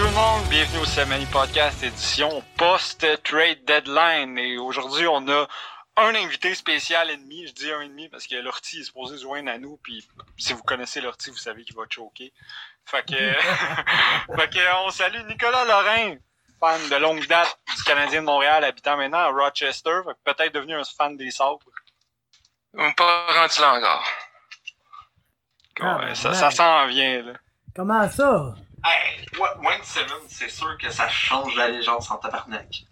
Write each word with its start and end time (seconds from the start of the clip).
tout 0.00 0.06
le 0.06 0.12
monde, 0.12 0.48
bienvenue 0.48 0.78
au 0.78 0.86
Semani 0.86 1.26
Podcast 1.26 1.82
édition 1.82 2.42
post-trade 2.56 3.66
deadline. 3.66 4.38
Et 4.38 4.56
aujourd'hui, 4.56 5.06
on 5.06 5.28
a 5.28 5.46
un 5.98 6.14
invité 6.14 6.54
spécial 6.54 7.10
ennemi. 7.10 7.46
Je 7.46 7.52
dis 7.52 7.70
un 7.70 7.82
ennemi 7.82 8.08
parce 8.08 8.26
que 8.26 8.36
l'ortie 8.36 8.80
est 8.80 8.84
supposé 8.84 9.18
se 9.18 9.22
joindre 9.24 9.50
à 9.50 9.58
nous. 9.58 9.78
Puis 9.82 10.08
si 10.38 10.54
vous 10.54 10.62
connaissez 10.62 11.02
l'ortie, 11.02 11.28
vous 11.28 11.36
savez 11.36 11.64
qu'il 11.64 11.76
va 11.76 11.82
choquer. 11.90 12.32
Fait 12.86 13.04
que, 13.04 13.14
fait 14.38 14.48
que 14.48 14.86
on 14.86 14.88
salue 14.88 15.22
Nicolas 15.26 15.66
Lorrain, 15.66 16.14
fan 16.58 16.88
de 16.88 16.96
longue 16.96 17.26
date 17.26 17.58
du 17.76 17.82
Canadien 17.82 18.22
de 18.22 18.26
Montréal, 18.26 18.64
habitant 18.64 18.96
maintenant 18.96 19.18
à 19.18 19.28
Rochester. 19.28 20.00
Fait 20.06 20.14
que 20.14 20.32
peut-être 20.32 20.54
devenu 20.54 20.76
un 20.76 20.84
fan 20.84 21.14
des 21.18 21.30
sabres. 21.30 21.60
On 22.72 22.90
pas 22.94 23.26
rendu 23.34 23.60
là 23.60 23.74
encore. 23.74 24.08
Ah, 25.82 25.98
Ouais, 25.98 26.06
ben, 26.06 26.14
ça, 26.14 26.30
ouais. 26.30 26.34
ça 26.36 26.50
s'en 26.50 26.86
vient, 26.86 27.20
là. 27.20 27.32
Comment 27.76 28.08
ça? 28.08 28.54
Hey, 28.84 29.26
Wa- 29.38 29.56
Wayne 29.58 29.82
Simmons, 29.82 30.26
c'est 30.28 30.48
sûr 30.48 30.76
que 30.78 30.90
ça 30.90 31.08
change 31.08 31.54
l'allégeance 31.54 32.10
en 32.10 32.16
tabarnak. 32.16 32.84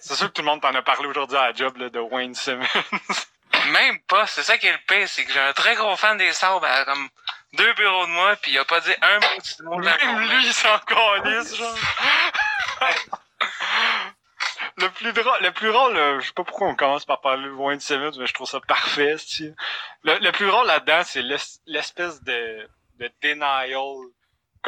C'est 0.00 0.14
sûr 0.14 0.28
que 0.28 0.32
tout 0.32 0.42
le 0.42 0.46
monde 0.46 0.60
t'en 0.62 0.74
a 0.74 0.82
parlé 0.82 1.06
aujourd'hui 1.08 1.36
à 1.36 1.48
la 1.48 1.54
job 1.54 1.76
là, 1.78 1.88
de 1.90 1.98
Wayne 1.98 2.34
Simmons. 2.34 2.64
Même 3.72 3.98
pas, 4.02 4.26
c'est 4.26 4.42
ça 4.44 4.56
qui 4.56 4.66
est 4.68 4.72
le 4.72 4.78
pire, 4.86 5.08
c'est 5.08 5.24
que 5.24 5.32
j'ai 5.32 5.40
un 5.40 5.52
très 5.52 5.74
gros 5.74 5.96
fan 5.96 6.16
des 6.16 6.32
sabres 6.32 6.64
à 6.64 6.84
comme 6.84 7.08
deux 7.54 7.72
bureaux 7.74 8.06
de 8.06 8.10
moi, 8.12 8.36
puis 8.36 8.52
il 8.52 8.58
a 8.58 8.64
pas 8.64 8.80
dit 8.80 8.94
un 9.02 9.14
mot 9.18 9.26
du 9.58 9.62
mot 9.64 9.80
de 9.80 9.86
la 9.86 9.96
Même 9.96 10.20
lui, 10.28 10.46
il 10.46 10.52
s'en 10.54 10.78
calisse, 10.78 11.56
genre. 11.56 11.74
le 14.76 14.88
plus 14.90 15.12
drôle, 15.12 15.38
le 15.40 15.50
plus 15.52 15.68
drôle, 15.72 15.96
euh, 15.96 16.20
je 16.20 16.26
sais 16.28 16.32
pas 16.32 16.44
pourquoi 16.44 16.68
on 16.68 16.76
commence 16.76 17.04
par 17.04 17.20
parler 17.20 17.44
de 17.44 17.50
Wayne 17.50 17.80
Simmons, 17.80 18.12
mais 18.18 18.26
je 18.26 18.34
trouve 18.34 18.48
ça 18.48 18.60
parfait. 18.60 19.16
Le, 20.04 20.18
le 20.18 20.30
plus 20.32 20.46
drôle 20.46 20.66
là-dedans, 20.66 21.02
c'est 21.04 21.22
l'es- 21.22 21.58
l'espèce 21.66 22.22
de, 22.22 22.68
de 23.00 23.10
denial, 23.22 23.74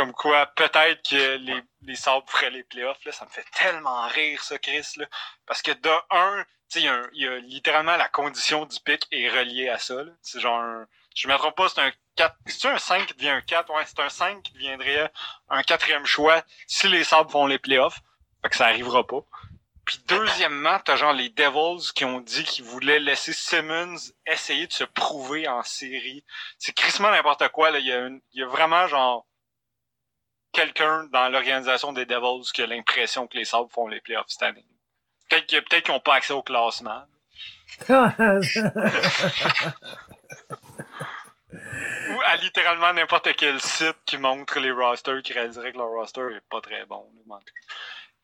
comme 0.00 0.12
quoi 0.12 0.46
peut-être 0.46 1.06
que 1.10 1.36
les, 1.36 1.60
les 1.82 1.94
Sabres 1.94 2.24
feraient 2.26 2.48
les 2.48 2.64
playoffs, 2.64 3.04
là. 3.04 3.12
Ça 3.12 3.26
me 3.26 3.30
fait 3.30 3.44
tellement 3.52 4.06
rire, 4.06 4.42
ça, 4.42 4.58
Chris, 4.58 4.86
là. 4.96 5.04
Parce 5.44 5.60
que 5.60 5.72
de 5.72 5.90
un, 6.10 6.42
il 6.74 6.80
y, 6.80 7.20
y 7.20 7.28
a 7.28 7.36
littéralement 7.40 7.98
la 7.98 8.08
condition 8.08 8.64
du 8.64 8.80
pic 8.80 9.06
est 9.12 9.28
reliée 9.28 9.68
à 9.68 9.76
ça. 9.76 9.96
C'est 10.22 10.40
genre 10.40 10.58
un, 10.58 10.86
je 11.14 11.28
me 11.28 11.36
trompe 11.36 11.54
pas, 11.54 11.68
c'est 11.68 11.82
un 11.82 11.92
4, 12.16 12.34
c'est 12.46 12.68
un 12.68 12.78
5 12.78 13.08
qui 13.08 13.14
devient 13.14 13.28
un 13.28 13.42
4, 13.42 13.70
ouais, 13.74 13.82
c'est 13.84 14.00
un 14.00 14.08
5 14.08 14.42
qui 14.42 14.54
deviendrait 14.54 15.12
un 15.50 15.62
quatrième 15.62 16.06
choix 16.06 16.42
si 16.66 16.88
les 16.88 17.04
Sabres 17.04 17.30
font 17.30 17.46
les 17.46 17.58
playoffs. 17.58 18.00
Fait 18.40 18.48
que 18.48 18.56
ça 18.56 18.68
arrivera 18.68 19.06
pas. 19.06 19.20
Puis 19.84 19.98
deuxièmement, 20.08 20.78
t'as 20.78 20.96
genre 20.96 21.12
les 21.12 21.28
Devils 21.28 21.92
qui 21.94 22.06
ont 22.06 22.20
dit 22.20 22.44
qu'ils 22.44 22.64
voulaient 22.64 23.00
laisser 23.00 23.34
Simmons 23.34 23.98
essayer 24.24 24.66
de 24.66 24.72
se 24.72 24.84
prouver 24.84 25.46
en 25.46 25.62
série. 25.62 26.24
C'est 26.58 26.72
crissement 26.72 27.10
n'importe 27.10 27.46
quoi, 27.48 27.70
là. 27.70 27.80
Il 27.80 27.86
y 27.86 27.92
a, 27.92 28.08
il 28.08 28.40
y 28.40 28.42
a 28.42 28.46
vraiment 28.46 28.86
genre 28.86 29.26
quelqu'un 30.52 31.04
dans 31.12 31.28
l'organisation 31.28 31.92
des 31.92 32.06
Devils 32.06 32.50
qui 32.52 32.62
a 32.62 32.66
l'impression 32.66 33.26
que 33.26 33.36
les 33.36 33.44
Sabres 33.44 33.70
font 33.70 33.88
les 33.88 34.00
playoffs 34.00 34.28
cette 34.28 34.42
année. 34.42 34.64
Peut-être 35.28 35.46
qu'ils 35.46 35.62
peut 35.62 35.80
qu'ils 35.80 35.94
ont 35.94 36.00
pas 36.00 36.14
accès 36.14 36.32
au 36.32 36.42
classement. 36.42 37.04
Ou 42.10 42.20
à 42.24 42.36
littéralement 42.36 42.92
n'importe 42.92 43.34
quel 43.36 43.60
site 43.60 43.96
qui 44.06 44.18
montre 44.18 44.58
les 44.58 44.72
rosters, 44.72 45.22
qui 45.22 45.32
réaliserait 45.32 45.72
que 45.72 45.78
leur 45.78 45.88
roster 45.88 46.26
est 46.36 46.48
pas 46.50 46.60
très 46.60 46.84
bon. 46.86 47.08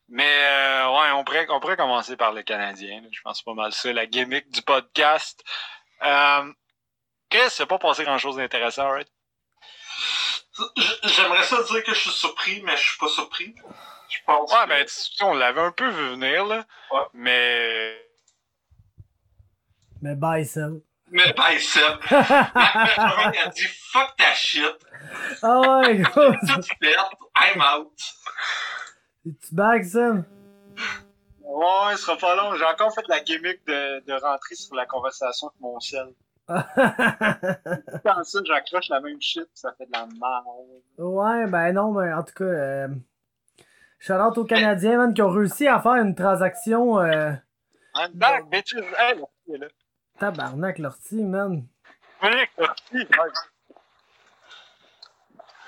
Mais 0.09 0.23
euh, 0.25 0.87
ouais, 0.91 1.11
on 1.11 1.23
pourrait, 1.23 1.47
on 1.49 1.59
pourrait 1.59 1.77
commencer 1.77 2.15
par 2.15 2.31
le 2.33 2.43
Canadien. 2.43 3.01
là. 3.01 3.07
Je 3.11 3.21
pense 3.21 3.41
pas 3.41 3.53
mal 3.53 3.73
ça, 3.73 3.91
la 3.91 4.05
gimmick 4.05 4.49
du 4.49 4.61
podcast. 4.61 5.43
Euh, 6.03 6.53
Chris, 7.29 7.49
c'est 7.49 7.65
pas 7.65 7.79
passé 7.79 8.03
grand 8.03 8.17
chose 8.17 8.37
d'intéressant, 8.37 8.89
right? 8.89 9.11
J'aimerais 11.03 11.43
ça 11.43 11.61
dire 11.63 11.83
que 11.83 11.93
je 11.93 11.99
suis 11.99 12.09
surpris, 12.11 12.61
mais 12.63 12.75
je 12.77 12.81
suis 12.89 12.97
pas 12.97 13.07
surpris. 13.09 13.55
Je 14.09 14.17
pense 14.25 14.51
Ouais, 14.51 14.63
que... 14.63 14.69
ben, 14.69 14.85
tu 14.85 14.93
sais, 14.93 15.23
on 15.23 15.33
l'avait 15.33 15.61
un 15.61 15.71
peu 15.71 15.87
vu 15.89 16.09
venir, 16.11 16.45
là. 16.45 16.65
Ouais. 16.91 17.01
Mais. 17.13 17.97
Mais 20.01 20.15
bye, 20.15 20.45
ça. 20.45 20.67
Mais 21.09 21.31
ben, 21.33 21.57
Seb, 21.59 21.99
il 22.11 22.15
a 22.17 23.47
dit 23.55 23.67
fuck 23.91 24.15
ta 24.17 24.33
shit, 24.33 24.75
Ah 25.41 25.59
ouais, 25.79 25.99
gros. 25.99 26.31
tout 26.33 26.61
fait, 26.81 26.95
I'm 27.37 27.61
out. 27.61 27.93
Tu 29.23 29.55
bagues, 29.55 29.85
ça? 29.85 30.11
Ouais, 31.39 31.95
ce 31.95 32.01
sera 32.03 32.17
pas 32.17 32.35
long. 32.35 32.55
J'ai 32.57 32.65
encore 32.65 32.93
fait 32.93 33.07
la 33.07 33.21
gimmick 33.21 33.65
de, 33.65 34.03
de 34.05 34.13
rentrer 34.21 34.55
sur 34.55 34.75
la 34.75 34.85
conversation 34.85 35.47
avec 35.47 35.59
mon 35.61 35.79
sel. 35.79 36.13
Dans 36.47 36.63
ça, 38.23 38.39
j'accroche 38.45 38.89
la 38.89 39.01
même 39.01 39.21
shit, 39.21 39.49
ça 39.53 39.73
fait 39.77 39.85
de 39.85 39.91
la 39.91 40.05
merde. 40.05 40.45
ouais, 40.97 41.45
ben 41.47 41.73
non, 41.73 41.91
mais 41.91 42.13
en 42.13 42.23
tout 42.23 42.33
cas, 42.35 42.45
euh, 42.45 42.87
aux 44.09 44.45
Canadiens, 44.45 44.97
man, 44.97 45.13
qui 45.13 45.21
ont 45.21 45.29
réussi 45.29 45.67
à 45.67 45.79
faire 45.79 45.95
une 45.95 46.15
transaction, 46.15 46.99
euh, 46.99 47.33
I'm 47.95 48.13
back, 48.13 48.49
bitches! 48.49 48.75
Hey, 48.97 49.19
là, 49.19 49.25
il 49.47 49.55
est 49.55 49.57
là. 49.57 49.67
tabarnak, 50.19 50.79
l'ortie, 50.79 51.23
man. 51.23 51.67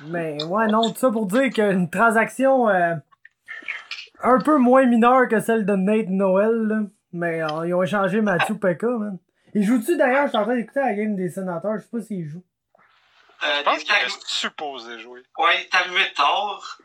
Mais 0.06 0.42
ouais, 0.44 0.68
non, 0.68 0.90
tout 0.92 0.98
ça 0.98 1.12
pour 1.12 1.26
dire 1.26 1.52
qu'une 1.52 1.90
transaction 1.90 2.70
euh, 2.70 2.96
un 4.22 4.40
peu 4.40 4.58
moins 4.58 4.86
mineure 4.86 5.28
que 5.28 5.40
celle 5.40 5.66
de 5.66 5.76
Nate 5.76 6.08
Noël, 6.08 6.56
là. 6.68 6.80
Mais 7.12 7.42
euh, 7.42 7.68
ils 7.68 7.74
ont 7.74 7.84
échangé 7.84 8.22
Mathieu 8.22 8.56
Pekka, 8.58 8.88
man. 8.88 9.18
Il 9.56 9.64
joue-tu 9.64 9.98
d'ailleurs? 9.98 10.26
Je 10.26 10.30
suis 10.30 10.38
en 10.38 10.44
train 10.44 10.56
d'écouter 10.56 10.80
la 10.80 10.94
game 10.94 11.16
des 11.16 11.30
sénateurs, 11.30 11.78
je 11.78 11.84
sais 11.84 11.90
pas 11.92 12.02
s'il 12.02 12.28
joue. 12.28 12.44
Euh, 13.44 13.48
Je 13.60 13.64
pense 13.64 13.76
il 13.78 13.82
est 13.82 13.84
qu'il 13.86 14.06
est 14.08 14.28
supposé 14.28 15.00
jouer. 15.00 15.22
Ouais, 15.38 15.56
il 15.58 15.62
est 15.66 15.76
arrivé 15.76 16.02
tard. 16.16 16.78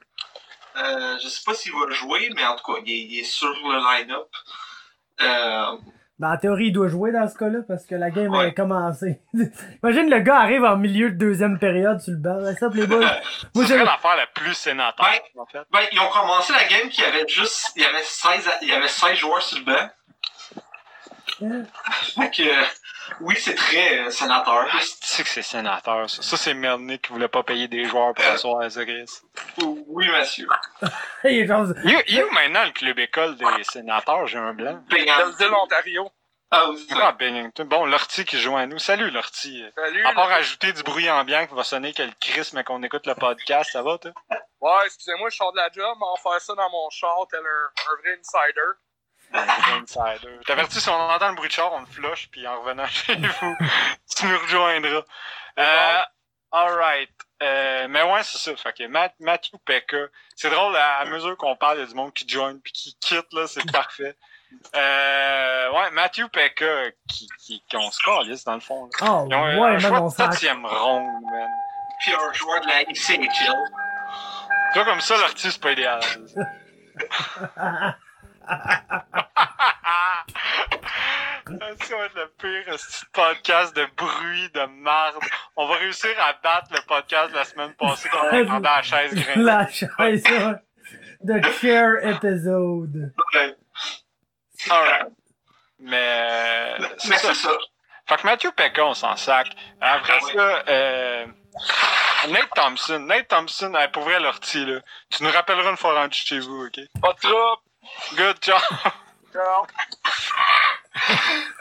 Euh, 0.76 1.16
je 1.22 1.28
sais 1.28 1.42
pas 1.46 1.54
s'il 1.54 1.72
va 1.72 1.90
jouer, 1.90 2.30
mais 2.34 2.44
en 2.44 2.56
tout 2.56 2.64
cas, 2.72 2.80
il 2.84 2.90
est, 2.92 3.02
il 3.02 3.18
est 3.20 3.24
sur 3.24 3.48
le 3.48 3.98
line-up. 4.02 4.28
Euh, 5.22 5.76
Ben, 6.20 6.32
en 6.32 6.36
théorie, 6.36 6.66
il 6.66 6.72
doit 6.72 6.86
jouer 6.88 7.10
dans 7.10 7.28
ce 7.28 7.36
cas-là 7.36 7.60
parce 7.66 7.84
que 7.86 7.94
la 7.96 8.10
game 8.10 8.30
Ouais. 8.32 8.46
a 8.46 8.50
commencé. 8.52 9.20
Imagine 9.82 10.08
le 10.08 10.20
gars 10.20 10.38
arrive 10.38 10.62
en 10.64 10.76
milieu 10.76 11.10
de 11.10 11.16
deuxième 11.16 11.58
période 11.58 12.00
sur 12.00 12.12
le 12.12 12.18
banc. 12.18 12.38
Ça, 12.58 12.68
les 12.72 12.86
boys. 12.86 13.00
Moi, 13.54 13.66
C'est 13.66 13.78
j'ai- 13.78 13.84
l'affaire 13.84 14.16
la 14.16 14.26
plus 14.28 14.54
sénateur, 14.54 15.06
Ouais. 15.06 15.22
en 15.40 15.46
fait. 15.46 15.62
ben, 15.72 15.80
ils 15.92 15.98
ont 16.00 16.08
commencé 16.10 16.52
la 16.52 16.64
game 16.66 16.88
qui 16.88 17.02
avait 17.02 17.26
juste. 17.28 17.72
Il 17.76 17.82
y 17.82 17.84
avait 17.84 18.02
16, 18.02 18.46
à- 18.48 18.58
il 18.62 18.68
y 18.68 18.72
avait 18.72 18.86
16 18.88 19.16
joueurs 19.18 19.42
sur 19.42 19.58
le 19.58 19.64
banc. 19.64 19.90
Fait 21.38 22.30
que, 22.30 22.42
euh, 22.42 22.64
oui, 23.20 23.34
c'est 23.38 23.54
très 23.54 23.98
euh, 23.98 24.10
sénateur. 24.10 24.66
Ah, 24.70 24.78
tu 24.80 24.86
sais 25.00 25.22
que 25.22 25.28
c'est 25.28 25.42
sénateur, 25.42 26.08
ça. 26.08 26.22
Ça, 26.22 26.36
c'est 26.36 26.54
Melnick 26.54 27.02
qui 27.02 27.12
voulait 27.12 27.28
pas 27.28 27.42
payer 27.42 27.68
des 27.68 27.84
joueurs 27.84 28.14
pour 28.14 28.24
asseoir 28.24 28.60
à 28.62 28.70
ça, 28.70 28.84
Chris. 28.84 29.06
Oui, 29.88 30.08
monsieur. 30.08 30.48
Il 31.24 31.30
est 31.40 31.46
genre- 31.46 31.66
Il 31.84 32.02
il 32.08 32.18
est 32.18 32.24
où 32.24 32.30
maintenant 32.32 32.64
le 32.64 32.70
club 32.72 32.98
école 32.98 33.36
des 33.36 33.64
sénateurs? 33.64 34.26
J'ai 34.26 34.38
un 34.38 34.54
blanc. 34.54 34.82
De 34.90 35.44
l'Ontario. 35.46 36.10
Ah, 36.50 36.70
oui, 36.70 36.86
c'est 36.88 36.94
Ah. 37.00 37.10
Bennington. 37.12 37.64
Bon, 37.64 37.84
Lortie 37.84 38.24
qui 38.24 38.38
joue 38.38 38.56
à 38.56 38.66
nous. 38.66 38.78
Salut, 38.78 39.10
Lortie. 39.10 39.64
Salut. 39.74 40.04
À 40.06 40.12
part 40.12 40.28
là. 40.28 40.36
ajouter 40.36 40.72
du 40.72 40.82
bruit 40.84 41.10
ambiant 41.10 41.46
qui 41.48 41.54
va 41.54 41.64
sonner 41.64 41.92
que 41.92 42.02
le 42.02 42.12
Chris, 42.20 42.50
mais 42.52 42.62
qu'on 42.62 42.80
écoute 42.84 43.06
le 43.06 43.14
podcast, 43.16 43.72
ça 43.72 43.82
va, 43.82 43.98
toi? 43.98 44.12
Ouais, 44.60 44.70
excusez-moi, 44.86 45.30
je 45.30 45.36
sors 45.36 45.52
de 45.52 45.56
la 45.56 45.68
job, 45.72 45.96
mais 45.98 46.06
on 46.06 46.14
va 46.14 46.30
faire 46.32 46.40
ça 46.40 46.54
dans 46.54 46.70
mon 46.70 46.88
char, 46.90 47.16
tel 47.28 47.40
un, 47.40 47.42
un 47.44 47.96
vrai 48.00 48.18
insider. 48.20 48.60
Insider. 49.34 50.38
Je 50.40 50.46
t'avertis, 50.46 50.80
si 50.80 50.88
on 50.88 50.94
entend 50.94 51.28
le 51.30 51.34
bruit 51.34 51.48
de 51.48 51.52
char, 51.54 51.72
on 51.72 51.80
le 51.80 51.86
flush, 51.86 52.28
puis 52.30 52.46
en 52.46 52.60
revenant 52.60 52.86
chez 52.88 53.16
vous, 53.16 53.56
tu 54.16 54.26
nous 54.26 54.38
rejoindras. 54.38 55.02
Euh, 55.58 56.00
alright. 56.52 57.10
Euh, 57.42 57.88
mais 57.88 58.02
ouais, 58.02 58.22
c'est 58.22 58.38
ça. 58.38 58.56
Fait 58.56 58.72
que 58.72 58.86
Matt, 58.86 59.14
Matthew 59.18 59.56
Pekka. 59.64 60.06
C'est 60.36 60.50
drôle, 60.50 60.76
à, 60.76 60.98
à 60.98 61.04
mesure 61.06 61.36
qu'on 61.36 61.56
parle, 61.56 61.78
il 61.78 61.80
y 61.80 61.84
a 61.84 61.86
du 61.86 61.94
monde 61.94 62.12
qui 62.14 62.28
join 62.28 62.58
puis 62.62 62.72
qui 62.72 62.96
quitte, 63.00 63.32
là, 63.32 63.46
c'est 63.46 63.70
parfait. 63.72 64.16
Euh, 64.76 65.70
ouais, 65.72 65.90
Matthew 65.90 66.28
Pekka, 66.32 66.90
qui, 67.08 67.28
qui, 67.40 67.62
qui 67.68 67.76
on 67.76 67.90
se 67.90 67.98
calisse, 68.04 68.44
dans 68.44 68.54
le 68.54 68.60
fond. 68.60 68.84
Là. 69.00 69.08
Oh, 69.10 69.26
Ils 69.28 69.34
ont 69.34 69.44
un, 69.44 69.58
ouais, 69.58 69.68
un 69.74 69.78
choix 69.80 70.00
de 70.00 70.08
septième 70.08 70.64
ronde, 70.64 71.22
man. 71.32 71.48
Puis 72.00 72.12
un 72.14 72.32
joueur 72.32 72.60
de 72.60 72.68
la 72.68 72.82
ICHL. 72.82 73.54
Toi, 74.74 74.84
comme 74.84 75.00
ça, 75.00 75.16
l'artiste, 75.18 75.54
c'est 75.54 75.60
pas 75.60 75.72
idéal. 75.72 76.00
Ça 81.46 81.96
va 81.98 82.06
être 82.06 82.14
le 82.16 82.32
pire 82.38 82.76
podcast 83.12 83.76
de 83.76 83.86
bruit, 83.96 84.48
de 84.54 84.64
marde. 84.80 85.16
On 85.56 85.66
va 85.66 85.76
réussir 85.76 86.10
à 86.20 86.32
battre 86.42 86.68
le 86.72 86.80
podcast 86.86 87.30
de 87.32 87.36
la 87.36 87.44
semaine 87.44 87.74
passée 87.74 88.08
quand 88.10 88.24
on 88.32 88.42
entendait 88.42 88.68
la 88.68 88.82
chaise 88.82 89.14
grincer. 89.14 89.40
La 89.40 89.68
chaise, 89.68 90.24
ouais. 90.26 90.54
The 91.26 91.42
chair 91.60 91.96
episode. 92.06 93.12
Ouais. 93.34 93.56
Alright. 94.70 95.06
Mais, 95.78 96.76
euh, 96.80 96.88
c'est 96.98 97.16
ça. 97.18 97.50
Fait 98.06 98.16
que 98.16 98.26
Matthew 98.26 98.50
Pekka, 98.56 98.84
on 98.84 98.94
s'en 98.94 99.16
sac. 99.16 99.48
Après 99.80 100.12
Ah 100.14 100.24
oui. 100.24 100.32
ça, 100.34 100.62
euh, 100.68 101.26
Nate 102.28 102.50
Thompson. 102.54 102.98
Nate 103.00 103.28
Thompson, 103.28 103.74
hey, 103.74 103.88
pour 103.88 104.02
vrai, 104.02 104.20
l'ortie, 104.20 104.64
là. 104.64 104.80
Tu 105.10 105.22
nous 105.22 105.30
rappelleras 105.30 105.70
une 105.70 105.76
fois 105.76 105.94
rendu 105.94 106.16
chez 106.18 106.38
vous, 106.38 106.66
ok? 106.66 106.80
Pas 107.00 107.14
trouble. 107.14 107.62
Good 108.16 108.40
job. 108.40 108.62
Ciao. 109.32 109.66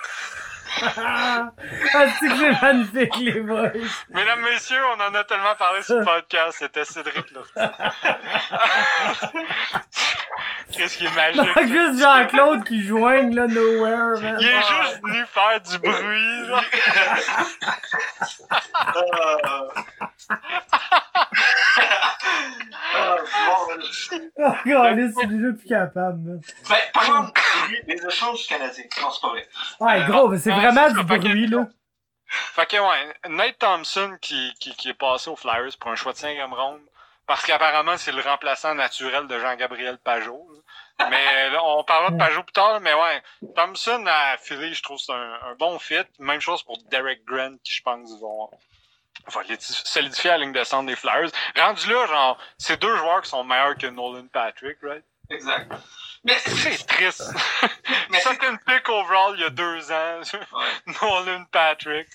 ah, 0.81 1.50
c'est 2.20 2.28
que 2.28 2.38
c'est 2.38 2.62
magnifique, 2.62 3.16
les 3.18 3.42
boys. 3.42 3.72
Mesdames, 4.10 4.42
messieurs, 4.42 4.81
on 4.98 5.02
en 5.02 5.14
a 5.16 5.24
tellement 5.24 5.56
parlé 5.58 5.81
sur 5.84 5.98
le 6.00 6.06
podcast. 6.06 6.58
C'était 6.60 6.86
Cédric, 6.86 7.25
là. 7.31 7.72
Qu'est-ce 10.72 10.98
qui 10.98 11.06
est 11.06 11.16
magique? 11.16 11.42
Non, 11.56 11.68
juste 11.68 12.02
Jean-Claude 12.02 12.64
qui 12.64 12.84
joigne, 12.84 13.36
là, 13.36 13.48
nowhere, 13.48 14.20
man. 14.22 14.38
Il 14.40 14.48
est 14.48 14.56
juste 14.56 15.02
venu 15.04 15.24
faire 15.28 15.62
du 15.62 15.78
bruit, 15.78 16.48
là. 16.48 16.62
Ah, 18.76 19.68
Oh, 22.96 24.52
God, 24.66 25.12
c'est 25.19 25.28
déjà 25.28 25.52
plus 25.54 25.68
capable, 25.68 26.19
man. 26.19 26.42
ben, 26.69 26.76
par 26.94 27.04
exemple, 27.04 27.42
les 27.88 28.06
échanges 28.06 28.48
canadiens. 28.48 28.84
Non, 29.02 29.10
c'est 29.12 29.22
pas 29.22 29.30
vrai. 29.30 29.48
Ouais, 29.80 30.06
gros, 30.06 30.28
mais 30.28 30.38
c'est 30.38 30.52
Ouais, 30.52 30.62
vraiment 30.71 30.88
c'est 30.88 31.04
du 31.04 31.04
bruit, 31.04 31.48
là. 31.48 31.68
Fait 32.27 32.65
que, 32.65 32.77
ouais, 32.77 33.13
Nate 33.30 33.60
Thompson 33.60 34.18
qui, 34.21 34.54
qui, 34.60 34.75
qui 34.75 34.89
est 34.89 34.94
passé 34.94 35.30
aux 35.30 35.36
Flyers 35.36 35.77
pour 35.80 35.92
un 35.92 35.95
choix 35.95 36.13
de 36.13 36.18
5 36.18 36.38
ronde. 36.51 36.81
Parce 37.25 37.45
qu'apparemment, 37.45 37.95
c'est 37.98 38.12
le 38.12 38.21
remplaçant 38.21 38.75
naturel 38.75 39.27
de 39.27 39.39
Jean-Gabriel 39.39 39.98
Pajot. 39.98 40.45
là. 41.00 41.10
Mais 41.10 41.50
là, 41.51 41.63
on 41.63 41.83
parlera 41.83 42.12
de 42.12 42.18
Pajot 42.18 42.44
plus 42.44 42.54
tard, 42.54 42.81
mais 42.81 42.94
ouais. 42.94 43.24
Thompson 43.56 44.04
à 44.07 44.38
Philly, 44.38 44.74
je 44.74 44.83
trouve 44.83 44.98
que 44.98 45.04
c'est 45.04 45.13
un, 45.13 45.39
un 45.45 45.56
bon 45.57 45.80
fit. 45.80 46.04
Même 46.19 46.42
chose 46.42 46.63
pour 46.63 46.77
Derek 46.92 47.24
Grant, 47.24 47.56
qui 47.63 47.74
je 47.74 47.81
pense 47.81 48.19
vont, 48.19 48.50
solidifier 49.59 50.31
la 50.31 50.38
ligne 50.39 50.51
de 50.51 50.63
centre 50.63 50.88
des 50.88 50.95
Flyers. 50.95 51.30
Rendu 51.56 51.89
là, 51.89 52.06
genre, 52.07 52.38
c'est 52.57 52.81
deux 52.81 52.95
joueurs 52.98 53.21
qui 53.21 53.30
sont 53.30 53.44
meilleurs 53.44 53.77
que 53.77 53.88
Nolan 53.88 54.27
Patrick, 54.31 54.77
right? 54.81 55.04
Exact. 55.30 55.71
Mais 56.25 56.38
C'est 56.40 56.86
triste. 56.88 57.24
Mais 58.10 58.20
c'est- 58.20 58.30
Second 58.30 58.58
pick 58.66 58.88
overall 58.90 59.36
il 59.36 59.42
y 59.42 59.44
a 59.46 59.50
deux 59.50 59.92
ans. 59.92 60.22
Ouais. 60.34 60.94
Nolan 61.02 61.46
Patrick. 61.52 62.08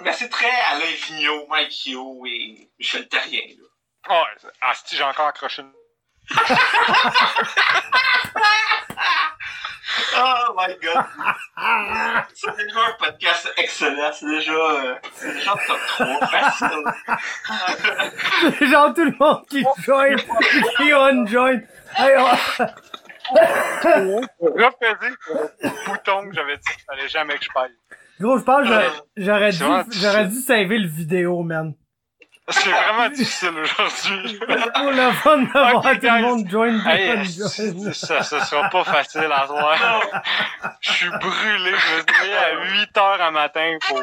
Mais 0.00 0.12
c'est 0.12 0.28
très 0.28 0.50
Alain 0.72 0.84
Vigneault, 1.06 1.46
Mike 1.48 1.86
Yo 1.86 2.24
et 2.26 2.68
Michel 2.78 3.06
Terrien. 3.08 3.40
Là. 3.56 3.68
Oh, 4.10 4.24
asti, 4.60 4.96
j'ai 4.96 5.04
encore 5.04 5.28
accroché 5.28 5.62
une 5.62 5.72
Oh 10.16 10.54
my 10.56 10.74
god! 10.82 11.04
c'est 12.34 12.56
déjà 12.56 12.80
un 12.86 12.92
podcast 12.98 13.52
excellent. 13.56 14.10
C'est 14.12 14.26
déjà, 14.26 14.52
euh, 14.52 14.94
c'est 15.14 15.32
déjà 15.34 15.54
top 15.66 15.78
3 15.88 16.26
facile. 16.26 16.84
C'est 18.58 18.66
genre 18.66 18.94
tout 18.94 19.04
le 19.04 19.14
monde 19.18 19.46
qui 19.48 19.64
join, 19.84 20.16
qui 20.76 20.92
on-join. 20.94 21.60
Hey, 21.96 22.16
oh, 23.34 24.20
Repédé 24.40 25.14
le 25.62 25.68
bouton 25.86 26.28
que 26.28 26.34
j'avais 26.34 26.56
dit 26.56 26.68
qu'il 26.72 26.84
fallait 26.84 27.08
jamais 27.08 27.34
que 27.38 27.44
je 27.44 27.50
paye. 27.54 27.74
Gros, 28.20 28.38
je 28.38 28.44
pense 28.44 28.60
que 28.62 28.74
j'aurais- 29.16 29.50
dû, 29.52 29.58
j'aurais 30.00 30.30
saver 30.30 30.78
le 30.78 30.88
vidéo, 30.88 31.42
man. 31.42 31.74
C'est 32.48 32.68
vraiment 32.70 33.08
difficile 33.08 33.52
aujourd'hui. 33.58 34.38
Pour 34.74 34.90
le 34.90 35.12
fun 35.12 35.38
d'avoir 35.44 35.76
Ok, 35.76 35.98
tout 35.98 36.06
le 36.06 36.20
monde 36.20 36.46
join, 36.48 36.78
Hey, 36.86 37.24
join. 37.24 37.92
ça, 37.92 38.22
sera 38.22 38.68
pas 38.68 38.84
facile 38.84 39.32
à 39.32 39.46
soir. 39.46 39.78
Je 40.80 40.90
suis 40.92 41.08
brûlé. 41.08 41.70
Je 41.70 41.96
me 41.96 42.02
suis 42.22 42.32
à 42.34 42.82
8 42.82 42.98
heures 42.98 43.22
un 43.22 43.30
matin 43.30 43.78
pour 43.88 44.00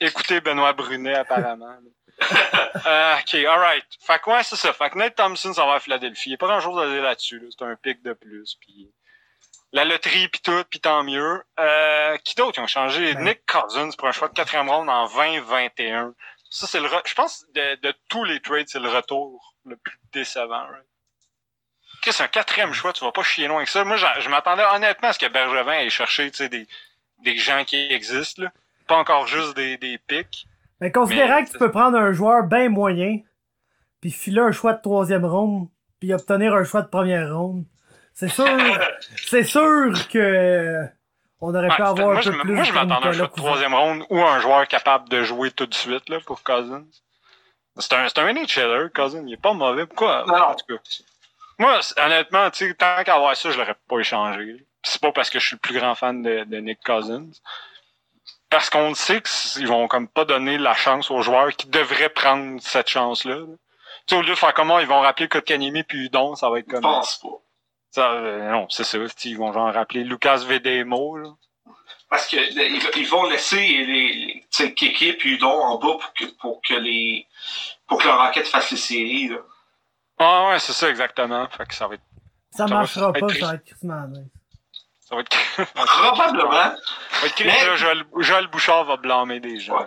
écouter 0.00 0.40
Benoît 0.40 0.72
Brunet, 0.72 1.16
apparemment. 1.16 1.76
Euh, 2.86 3.16
ok, 3.20 3.34
alright. 3.34 3.84
Fait 4.00 4.18
que 4.20 4.30
ouais, 4.30 4.42
c'est 4.42 4.56
ça. 4.56 4.72
Fait 4.72 4.90
que 4.90 4.98
Nate 4.98 5.14
Thompson, 5.16 5.52
ça 5.52 5.66
va 5.66 5.74
à 5.74 5.80
Philadelphie. 5.80 6.30
Il 6.30 6.32
n'y 6.32 6.34
a 6.34 6.38
pas 6.38 6.46
grand 6.46 6.60
chose 6.60 6.80
à 6.82 6.88
dire 6.88 7.02
là-dessus. 7.02 7.38
là. 7.38 7.46
C'est 7.50 7.64
un 7.64 7.76
pic 7.76 8.02
de 8.02 8.12
plus. 8.12 8.56
Puis 8.60 8.90
la 9.72 9.84
loterie, 9.84 10.28
puis 10.28 10.40
tout, 10.40 10.64
puis 10.70 10.80
tant 10.80 11.02
mieux. 11.02 11.42
Euh, 11.60 12.16
qui 12.18 12.34
d'autre 12.34 12.52
qui 12.52 12.60
ont 12.60 12.66
changé? 12.66 13.14
Ouais. 13.14 13.22
Nick 13.22 13.40
Cousins 13.46 13.90
pour 13.98 14.08
un 14.08 14.12
choix 14.12 14.28
de 14.28 14.34
quatrième 14.34 14.70
ronde 14.70 14.88
en 14.88 15.06
2021. 15.08 16.14
Ça, 16.48 16.66
c'est 16.66 16.80
le 16.80 16.86
re- 16.88 17.02
Je 17.06 17.14
pense 17.14 17.44
de, 17.54 17.74
de 17.82 17.94
tous 18.08 18.24
les 18.24 18.40
trades, 18.40 18.68
c'est 18.68 18.78
le 18.78 18.88
retour 18.88 19.54
le 19.66 19.76
plus 19.76 19.98
décevant. 20.12 20.66
Right? 20.66 20.84
C'est 22.08 22.22
un 22.22 22.28
quatrième 22.28 22.72
choix, 22.72 22.92
tu 22.92 23.04
vas 23.04 23.10
pas 23.10 23.24
chier 23.24 23.48
loin 23.48 23.64
que 23.64 23.70
ça. 23.70 23.82
Moi, 23.84 23.96
je 23.96 24.28
m'attendais 24.28 24.62
honnêtement 24.64 25.08
à 25.08 25.12
ce 25.12 25.18
que 25.18 25.26
Bergevin 25.26 25.72
aille 25.72 25.90
chercher 25.90 26.30
des, 26.30 26.68
des 27.18 27.36
gens 27.36 27.64
qui 27.64 27.76
existent. 27.92 28.42
Là. 28.42 28.52
Pas 28.86 28.94
encore 28.96 29.26
juste 29.26 29.54
des, 29.56 29.76
des 29.76 29.98
pics. 29.98 30.46
Mais 30.80 30.92
considérant 30.92 31.36
Mais- 31.36 31.44
que 31.44 31.50
tu 31.52 31.58
peux 31.58 31.70
prendre 31.70 31.96
un 31.98 32.12
joueur 32.12 32.44
bien 32.44 32.68
moyen, 32.68 33.20
puis 34.00 34.10
filer 34.10 34.40
un 34.40 34.52
choix 34.52 34.72
de 34.74 34.82
troisième 34.82 35.24
ronde, 35.24 35.68
puis 36.00 36.12
obtenir 36.12 36.54
un 36.54 36.64
choix 36.64 36.82
de 36.82 36.88
première 36.88 37.34
ronde, 37.36 37.64
c'est 38.14 38.28
sûr, 38.28 38.44
c'est 39.26 39.42
sûr 39.44 39.92
que 40.10 40.82
on 41.40 41.54
aurait 41.54 41.68
Ouais, 41.68 41.76
pu 41.76 41.82
avoir 41.82 42.12
moi, 42.12 42.18
un 42.18 42.22
peu 42.22 42.38
plus 42.38 42.54
moi, 42.54 42.64
je 42.64 42.72
m'attendais 42.72 43.06
à 43.06 43.10
un 43.10 43.12
choix 43.12 43.26
de 43.26 43.32
troisième 43.32 43.74
ronde 43.74 44.04
ou 44.10 44.18
un 44.22 44.40
joueur 44.40 44.66
capable 44.68 45.08
de 45.08 45.22
jouer 45.22 45.50
tout 45.50 45.66
de 45.66 45.74
suite 45.74 46.08
là, 46.08 46.18
pour 46.26 46.42
Cousins. 46.42 46.84
C'est 47.78 47.92
un, 47.92 48.08
c'est 48.08 48.18
un 48.18 48.32
NHLer, 48.32 48.88
Cousins. 48.94 49.22
Il 49.26 49.34
est 49.34 49.40
pas 49.40 49.52
mauvais. 49.52 49.84
Pourquoi? 49.86 50.24
Non. 50.26 50.34
En 50.34 50.54
tout 50.54 50.64
cas. 50.66 50.80
Moi, 51.58 51.78
honnêtement, 52.02 52.48
tant 52.50 53.04
qu'à 53.04 53.14
avoir 53.14 53.36
ça, 53.36 53.50
je 53.50 53.58
l'aurais 53.58 53.76
pas 53.88 53.98
échangé. 53.98 54.66
C'est 54.82 55.00
pas 55.00 55.12
parce 55.12 55.28
que 55.28 55.38
je 55.38 55.46
suis 55.46 55.56
le 55.56 55.60
plus 55.60 55.74
grand 55.78 55.94
fan 55.94 56.22
de, 56.22 56.44
de 56.44 56.56
Nick 56.58 56.78
Cousins. 56.82 57.28
Parce 58.50 58.70
qu'on 58.70 58.90
le 58.90 58.94
sait 58.94 59.22
qu'ils 59.22 59.66
vont 59.66 59.88
comme 59.88 60.08
pas 60.08 60.24
donner 60.24 60.56
la 60.58 60.74
chance 60.74 61.10
aux 61.10 61.20
joueurs 61.22 61.54
qui 61.56 61.66
devraient 61.66 62.08
prendre 62.08 62.60
cette 62.62 62.88
chance-là. 62.88 63.36
là. 63.36 63.46
Tu 64.06 64.14
sais, 64.14 64.16
au 64.16 64.22
lieu 64.22 64.30
de 64.30 64.34
faire 64.36 64.54
comment, 64.54 64.78
ils 64.78 64.86
vont 64.86 65.00
rappeler 65.00 65.26
Kotkanemi 65.28 65.82
puis 65.82 66.04
Udon, 66.06 66.36
ça 66.36 66.48
va 66.48 66.60
être 66.60 66.66
Je 66.68 66.72
comme... 66.72 66.82
pense 66.82 67.18
pas. 67.18 67.28
Ça, 67.90 68.10
euh, 68.12 68.50
non, 68.50 68.66
c'est 68.68 68.84
ça. 68.84 68.98
Ils 69.24 69.36
vont 69.36 69.52
genre 69.52 69.72
rappeler 69.72 70.04
Lucas 70.04 70.44
Vedemo, 70.46 71.16
là. 71.16 71.30
Parce 72.08 72.28
que 72.28 72.36
le- 72.36 72.98
ils, 72.98 73.08
vont 73.08 73.24
laisser 73.28 73.56
les, 73.58 74.44
les 74.60 74.74
Kéké 74.74 75.14
puis 75.14 75.34
Udon 75.34 75.50
en 75.50 75.78
bas 75.78 75.96
pour 76.00 76.12
que, 76.14 76.24
pour 76.40 76.60
que 76.62 76.74
les 76.74 77.26
pour 77.88 77.98
que 78.00 78.06
leur 78.06 78.20
enquête 78.20 78.46
fasse 78.46 78.70
les 78.70 78.76
séries. 78.76 79.28
Là. 79.28 79.38
Ah 80.18 80.48
ouais, 80.50 80.58
c'est 80.60 80.72
ça 80.72 80.88
exactement. 80.88 81.48
Fait 81.48 81.66
que 81.66 81.74
ça 81.74 81.88
va 81.88 81.94
être, 81.94 82.02
Ça 82.52 82.58
Ça 82.58 82.64
va 82.66 82.74
marchera 82.76 83.08
être 83.10 83.20
pas, 83.20 83.26
triste. 83.26 83.40
ça 83.40 83.46
va 83.48 83.54
être. 83.54 83.74
Ça 85.08 85.14
va 85.14 85.20
être, 85.22 85.36
ça 85.56 85.64
Probablement. 85.66 86.50
va 86.50 86.76
être 87.24 87.40
Mais- 87.44 87.64
là, 87.64 87.76
Joël, 87.76 88.04
Joël 88.18 88.46
Bouchard 88.48 88.84
va 88.84 88.96
blâmer 88.96 89.40
des 89.40 89.60
gens. 89.60 89.78
Ouais. 89.78 89.86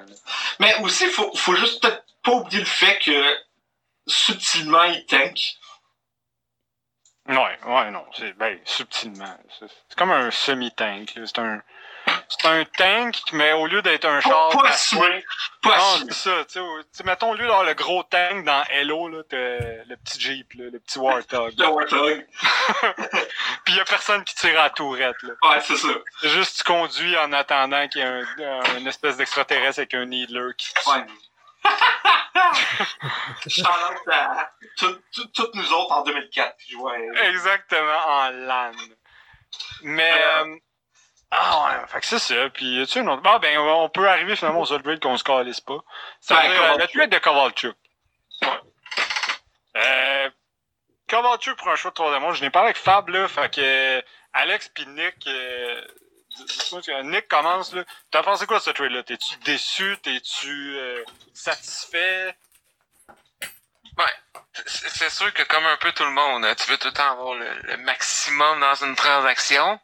Mais 0.60 0.75
aussi, 0.81 1.07
faut, 1.10 1.33
faut 1.36 1.56
juste 1.56 1.81
peut-être 1.81 2.04
pas 2.24 2.31
oublier 2.31 2.60
le 2.60 2.66
fait 2.66 2.98
que 3.00 3.38
subtilement, 4.07 4.83
ils 4.83 5.06
tankent. 5.06 5.56
Ouais, 7.27 7.60
ouais, 7.66 7.92
non, 7.92 8.06
c'est, 8.18 8.33
ben, 8.33 8.57
subtilement. 8.66 9.38
C'est 9.60 9.68
c'est 9.89 9.98
comme 9.98 10.10
un 10.12 10.31
semi-tank, 10.31 11.13
là. 11.16 11.24
C'est 11.27 11.39
un, 11.39 11.62
c'est 12.30 12.47
un 12.47 12.63
tank, 12.66 13.16
mais 13.33 13.54
au 13.54 13.66
lieu 13.68 13.81
d'être 13.81 14.06
un 14.06 14.21
char. 14.21 14.49
pas. 14.49 14.61
Pas 15.61 15.78
Non, 15.78 15.97
c'est 16.07 16.13
ça, 16.13 16.45
tu 16.45 16.59
sais, 16.92 17.04
mettons, 17.04 17.31
au 17.31 17.33
lieu 17.33 17.42
d'avoir 17.45 17.63
le 17.63 17.73
gros 17.73 18.04
tank 18.04 18.45
dans 18.45 18.63
Hello, 18.69 19.07
là, 19.09 19.23
le 19.31 19.95
petit 19.97 20.19
Jeep, 20.19 20.54
là, 20.54 20.66
le 20.71 20.80
petit 20.80 20.99
Warthog. 20.99 21.54
Le 21.57 21.68
Warthog. 21.68 22.25
Puis 23.66 23.73
y 23.75 23.80
a 23.80 23.85
personne 23.85 24.23
qui 24.23 24.35
tire 24.35 24.59
à 24.59 24.63
la 24.63 24.69
tourette, 24.69 25.21
là. 25.23 25.33
Ouais, 25.49 25.59
c'est 25.61 25.75
ça. 25.78 25.87
C'est 26.21 26.30
juste 26.30 26.57
tu 26.57 26.63
conduis 26.63 27.18
en 27.18 27.33
attendant 27.33 27.87
qu'il 27.87 28.01
y 28.01 28.04
ait 28.04 28.07
un, 28.07 28.23
un- 28.39 28.78
une 28.78 28.87
espèce 28.87 29.18
d'extraterrestre 29.18 29.80
avec 29.80 29.94
un 29.94 30.06
needler 30.06 30.51
qui 30.57 30.73
tue. 30.73 30.89
Ouais. 30.89 31.06
À 33.63 34.51
toutes 34.78 35.56
nous 35.56 35.73
autres 35.73 35.92
en 35.92 36.04
2004 36.04 36.56
qui 36.57 36.71
jouaient. 36.71 37.09
Exactement, 37.30 37.97
en 38.07 38.30
LAN. 38.30 38.71
Mais... 39.83 40.11
Euh, 40.13 40.45
euh, 40.45 40.56
ah 41.31 41.66
ouais, 41.81 41.88
fait 41.88 42.00
que 42.00 42.06
c'est 42.06 42.19
ça. 42.19 42.50
Puis, 42.50 42.66
y 42.78 42.81
a-tu 42.81 43.00
une 43.00 43.09
autre... 43.09 43.21
Ah 43.26 43.40
ben, 43.40 43.57
on 43.59 43.90
peut 43.90 44.07
arriver 44.09 44.36
finalement 44.36 44.62
aux 44.62 44.74
upgrades 44.74 45.00
qu'on 45.00 45.18
se 45.18 45.24
calisse 45.24 45.62
pas. 45.62 45.78
Ça 46.19 46.36
Ben, 46.36 46.42
veut 46.50 46.54
dire, 46.56 46.64
euh, 46.64 46.68
le 46.68 46.71
Kovalchuk. 46.74 46.94
trade 46.98 47.09
de 47.12 47.18
Kovalchuk. 47.19 47.76
Ouais. 48.42 48.59
Euh... 49.78 50.30
Kovalchuk 51.09 51.57
pour 51.57 51.69
un 51.69 51.76
choix 51.76 51.92
de 51.92 51.95
troisième 51.95 52.21
monde. 52.21 52.36
Je 52.36 52.42
n'ai 52.42 52.50
parlé 52.50 52.68
avec 52.68 52.78
Fab, 52.78 53.09
là. 53.09 53.28
Fait 53.28 53.54
que 53.54 53.62
euh, 53.62 54.02
Alex 54.33 54.69
puis 54.69 54.86
Nick... 54.88 55.16
euh, 55.28 55.81
tu- 56.81 57.04
Nick 57.04 57.28
commence, 57.28 57.74
là. 57.74 57.83
T'as 58.12 58.24
pensé 58.24 58.45
quoi 58.45 58.57
de 58.59 58.64
ce 58.64 58.69
trade-là? 58.71 59.04
T'es-tu 59.04 59.36
déçu? 59.38 59.98
T'es-tu 60.02 60.76
euh, 60.78 61.04
satisfait? 61.33 62.36
C'est 64.66 64.90
c'est 64.90 65.09
sûr 65.09 65.33
que 65.33 65.44
comme 65.44 65.66
un 65.66 65.76
peu 65.78 65.92
tout 65.92 66.04
le 66.06 66.12
monde, 66.12 66.45
tu 66.56 66.69
veux 66.71 66.78
tout 66.78 66.88
le 66.88 66.94
temps 66.94 67.12
avoir 67.12 67.33
le, 67.33 67.54
le 67.64 67.78
maximum 67.78 68.59
dans 68.62 68.76
une 68.76 68.95
transaction. 68.95 69.80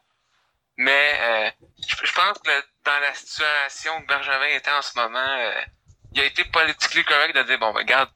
Mais 0.78 1.18
euh, 1.20 1.50
je, 1.86 2.06
je 2.06 2.12
pense 2.12 2.38
que 2.38 2.64
dans 2.84 2.98
la 3.00 3.14
situation 3.14 4.00
que 4.02 4.06
Bergevin 4.06 4.48
était 4.48 4.70
en 4.70 4.82
ce 4.82 4.98
moment, 4.98 5.18
euh, 5.38 5.60
il 6.12 6.20
a 6.20 6.24
été 6.24 6.44
politiquement 6.44 7.02
correct 7.04 7.34
de 7.34 7.42
dire 7.44 7.58
bon 7.58 7.72
ben 7.72 7.80
regarde, 7.80 8.10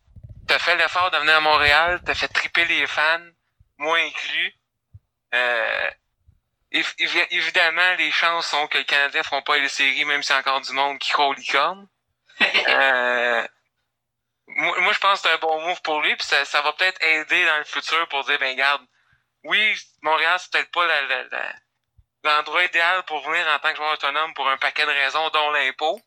t'as 0.47 0.59
fait 0.59 0.77
l'effort 0.77 1.11
de 1.11 1.19
venir 1.19 1.37
à 1.37 1.41
Montréal, 1.41 2.01
t'as 2.05 2.15
fait 2.15 2.29
triper 2.29 2.65
les 2.67 2.87
fans, 2.87 3.21
moi 3.79 3.99
inclus. 3.99 4.55
Euh, 5.35 5.91
év- 6.73 6.95
évi- 6.99 7.27
évidemment, 7.31 7.95
les 7.99 8.11
chances 8.11 8.49
sont 8.49 8.67
que 8.67 8.79
les 8.79 8.85
Canadiens 8.85 9.23
feront 9.23 9.43
pas 9.43 9.59
les 9.59 9.69
séries, 9.69 10.05
même 10.05 10.23
s'il 10.23 10.35
y 10.35 10.37
a 10.37 10.41
encore 10.41 10.61
du 10.61 10.73
monde 10.73 10.99
qui 10.99 11.11
croit 11.11 11.27
aux 11.29 11.35
licornes. 11.35 11.89
Euh, 12.69 13.47
moi, 14.47 14.81
moi, 14.81 14.93
je 14.93 14.99
pense 14.99 15.21
que 15.21 15.29
c'est 15.29 15.35
un 15.35 15.39
bon 15.39 15.61
move 15.67 15.81
pour 15.83 16.01
lui, 16.01 16.17
puis 16.17 16.27
ça, 16.27 16.45
ça 16.45 16.63
va 16.63 16.73
peut-être 16.73 17.01
aider 17.03 17.45
dans 17.47 17.59
le 17.59 17.65
futur 17.65 18.09
pour 18.09 18.25
dire, 18.25 18.39
ben 18.39 18.57
garde, 18.57 18.83
oui, 19.45 19.75
Montréal, 20.03 20.39
c'est 20.41 20.51
peut-être 20.53 20.71
pas 20.73 20.87
la, 20.87 21.03
la, 21.03 21.25
la, 21.25 21.55
l'endroit 22.25 22.65
idéal 22.65 23.03
pour 23.05 23.21
venir 23.23 23.47
en 23.55 23.59
tant 23.59 23.71
que 23.71 23.77
joueur 23.77 23.93
autonome 23.93 24.35
pour 24.35 24.49
un 24.49 24.57
paquet 24.57 24.85
de 24.85 24.91
raisons, 24.91 25.29
dont 25.31 25.51
l'impôt. 25.51 26.01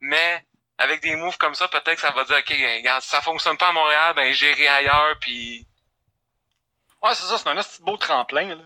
Mais 0.00 0.44
avec 0.78 1.02
des 1.02 1.16
moves 1.16 1.36
comme 1.38 1.54
ça, 1.54 1.68
peut-être 1.68 1.96
que 1.96 2.00
ça 2.00 2.10
va 2.10 2.24
dire, 2.24 2.38
OK, 2.38 2.48
regarde, 2.48 3.02
si 3.02 3.10
ça 3.10 3.20
fonctionne 3.20 3.56
pas 3.56 3.68
à 3.68 3.72
Montréal, 3.72 4.14
ben 4.14 4.32
j'irai 4.32 4.68
ailleurs, 4.68 5.16
puis... 5.20 5.66
Ouais, 7.02 7.14
c'est 7.14 7.24
ça, 7.26 7.38
c'est 7.38 7.48
un 7.48 7.56
petit 7.56 7.82
beau 7.82 7.96
tremplin. 7.96 8.58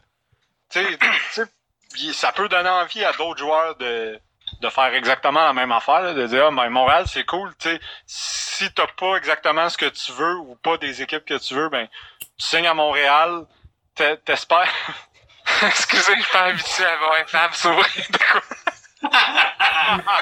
Tu 0.70 0.84
sais, 1.30 2.12
ça 2.12 2.32
peut 2.32 2.48
donner 2.48 2.68
envie 2.68 3.04
à 3.04 3.12
d'autres 3.12 3.38
joueurs 3.38 3.76
de, 3.76 4.20
de 4.60 4.68
faire 4.68 4.94
exactement 4.94 5.44
la 5.44 5.52
même 5.52 5.72
affaire, 5.72 6.14
de 6.14 6.26
dire, 6.26 6.46
ah, 6.46 6.50
ben, 6.50 6.68
Montréal, 6.68 7.04
c'est 7.06 7.24
cool, 7.24 7.54
tu 7.56 7.68
sais, 7.68 7.80
si 8.06 8.72
t'as 8.72 8.86
pas 8.86 9.16
exactement 9.16 9.68
ce 9.68 9.76
que 9.76 9.86
tu 9.86 10.12
veux 10.12 10.36
ou 10.36 10.56
pas 10.56 10.76
des 10.78 11.02
équipes 11.02 11.24
que 11.24 11.38
tu 11.38 11.54
veux, 11.54 11.68
ben, 11.68 11.88
tu 12.20 12.46
signes 12.46 12.66
à 12.66 12.74
Montréal, 12.74 13.46
t'es- 13.94 14.16
t'espères... 14.18 14.72
Excusez, 15.66 16.14
je 16.16 16.22
suis 16.22 16.32
pas 16.32 16.44
habitué 16.44 16.84
à 16.84 16.96
voir 16.96 17.14
Fab 17.26 17.52
s'ouvrir 17.52 18.06
de 18.10 18.18
quoi. 18.18 18.40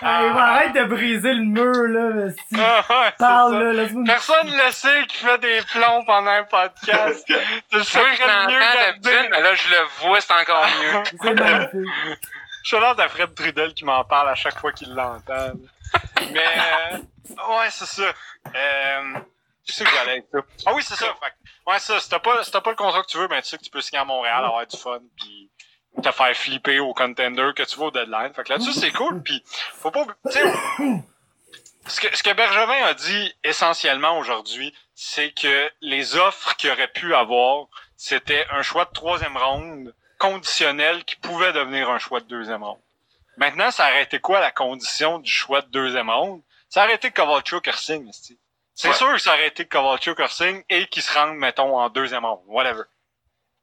Hey, 0.03 0.27
arrête 0.29 0.73
de 0.73 0.85
briser 0.85 1.33
le 1.35 1.45
mur, 1.45 1.73
là. 1.73 2.31
Si 2.31 2.61
Ah, 2.61 2.85
ouais, 2.91 3.13
parle, 3.17 3.63
là, 3.63 3.73
laisse-moi 3.73 4.03
Personne 4.07 4.49
ne 4.49 4.67
le 4.67 4.73
sait 4.73 5.07
qui 5.07 5.19
fait 5.19 5.39
des 5.39 5.61
plombs 5.73 6.05
pendant 6.05 6.31
un 6.33 6.43
podcast. 6.45 7.25
Je 7.73 7.77
le 7.79 7.85
l'entends 7.85 8.49
mieux 8.51 8.59
d'habitude, 8.59 9.29
mais 9.31 9.41
là, 9.41 9.55
je 9.55 9.69
le 9.71 9.77
vois, 10.01 10.21
c'est 10.21 10.33
encore 10.33 10.67
mieux. 10.67 11.03
C'est 11.23 11.35
magnifique. 11.35 12.19
Je 12.65 12.69
suis 12.69 12.81
là 12.81 12.95
à 12.99 13.09
Fred 13.09 13.35
Trudel 13.35 13.73
qui 13.75 13.85
m'en 13.85 14.03
parle 14.05 14.31
à 14.31 14.35
chaque 14.35 14.59
fois 14.59 14.73
qu'il 14.73 14.93
l'entend. 14.95 15.53
Mais, 16.33 16.45
euh, 16.93 16.97
ouais, 17.29 17.71
c'est 17.71 17.87
ça. 17.87 18.03
Euh, 18.55 19.13
tu 19.65 19.73
sais 19.73 19.85
que 19.85 19.91
j'allais 19.91 20.13
avec 20.13 20.25
ça. 20.33 20.39
Ah 20.67 20.73
oui, 20.75 20.83
c'est 20.83 20.97
ça. 20.97 21.07
Fait 21.07 21.31
que, 21.31 21.42
ouais, 21.67 21.79
ça. 21.79 22.01
Si 22.01 22.09
pas, 22.09 22.45
si 22.45 22.51
pas 22.51 22.71
le 22.71 22.77
contrat 22.77 23.03
que 23.03 23.09
tu 23.09 23.19
veux, 23.19 23.29
ben, 23.29 23.41
tu 23.43 23.49
sais 23.49 23.59
que 23.59 23.65
tu 23.65 23.71
peux 23.71 23.81
signer 23.81 24.01
à 24.01 24.05
Montréal, 24.05 24.45
avoir 24.45 24.67
du 24.67 24.77
fun, 24.77 25.01
puis 25.17 25.51
te 26.03 26.11
faire 26.11 26.37
flipper 26.37 26.79
au 26.79 26.95
contender 26.95 27.51
que 27.55 27.63
tu 27.63 27.79
veux 27.79 27.87
au 27.87 27.91
deadline. 27.91 28.33
Fait 28.35 28.45
que 28.45 28.53
là-dessus, 28.53 28.73
c'est 28.73 28.93
cool, 28.93 29.23
puis 29.23 29.43
faut 29.75 29.91
pas, 29.91 30.07
ce 31.87 32.01
que, 32.01 32.17
ce 32.17 32.23
que 32.23 32.33
Bergevin 32.33 32.85
a 32.87 32.95
dit 32.95 33.35
essentiellement 33.45 34.19
aujourd'hui, 34.19 34.75
c'est 34.95 35.33
que 35.33 35.71
les 35.81 36.17
offres 36.17 36.57
qu'il 36.57 36.71
aurait 36.71 36.89
pu 36.89 37.15
avoir, 37.15 37.67
c'était 37.97 38.47
un 38.51 38.63
choix 38.63 38.85
de 38.85 38.93
troisième 38.93 39.37
ronde 39.37 39.95
conditionnel 40.19 41.05
qui 41.05 41.17
pouvait 41.17 41.53
devenir 41.53 41.91
un 41.91 41.99
choix 41.99 42.21
de 42.21 42.27
deuxième 42.27 42.63
ronde. 42.63 42.81
Maintenant, 43.37 43.71
ça 43.71 43.89
aurait 43.89 44.05
été 44.05 44.21
quoi 44.21 44.41
la 44.41 44.53
condition 44.53 45.19
du 45.19 45.31
choix 45.31 45.63
de 45.63 45.71
deuxième 45.71 46.11
ronde? 46.11 46.43
Ça 46.69 46.85
aurait 46.85 46.95
été 46.95 47.11
Kovalchuk 47.11 47.69
signe. 47.75 48.11
C'est 48.83 48.89
Ouais. 48.89 48.95
sûr 48.95 49.13
que 49.13 49.19
ça 49.19 49.35
aurait 49.35 49.47
été 49.47 49.65
que 49.65 49.77
Kovalchuk 49.79 50.21
signe 50.29 50.65
et 50.69 50.87
qu'il 50.89 51.03
se 51.03 51.13
rende, 51.17 51.37
mettons, 51.37 51.79
en 51.79 51.89
deuxième 51.89 52.25
ronde. 52.25 52.43
Whatever. 52.47 52.83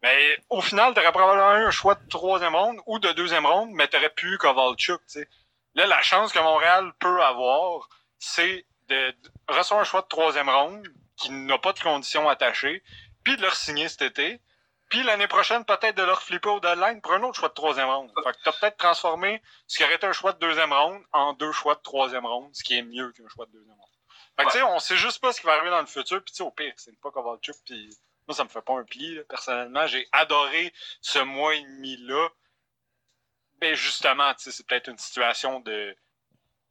Mais 0.02 0.38
au 0.50 0.62
final, 0.62 0.94
t'aurais 0.94 1.12
probablement 1.12 1.58
eu 1.58 1.66
un 1.66 1.72
choix 1.72 1.96
de 1.96 2.08
troisième 2.08 2.56
ronde 2.56 2.78
ou 2.86 3.00
de 3.00 3.12
deuxième 3.12 3.46
ronde, 3.46 3.72
mais 3.74 3.90
t'aurais 3.90 4.12
pu 4.12 4.38
Kovalchuk, 4.38 5.02
tu 5.02 5.20
sais. 5.20 5.28
Là, 5.76 5.88
la 5.88 6.02
chance 6.02 6.32
que 6.32 6.40
Montréal 6.40 6.94
peut 7.02 7.22
avoir, 7.22 7.90
c'est 8.18 8.66
de, 8.88 9.12
de 9.12 9.30
recevoir 9.50 9.82
un 9.82 9.84
choix 9.84 10.02
de 10.04 10.08
troisième 10.08 10.50
ronde 10.50 10.88
qui 11.18 11.32
n'a 11.32 11.58
pas 11.58 11.74
de 11.74 11.80
conditions 11.82 12.30
attachées, 12.30 12.82
puis 13.26 13.36
de 13.36 13.42
leur 13.42 13.56
signer 13.56 13.90
cet 13.90 14.04
été, 14.04 14.40
puis 14.90 15.04
l'année 15.04 15.28
prochaine, 15.28 15.66
peut-être 15.66 15.98
de 15.98 16.04
leur 16.04 16.22
flipper 16.24 16.48
au 16.50 16.62
deadline 16.62 17.02
pour 17.02 17.12
un 17.12 17.24
autre 17.24 17.38
choix 17.38 17.50
de 17.50 17.54
troisième 17.56 17.90
ronde. 17.90 18.10
Fait 18.24 18.32
que 18.32 18.38
t'as 18.46 18.54
peut-être 18.54 18.78
transformé 18.78 19.42
ce 19.68 19.78
qui 19.78 19.84
aurait 19.84 19.96
été 19.96 20.08
un 20.08 20.14
choix 20.14 20.32
de 20.32 20.40
deuxième 20.40 20.72
ronde 20.72 21.04
en 21.12 21.34
deux 21.34 21.52
choix 21.52 21.76
de 21.76 21.82
troisième 21.82 22.26
ronde, 22.26 22.50
ce 22.56 22.64
qui 22.64 22.78
est 22.78 22.84
mieux 22.84 23.12
qu'un 23.12 23.28
choix 23.28 23.46
de 23.48 23.52
deuxième 23.52 23.76
ronde. 23.78 23.89
Fait 24.40 24.46
que 24.46 24.64
on 24.64 24.80
sait 24.80 24.96
juste 24.96 25.20
pas 25.20 25.34
ce 25.34 25.42
qui 25.42 25.48
va 25.48 25.54
arriver 25.54 25.70
dans 25.70 25.82
le 25.82 25.86
futur, 25.86 26.24
puis 26.24 26.34
au 26.42 26.52
pire, 26.52 26.74
c'est 26.78 26.98
pas 27.02 27.12
Kovalchuk, 27.12 27.58
puis 27.66 27.90
moi, 28.26 28.36
ça 28.36 28.44
me 28.44 28.50
fait 28.50 28.62
pas 28.62 28.74
un 28.74 28.84
pli, 28.84 29.16
là, 29.16 29.24
personnellement. 29.28 29.88
J'ai 29.88 30.08
adoré 30.12 30.72
ce 31.02 31.20
mois 31.20 31.56
et 31.56 31.64
demi-là. 31.64 32.30
Ben, 33.58 33.76
justement, 33.76 34.32
c'est 34.38 34.66
peut-être 34.66 34.88
une 34.88 34.98
situation 34.98 35.60
de... 35.60 35.98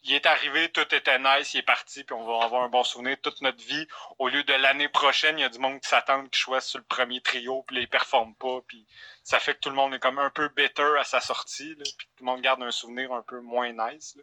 Il 0.02 0.14
est 0.14 0.24
arrivé, 0.24 0.70
tout 0.70 0.94
était 0.94 1.18
nice, 1.18 1.52
il 1.54 1.58
est 1.58 1.62
parti, 1.62 2.04
puis 2.04 2.14
on 2.14 2.24
va 2.24 2.44
avoir 2.44 2.62
un 2.62 2.68
bon 2.68 2.84
souvenir 2.84 3.20
toute 3.20 3.42
notre 3.42 3.62
vie. 3.64 3.86
Au 4.18 4.28
lieu 4.28 4.44
de 4.44 4.54
l'année 4.54 4.88
prochaine, 4.88 5.36
il 5.36 5.42
y 5.42 5.44
a 5.44 5.48
du 5.48 5.58
monde 5.58 5.80
qui 5.80 5.88
s'attend 5.88 6.24
qu'il 6.26 6.38
soit 6.38 6.60
sur 6.60 6.78
le 6.78 6.84
premier 6.84 7.20
trio, 7.20 7.64
puis 7.64 7.80
il 7.80 7.88
performe 7.88 8.36
pas, 8.36 8.60
puis 8.68 8.86
ça 9.24 9.40
fait 9.40 9.54
que 9.54 9.58
tout 9.58 9.70
le 9.70 9.74
monde 9.74 9.92
est 9.92 9.98
comme 9.98 10.20
un 10.20 10.30
peu 10.30 10.48
bitter 10.50 10.96
à 10.98 11.04
sa 11.04 11.20
sortie, 11.20 11.74
là, 11.74 11.82
puis 11.98 12.08
tout 12.16 12.24
le 12.24 12.26
monde 12.26 12.40
garde 12.40 12.62
un 12.62 12.70
souvenir 12.70 13.12
un 13.12 13.22
peu 13.22 13.40
moins 13.40 13.72
nice. 13.72 14.14
Là. 14.14 14.22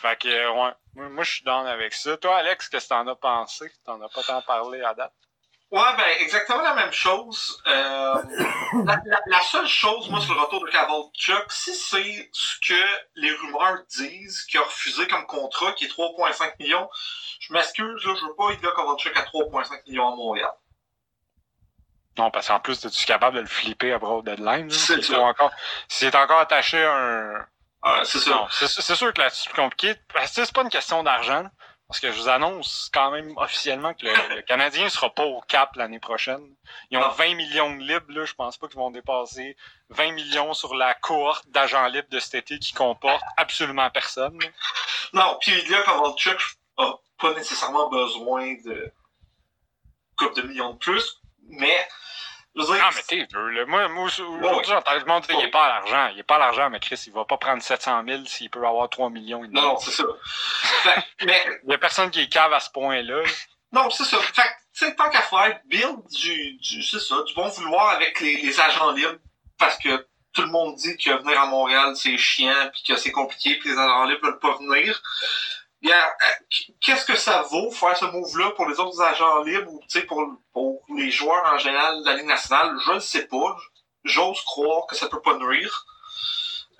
Fait 0.00 0.16
que, 0.18 0.28
ouais, 0.28 0.72
moi, 0.94 1.08
moi, 1.10 1.24
je 1.24 1.30
suis 1.30 1.44
down 1.44 1.66
avec 1.66 1.92
ça. 1.92 2.16
Toi, 2.16 2.36
Alex, 2.38 2.68
qu'est-ce 2.70 2.86
que 2.86 2.94
t'en 2.94 3.06
as 3.06 3.14
pensé? 3.16 3.70
T'en 3.84 4.00
as 4.00 4.08
pas 4.08 4.22
tant 4.22 4.40
parlé 4.42 4.82
à 4.82 4.94
date? 4.94 5.12
Ouais, 5.70 5.94
ben, 5.96 6.04
exactement 6.20 6.62
la 6.62 6.74
même 6.74 6.90
chose. 6.92 7.62
Euh, 7.66 8.14
la, 8.86 8.98
la- 9.04 9.20
la 9.26 9.40
seule 9.42 9.68
chose, 9.68 10.08
moi, 10.10 10.20
sur 10.20 10.34
le 10.34 10.40
retour 10.40 10.64
de 10.64 10.70
Kavalchuk, 10.70 11.52
si 11.52 11.74
c'est 11.74 12.30
ce 12.32 12.58
que 12.66 12.82
les 13.16 13.30
rumeurs 13.32 13.82
disent, 13.90 14.42
qu'il 14.44 14.58
a 14.58 14.64
refusé 14.64 15.06
comme 15.06 15.26
contrat, 15.26 15.72
qui 15.72 15.84
est 15.84 15.88
3,5 15.88 16.54
millions, 16.58 16.88
je 17.40 17.52
m'excuse, 17.52 18.04
là, 18.06 18.14
je 18.18 18.24
veux 18.24 18.34
pas 18.36 18.52
Ilya 18.52 18.72
Kavalchuk 18.74 19.16
à 19.16 19.22
3,5 19.22 19.82
millions 19.86 20.08
à 20.12 20.16
Montréal. 20.16 20.50
Non, 22.18 22.30
parce 22.30 22.48
qu'en 22.48 22.58
plus, 22.60 22.84
es-tu 22.84 23.04
capable 23.04 23.36
de 23.36 23.42
le 23.42 23.46
flipper 23.46 23.92
après 23.92 24.10
au 24.10 24.22
deadline? 24.22 24.68
est 24.70 25.14
encore, 25.14 25.52
s'il 25.88 26.08
est 26.08 26.16
encore 26.16 26.40
attaché 26.40 26.82
à 26.82 26.96
un... 26.96 27.46
Euh, 27.86 28.04
c'est 28.04 28.18
c'est 28.68 28.94
sûr 28.94 29.12
que 29.14 29.20
là, 29.20 29.30
c'est 29.30 29.48
plus 29.50 29.60
compliqué. 29.62 29.94
Parce 30.12 30.34
que 30.34 30.44
c'est 30.44 30.54
pas 30.54 30.62
une 30.62 30.68
question 30.70 31.02
d'argent. 31.02 31.42
là. 31.44 31.50
Parce 31.88 31.98
que 31.98 32.12
je 32.12 32.20
vous 32.20 32.28
annonce 32.28 32.88
quand 32.94 33.10
même 33.10 33.32
officiellement 33.36 33.94
que 33.94 34.06
le, 34.06 34.36
le 34.36 34.42
Canadien 34.42 34.88
sera 34.88 35.10
pas 35.12 35.24
au 35.24 35.40
cap 35.40 35.74
l'année 35.74 35.98
prochaine. 35.98 36.40
Ils 36.90 36.98
ont 36.98 37.00
Non. 37.00 37.08
20 37.10 37.34
millions 37.34 37.74
de 37.74 37.82
libres, 37.82 38.12
là. 38.12 38.24
Je 38.24 38.34
pense 38.34 38.56
pas 38.58 38.68
qu'ils 38.68 38.76
vont 38.78 38.92
dépasser 38.92 39.56
20 39.88 40.12
millions 40.12 40.54
sur 40.54 40.74
la 40.76 40.94
cohorte 40.94 41.48
d'agents 41.48 41.86
libres 41.88 42.08
de 42.10 42.20
cet 42.20 42.34
été 42.34 42.58
qui 42.60 42.72
comporte 42.74 43.24
absolument 43.36 43.90
personne. 43.90 44.38
là. 44.40 44.48
Non, 45.12 45.38
puis 45.40 45.50
Ilya 45.52 45.82
Kovalchuk 45.82 46.40
a 46.76 46.92
pas 47.18 47.34
nécessairement 47.34 47.88
besoin 47.88 48.54
de 48.64 48.92
couple 50.16 50.42
de 50.42 50.42
millions 50.46 50.74
de 50.74 50.78
plus, 50.78 51.18
mais 51.48 51.88
je 52.56 52.62
veux 52.62 52.74
dire, 52.74 52.84
Ah, 52.84 52.90
mais 52.94 53.02
t'es 53.06 53.26
vieux, 53.30 53.48
là. 53.50 53.66
Moi, 53.66 53.88
moi 53.88 54.04
aujourd'hui, 54.04 54.64
j'entends 54.66 54.94
le 54.94 55.04
monde 55.04 55.22
dire 55.24 55.36
qu'il 55.36 55.44
est 55.46 55.50
pas 55.50 55.64
à 55.66 55.68
l'argent. 55.80 56.08
Il 56.14 56.18
est 56.20 56.24
pas 56.24 56.36
à 56.36 56.38
l'argent, 56.38 56.68
mais 56.70 56.80
Chris, 56.80 57.00
il 57.06 57.12
va 57.12 57.24
pas 57.24 57.36
prendre 57.38 57.62
700 57.62 58.02
000 58.06 58.24
s'il 58.26 58.50
peut 58.50 58.66
avoir 58.66 58.88
3 58.88 59.10
millions. 59.10 59.44
et 59.44 59.48
demi. 59.48 59.60
non, 59.60 59.74
non, 59.74 59.78
c'est 59.78 59.90
ça. 59.92 60.04
Fait- 60.82 61.04
mais 61.26 61.60
Il 61.64 61.70
y 61.70 61.74
a 61.74 61.78
personne 61.78 62.10
qui 62.10 62.20
est 62.22 62.28
cave 62.28 62.52
à 62.52 62.60
ce 62.60 62.70
point-là. 62.70 63.22
là. 63.22 63.28
Non, 63.72 63.88
c'est 63.90 64.04
ça. 64.04 64.18
Fait 64.18 64.32
que, 64.42 64.48
tu 64.76 64.84
sais, 64.86 64.94
tant 64.96 65.08
qu'à 65.10 65.22
faire, 65.22 65.60
build 65.66 65.96
du, 66.10 66.54
du 66.58 66.82
c'est 66.82 66.98
ça, 66.98 67.22
du 67.22 67.34
bon 67.34 67.48
vouloir 67.48 67.90
avec 67.90 68.18
les, 68.20 68.36
les 68.38 68.60
agents 68.60 68.90
libres, 68.92 69.18
parce 69.58 69.78
que 69.78 70.06
tout 70.32 70.42
le 70.42 70.48
monde 70.48 70.74
dit 70.76 70.96
que 70.96 71.10
venir 71.22 71.40
à 71.40 71.46
Montréal, 71.46 71.94
c'est 71.96 72.16
chiant, 72.18 72.70
puis 72.72 72.82
que 72.86 72.96
c'est 72.96 73.10
compliqué, 73.12 73.56
puis 73.58 73.68
les 73.70 73.78
agents 73.78 74.04
libres 74.04 74.24
veulent 74.26 74.38
pas 74.40 74.56
venir. 74.56 75.00
Bien, 75.82 75.96
euh, 75.96 76.54
qu'est-ce 76.80 77.06
que 77.06 77.16
ça 77.16 77.42
vaut 77.42 77.70
faire 77.70 77.96
ce 77.96 78.04
move-là 78.04 78.50
pour 78.50 78.68
les 78.68 78.78
autres 78.80 79.00
agents 79.00 79.42
libres 79.42 79.72
ou, 79.72 79.80
tu 79.88 80.00
sais, 80.00 80.02
pour, 80.02 80.22
pour 80.52 80.82
les 80.94 81.10
joueurs 81.10 81.42
en 81.52 81.56
général 81.56 82.00
de 82.00 82.06
la 82.06 82.16
Ligue 82.16 82.26
nationale? 82.26 82.76
Je 82.84 82.92
ne 82.92 83.00
sais 83.00 83.26
pas. 83.26 83.56
J'ose 84.04 84.42
croire 84.42 84.86
que 84.86 84.96
ça 84.96 85.08
peut 85.08 85.22
pas 85.22 85.36
nuire. 85.38 85.86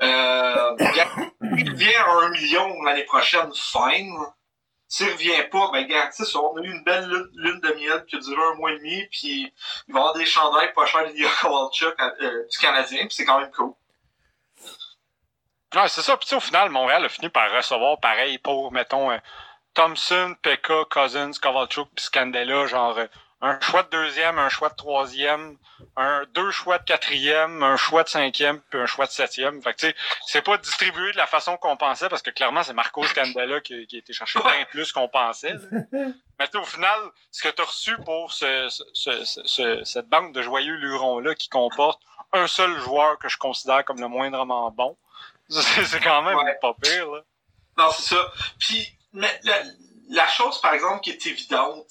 Euh, 0.03 0.77
il 1.57 1.71
revient 1.71 1.95
à 1.95 2.11
un 2.11 2.31
million 2.31 2.83
l'année 2.83 3.05
prochaine, 3.05 3.51
fine. 3.55 4.17
S'il 4.89 5.13
revient 5.13 5.45
pas, 5.51 5.71
ben, 5.73 5.85
regarde, 5.85 6.13
on 6.35 6.57
a 6.57 6.63
eu 6.63 6.73
une 6.73 6.83
belle 6.83 7.09
lune, 7.09 7.31
lune 7.35 7.61
de 7.61 7.73
miel 7.75 8.05
qui 8.07 8.17
a 8.17 8.19
duré 8.19 8.43
un 8.43 8.55
mois 8.55 8.73
et 8.73 8.79
demi, 8.79 9.07
puis 9.11 9.53
il 9.87 9.95
va 9.95 10.01
y 10.01 10.03
avoir 10.03 10.15
des 10.15 10.27
chandails 10.27 10.73
pas 10.75 10.85
chers 10.87 11.07
d'Ilya 11.07 11.29
Kovalchuk 11.41 11.95
euh, 12.01 12.47
du 12.51 12.59
Canadien, 12.59 13.07
puis 13.07 13.15
c'est 13.15 13.25
quand 13.25 13.41
même 13.41 13.53
cool. 13.53 13.73
Ouais, 15.75 15.89
c'est 15.89 16.03
ça. 16.03 16.17
Puis 16.17 16.35
au 16.35 16.41
final, 16.41 16.69
Montréal 16.71 17.05
a 17.05 17.09
fini 17.09 17.29
par 17.29 17.51
recevoir 17.53 17.99
pareil 18.01 18.39
pour, 18.39 18.73
mettons, 18.73 19.11
euh, 19.11 19.19
Thompson, 19.75 20.35
Pekka, 20.43 20.85
Cousins, 20.91 21.31
Kovalchuk, 21.41 21.89
puis 21.95 22.05
Scandella, 22.05 22.67
genre 22.67 22.99
euh, 22.99 23.07
un 23.41 23.59
choix 23.61 23.85
de 23.85 23.89
deuxième, 23.89 24.39
un 24.39 24.49
choix 24.49 24.69
de 24.69 24.75
troisième, 24.75 25.57
un 25.97 26.25
deux 26.35 26.51
choix 26.51 26.79
de 26.79 26.85
quatrième, 26.85 27.63
un 27.63 27.77
choix 27.77 28.03
de 28.03 28.09
cinquième, 28.09 28.61
puis 28.69 28.81
un 28.81 28.87
choix 28.87 29.07
de 29.07 29.13
septième. 29.13 29.63
Fait 29.63 29.73
que 29.73 29.79
tu 29.79 29.87
sais, 29.87 29.95
c'est 30.27 30.43
pas 30.43 30.59
distribué 30.59 31.13
de 31.13 31.17
la 31.17 31.27
façon 31.29 31.57
qu'on 31.57 31.77
pensait, 31.77 32.09
parce 32.09 32.21
que 32.21 32.31
clairement, 32.31 32.63
c'est 32.65 32.75
Marco 32.75 33.03
Scandella 33.05 33.61
qui, 33.61 33.87
qui 33.87 33.97
a 33.97 33.99
été 34.01 34.13
chercher 34.13 34.41
bien 34.41 34.65
plus 34.71 34.93
qu'on 34.93 35.09
pensait. 35.09 35.55
Mais 35.93 36.47
tu 36.47 36.53
sais, 36.53 36.59
au 36.59 36.65
final, 36.65 36.99
ce 37.31 37.43
que 37.45 37.49
tu 37.55 37.63
as 37.63 37.65
reçu 37.65 37.97
pour 38.05 38.33
ce- 38.33 38.69
ce- 38.93 39.25
ce- 39.25 39.85
cette 39.85 40.09
banque 40.09 40.33
de 40.35 40.43
joyeux 40.43 40.75
lurons-là 40.75 41.35
qui 41.37 41.49
comporte 41.49 42.03
un 42.33 42.47
seul 42.47 42.77
joueur 42.81 43.19
que 43.19 43.29
je 43.29 43.39
considère 43.39 43.85
comme 43.85 44.01
le 44.01 44.09
moindrement 44.09 44.71
bon, 44.71 44.97
c'est 45.51 45.85
c'est 45.85 46.01
quand 46.01 46.23
même 46.23 46.37
Ouais. 46.37 46.59
pas 46.61 46.75
pire, 46.83 47.11
là. 47.11 47.21
Non, 47.79 47.91
c'est 47.93 48.15
ça. 48.15 48.33
Puis, 48.59 48.87
mais 49.13 49.41
la, 49.45 49.63
la 50.11 50.29
chose, 50.29 50.61
par 50.61 50.75
exemple, 50.75 51.01
qui 51.03 51.11
est 51.11 51.27
évidente, 51.27 51.87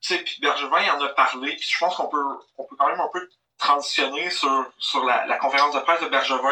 tu 0.00 0.14
sais, 0.14 0.18
puis 0.22 0.38
Bergevin 0.40 0.82
il 0.82 0.90
en 0.90 1.00
a 1.02 1.08
parlé, 1.10 1.54
puis 1.56 1.68
je 1.70 1.78
pense 1.78 1.94
qu'on 1.96 2.08
peut, 2.08 2.24
on 2.56 2.64
peut 2.64 2.76
quand 2.76 2.88
même 2.88 3.00
un 3.00 3.08
peu 3.12 3.28
transitionner 3.58 4.30
sur, 4.30 4.66
sur 4.78 5.04
la, 5.04 5.26
la 5.26 5.36
conférence 5.36 5.74
de 5.74 5.80
presse 5.80 6.00
de 6.00 6.08
Bergevin. 6.08 6.48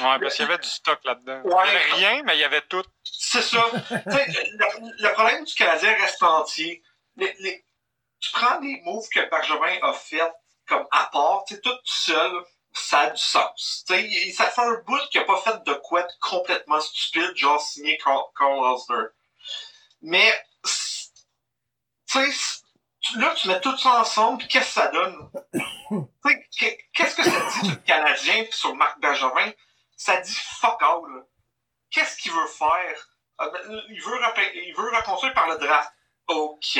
Ouais, 0.00 0.18
parce 0.20 0.34
qu'il 0.36 0.44
y 0.44 0.48
avait 0.48 0.58
du 0.58 0.68
stock 0.68 1.00
là-dedans. 1.04 1.40
Ouais. 1.44 1.64
Il 1.66 1.72
y 1.72 1.76
avait 1.76 1.92
rien, 2.12 2.22
mais 2.24 2.36
il 2.36 2.40
y 2.40 2.44
avait 2.44 2.60
tout. 2.62 2.84
C'est 3.02 3.42
ça. 3.42 3.64
Le 3.90 5.12
problème 5.14 5.44
du 5.44 5.54
Canadien 5.54 5.94
reste 6.00 6.22
entier. 6.22 6.82
Les- 7.16 7.34
les- 7.40 7.64
tu 8.20 8.30
prends 8.32 8.58
les 8.60 8.80
moves 8.84 9.08
que 9.08 9.28
Bergevin 9.30 9.78
a 9.82 9.92
fait 9.92 10.20
comme 10.68 10.86
apport, 10.90 11.44
tu 11.48 11.54
sais, 11.54 11.60
tout 11.62 11.76
seul, 11.84 12.32
ça 12.78 13.00
a 13.00 13.10
du 13.10 13.20
sens. 13.22 13.84
Tu 13.86 13.94
sais, 13.94 14.04
il- 14.04 14.32
ça 14.32 14.46
fait 14.50 14.60
un 14.62 14.74
bout 14.86 14.98
qu'il 15.10 15.20
a 15.20 15.24
pas 15.24 15.40
fait 15.40 15.62
de 15.64 15.74
quoi 15.74 16.06
complètement 16.20 16.80
stupide, 16.80 17.32
genre 17.36 17.60
signer 17.60 17.98
Carl, 17.98 18.22
Carl. 18.36 18.76
Mais, 20.02 20.32
tu 22.10 22.18
là, 23.18 23.34
tu 23.34 23.48
mets 23.48 23.60
tout 23.60 23.76
ça 23.78 24.00
ensemble, 24.00 24.38
puis 24.38 24.48
qu'est-ce 24.48 24.66
que 24.66 24.80
ça 24.80 24.88
donne? 24.88 25.30
Qu'est-ce 26.92 27.14
que 27.14 27.22
ça 27.22 27.30
dit 27.30 27.58
sur 27.60 27.70
le 27.70 27.76
Canadien 27.76 28.44
puis 28.44 28.52
sur 28.52 28.74
Marc 28.74 29.00
Bergevin? 29.00 29.52
Ça 29.96 30.16
dit 30.18 30.34
fuck 30.60 30.82
all. 30.82 31.24
Qu'est-ce 31.90 32.16
qu'il 32.18 32.32
veut 32.32 32.46
faire? 32.48 33.08
Euh, 33.40 33.50
ben, 33.50 33.82
Il 33.88 34.02
veut, 34.02 34.18
il 34.54 34.74
veut 34.76 34.90
reconstruire 34.96 35.32
par 35.34 35.48
le 35.48 35.56
draft. 35.58 35.90
OK. 36.28 36.78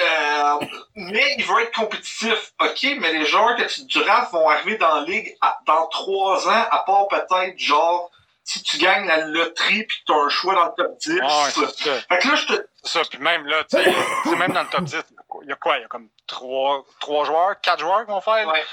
Euh, 0.00 0.66
mais 0.96 1.34
il 1.38 1.44
veut 1.44 1.62
être 1.62 1.74
compétitif. 1.74 2.52
OK, 2.60 2.86
mais 2.98 3.12
les 3.12 3.26
joueurs 3.26 3.56
que 3.56 3.64
tu 3.64 3.98
drafts 4.02 4.32
vont 4.32 4.48
arriver 4.48 4.76
dans 4.78 4.96
la 4.96 5.02
ligue 5.02 5.36
à- 5.40 5.58
dans 5.66 5.86
trois 5.88 6.48
ans, 6.48 6.66
à 6.70 6.82
part 6.86 7.08
peut-être 7.08 7.58
genre 7.58 8.10
si 8.44 8.62
tu 8.62 8.78
gagnes 8.78 9.06
la 9.06 9.18
loterie 9.26 9.84
puis 9.84 9.98
que 10.00 10.04
tu 10.06 10.12
as 10.12 10.16
un 10.24 10.28
choix 10.28 10.54
dans 10.54 10.64
le 10.66 10.72
top 10.76 10.98
10. 10.98 11.20
Ouais, 11.20 11.28
c'est 11.50 11.84
ça. 11.84 12.00
fait 12.00 12.18
que 12.18 12.28
là, 12.28 12.34
je 12.34 12.46
te. 12.46 12.66
C'est 12.82 12.88
ça. 12.98 13.02
Puis 13.08 13.18
même 13.18 13.46
là, 13.46 13.62
tu 13.64 13.76
sais, 13.76 14.36
même 14.36 14.52
dans 14.52 14.62
le 14.62 14.68
top 14.68 14.84
10, 14.84 14.96
il 15.42 15.48
y 15.48 15.52
a 15.52 15.56
quoi? 15.56 15.76
Il 15.78 15.82
y 15.82 15.84
a 15.84 15.88
comme 15.88 16.08
trois, 16.26 16.84
trois 16.98 17.24
joueurs, 17.26 17.60
quatre 17.60 17.80
joueurs 17.80 18.00
qui 18.06 18.10
vont 18.10 18.20
faire. 18.20 18.48
Ouais. 18.48 18.64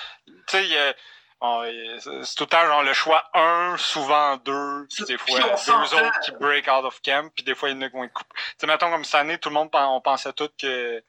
Tu 0.48 0.58
sais, 0.58 0.96
c'est 2.00 2.36
tout 2.36 2.46
le 2.46 2.48
temps 2.48 2.66
genre 2.66 2.82
le 2.84 2.94
choix 2.94 3.24
1, 3.36 3.76
souvent 3.78 4.38
2, 4.38 4.88
puis 4.90 5.06
des 5.06 5.18
Puis 5.18 5.34
fois 5.36 5.46
on 5.46 5.72
deux 5.80 5.94
autres 5.96 6.20
qui 6.22 6.32
break 6.32 6.68
out 6.68 6.84
of 6.86 7.00
camp, 7.04 7.30
puis 7.36 7.44
des 7.44 7.54
fois 7.54 7.70
il 7.70 7.76
y 7.76 7.78
en 7.78 7.82
a 7.84 7.90
qui 7.90 7.96
vont 7.96 8.04
être 8.06 8.14
coupés. 8.14 8.34
Tu 8.36 8.42
sais, 8.60 8.68
mettons 8.68 8.90
comme 8.90 9.06
cette 9.06 9.16
année, 9.16 9.38
tout 9.38 9.50
le 9.50 9.54
monde, 9.56 9.70
on 9.74 10.02
pensait 10.02 10.34
tout 10.34 10.50
que, 10.60 11.04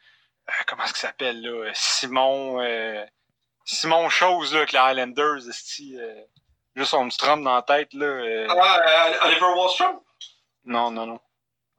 comment 0.67 0.85
est-ce 0.85 0.93
qu'il 0.93 1.00
s'appelle 1.00 1.40
là, 1.40 1.71
Simon, 1.75 2.61
euh, 2.62 3.05
Simon 3.64 4.09
Chose 4.09 4.52
là, 4.52 4.59
avec 4.61 4.73
les 4.73 4.78
Highlanders, 4.78 5.47
euh, 5.47 6.23
juste 6.75 6.90
son 6.90 7.09
petit 7.09 7.19
drum 7.19 7.43
dans 7.45 7.55
la 7.55 7.62
tête 7.62 7.93
là. 7.95 8.07
euh, 8.07 8.47
Ah, 8.50 8.81
euh, 9.17 9.26
Oliver 9.26 9.47
Wallstrom? 9.57 10.00
non, 10.64 10.90
non, 10.90 11.07
non. 11.07 11.21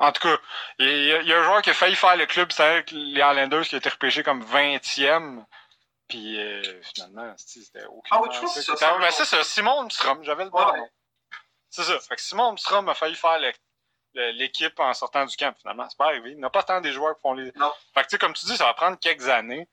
En 0.02 0.12
tout 0.14 0.22
cas, 0.22 0.38
il 0.80 0.88
y, 0.88 1.12
a- 1.14 1.22
il 1.22 1.28
y 1.28 1.34
a 1.34 1.40
un 1.40 1.44
joueur 1.44 1.62
qui 1.62 1.72
a 1.72 1.74
failli 1.74 1.96
faire 1.96 2.16
le 2.16 2.26
club, 2.26 2.52
c'est 2.54 2.64
avec 2.64 2.92
les 2.92 3.22
Highlanders 3.22 3.64
qui 3.68 3.76
a 3.76 3.80
été 3.80 3.90
repêché 3.90 4.24
comme 4.24 4.44
20e. 4.44 5.46
Puis 6.08 6.40
euh, 6.40 6.82
finalement, 6.82 7.34
c'était 7.38 7.86
aucun. 7.86 8.16
Ah 8.16 8.22
oui, 8.22 8.30
que 8.30 8.48
c'est 8.48 8.62
ça, 8.64 8.76
ça? 8.78 8.98
ben, 8.98 9.12
c'est 9.12 9.26
ça, 9.26 9.44
Simon 9.44 9.84
Mstrom, 9.84 10.24
j'avais 10.24 10.46
le 10.46 10.50
bon 10.50 10.58
Ouais. 10.66 10.78
nom. 10.80 10.88
C'est 11.70 11.84
ça. 11.84 12.00
Fait 12.00 12.16
que 12.16 12.22
Simon 12.22 12.54
Mstrom 12.54 12.88
a 12.90 12.96
failli 12.96 13.16
faire 13.16 13.38
le- 13.40 13.48
le- 13.48 13.54
l'équipe 14.14 14.80
en 14.80 14.94
sortant 14.94 15.26
du 15.26 15.36
camp. 15.36 15.56
Finalement, 15.60 15.88
c'est 15.90 15.98
pas 15.98 16.08
arrivé. 16.08 16.32
Il 16.32 16.38
n'y 16.38 16.44
a 16.44 16.50
pas 16.50 16.64
tant 16.64 16.82
des 16.82 16.92
joueurs 16.92 17.16
qui 17.16 17.22
font 17.22 17.34
les. 17.34 17.52
Non. 17.56 17.72
Fait 17.94 18.02
que 18.02 18.08
tu 18.08 18.12
sais, 18.12 18.18
comme 18.18 18.34
tu 18.34 18.46
dis, 18.46 18.58
ça 18.58 18.66
va 18.66 18.74
prendre 18.74 18.98
quelques 19.00 19.28
années. 19.28 19.68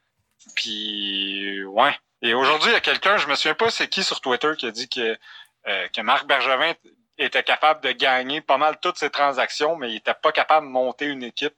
Puis 0.55 1.65
ouais. 1.65 1.97
Et 2.23 2.35
aujourd'hui, 2.35 2.71
il 2.71 2.75
y 2.75 2.77
a 2.77 2.81
quelqu'un, 2.81 3.19
je 3.19 3.27
me 3.27 3.35
souviens 3.35 3.55
pas 3.55 3.71
c'est 3.71 3.89
qui 3.89 4.03
sur 4.03 4.21
Twitter 4.21 4.53
qui 4.59 4.67
a 4.67 4.71
dit 4.71 4.89
que, 4.89 5.19
euh, 5.67 5.89
que 5.89 6.01
Marc 6.01 6.27
Bergevin 6.27 6.73
était 7.19 7.43
capable 7.43 7.83
de 7.83 7.93
gagner 7.93 8.41
pas 8.41 8.57
mal 8.57 8.79
toutes 8.81 8.99
ses 8.99 9.11
transactions, 9.11 9.77
mais 9.77 9.91
il 9.91 9.97
était 9.97 10.15
pas 10.15 10.33
capable 10.33 10.67
de 10.67 10.73
monter 10.73 11.07
une 11.07 11.23
équipe. 11.23 11.55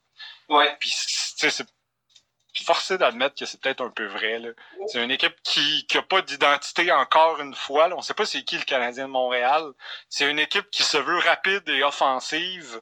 Ouais. 0.49 0.76
Puis, 0.80 0.90
tu 0.90 0.97
sais, 1.37 1.50
c'est 1.50 1.66
forcé 2.65 2.99
d'admettre 2.99 3.35
que 3.38 3.47
c'est 3.47 3.61
peut-être 3.61 3.81
un 3.85 3.91
peu 3.91 4.07
vrai. 4.07 4.41
C'est 4.87 5.03
une 5.03 5.11
équipe 5.11 5.35
qui 5.43 5.87
qui 5.87 5.99
a 5.99 6.03
pas 6.03 6.23
d'identité 6.23 6.91
encore 6.93 7.41
une 7.41 7.55
fois. 7.55 7.88
Là. 7.88 7.97
On 7.97 8.03
sait 8.03 8.15
pas 8.15 8.27
c'est 8.27 8.43
qui 8.45 8.57
le 8.59 8.65
Canadien 8.65 9.07
de 9.07 9.12
Montréal. 9.12 9.73
C'est 10.09 10.31
une 10.31 10.38
équipe 10.38 10.71
qui 10.71 10.83
se 10.83 10.97
veut 10.99 11.19
rapide 11.19 11.69
et 11.69 11.83
offensive, 11.83 12.81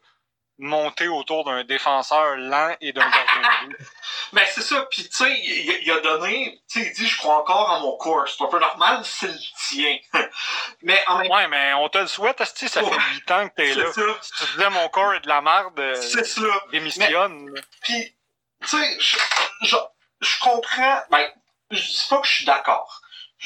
montée 0.59 1.07
autour 1.09 1.45
d'un 1.45 1.65
défenseur 1.65 2.37
lent 2.37 2.75
et 2.81 2.93
d'un 2.95 3.03
gardien 3.03 3.69
de. 3.69 3.77
Ben, 4.33 4.43
c'est 4.55 4.63
ça. 4.63 4.87
Puis, 4.91 5.03
tu 5.07 5.15
sais, 5.15 5.31
il, 5.31 5.81
il 5.83 5.91
a 5.91 6.01
donné, 6.01 6.63
tu 6.71 6.81
sais, 6.81 6.87
il 6.89 6.93
dit, 6.95 7.07
je 7.07 7.19
crois 7.19 7.41
encore 7.43 7.71
en 7.73 7.81
mon 7.81 7.97
corps. 7.99 8.27
C'est 8.27 8.43
un 8.43 8.47
peu 8.49 8.59
normal, 8.59 9.01
c'est 9.05 9.27
le 9.29 9.39
tien. 9.69 9.99
mais 10.83 10.99
en 11.09 11.19
même 11.19 11.31
Ouais, 11.31 11.47
mais 11.49 11.75
on 11.75 11.91
te 11.91 11.99
le 11.99 12.07
souhaite, 12.07 12.41
asti, 12.41 12.71
ça 12.71 12.81
fait 12.83 12.87
Ouais. 12.91 12.97
huit 13.13 13.31
ans 13.31 13.49
que 13.51 13.55
t'es 13.55 13.75
là. 13.75 13.93
ça. 13.93 14.01
Si 14.23 14.33
tu 14.47 14.53
disais 14.53 14.71
mon 14.71 14.89
corps 14.89 15.13
est 15.13 15.21
de 15.21 15.29
la 15.29 15.43
merde, 15.43 15.79
euh, 15.79 15.95
C'est 15.95 16.25
ça. 16.25 16.41
démissionne. 16.73 17.53
Puis, 17.83 18.16
tu 18.67 18.77
sais, 18.77 18.99
je, 19.63 20.41
comprends, 20.41 21.03
ben, 21.11 21.27
je 21.71 21.81
dis 21.81 22.07
pas 22.09 22.19
que 22.19 22.27
je 22.27 22.33
suis 22.33 22.45
d'accord, 22.45 23.01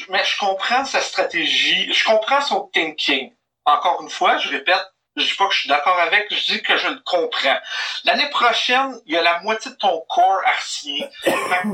mais 0.09 0.23
je 0.23 0.37
comprends 0.37 0.85
sa 0.85 1.01
stratégie, 1.01 1.93
je 1.93 2.03
comprends 2.03 2.41
son 2.41 2.69
thinking. 2.73 3.33
Encore 3.65 4.01
une 4.01 4.09
fois, 4.09 4.37
je 4.37 4.49
répète, 4.49 4.81
je 5.15 5.23
dis 5.23 5.33
pas 5.33 5.47
que 5.47 5.53
je 5.53 5.59
suis 5.59 5.69
d'accord 5.69 5.99
avec, 5.99 6.33
je 6.33 6.53
dis 6.53 6.63
que 6.63 6.77
je 6.77 6.87
le 6.87 6.99
comprends. 7.05 7.59
L'année 8.05 8.29
prochaine, 8.29 8.99
il 9.05 9.13
y 9.13 9.17
a 9.17 9.21
la 9.21 9.41
moitié 9.41 9.71
de 9.71 9.77
ton 9.77 10.03
corps 10.09 10.41
à 10.45 10.59
signer. 10.59 11.07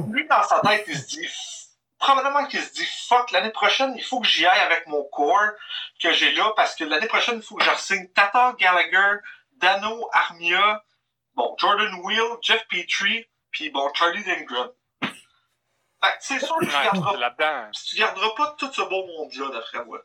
Lui, 0.09 0.27
dans 0.27 0.43
sa 0.43 0.59
tête, 0.59 0.83
il 0.87 0.97
se 0.97 1.07
dit, 1.07 1.27
probablement 1.99 2.45
qu'il 2.47 2.61
se 2.61 2.73
dit, 2.73 2.87
fuck, 3.07 3.31
l'année 3.31 3.51
prochaine, 3.51 3.93
il 3.95 4.03
faut 4.03 4.19
que 4.19 4.27
j'y 4.27 4.45
aille 4.45 4.59
avec 4.59 4.87
mon 4.87 5.03
corps 5.05 5.51
que 6.01 6.11
j'ai 6.11 6.31
là, 6.33 6.51
parce 6.55 6.75
que 6.75 6.83
l'année 6.83 7.07
prochaine, 7.07 7.37
il 7.37 7.41
faut 7.41 7.55
que 7.55 7.63
je 7.63 7.75
signe 7.77 8.07
Tata 8.09 8.55
Gallagher, 8.59 9.19
Dano 9.53 10.09
Armia, 10.11 10.83
bon, 11.35 11.55
Jordan 11.57 11.93
Wheel, 12.03 12.37
Jeff 12.41 12.65
Petrie, 12.67 13.25
puis 13.57 13.71
bon, 13.71 13.91
Charlie 13.95 14.23
Lindgren. 14.23 14.69
Fait 15.01 16.15
c'est 16.19 16.39
sûr 16.39 16.55
que 16.59 16.65
tu 16.65 16.71
garderas, 16.71 17.17
là-dedans. 17.17 17.71
tu 17.89 17.95
garderas 17.95 18.29
pas 18.37 18.55
tout 18.59 18.71
ce 18.71 18.81
beau 18.83 19.03
monde-là, 19.07 19.49
d'après 19.51 19.83
moi. 19.83 19.99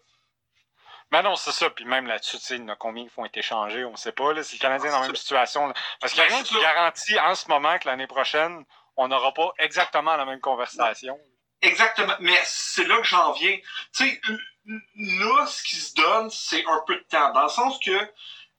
Mais 1.10 1.22
non, 1.22 1.36
c'est 1.36 1.52
ça. 1.52 1.68
Puis 1.68 1.84
même 1.84 2.06
là-dessus, 2.06 2.38
tu 2.38 2.44
sais, 2.44 2.56
il 2.56 2.62
y 2.62 2.64
en 2.64 2.68
a 2.70 2.76
combien 2.76 3.04
qui 3.04 3.10
font 3.10 3.26
être 3.26 3.36
échangés, 3.36 3.84
on 3.84 3.94
sait 3.96 4.12
pas. 4.12 4.32
Là, 4.32 4.42
si 4.42 4.56
le 4.56 4.60
Canadien 4.62 4.88
est 4.88 4.92
dans 4.92 5.00
la 5.00 5.06
même 5.08 5.16
situation. 5.16 5.66
là. 5.66 5.74
Parce 6.00 6.14
qu'il 6.14 6.22
n'y 6.22 6.28
a 6.28 6.30
Ben, 6.30 6.34
rien 6.36 6.44
qui 6.44 6.58
garantit 6.62 7.20
en 7.20 7.34
ce 7.34 7.46
moment 7.48 7.78
que 7.78 7.86
l'année 7.86 8.06
prochaine, 8.06 8.64
on 8.96 9.08
n'aura 9.08 9.34
pas 9.34 9.52
exactement 9.58 10.16
la 10.16 10.24
même 10.24 10.40
conversation. 10.40 11.20
Exactement. 11.60 12.14
Mais 12.20 12.40
c'est 12.44 12.84
là 12.86 12.96
que 12.96 13.06
j'en 13.06 13.32
viens. 13.32 13.58
Tu 13.94 14.08
sais, 14.08 14.20
là, 14.64 15.46
ce 15.46 15.62
qui 15.62 15.76
se 15.76 15.92
donne, 15.94 16.30
c'est 16.30 16.64
un 16.66 16.80
peu 16.86 16.94
de 16.96 17.04
temps. 17.10 17.32
Dans 17.34 17.42
le 17.42 17.48
sens 17.50 17.78
que 17.84 18.10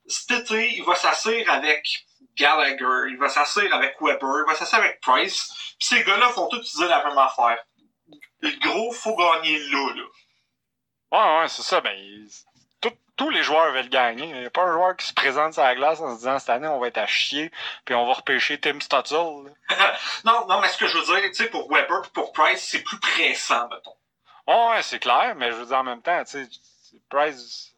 cet 0.06 0.30
été, 0.30 0.76
il 0.76 0.84
va 0.84 0.94
s'asseoir 0.94 1.42
avec 1.48 2.06
Gallagher, 2.36 3.10
il 3.10 3.16
va 3.18 3.28
s'asseoir 3.28 3.72
avec 3.72 3.96
Weber, 4.00 4.44
il 4.46 4.50
va 4.50 4.54
s'asseoir 4.56 4.82
avec 4.82 5.00
Price. 5.00 5.52
Puis 5.78 5.88
ces 5.88 6.04
gars-là 6.04 6.28
font 6.30 6.48
tous 6.48 6.76
dire 6.76 6.88
la 6.88 7.04
même 7.04 7.18
affaire. 7.18 7.58
Le 8.40 8.50
gros, 8.60 8.92
faut 8.92 9.16
gagner 9.16 9.58
là, 9.70 9.94
là. 9.94 10.02
Ouais, 11.12 11.40
ouais, 11.40 11.48
c'est 11.48 11.62
ça. 11.62 11.80
Ben, 11.80 11.94
il- 11.96 12.28
tout- 12.80 12.90
tous 13.16 13.30
les 13.30 13.42
joueurs 13.42 13.72
veulent 13.72 13.88
gagner. 13.88 14.26
Il 14.28 14.40
n'y 14.40 14.46
a 14.46 14.50
pas 14.50 14.64
un 14.64 14.72
joueur 14.72 14.96
qui 14.96 15.06
se 15.06 15.14
présente 15.14 15.54
sur 15.54 15.62
la 15.62 15.74
glace 15.74 16.00
en 16.00 16.12
se 16.12 16.18
disant 16.18 16.38
cette 16.38 16.50
année, 16.50 16.66
on 16.68 16.80
va 16.80 16.88
être 16.88 16.98
à 16.98 17.06
chier, 17.06 17.50
puis 17.84 17.94
on 17.94 18.06
va 18.06 18.14
repêcher 18.14 18.58
Tim 18.60 18.80
Stutzel. 18.80 19.54
Non, 20.24 20.46
non, 20.48 20.60
mais 20.60 20.68
ce 20.68 20.76
que 20.78 20.86
je 20.86 20.98
veux 20.98 21.04
dire, 21.04 21.30
tu 21.30 21.34
sais, 21.34 21.46
pour 21.50 21.70
Weber 21.72 22.02
et 22.04 22.10
pour 22.12 22.32
Price, 22.32 22.66
c'est 22.70 22.82
plus 22.82 22.98
pressant, 22.98 23.68
mettons. 23.68 23.96
Ouais, 24.46 24.82
c'est 24.82 24.98
clair, 24.98 25.34
mais 25.36 25.50
je 25.50 25.56
veux 25.56 25.66
dire 25.66 25.78
en 25.78 25.84
même 25.84 26.02
temps, 26.02 26.22
tu 26.24 26.44
sais, 26.44 26.48
Price, 27.08 27.73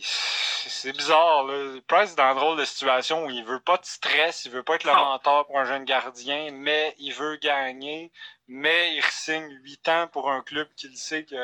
c'est 0.00 0.92
bizarre, 0.96 1.44
là. 1.44 1.80
Price 1.88 2.12
est 2.12 2.16
dans 2.16 2.30
une 2.32 2.36
drôle 2.38 2.58
de 2.58 2.64
situation 2.64 3.24
où 3.24 3.30
il 3.30 3.44
veut 3.44 3.60
pas 3.60 3.76
de 3.78 3.84
stress, 3.84 4.44
il 4.44 4.52
veut 4.52 4.62
pas 4.62 4.76
être 4.76 4.84
le 4.84 4.92
mentor 4.94 5.46
pour 5.46 5.58
un 5.58 5.64
jeune 5.64 5.84
gardien, 5.84 6.50
mais 6.52 6.94
il 6.98 7.12
veut 7.12 7.36
gagner, 7.36 8.12
mais 8.46 8.94
il 8.94 9.02
signe 9.04 9.48
8 9.62 9.88
ans 9.88 10.08
pour 10.12 10.30
un 10.30 10.42
club 10.42 10.68
qu'il 10.76 10.96
sait 10.96 11.24
que 11.24 11.34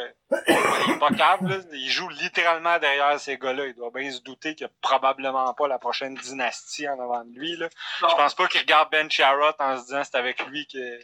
il 0.48 0.92
est 0.94 0.98
pas 0.98 1.10
capable, 1.10 1.48
là. 1.50 1.56
Il 1.72 1.90
joue 1.90 2.08
littéralement 2.10 2.78
derrière 2.78 3.18
ces 3.18 3.38
gars-là. 3.38 3.66
Il 3.66 3.74
doit 3.74 3.90
bien 3.90 4.10
se 4.10 4.20
douter 4.20 4.54
qu'il 4.54 4.66
n'y 4.66 4.70
a 4.72 4.74
probablement 4.82 5.52
pas 5.54 5.66
la 5.68 5.78
prochaine 5.78 6.14
dynastie 6.14 6.88
en 6.88 6.98
avant 7.00 7.24
de 7.24 7.36
lui, 7.36 7.56
là. 7.56 7.68
Je 8.00 8.14
pense 8.14 8.34
pas 8.34 8.46
qu'il 8.46 8.60
regarde 8.60 8.90
Ben 8.90 9.10
Charrot 9.10 9.52
en 9.58 9.78
se 9.78 9.84
disant 9.86 10.02
c'est 10.04 10.16
avec 10.16 10.44
lui 10.46 10.66
que. 10.66 11.00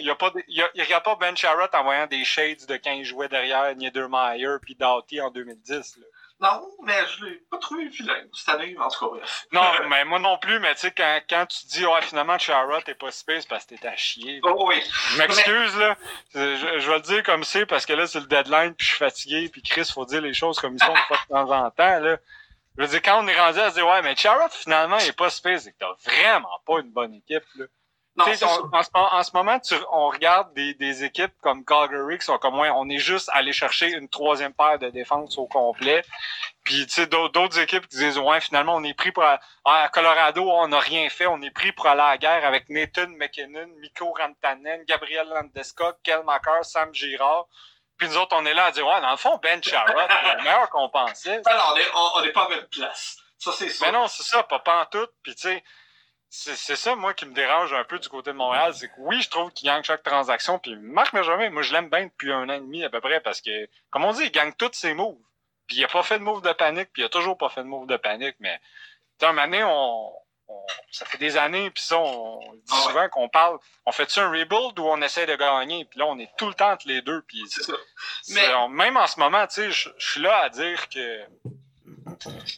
Il, 0.00 0.08
a 0.08 0.14
pas 0.14 0.30
de- 0.30 0.42
il, 0.48 0.56
y 0.56 0.62
a- 0.62 0.70
il 0.74 0.82
regarde 0.82 1.04
pas 1.04 1.16
Ben 1.16 1.36
Charrot 1.36 1.68
en 1.74 1.82
voyant 1.82 2.06
des 2.06 2.24
shades 2.24 2.64
de 2.66 2.76
quand 2.78 2.92
il 2.92 3.04
jouait 3.04 3.28
derrière 3.28 3.76
Niedermeyer 3.76 4.56
puis 4.62 4.74
Doughty 4.74 5.20
en 5.20 5.30
2010. 5.30 5.98
Là. 5.98 6.06
Non, 6.40 6.66
mais 6.84 7.06
je 7.06 7.24
l'ai 7.26 7.42
pas 7.50 7.58
trouvé 7.58 7.88
vilain 7.88 8.24
cette 8.32 8.48
année, 8.48 8.74
en 8.78 8.88
tout 8.88 8.98
cas, 8.98 9.16
bref. 9.16 9.46
Non, 9.52 9.62
mais 9.90 10.04
moi 10.06 10.18
non 10.18 10.38
plus, 10.38 10.58
mais 10.58 10.74
tu 10.74 10.80
sais, 10.80 10.90
quand, 10.90 11.20
quand 11.28 11.46
tu 11.46 11.66
dis 11.66 11.84
ouais 11.84 12.00
finalement 12.02 12.38
Charrot 12.38 12.78
est 12.86 12.94
pas 12.94 13.10
c'est 13.10 13.46
parce 13.46 13.66
que 13.66 13.74
t'es 13.74 13.86
à 13.86 13.96
chier. 13.96 14.40
Oh 14.44 14.64
oui. 14.66 14.82
Je 15.10 15.18
m'excuse 15.18 15.76
là. 15.78 15.96
Je, 16.34 16.78
je 16.78 16.90
vais 16.90 16.96
le 16.96 17.02
dire 17.02 17.22
comme 17.22 17.44
c'est 17.44 17.66
parce 17.66 17.84
que 17.84 17.92
là 17.92 18.06
c'est 18.06 18.20
le 18.20 18.26
deadline 18.26 18.74
puis 18.74 18.86
je 18.86 18.90
suis 18.92 18.98
fatigué 18.98 19.48
puis 19.50 19.62
Chris 19.62 19.90
faut 19.92 20.06
dire 20.06 20.22
les 20.22 20.32
choses 20.32 20.58
comme 20.58 20.74
ils 20.74 20.82
sont 20.84 20.92
de 20.92 21.28
temps 21.28 21.50
en 21.50 21.70
temps 21.70 22.00
là. 22.00 22.16
Je 22.78 22.82
veux 22.82 22.88
dire 22.88 23.02
quand 23.02 23.22
on 23.22 23.28
est 23.28 23.38
rendu 23.38 23.58
à 23.60 23.70
se 23.70 23.74
dire 23.74 23.86
ouais 23.86 24.00
mais 24.00 24.16
Charrot 24.16 24.48
finalement 24.50 24.96
il 24.98 25.08
est 25.08 25.12
pas 25.16 25.28
si 25.28 25.42
pire, 25.42 25.60
c'est 25.60 25.72
que 25.72 25.78
t'as 25.78 25.92
vraiment 26.04 26.58
pas 26.66 26.80
une 26.80 26.90
bonne 26.90 27.14
équipe 27.14 27.44
là. 27.56 27.66
Non, 28.26 28.26
on- 28.72 28.76
en, 28.76 28.82
ce, 28.82 28.88
en 28.94 29.22
ce 29.22 29.30
moment, 29.34 29.58
tu- 29.60 29.74
on 29.92 30.08
regarde 30.08 30.52
des, 30.54 30.74
des 30.74 31.04
équipes 31.04 31.32
comme 31.42 31.64
Calgary 31.64 32.18
qui 32.18 32.24
sont 32.24 32.38
comme 32.38 32.58
ouais, 32.58 32.70
on 32.70 32.88
est 32.88 32.98
juste 32.98 33.28
allé 33.32 33.52
chercher 33.52 33.88
une 33.92 34.08
troisième 34.08 34.52
paire 34.54 34.78
de 34.78 34.90
défense 34.90 35.36
au 35.38 35.46
complet. 35.46 36.02
Puis 36.64 36.86
tu 36.86 36.92
sais, 36.94 37.06
d'autres 37.06 37.58
équipes 37.58 37.88
qui 37.88 37.96
disent 37.96 38.18
ouais, 38.18 38.40
finalement, 38.40 38.74
on 38.76 38.84
est 38.84 38.94
pris 38.94 39.12
pour 39.12 39.24
à, 39.24 39.40
à 39.64 39.88
Colorado, 39.88 40.42
on 40.50 40.68
n'a 40.68 40.78
rien 40.78 41.08
fait, 41.10 41.26
on 41.26 41.40
est 41.42 41.50
pris 41.50 41.72
pour 41.72 41.86
aller 41.86 42.00
à 42.00 42.10
la 42.10 42.18
guerre 42.18 42.44
avec 42.46 42.68
Nathan 42.68 43.08
McKinnon, 43.08 43.66
Mikko 43.80 44.12
Rantanen, 44.16 44.84
Gabriel 44.86 45.26
Landeskog, 45.28 45.94
Kel 46.02 46.22
Macker, 46.24 46.64
Sam 46.64 46.94
Girard. 46.94 47.46
Puis 47.96 48.08
nous 48.08 48.16
autres, 48.16 48.34
on 48.38 48.46
est 48.46 48.54
là 48.54 48.66
à 48.66 48.70
dire 48.70 48.86
ouais, 48.86 49.00
dans 49.00 49.10
le 49.10 49.16
fond, 49.16 49.38
Ben 49.42 49.62
Charrot, 49.62 49.92
c'est 50.08 50.36
le 50.36 50.42
meilleur 50.44 50.70
qu'on 50.70 50.88
pensait. 50.88 51.40
Alors, 51.44 51.74
on 51.74 51.76
est, 51.78 51.86
on, 51.94 52.10
on 52.20 52.22
est 52.24 52.32
pas 52.32 52.44
à 52.44 52.48
même 52.48 52.66
place. 52.70 53.16
Ça, 53.38 53.52
c'est 53.52 53.68
ça. 53.70 53.86
Mais 53.86 53.92
non, 53.92 54.06
c'est 54.06 54.22
ça, 54.22 54.42
pas 54.42 54.58
pantoute. 54.58 55.10
Puis 55.22 55.34
tu 55.34 55.42
sais, 55.48 55.64
c'est 56.30 56.76
ça, 56.76 56.94
moi, 56.94 57.12
qui 57.12 57.26
me 57.26 57.34
dérange 57.34 57.72
un 57.72 57.82
peu 57.84 57.98
du 57.98 58.08
côté 58.08 58.30
de 58.30 58.36
Montréal. 58.36 58.72
C'est 58.74 58.86
que 58.88 58.94
oui, 58.98 59.20
je 59.20 59.28
trouve 59.28 59.50
qu'il 59.52 59.66
gagne 59.66 59.82
chaque 59.82 60.02
transaction. 60.04 60.58
Puis 60.60 60.76
Marc 60.76 61.12
Benjamin, 61.12 61.50
moi, 61.50 61.62
je 61.62 61.72
l'aime 61.72 61.90
bien 61.90 62.04
depuis 62.06 62.32
un 62.32 62.48
an 62.48 62.52
et 62.54 62.60
demi 62.60 62.84
à 62.84 62.88
peu 62.90 63.00
près 63.00 63.20
parce 63.20 63.40
que, 63.40 63.68
comme 63.90 64.04
on 64.04 64.12
dit, 64.12 64.22
il 64.24 64.30
gagne 64.30 64.52
tous 64.52 64.70
ses 64.72 64.94
moves. 64.94 65.18
Puis 65.66 65.78
il 65.78 65.84
a 65.84 65.88
pas 65.88 66.02
fait 66.04 66.18
de 66.18 66.24
move 66.24 66.42
de 66.42 66.52
panique, 66.52 66.90
puis 66.92 67.02
il 67.02 67.04
a 67.04 67.08
toujours 67.08 67.36
pas 67.36 67.48
fait 67.48 67.62
de 67.62 67.66
move 67.68 67.86
de 67.86 67.96
panique. 67.96 68.36
Mais, 68.40 68.58
tu 68.58 68.64
sais, 69.20 69.26
un 69.26 69.32
moment 69.32 69.46
donné, 69.46 69.62
on, 69.64 70.12
on- 70.48 70.66
ça 70.92 71.04
fait 71.04 71.18
des 71.18 71.36
années, 71.36 71.70
puis 71.70 71.82
ça, 71.82 71.98
on 71.98 72.40
dit 72.54 72.62
Ah 72.72 72.76
souvent 72.88 73.08
qu'on 73.08 73.28
parle, 73.28 73.58
on 73.86 73.92
fait-tu 73.92 74.18
un 74.20 74.30
rebuild 74.30 74.78
ou 74.78 74.84
on 74.84 75.00
essaie 75.02 75.26
de 75.26 75.34
gagner? 75.36 75.84
Puis 75.84 75.98
là, 75.98 76.06
on 76.06 76.18
est 76.18 76.30
tout 76.36 76.46
le 76.48 76.54
temps 76.54 76.70
entre 76.72 76.86
les 76.88 77.02
deux. 77.02 77.22
Puis 77.22 77.42
C'est 77.48 77.62
ça. 77.62 77.72
c'est- 78.22 78.34
Mais- 78.34 78.54
on- 78.54 78.68
même 78.68 78.96
en 78.96 79.06
ce 79.08 79.18
moment, 79.20 79.46
tu 79.48 79.54
sais, 79.54 79.70
je 79.72 79.90
suis 79.98 80.20
là 80.20 80.36
à 80.38 80.48
dire 80.48 80.88
que 80.88 81.20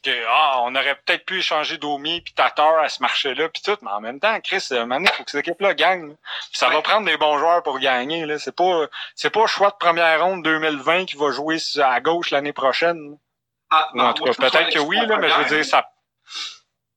que 0.02 0.26
ah, 0.28 0.60
on 0.62 0.74
aurait 0.74 0.94
peut-être 1.04 1.24
pu 1.24 1.38
échanger 1.38 1.78
Domi 1.78 2.20
puis 2.20 2.34
Tatar 2.34 2.78
à 2.78 2.88
ce 2.88 3.02
marché-là 3.02 3.48
puis 3.48 3.62
tout, 3.62 3.76
mais 3.82 3.90
en 3.90 4.00
même 4.00 4.20
temps, 4.20 4.38
Chris, 4.40 4.66
maintenant, 4.70 5.10
il 5.12 5.16
faut 5.16 5.24
que 5.24 5.30
cette 5.30 5.46
équipe-là 5.46 5.74
gagne. 5.74 6.08
là. 6.08 6.14
Puis 6.50 6.58
ça 6.58 6.68
va 6.68 6.82
prendre 6.82 7.06
des 7.06 7.16
bons 7.16 7.38
joueurs 7.38 7.62
pour 7.62 7.78
gagner. 7.78 8.26
Là. 8.26 8.38
C'est 8.38 8.54
pas 8.54 8.86
c'est 9.14 9.30
pas 9.30 9.46
choix 9.46 9.70
de 9.70 9.76
première 9.78 10.24
ronde 10.24 10.42
2020 10.42 11.06
qui 11.06 11.16
va 11.16 11.30
jouer 11.30 11.58
à 11.82 12.00
gauche 12.00 12.30
l'année 12.30 12.52
prochaine. 12.52 13.16
Ah, 13.70 13.88
là. 13.94 14.08
en 14.08 14.12
tout 14.12 14.24
cas, 14.24 14.34
peut-être 14.34 14.70
que 14.72 14.80
oui, 14.80 14.96
là, 15.06 15.16
mais 15.16 15.30
je 15.30 15.34
veux 15.36 15.56
dire, 15.56 15.64
ça. 15.64 15.88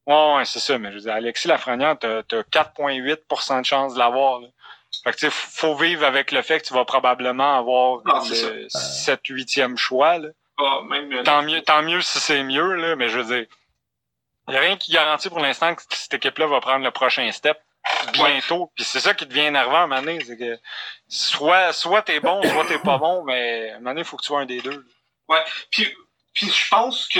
Ouais, 0.07 0.35
ouais, 0.35 0.45
c'est 0.45 0.59
ça, 0.59 0.77
mais 0.77 0.89
je 0.89 0.95
veux 0.95 1.01
dire, 1.01 1.13
Alexis 1.13 1.47
Lafrenière, 1.47 1.97
t'as 1.99 2.21
t'as 2.23 2.41
4,8% 2.41 3.61
de 3.61 3.65
chance 3.65 3.93
de 3.93 3.99
l'avoir. 3.99 4.39
là. 4.41 4.47
Fait 5.03 5.11
que 5.11 5.17
tu 5.17 5.25
sais, 5.25 5.31
faut 5.31 5.75
vivre 5.75 6.05
avec 6.05 6.31
le 6.31 6.41
fait 6.41 6.59
que 6.61 6.67
tu 6.67 6.73
vas 6.73 6.85
probablement 6.85 7.57
avoir 7.57 8.01
Non, 8.05 8.21
c'est 8.21 8.53
le 8.53 8.67
7 8.69 9.21
8e 9.23 9.77
choix. 9.77 10.17
Là. 10.17 10.29
Ah, 10.57 10.81
même, 10.87 11.11
euh, 11.11 11.23
Tant 11.23 11.41
mieux, 11.41 11.61
tant 11.61 11.81
mieux 11.83 12.01
si 12.01 12.19
c'est 12.19 12.43
mieux, 12.43 12.75
là, 12.75 12.95
mais 12.95 13.09
je 13.09 13.19
veux 13.19 13.35
dire, 13.35 13.45
il 14.47 14.51
n'y 14.51 14.57
a 14.57 14.61
rien 14.61 14.77
qui 14.77 14.91
garantit 14.91 15.29
pour 15.29 15.39
l'instant 15.39 15.75
que 15.75 15.81
cette 15.89 16.13
équipe-là 16.13 16.47
va 16.47 16.61
prendre 16.61 16.85
le 16.85 16.91
prochain 16.91 17.29
step 17.31 17.57
bientôt. 18.13 18.71
Puis 18.75 18.83
c'est 18.83 18.99
ça 18.99 19.13
qui 19.13 19.25
devient 19.25 19.41
énervant 19.41 19.89
à 19.89 20.01
donné, 20.01 20.19
c'est 20.23 20.37
que 20.37 20.59
soit, 21.07 21.73
soit 21.73 22.03
t'es 22.03 22.19
bon, 22.19 22.41
soit 22.43 22.65
t'es 22.65 22.79
pas 22.79 22.97
bon, 22.97 23.23
mais 23.23 23.71
à 23.71 23.79
donné, 23.79 24.01
il 24.01 24.05
faut 24.05 24.17
que 24.17 24.21
tu 24.21 24.27
sois 24.27 24.41
un 24.41 24.45
des 24.45 24.61
deux. 24.61 24.85
Puis, 25.71 25.93
puis 26.33 26.47
je 26.47 26.69
pense 26.69 27.07
que 27.07 27.19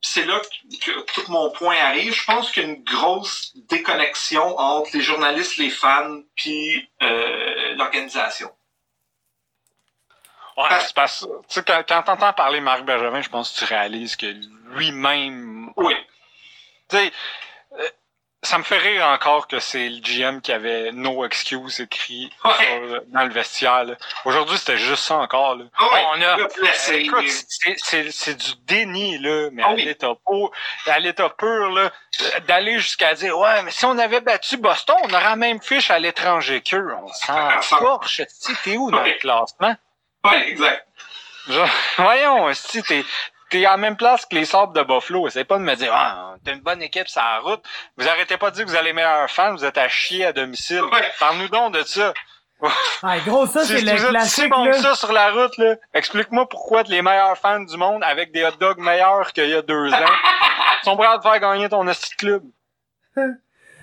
c'est 0.00 0.24
là 0.24 0.40
que, 0.40 0.84
que 0.84 1.12
tout 1.12 1.30
mon 1.30 1.50
point 1.50 1.76
arrive. 1.76 2.14
Je 2.14 2.24
pense 2.24 2.50
qu'il 2.50 2.62
y 2.62 2.66
a 2.66 2.68
une 2.68 2.84
grosse 2.84 3.52
déconnexion 3.68 4.58
entre 4.58 4.90
les 4.94 5.02
journalistes, 5.02 5.56
les 5.56 5.70
fans, 5.70 6.22
puis 6.36 6.88
euh, 7.02 7.74
l'organisation. 7.74 8.50
Ouais, 10.58 10.68
Parce- 10.68 10.86
c'est 10.88 10.94
parce 10.94 11.26
quand, 11.66 11.82
quand 11.88 12.02
t'entends 12.02 12.32
parler 12.32 12.60
Marc 12.60 12.82
Bergevin, 12.82 13.20
je 13.22 13.28
pense 13.28 13.52
que 13.52 13.58
tu 13.60 13.64
réalises 13.64 14.16
que 14.16 14.26
lui-même 14.74 15.72
Oui. 15.76 15.94
Tu 16.88 16.96
sais, 16.96 17.12
euh, 17.78 17.88
ça 18.42 18.58
me 18.58 18.62
fait 18.64 18.78
rire 18.78 19.04
encore 19.06 19.46
que 19.46 19.60
c'est 19.60 19.88
le 19.88 20.00
GM 20.00 20.40
qui 20.40 20.50
avait 20.52 20.90
no 20.92 21.24
excuse 21.24 21.80
écrit 21.80 22.32
Ouais. 22.44 22.50
sur- 22.54 23.02
dans 23.08 23.24
le 23.24 23.30
vestiaire. 23.32 23.84
Aujourd'hui, 24.24 24.58
c'était 24.58 24.78
juste 24.78 25.04
ça 25.04 25.16
encore. 25.18 25.56
Là. 25.56 25.64
Ah 25.78 25.92
ouais, 25.92 26.04
on 26.14 26.22
a, 26.22 26.36
blessé. 26.60 26.94
Écoute, 26.96 27.24
c'est- 27.28 28.34
du 28.34 28.52
déni, 28.64 29.18
là, 29.18 29.50
mais 29.52 29.62
Ah 29.64 29.70
à 29.70 29.74
oui. 29.74 29.84
l'état 29.84 30.14
pur, 30.26 30.50
à 30.86 30.98
l'état 30.98 31.28
pur, 31.30 31.70
là, 31.70 31.90
euh, 32.20 32.40
d'aller 32.48 32.78
jusqu'à 32.78 33.14
dire 33.14 33.38
Ouais, 33.38 33.62
mais 33.62 33.70
si 33.70 33.84
on 33.84 33.96
avait 33.98 34.20
battu 34.20 34.56
Boston, 34.56 34.96
on 35.04 35.12
aurait 35.12 35.22
la 35.22 35.36
même 35.36 35.60
fiche 35.62 35.90
à 35.90 35.98
l'étranger 36.00 36.62
qu'eux. 36.62 36.92
On 37.02 37.08
s'en 37.08 37.34
Ah, 37.36 37.60
torche. 37.78 38.22
Si 38.28 38.56
t'es 38.64 38.76
où 38.76 38.90
dans 38.90 39.02
le 39.02 39.12
classement? 39.20 39.76
Ouais, 40.30 40.48
exact. 40.50 40.86
Genre, 41.48 41.68
voyons, 41.98 42.52
si 42.54 42.82
t'es 42.82 43.04
t'es 43.50 43.64
à 43.64 43.70
la 43.72 43.76
même 43.78 43.96
place 43.96 44.26
que 44.26 44.34
les 44.34 44.44
Sabres 44.44 44.72
de 44.72 44.82
Buffalo, 44.82 45.26
essayez 45.26 45.44
pas 45.44 45.58
de 45.58 45.62
me 45.62 45.74
dire 45.74 45.90
ah, 45.92 46.34
t'as 46.44 46.52
une 46.52 46.60
bonne 46.60 46.82
équipe 46.82 47.08
sur 47.08 47.22
la 47.22 47.38
route. 47.40 47.62
Vous 47.96 48.06
arrêtez 48.06 48.36
pas 48.36 48.50
de 48.50 48.56
dire 48.56 48.64
que 48.64 48.70
vous 48.70 48.76
avez 48.76 48.88
les 48.88 48.92
meilleurs 48.92 49.30
fans, 49.30 49.52
vous 49.54 49.64
êtes 49.64 49.78
à 49.78 49.88
chier 49.88 50.26
à 50.26 50.32
domicile. 50.32 50.82
Ouais. 50.82 51.10
Parle-nous 51.18 51.48
donc 51.48 51.74
de 51.74 51.82
ça. 51.82 52.12
Ah, 53.04 53.20
gros, 53.20 53.46
ça, 53.46 53.64
c'est 53.64 53.78
vous 53.78 53.86
le 53.86 53.96
si 53.96 54.08
classique, 54.08 54.50
bon 54.50 54.64
que 54.64 54.70
là. 54.70 54.82
ça 54.82 54.94
sur 54.96 55.12
la 55.12 55.30
route, 55.30 55.56
là, 55.58 55.76
explique-moi 55.94 56.48
pourquoi 56.48 56.82
les 56.82 57.02
meilleurs 57.02 57.38
fans 57.38 57.60
du 57.60 57.76
monde 57.76 58.02
avec 58.02 58.32
des 58.32 58.44
hot 58.44 58.50
dogs 58.58 58.80
meilleurs 58.80 59.32
qu'il 59.32 59.48
y 59.48 59.54
a 59.54 59.62
deux 59.62 59.92
ans 59.92 60.06
sont 60.82 60.96
prêts 60.96 61.06
à 61.06 61.18
te 61.18 61.22
faire 61.22 61.38
gagner 61.38 61.68
ton 61.68 61.86
esti 61.86 62.10
de 62.10 62.16
club. 62.16 62.42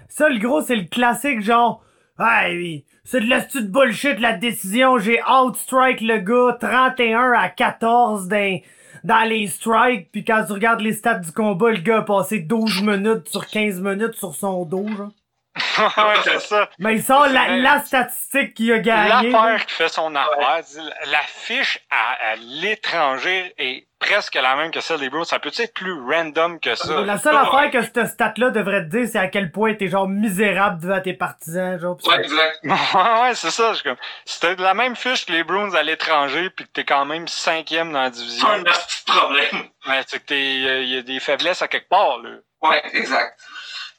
Ça, 0.10 0.27
le 0.27 0.39
gros, 0.39 0.62
c'est 0.62 0.75
le 0.75 0.89
classique, 0.89 1.41
genre, 1.41 1.84
hey, 2.19 2.58
oui, 2.58 2.86
c'est 3.06 3.22
de 3.22 3.30
l'astu 3.30 3.62
de 3.62 3.68
bullshit, 3.68 4.20
la 4.20 4.34
décision, 4.34 4.98
j'ai 4.98 5.22
outstrike 5.24 6.02
le 6.02 6.18
gars 6.18 6.58
31 6.60 7.34
à 7.34 7.50
14 7.50 8.28
dans, 8.28 8.60
dans 9.04 9.30
les 9.30 9.46
strikes, 9.48 10.12
puis 10.12 10.26
quand 10.26 10.44
tu 10.48 10.54
regardes 10.54 10.82
les 10.82 10.94
stats 10.94 11.20
du 11.20 11.32
combat, 11.32 11.70
le 11.70 11.78
gars 11.78 12.00
a 12.00 12.02
passé 12.02 12.39
12 12.39 12.82
minutes 12.82 13.30
sur 13.30 13.46
15 13.46 13.80
minutes 13.80 14.15
sur 14.15 14.34
son 14.34 14.65
dos, 14.65 14.88
genre. 14.88 15.12
ouais, 15.78 16.15
c'est 16.24 16.39
ça. 16.41 16.70
Mais 16.80 16.96
il 16.96 17.04
sort 17.04 17.28
la, 17.28 17.80
statistique 17.84 18.54
qu'il 18.56 18.74
a 18.74 18.80
gagné. 18.80 19.30
L'affaire 19.32 19.65
qui 19.65 19.74
fait 19.74 19.88
son 19.88 20.13
affaire, 20.15 20.62
la 21.06 21.22
fiche 21.22 21.80
à, 21.89 22.32
à 22.32 22.36
l'étranger 22.36 23.54
est 23.58 23.88
presque 24.00 24.36
la 24.36 24.56
même 24.58 24.72
que 24.72 24.82
celle 24.82 25.00
des 25.00 25.10
Bruins. 25.10 25.24
Ça 25.24 25.39
peut 25.39 25.52
être 25.58 25.74
plus 25.74 25.94
random 25.94 26.60
que 26.60 26.76
ça? 26.76 27.02
La 27.02 27.18
seule 27.18 27.36
Ouais. 27.36 27.41
affaire 27.41 27.72
que 27.72 27.82
cette 27.82 28.08
stat-là 28.08 28.50
devrait 28.50 28.84
te 28.86 28.89
dire, 28.98 29.08
c'est 29.10 29.18
à 29.18 29.28
quel 29.28 29.52
point 29.52 29.74
t'es 29.76 29.88
genre 29.88 30.08
misérable 30.10 30.82
devant 30.82 31.02
tes 31.02 31.13
partisans, 31.13 31.80
genre. 31.80 31.98
Ouais, 32.06 32.20
exact. 32.20 32.60
ouais, 32.63 33.22
ouais, 33.22 33.36
c'est 33.36 33.52
ça. 33.52 33.74
Comme, 33.84 33.96
si 34.26 34.39
t'as 34.41 34.56
de 34.56 34.62
la 34.62 34.74
même 34.74 34.96
fiche 34.96 35.26
que 35.26 35.32
les 35.32 35.44
Bruins 35.44 35.74
à 35.74 35.84
l'étranger, 35.84 36.50
puis 36.50 36.65
que 36.65 36.72
t'es 36.72 36.84
quand 36.84 37.06
même 37.06 37.28
cinquième 37.28 37.94
dans 37.94 38.02
la 38.02 38.10
division, 38.10 38.48
C'est 38.48 38.60
un 38.60 38.63
petit 38.63 39.04
problème. 39.06 39.70
ben, 39.88 40.04
c'est 40.06 40.20
que 40.20 40.26
t'es, 40.26 40.56
il 40.84 40.89
y 40.89 40.98
a 40.98 41.02
des 41.02 41.20
faiblesses 41.20 41.62
à 41.62 41.68
quelque 41.68 41.89
part, 41.89 42.18
là. 42.20 42.30
Ouais, 42.62 42.82
exact. 42.94 43.39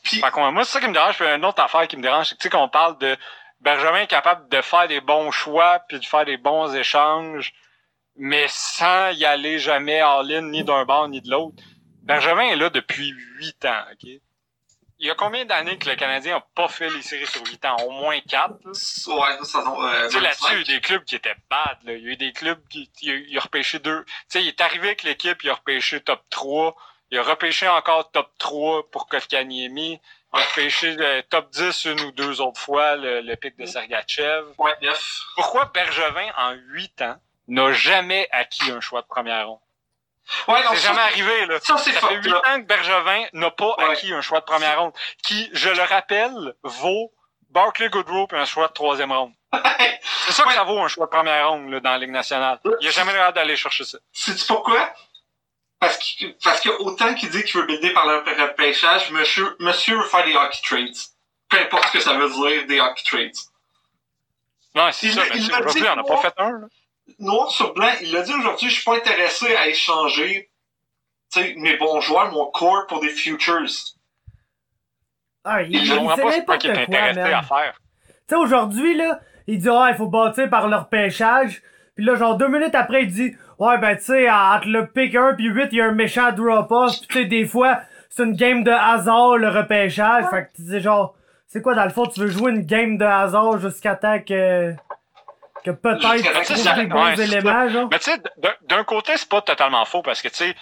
Puis, 0.07 0.21
moi, 0.21 0.65
c'est 0.65 0.73
ça 0.73 0.81
qui 0.81 0.89
me 0.89 0.93
dérange. 0.93 1.17
Puis 1.17 1.27
une 1.27 1.45
autre 1.45 1.63
affaire 1.63 1.87
qui 1.89 1.97
me 1.97 2.03
dérange, 2.03 2.29
c'est 2.29 2.35
que, 2.37 2.41
tu 2.41 2.45
sais, 2.45 2.51
qu'on 2.51 2.69
parle 2.69 2.97
de 2.99 3.17
Benjamin 3.61 4.03
est 4.03 4.07
capable 4.07 4.49
de 4.49 4.61
faire 4.61 4.87
des 4.89 5.01
bons 5.01 5.31
choix, 5.31 5.81
puis 5.89 5.99
de 5.99 6.05
faire 6.05 6.25
des 6.25 6.37
bons 6.37 6.75
échanges, 6.75 7.53
mais 8.17 8.47
sans 8.49 9.11
y 9.11 9.25
aller 9.25 9.59
jamais 9.59 10.01
all-in, 10.01 10.43
ni 10.43 10.65
d'un 10.65 10.85
bord, 10.85 11.09
ni 11.09 11.21
de 11.21 11.31
l'autre. 11.31 11.57
Benjamin 12.03 12.45
est 12.45 12.57
là 12.57 12.71
depuis 12.71 13.11
huit 13.39 13.65
ans, 13.65 13.83
OK? 13.93 14.09
Il 14.99 15.07
y 15.07 15.11
a 15.11 15.15
combien 15.15 15.45
d'années 15.45 15.77
que 15.77 15.91
le 15.91 15.97
Canadien 15.97 16.37
a 16.37 16.41
pas 16.55 16.69
fait 16.69 16.89
les 16.89 17.03
séries 17.03 17.27
sur 17.27 17.45
huit 17.47 17.63
ans? 17.67 17.77
Au 17.85 17.91
moins 17.91 18.19
quatre, 18.21 18.55
là? 18.65 18.71
ouais, 18.71 19.45
ça, 19.45 19.59
euh, 19.59 20.09
Tu 20.09 20.15
sais, 20.15 20.21
là-dessus, 20.21 20.47
il 20.53 20.53
y 20.53 20.57
a 20.57 20.61
eu 20.61 20.65
des 20.65 20.81
clubs 20.81 21.05
qui 21.05 21.17
étaient 21.17 21.37
bad, 21.51 21.79
là. 21.85 21.93
Il 21.93 22.03
y 22.03 22.09
a 22.09 22.13
eu 22.13 22.17
des 22.17 22.33
clubs 22.33 22.67
qui, 22.69 22.91
il 23.03 23.11
a, 23.11 23.15
il 23.15 23.37
a 23.37 23.41
repêché 23.41 23.79
deux. 23.79 24.05
Tu 24.05 24.13
sais, 24.29 24.43
il 24.43 24.49
est 24.49 24.61
arrivé 24.63 24.87
avec 24.87 25.03
l'équipe, 25.03 25.43
il 25.43 25.51
a 25.51 25.55
repêché 25.55 26.01
top 26.01 26.23
3. 26.31 26.75
Il 27.11 27.19
a 27.19 27.23
repêché 27.23 27.69
encore 27.69 28.11
top 28.11 28.29
3 28.39 28.91
pour 28.91 29.09
Kotkaniemi. 29.09 30.01
Il 30.35 30.41
a 30.41 30.45
repêché 30.45 30.95
le 30.97 31.23
top 31.23 31.51
10 31.51 31.85
une 31.87 32.01
ou 32.03 32.13
deux 32.13 32.41
autres 32.41 32.61
fois, 32.61 32.97
le, 32.97 33.21
le 33.21 33.37
pic 33.37 33.57
de 33.57 33.65
Sergachev. 33.67 34.45
Ouais. 34.59 34.73
Pourquoi 35.37 35.67
Bergevin, 35.67 36.31
en 36.37 36.53
huit 36.53 37.01
ans, 37.03 37.17
n'a 37.49 37.73
jamais 37.73 38.29
acquis 38.33 38.71
un 38.71 38.81
choix 38.81 39.03
de 39.03 39.07
première 39.07 39.47
ronde? 39.49 39.61
Ouais, 40.49 40.61
C'est 40.71 40.79
jamais 40.89 41.01
arrivé, 41.03 41.47
là. 41.47 41.61
ça, 41.63 41.79
c'est 41.79 41.93
Ça 41.93 42.01
fort, 42.01 42.09
fait 42.11 42.17
huit 42.17 42.29
là. 42.31 42.43
ans 42.49 42.61
que 42.61 42.67
Bergevin 42.67 43.27
n'a 43.33 43.51
pas 43.53 43.77
Ouais. 43.79 43.93
acquis 43.93 44.13
un 44.13 44.21
choix 44.21 44.41
de 44.41 44.45
première 44.45 44.81
ronde, 44.81 44.93
qui, 45.23 45.49
je 45.53 45.69
le 45.69 45.83
rappelle, 45.85 46.55
vaut 46.65 47.13
Barclay 47.51 47.89
Goodrow 47.89 48.27
et 48.33 48.37
un 48.37 48.45
choix 48.45 48.67
de 48.67 48.73
troisième 48.73 49.13
ronde. 49.13 49.33
C'est 50.27 50.33
ça 50.33 50.43
que 50.43 50.49
Ouais. 50.49 50.55
ça 50.57 50.65
vaut 50.65 50.81
un 50.81 50.89
choix 50.89 51.07
de 51.07 51.11
première 51.13 51.49
ronde 51.51 51.71
là, 51.71 51.79
dans 51.79 51.91
la 51.93 51.99
Ligue 51.99 52.11
nationale. 52.11 52.59
Il 52.81 52.89
a 52.89 52.91
jamais 52.91 53.13
l'air 53.13 53.33
d'aller 53.33 53.55
chercher 53.55 53.85
ça. 53.85 53.99
Sais-tu 54.13 54.45
pourquoi? 54.47 54.93
Parce 55.79 55.99
que, 55.99 56.25
parce 56.43 56.61
que 56.61 56.71
autant 56.81 57.15
qu'il 57.15 57.31
dit 57.31 57.43
qu'il 57.45 57.61
veut 57.61 57.67
builder 57.67 57.93
par 57.93 58.07
le 58.07 58.17
repêchage, 58.17 59.11
monsieur, 59.11 59.57
monsieur 59.61 59.97
veut 59.97 60.05
faire 60.05 60.25
des 60.25 60.35
hockey 60.35 60.59
trades. 60.65 60.97
Peu 61.49 61.59
importe 61.59 61.89
ce 61.89 61.93
que 61.93 62.01
ça 62.01 62.15
veut 62.15 62.31
dire, 62.31 62.67
des 62.67 62.81
hockey 62.81 63.05
trades. 63.05 63.37
Non, 64.75 64.91
c'est 64.93 65.11
ça, 65.11 65.23
mais 65.33 65.41
aujourd'hui, 65.41 65.85
on 65.91 65.97
n'a 65.97 66.03
pas 66.03 66.17
fait 66.19 66.35
un. 66.39 66.51
Là. 66.51 66.67
Noir 67.19 67.51
sur 67.51 67.73
blanc, 67.73 67.91
il 68.01 68.13
l'a 68.13 68.23
dit 68.23 68.35
aujourd'hui, 68.35 68.69
je 68.69 68.75
suis 68.75 68.85
pas 68.85 68.97
intéressé 68.97 69.55
à 69.55 69.69
échanger 69.69 70.51
tu 71.33 71.41
sais, 71.41 71.55
mes 71.57 71.77
bons 71.77 72.01
joueurs, 72.01 72.31
mon 72.33 72.47
core 72.47 72.87
pour 72.87 73.01
des 73.01 73.09
futures. 73.09 73.67
Ah, 75.45 75.63
il, 75.63 75.85
Je 75.85 75.93
il, 75.93 75.99
comprends 75.99 76.17
pas 76.17 76.37
n'importe 76.37 76.61
qu'il 76.61 76.71
est 76.71 76.83
intéressé 76.83 77.21
à 77.21 77.43
faire. 77.43 77.81
Tu 78.07 78.15
sais, 78.29 78.35
aujourd'hui, 78.35 78.97
là, 78.97 79.21
il 79.47 79.59
dit, 79.59 79.69
ah, 79.69 79.89
il 79.91 79.97
faut 79.97 80.09
bâtir 80.09 80.51
par 80.51 80.69
leur 80.69 80.89
pêchage. 80.89 81.63
Puis 81.95 82.05
là, 82.05 82.17
genre, 82.17 82.37
deux 82.37 82.49
minutes 82.49 82.75
après, 82.75 83.03
il 83.03 83.13
dit, 83.13 83.37
ouais, 83.59 83.79
ben, 83.79 83.97
tu 83.97 84.05
sais, 84.05 84.31
entre 84.31 84.69
le 84.69 84.87
pick 84.87 85.15
1 85.15 85.35
puis 85.35 85.47
8, 85.47 85.69
il 85.73 85.79
y 85.79 85.81
a 85.81 85.87
un 85.87 85.93
méchant 85.93 86.33
drop-off. 86.33 86.93
Puis 87.01 87.07
tu 87.09 87.15
sais, 87.15 87.25
des 87.25 87.47
fois, 87.47 87.81
c'est 88.11 88.23
une 88.25 88.35
game 88.37 88.65
de 88.65 88.71
hasard, 88.71 89.37
le 89.37 89.49
repêchage. 89.49 90.25
Fait 90.31 90.45
que, 90.47 90.57
tu 90.57 90.69
sais, 90.69 90.81
genre, 90.81 91.15
c'est 91.47 91.63
quoi, 91.63 91.75
dans 91.75 91.85
le 91.85 91.91
fond, 91.91 92.07
tu 92.07 92.21
veux 92.21 92.29
jouer 92.29 92.53
une 92.53 92.65
game 92.67 92.99
de 92.99 93.05
hasard 93.05 93.59
jusqu'à 93.59 93.95
temps 93.95 94.19
que, 94.21 94.73
que 95.65 95.71
peut-être 95.71 96.45
tu 96.47 96.55
trouves 96.55 96.75
des 96.77 96.87
bons 96.87 97.05
ouais, 97.05 97.21
éléments, 97.21 97.69
genre. 97.69 97.89
Mais 97.91 97.99
tu 97.99 98.11
sais, 98.11 98.19
d'un- 98.69 98.85
côté, 98.85 99.13
c'est 99.17 99.29
pas 99.29 99.41
totalement 99.43 99.85
faux 99.85 100.03
parce 100.03 100.23
que, 100.23 100.29
tu 100.29 100.37
sais, 100.37 100.55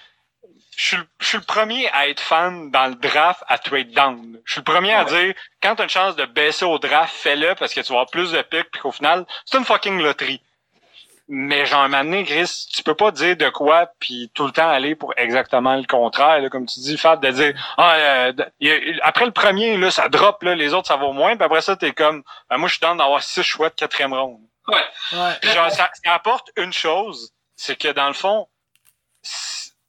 je 0.76 0.84
suis 0.86 0.96
le- 0.96 1.06
je 1.20 1.26
suis 1.26 1.38
le 1.38 1.44
premier 1.44 1.88
à 1.92 2.08
être 2.08 2.20
fan 2.20 2.70
dans 2.70 2.86
le 2.88 2.94
draft 2.96 3.42
à 3.48 3.58
trade 3.58 3.92
down. 3.92 4.38
Je 4.44 4.52
suis 4.52 4.60
le 4.60 4.64
premier 4.64 4.92
à 4.92 5.04
dire, 5.04 5.34
quand 5.62 5.76
t'as 5.76 5.84
une 5.84 5.88
chance 5.88 6.16
de 6.16 6.24
baisser 6.26 6.64
au 6.64 6.78
draft, 6.78 7.14
fais-le 7.14 7.54
parce 7.54 7.72
que 7.72 7.80
tu 7.80 7.88
vas 7.92 8.00
avoir 8.00 8.10
plus 8.10 8.32
de 8.32 8.42
picks 8.42 8.70
puis 8.72 8.80
qu'au 8.80 8.90
final, 8.92 9.24
c'est 9.44 9.56
une 9.58 9.64
fucking 9.64 10.00
loterie. 10.00 10.42
Mais 11.28 11.64
genre, 11.64 11.80
un 11.80 11.88
moment 11.88 12.04
donné, 12.04 12.24
Chris, 12.24 12.66
tu 12.70 12.82
peux 12.82 12.94
pas 12.94 13.10
dire 13.10 13.34
de 13.36 13.48
quoi 13.48 13.86
puis 13.98 14.30
tout 14.34 14.44
le 14.44 14.52
temps 14.52 14.68
aller 14.68 14.94
pour 14.94 15.14
exactement 15.16 15.74
le 15.74 15.84
contraire, 15.84 16.40
là, 16.40 16.50
comme 16.50 16.66
tu 16.66 16.80
dis, 16.80 16.98
Fab, 16.98 17.22
de 17.22 17.30
dire 17.30 17.74
ah, 17.78 17.94
euh, 17.94 18.32
de- 18.32 18.46
y 18.60 18.70
a- 18.70 19.06
après 19.06 19.24
le 19.24 19.30
premier, 19.32 19.76
là, 19.78 19.90
ça 19.90 20.08
drop, 20.10 20.42
là, 20.42 20.54
les 20.54 20.74
autres, 20.74 20.86
ça 20.88 20.96
va 20.96 21.10
moins, 21.12 21.34
puis 21.34 21.44
après 21.44 21.62
ça, 21.62 21.76
t'es 21.76 21.92
comme 21.92 22.22
ben, 22.50 22.58
moi 22.58 22.68
je 22.68 22.74
suis 22.74 22.80
dans 22.82 22.94
d'avoir 22.94 23.22
six 23.22 23.42
choix 23.42 23.70
de 23.70 23.74
quatrième 23.74 24.12
ronde. 24.12 24.42
Ouais. 24.68 24.76
Ouais. 25.12 25.32
Puis 25.40 25.50
genre, 25.50 25.70
ça, 25.70 25.90
ça 26.04 26.12
apporte 26.14 26.50
une 26.56 26.72
chose, 26.74 27.32
c'est 27.56 27.76
que 27.76 27.88
dans 27.88 28.08
le 28.08 28.14
fond, 28.14 28.48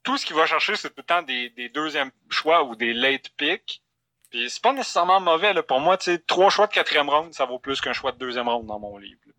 tout 0.02 0.16
ce 0.16 0.24
qu'il 0.24 0.36
va 0.36 0.46
chercher, 0.46 0.76
c'est 0.76 0.88
tout 0.88 0.94
le 0.98 1.02
temps 1.04 1.22
des, 1.22 1.50
des 1.50 1.68
deuxièmes 1.68 2.10
choix 2.30 2.62
ou 2.62 2.76
des 2.76 2.94
late 2.94 3.28
picks. 3.36 3.82
Puis 4.30 4.48
c'est 4.50 4.62
pas 4.62 4.72
nécessairement 4.72 5.20
mauvais. 5.20 5.52
Là. 5.52 5.62
Pour 5.62 5.80
moi, 5.80 5.96
tu 5.98 6.04
sais, 6.12 6.18
trois 6.26 6.50
choix 6.50 6.66
de 6.66 6.72
quatrième 6.72 7.08
ronde, 7.08 7.32
ça 7.34 7.44
vaut 7.44 7.58
plus 7.58 7.80
qu'un 7.80 7.92
choix 7.92 8.12
de 8.12 8.18
deuxième 8.18 8.48
ronde 8.48 8.66
dans 8.66 8.78
mon 8.78 8.96
livre. 8.98 9.20
là. 9.26 9.32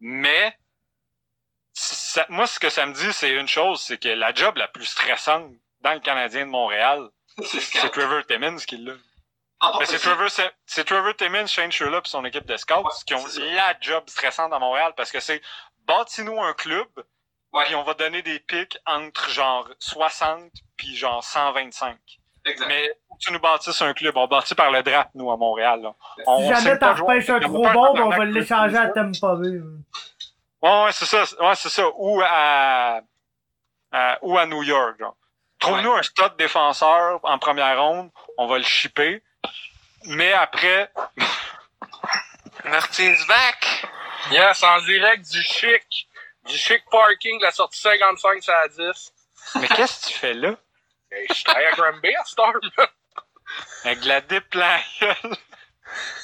Mais 0.00 0.56
ça- 2.12 2.26
moi, 2.28 2.46
ce 2.46 2.58
que 2.58 2.68
ça 2.70 2.86
me 2.86 2.92
dit, 2.94 3.12
c'est 3.12 3.30
une 3.30 3.48
chose, 3.48 3.80
c'est 3.80 3.98
que 3.98 4.08
la 4.08 4.32
job 4.34 4.56
la 4.56 4.68
plus 4.68 4.84
stressante 4.84 5.50
dans 5.80 5.92
le 5.94 6.00
Canadien 6.00 6.46
de 6.46 6.50
Montréal, 6.50 7.08
C'est. 7.44 7.88
Trevor 7.90 8.24
Timmins 8.26 8.56
qui 8.58 8.76
l'a. 8.76 8.92
Mais 9.78 9.86
c'est 9.86 9.98
Trevor, 9.98 10.28
Trevor 10.84 11.14
Timmins, 11.16 11.46
Shane 11.46 11.70
Sherlock 11.70 12.06
et 12.06 12.10
son 12.10 12.24
équipe 12.24 12.44
de 12.46 12.56
scouts 12.56 12.74
Ouais, 12.82 12.90
qui 13.06 13.14
ont 13.14 13.24
la 13.54 13.74
job 13.80 14.02
stressante 14.08 14.52
à 14.52 14.58
Montréal 14.58 14.92
parce 14.96 15.10
que 15.12 15.20
c'est 15.20 15.40
bâtis-nous 15.86 16.40
un 16.42 16.52
club, 16.52 16.88
Ouais. 17.52 17.64
puis 17.66 17.74
on 17.76 17.82
va 17.84 17.94
donner 17.94 18.22
des 18.22 18.40
pics 18.40 18.76
entre 18.86 19.30
genre 19.30 19.68
60 19.78 20.50
puis 20.76 20.96
genre 20.96 21.22
125. 21.22 21.96
Exact. 22.44 22.66
Mais 22.66 22.88
faut 23.08 23.14
que 23.14 23.20
tu 23.20 23.32
nous 23.32 23.38
bâtisses 23.38 23.80
un 23.82 23.94
club. 23.94 24.16
On 24.16 24.26
bâtit 24.26 24.56
par 24.56 24.72
le 24.72 24.82
draft, 24.82 25.10
nous, 25.14 25.30
à 25.30 25.36
Montréal. 25.36 25.80
Là. 25.80 25.94
On, 26.26 26.40
Si 26.40 26.48
jamais 26.64 26.76
t'en 26.78 26.94
repêches 26.94 27.30
un 27.30 27.38
trop 27.38 27.68
bon, 27.72 27.94
on 28.02 28.08
va 28.10 28.24
l'échanger 28.24 28.76
à 28.76 28.88
Tampa 28.88 29.36
Bay. 29.36 29.60
Ouais, 30.62 30.84
ouais, 30.84 30.92
c'est 30.92 31.06
ça. 31.06 31.24
Ouais, 31.40 31.54
c'est 31.56 31.68
ça. 31.68 31.84
Ou 31.96 32.20
à, 32.24 33.00
à- 33.92 34.18
ou 34.22 34.38
à 34.38 34.46
New 34.46 34.62
York, 34.62 34.98
genre. 34.98 35.16
Trouve-nous 35.58 35.92
un 35.92 36.02
stud 36.02 36.36
défenseur 36.38 37.20
en 37.22 37.38
première 37.38 37.80
ronde, 37.80 38.10
on 38.36 38.46
va 38.48 38.58
le 38.58 38.64
shipper. 38.64 39.22
Mais 40.06 40.32
après, 40.32 40.90
Martin's 42.64 43.24
back! 43.26 43.86
Yes, 44.30 44.62
en 44.62 44.80
direct 44.82 45.30
du 45.30 45.42
chic. 45.42 46.08
Du 46.46 46.56
chic 46.56 46.82
parking 46.90 47.38
de 47.38 47.44
la 47.44 47.52
sortie 47.52 47.80
55 47.80 48.48
à 48.48 48.68
10. 48.68 49.12
mais 49.60 49.68
qu'est-ce 49.68 50.06
que 50.06 50.12
tu 50.12 50.18
fais 50.18 50.34
là? 50.34 50.54
Hey, 51.12 51.26
je 51.32 51.44
travaille 51.44 51.66
à 51.66 51.72
Granby 51.72 52.14
à 52.16 52.24
Star, 52.24 52.52
man. 52.76 52.86
Avec 53.84 54.00
de 54.00 54.08
la 54.08 54.20
dip 54.22 54.54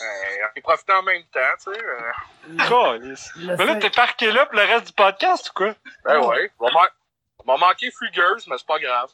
on 0.00 0.56
est 0.56 0.60
profité 0.60 0.92
en 0.92 1.02
même 1.02 1.22
temps, 1.32 1.40
tu 1.64 1.72
sais. 1.72 1.80
euh. 1.84 3.56
Mais 3.58 3.64
là, 3.64 3.74
t'es 3.76 3.90
parqué 3.90 4.30
là 4.32 4.46
pour 4.46 4.56
le 4.56 4.64
reste 4.64 4.86
du 4.88 4.92
podcast 4.92 5.50
ou 5.50 5.52
quoi? 5.54 5.74
Ben 6.04 6.18
ouais. 6.20 6.50
Va 6.60 6.70
man- 6.70 6.88
va 7.46 7.56
manquer 7.56 7.90
Fugueuse, 7.90 8.46
mais 8.46 8.56
c'est 8.58 8.66
pas 8.66 8.78
grave. 8.78 9.08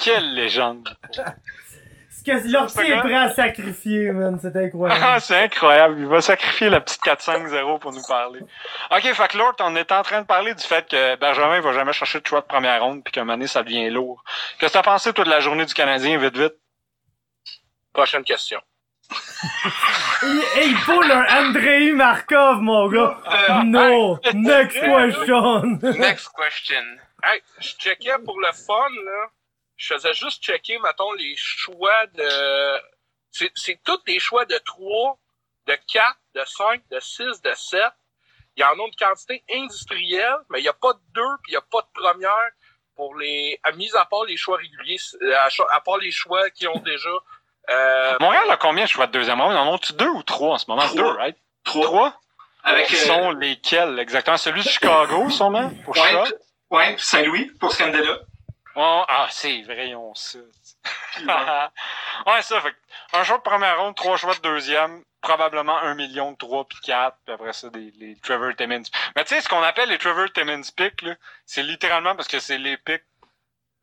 Quelle 0.00 0.34
légende. 0.34 0.88
Ce 1.12 2.22
que 2.30 2.50
l'ortie 2.52 2.80
est 2.80 2.98
prêt 3.00 3.14
à 3.14 3.30
sacrifier, 3.30 4.10
man, 4.12 4.38
c'est 4.40 4.54
Ah, 4.54 4.60
incroyable. 4.60 5.20
c'est 5.20 5.36
incroyable. 5.42 5.96
Il 6.00 6.06
va 6.06 6.20
sacrifier 6.20 6.68
la 6.70 6.80
petite 6.80 7.02
4-5-0 7.02 7.78
pour 7.80 7.92
nous 7.92 8.02
parler. 8.02 8.40
OK, 8.90 9.02
fait 9.02 9.28
que 9.28 9.36
Lord, 9.38 9.54
on 9.60 9.76
est 9.76 9.92
en 9.92 10.02
train 10.02 10.20
de 10.22 10.26
parler 10.26 10.54
du 10.54 10.62
fait 10.62 10.88
que 10.88 11.16
Benjamin 11.16 11.60
va 11.60 11.72
jamais 11.72 11.92
chercher 11.92 12.20
de 12.20 12.26
choix 12.26 12.40
de 12.40 12.46
première 12.46 12.82
ronde 12.82 13.02
puis 13.04 13.12
qu'à 13.12 13.20
un 13.20 13.24
moment 13.24 13.36
donné, 13.36 13.46
ça 13.46 13.62
devient 13.62 13.90
lourd. 13.90 14.22
Qu'est-ce 14.58 14.72
que 14.72 14.78
t'as 14.78 14.82
pensé, 14.82 15.12
toi, 15.12 15.24
de 15.24 15.30
la 15.30 15.40
journée 15.40 15.64
du 15.66 15.74
Canadien, 15.74 16.18
vite, 16.18 16.36
vite? 16.36 16.54
Prochaine 17.92 18.24
question. 18.24 18.60
Il, 20.22 20.42
il 20.64 20.76
pull 20.84 21.10
un 21.10 21.26
Andrei 21.46 21.92
Markov, 21.92 22.60
mon 22.60 22.88
gars. 22.88 23.18
Euh, 23.26 23.62
No, 23.64 24.18
next 24.32 24.78
question. 24.80 25.78
Next 25.82 26.28
question. 26.36 26.84
Hey, 27.22 27.42
je 27.60 27.68
checkais 27.78 28.18
pour 28.24 28.40
le 28.40 28.52
fun, 28.52 28.88
là. 29.04 29.26
Je 29.76 29.94
faisais 29.94 30.14
juste 30.14 30.42
checker, 30.42 30.78
mettons, 30.78 31.12
les 31.12 31.34
choix 31.36 32.06
de. 32.14 32.80
C'est 33.30 33.80
tous 33.84 34.02
des 34.06 34.18
choix 34.20 34.44
de 34.44 34.56
3, 34.58 35.18
de 35.66 35.76
4, 35.92 36.16
de 36.36 36.42
5, 36.44 36.82
de 36.90 37.00
6, 37.00 37.42
de 37.42 37.52
7. 37.54 37.82
Il 38.56 38.60
y 38.60 38.64
en 38.64 38.68
a 38.78 38.86
une 38.86 38.94
quantité 38.96 39.42
industrielle, 39.50 40.36
mais 40.48 40.60
il 40.60 40.62
n'y 40.62 40.68
a 40.68 40.72
pas 40.74 40.92
de 40.92 41.00
2 41.14 41.20
puis 41.42 41.50
il 41.50 41.54
n'y 41.54 41.56
a 41.56 41.60
pas 41.62 41.80
de 41.82 41.88
première 41.92 42.50
pour 42.94 43.16
les. 43.16 43.58
À 43.64 43.72
mis 43.72 43.90
à 43.96 44.04
part 44.04 44.24
les 44.24 44.36
choix 44.36 44.56
réguliers, 44.56 44.98
à 45.70 45.80
part 45.80 45.98
les 45.98 46.12
choix 46.12 46.48
qui 46.50 46.66
ont 46.68 46.78
déjà. 46.78 47.10
Euh, 47.70 48.16
Montréal 48.20 48.44
a 48.50 48.56
combien 48.56 48.84
de 48.84 48.88
choix 48.88 49.06
de 49.06 49.12
deuxième 49.12 49.40
ronde? 49.40 49.56
En 49.56 49.72
ont-tu 49.72 49.92
deux 49.94 50.08
ou 50.08 50.22
trois 50.22 50.54
en 50.54 50.58
ce 50.58 50.66
moment? 50.68 50.82
Trois. 50.82 50.96
Deux, 50.96 51.10
right? 51.10 51.36
Trois. 51.64 51.84
Trois? 51.84 52.20
Avec 52.64 52.86
Qui 52.86 52.96
euh, 52.96 53.06
sont 53.06 53.30
lesquels, 53.32 53.98
exactement? 53.98 54.36
Celui 54.38 54.62
de 54.62 54.68
Chicago, 54.68 55.28
sûrement? 55.30 55.70
Pour 55.84 55.94
ouais, 55.96 56.14
ouais, 56.70 56.94
puis 56.94 57.04
Saint-Louis 57.04 57.50
pour 57.60 57.72
Scandella. 57.72 58.18
Oh, 58.76 59.04
ah, 59.06 59.28
c'est 59.30 59.62
vrai, 59.62 59.90
ils 59.90 59.94
ont 59.94 60.14
ça. 60.14 60.38
ouais, 62.26 62.42
ça, 62.42 62.60
fait 62.60 62.74
un 63.12 63.22
choix 63.22 63.38
de 63.38 63.42
première 63.42 63.78
ronde, 63.78 63.94
trois 63.94 64.16
choix 64.16 64.34
de 64.34 64.40
deuxième, 64.40 65.04
probablement 65.20 65.78
un 65.78 65.94
million 65.94 66.32
de 66.32 66.36
trois 66.36 66.64
puis 66.64 66.78
quatre, 66.82 67.16
puis 67.24 67.34
après 67.34 67.52
ça, 67.52 67.68
des, 67.68 67.92
les 67.98 68.16
Trevor 68.20 68.54
Timmins. 68.56 68.82
Mais 69.14 69.24
tu 69.24 69.34
sais, 69.34 69.40
ce 69.40 69.48
qu'on 69.48 69.62
appelle 69.62 69.90
les 69.90 69.98
Trevor 69.98 70.32
Timmins 70.32 70.62
picks, 70.76 71.04
c'est 71.46 71.62
littéralement 71.62 72.16
parce 72.16 72.26
que 72.26 72.40
c'est 72.40 72.58
les 72.58 72.76
picks 72.78 73.04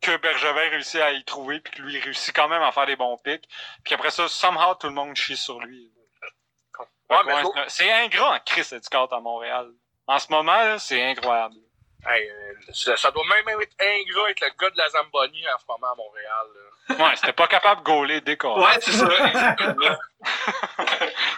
que 0.02 0.16
Bergevin 0.16 0.68
réussit 0.70 1.00
à 1.00 1.12
y 1.12 1.24
trouver, 1.24 1.60
puis 1.60 1.72
que 1.72 1.82
lui 1.82 1.98
réussit 2.00 2.34
quand 2.34 2.48
même 2.48 2.62
à 2.62 2.72
faire 2.72 2.86
des 2.86 2.96
bons 2.96 3.16
picks. 3.18 3.48
Puis 3.84 3.94
après 3.94 4.10
ça, 4.10 4.28
somehow, 4.28 4.74
tout 4.74 4.88
le 4.88 4.94
monde 4.94 5.16
chie 5.16 5.36
sur 5.36 5.60
lui. 5.60 5.90
Ouais, 7.08 7.18
mais 7.26 7.34
c'est 7.68 7.90
ingrat 7.90 8.36
en 8.36 8.38
Chris, 8.40 8.64
cette 8.64 8.88
carte 8.88 9.12
à 9.12 9.20
Montréal. 9.20 9.70
En 10.06 10.18
ce 10.18 10.30
moment, 10.30 10.52
là, 10.52 10.78
c'est 10.78 11.02
incroyable. 11.02 11.56
hey, 12.06 12.28
euh, 12.28 12.54
ça, 12.72 12.96
ça 12.96 13.10
doit 13.10 13.24
même 13.24 13.60
être 13.60 13.74
ingrat 13.80 14.30
être 14.30 14.40
le 14.40 14.50
gars 14.58 14.70
de 14.70 14.78
la 14.78 14.88
Zamboni 14.88 15.46
en 15.48 15.58
ce 15.58 15.64
moment 15.68 15.92
à 15.92 15.94
Montréal. 15.94 16.46
là. 16.54 16.60
Ouais, 16.96 17.16
c'était 17.16 17.32
pas 17.32 17.46
capable 17.46 17.82
de 17.82 17.84
gauler 17.86 18.20
des 18.22 18.36
corps. 18.36 18.58
Ouais, 18.58 18.80
c'est 18.80 18.92
ça. 18.92 19.08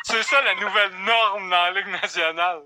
C'est 0.05 0.23
ça 0.23 0.43
la 0.43 0.55
nouvelle 0.55 0.93
norme 1.01 1.51
dans 1.51 1.63
la 1.63 1.71
Ligue 1.73 1.89
nationale. 1.89 2.63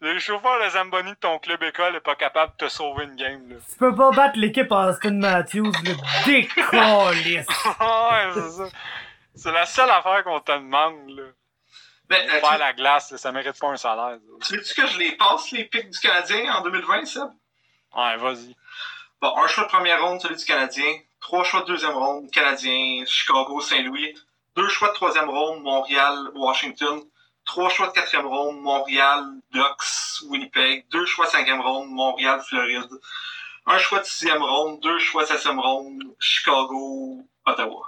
Le 0.00 0.18
chauffeur 0.18 0.62
de 0.62 0.68
Zamboni 0.68 1.10
de 1.10 1.16
ton 1.16 1.38
club 1.38 1.62
école 1.62 1.96
est 1.96 2.00
pas 2.00 2.16
capable 2.16 2.52
de 2.52 2.66
te 2.66 2.70
sauver 2.70 3.04
une 3.04 3.16
game, 3.16 3.48
là. 3.48 3.56
Tu 3.70 3.78
peux 3.78 3.94
pas 3.94 4.10
battre 4.10 4.38
l'équipe 4.38 4.70
Austin 4.70 5.12
Matthews, 5.12 5.72
le 5.84 5.94
décolliste. 6.26 7.48
ouais, 7.80 8.30
c'est 8.34 8.50
ça. 8.50 8.68
C'est 9.34 9.52
la 9.52 9.64
seule 9.64 9.90
affaire 9.90 10.22
qu'on 10.24 10.40
te 10.40 10.52
demande, 10.52 11.10
là. 11.10 11.22
Mais, 12.10 12.24
euh, 12.28 12.40
Faire 12.40 12.58
la 12.58 12.72
glace, 12.72 13.10
là, 13.10 13.18
ça 13.18 13.32
mérite 13.32 13.58
pas 13.58 13.68
un 13.68 13.76
salaire. 13.76 14.18
tu 14.46 14.54
veux-tu 14.56 14.74
que 14.74 14.86
je 14.86 14.98
les 14.98 15.12
passe, 15.16 15.50
les 15.50 15.64
pics 15.64 15.90
du 15.90 15.98
Canadien 15.98 16.54
en 16.54 16.60
2020, 16.60 17.04
Seb? 17.06 17.28
Ouais, 17.96 18.16
vas-y. 18.18 18.54
Bon, 19.20 19.36
un 19.36 19.46
choix 19.48 19.64
de 19.64 19.68
première 19.70 20.02
ronde, 20.04 20.20
celui 20.20 20.36
du 20.36 20.44
Canadien. 20.44 20.98
Trois 21.20 21.42
choix 21.42 21.62
de 21.62 21.66
deuxième 21.66 21.94
ronde, 21.96 22.30
Canadien, 22.30 23.04
Chicago, 23.06 23.60
Saint-Louis. 23.60 24.14
Deux 24.54 24.68
choix 24.68 24.88
de 24.88 24.94
troisième 24.94 25.28
ronde, 25.28 25.62
Montréal, 25.62 26.30
Washington. 26.34 27.00
Trois 27.46 27.70
choix 27.70 27.86
de 27.86 27.92
quatrième 27.92 28.26
ronde, 28.26 28.60
Montréal, 28.60 29.24
Ducks, 29.52 30.22
Winnipeg. 30.28 30.86
Deux 30.90 31.06
choix 31.06 31.26
de 31.26 31.30
cinquième 31.30 31.60
ronde, 31.60 31.88
Montréal, 31.90 32.40
Floride. 32.46 32.90
Un 33.66 33.78
choix 33.78 34.00
de 34.00 34.04
sixième 34.04 34.42
ronde, 34.42 34.80
deux 34.80 34.98
choix 34.98 35.22
de 35.22 35.28
septième 35.28 35.58
ronde, 35.58 36.02
Chicago, 36.20 37.20
Ottawa. 37.46 37.82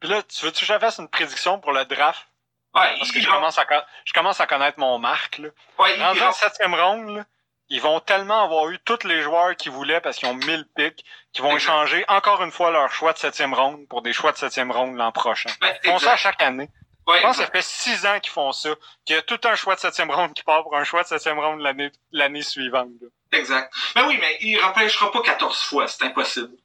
Puis 0.00 0.08
là, 0.08 0.22
tu 0.22 0.44
veux-tu 0.44 0.60
que 0.66 0.72
je 0.72 0.78
fasse 0.78 0.98
une 0.98 1.08
prédiction 1.08 1.58
pour 1.60 1.72
le 1.72 1.84
draft? 1.84 2.26
Ouais, 2.74 2.96
Parce 2.98 3.10
que 3.12 3.20
je 3.20 3.28
commence 3.28 3.58
à, 3.58 3.64
con- 3.66 3.82
je 4.04 4.12
commence 4.12 4.40
à 4.40 4.46
connaître 4.46 4.78
mon 4.78 4.98
marque, 4.98 5.38
là. 5.38 5.48
ouais, 5.80 6.02
en 6.02 6.32
septième 6.32 6.74
ronde, 6.74 7.16
là, 7.16 7.24
ils 7.68 7.80
vont 7.80 8.00
tellement 8.00 8.44
avoir 8.44 8.68
eu 8.70 8.78
tous 8.84 9.04
les 9.06 9.22
joueurs 9.22 9.54
qu'ils 9.56 9.72
voulaient 9.72 10.00
parce 10.00 10.16
qu'ils 10.16 10.28
ont 10.28 10.34
1000 10.34 10.66
pics, 10.76 11.04
qu'ils 11.32 11.42
vont 11.42 11.56
échanger 11.56 12.04
encore 12.08 12.42
une 12.42 12.50
fois 12.52 12.70
leur 12.70 12.90
choix 12.92 13.12
de 13.12 13.18
septième 13.18 13.54
ronde 13.54 13.86
pour 13.88 14.02
des 14.02 14.12
choix 14.12 14.32
de 14.32 14.36
septième 14.38 14.70
ronde 14.70 14.96
l'an 14.96 15.12
prochain. 15.12 15.50
Ouais, 15.62 15.78
Ils 15.84 15.90
font 15.90 15.98
ça 15.98 16.16
chaque 16.16 16.40
année. 16.42 16.68
Ouais, 17.10 17.18
Je 17.18 17.22
pense 17.22 17.36
que 17.38 17.44
ça 17.44 17.50
fait 17.50 17.62
six 17.62 18.06
ans 18.06 18.20
qu'ils 18.20 18.32
font 18.32 18.52
ça, 18.52 18.70
qu'il 19.04 19.16
y 19.16 19.18
a 19.18 19.22
tout 19.22 19.40
un 19.44 19.54
choix 19.54 19.74
de 19.74 19.80
septième 19.80 20.10
ronde 20.10 20.32
qui 20.34 20.42
part 20.42 20.62
pour 20.62 20.76
un 20.76 20.84
choix 20.84 21.02
de 21.02 21.08
septième 21.08 21.38
ronde 21.38 21.60
l'année, 21.60 21.90
l'année 22.12 22.42
suivante. 22.42 22.90
là. 23.00 23.08
Exact. 23.38 23.72
Mais 23.96 24.02
oui, 24.02 24.18
mais 24.20 24.36
il 24.40 24.58
repêchera 24.58 25.10
pas 25.10 25.22
14 25.22 25.62
fois, 25.62 25.86
c'est 25.88 26.04
impossible. 26.04 26.56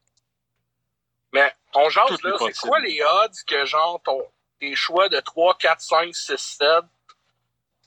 Mais 1.34 1.53
on 1.73 1.89
jase, 1.89 2.05
Tout 2.08 2.27
est 2.27 2.29
là, 2.29 2.38
c'est 2.39 2.67
quoi 2.67 2.79
les 2.79 3.01
odds 3.01 3.43
que, 3.47 3.65
genre, 3.65 4.01
ton, 4.03 4.21
tes 4.60 4.75
choix 4.75 5.10
de 5.10 5.19
3, 5.19 5.58
4, 5.58 5.81
5, 5.81 6.15
6, 6.15 6.38
7 6.38 6.67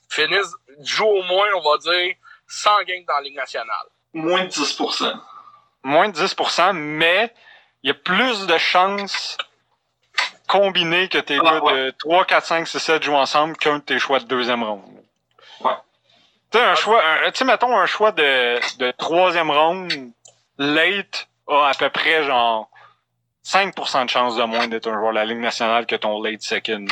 finissent, 0.09 0.53
jouent 0.81 1.05
au 1.07 1.23
moins, 1.23 1.47
on 1.55 1.61
va 1.61 1.77
dire, 1.77 2.15
100 2.47 2.83
games 2.83 3.05
dans 3.07 3.15
la 3.15 3.21
Ligue 3.21 3.35
nationale? 3.35 3.87
Moins 4.13 4.45
de 4.45 4.49
10%. 4.49 5.19
Moins 5.83 6.09
de 6.09 6.17
10%, 6.17 6.73
mais 6.73 7.33
il 7.83 7.87
y 7.87 7.91
a 7.91 7.93
plus 7.95 8.45
de 8.47 8.57
chances 8.57 9.37
combinés 10.49 11.07
que 11.07 11.19
tes 11.19 11.37
Ah, 11.39 11.43
gars 11.43 11.63
ouais. 11.63 11.73
de 11.85 11.91
3, 11.99 12.25
4, 12.25 12.45
5, 12.45 12.67
6, 12.67 12.79
7 12.79 13.03
jouent 13.03 13.15
ensemble 13.15 13.55
qu'un 13.55 13.77
de 13.77 13.83
tes 13.83 13.99
choix 13.99 14.19
de 14.19 14.25
deuxième 14.25 14.63
ronde. 14.63 14.83
Ouais. 15.61 15.71
Tu 16.51 16.57
sais, 16.57 16.63
un 16.65 16.75
choix, 16.75 17.01
tu 17.27 17.31
sais, 17.37 17.45
mettons 17.45 17.77
un 17.77 17.85
choix 17.85 18.11
de, 18.11 18.59
de 18.79 18.91
troisième 18.91 19.51
ronde, 19.51 19.93
late, 20.57 21.27
a 21.47 21.67
à 21.69 21.73
peu 21.75 21.89
près 21.89 22.23
genre 22.23 22.69
5% 23.45 24.05
de 24.05 24.09
chance 24.09 24.35
de 24.35 24.43
moins 24.43 24.67
d'être 24.67 24.87
un 24.87 24.93
joueur 24.99 25.11
de 25.11 25.15
la 25.15 25.25
Ligue 25.25 25.37
nationale 25.39 25.85
que 25.85 25.95
ton 25.95 26.21
late 26.21 26.41
second. 26.41 26.85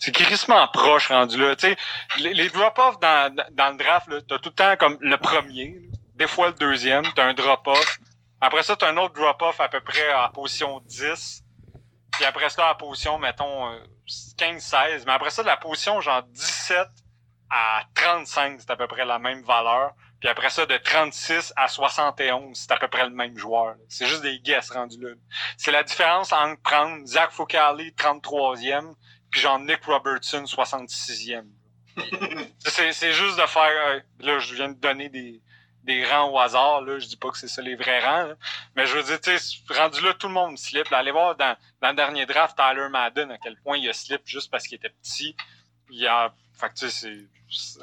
C'est 0.00 0.12
crissement 0.12 0.66
proche 0.68 1.08
rendu 1.08 1.36
là. 1.38 1.54
Tu 1.56 1.68
sais, 1.68 1.76
les, 2.18 2.34
les 2.34 2.48
drop-offs 2.48 2.98
dans, 3.00 3.34
dans 3.52 3.70
le 3.70 3.76
draft, 3.76 4.08
t'as 4.28 4.38
tout 4.38 4.50
le 4.50 4.54
temps 4.54 4.76
comme 4.76 4.96
le 5.00 5.16
premier, 5.16 5.74
là. 5.74 5.96
des 6.14 6.26
fois 6.28 6.48
le 6.48 6.54
deuxième, 6.54 7.04
t'as 7.14 7.24
un 7.26 7.34
drop-off. 7.34 7.98
Après 8.40 8.62
ça, 8.62 8.76
t'as 8.76 8.88
un 8.90 8.96
autre 8.96 9.14
drop-off 9.14 9.60
à 9.60 9.68
peu 9.68 9.80
près 9.80 10.08
à 10.10 10.30
position 10.32 10.80
10. 10.86 11.42
Puis 12.20 12.26
après 12.26 12.50
ça, 12.50 12.68
à 12.68 12.74
position, 12.74 13.18
mettons, 13.18 13.72
euh, 13.72 13.78
15-16. 14.36 15.04
Mais 15.06 15.12
après 15.12 15.30
ça, 15.30 15.40
de 15.40 15.46
la 15.46 15.56
position 15.56 16.02
genre 16.02 16.22
17 16.22 16.86
à 17.48 17.84
35, 17.94 18.60
c'est 18.60 18.70
à 18.70 18.76
peu 18.76 18.86
près 18.86 19.06
la 19.06 19.18
même 19.18 19.42
valeur. 19.42 19.94
Puis 20.20 20.28
après 20.28 20.50
ça, 20.50 20.66
de 20.66 20.76
36 20.76 21.54
à 21.56 21.66
71, 21.66 22.54
c'est 22.58 22.72
à 22.72 22.76
peu 22.76 22.88
près 22.88 23.04
le 23.04 23.14
même 23.14 23.38
joueur. 23.38 23.76
C'est 23.88 24.04
juste 24.04 24.20
des 24.20 24.38
guesses 24.40 24.68
rendus 24.68 25.00
là. 25.00 25.14
C'est 25.56 25.72
la 25.72 25.82
différence 25.82 26.30
entre 26.34 26.60
prendre 26.60 27.06
Zach 27.06 27.30
Foucali, 27.30 27.92
33e, 27.92 28.92
puis 29.30 29.40
genre 29.40 29.58
Nick 29.58 29.82
Robertson, 29.86 30.42
66e. 30.42 31.46
c'est, 32.58 32.92
c'est 32.92 33.12
juste 33.14 33.40
de 33.40 33.46
faire... 33.46 33.72
euh, 33.88 34.00
là, 34.18 34.38
je 34.40 34.54
viens 34.56 34.68
de 34.68 34.78
donner 34.78 35.08
des, 35.08 35.40
des 35.84 36.04
rangs 36.04 36.30
au 36.30 36.38
hasard. 36.38 36.82
Là. 36.82 36.98
Je 36.98 37.06
dis 37.06 37.16
pas 37.16 37.30
que 37.30 37.38
c'est 37.38 37.48
ça 37.48 37.62
les 37.62 37.74
vrais 37.76 38.04
rangs. 38.04 38.28
là. 38.28 38.34
Mais 38.76 38.86
je 38.86 38.96
veux 38.96 39.02
dire, 39.02 39.20
tu 39.20 39.30
rendu 39.72 40.00
là, 40.02 40.14
tout 40.14 40.28
le 40.28 40.34
monde 40.34 40.58
slip. 40.58 40.88
Là, 40.90 40.98
allez 40.98 41.10
voir 41.12 41.36
dans, 41.36 41.56
dans 41.80 41.88
le 41.90 41.94
dernier 41.94 42.26
draft, 42.26 42.56
Tyler 42.56 42.88
Madden, 42.90 43.30
à 43.30 43.38
quel 43.38 43.56
point 43.62 43.78
il 43.78 43.88
a 43.88 43.92
slip 43.92 44.22
juste 44.24 44.50
parce 44.50 44.66
qu'il 44.66 44.76
était 44.76 44.90
petit. 44.90 45.36
Il 45.90 46.06
a... 46.06 46.34
Fait 46.54 46.68
que, 46.68 46.88
c'est... 46.88 47.26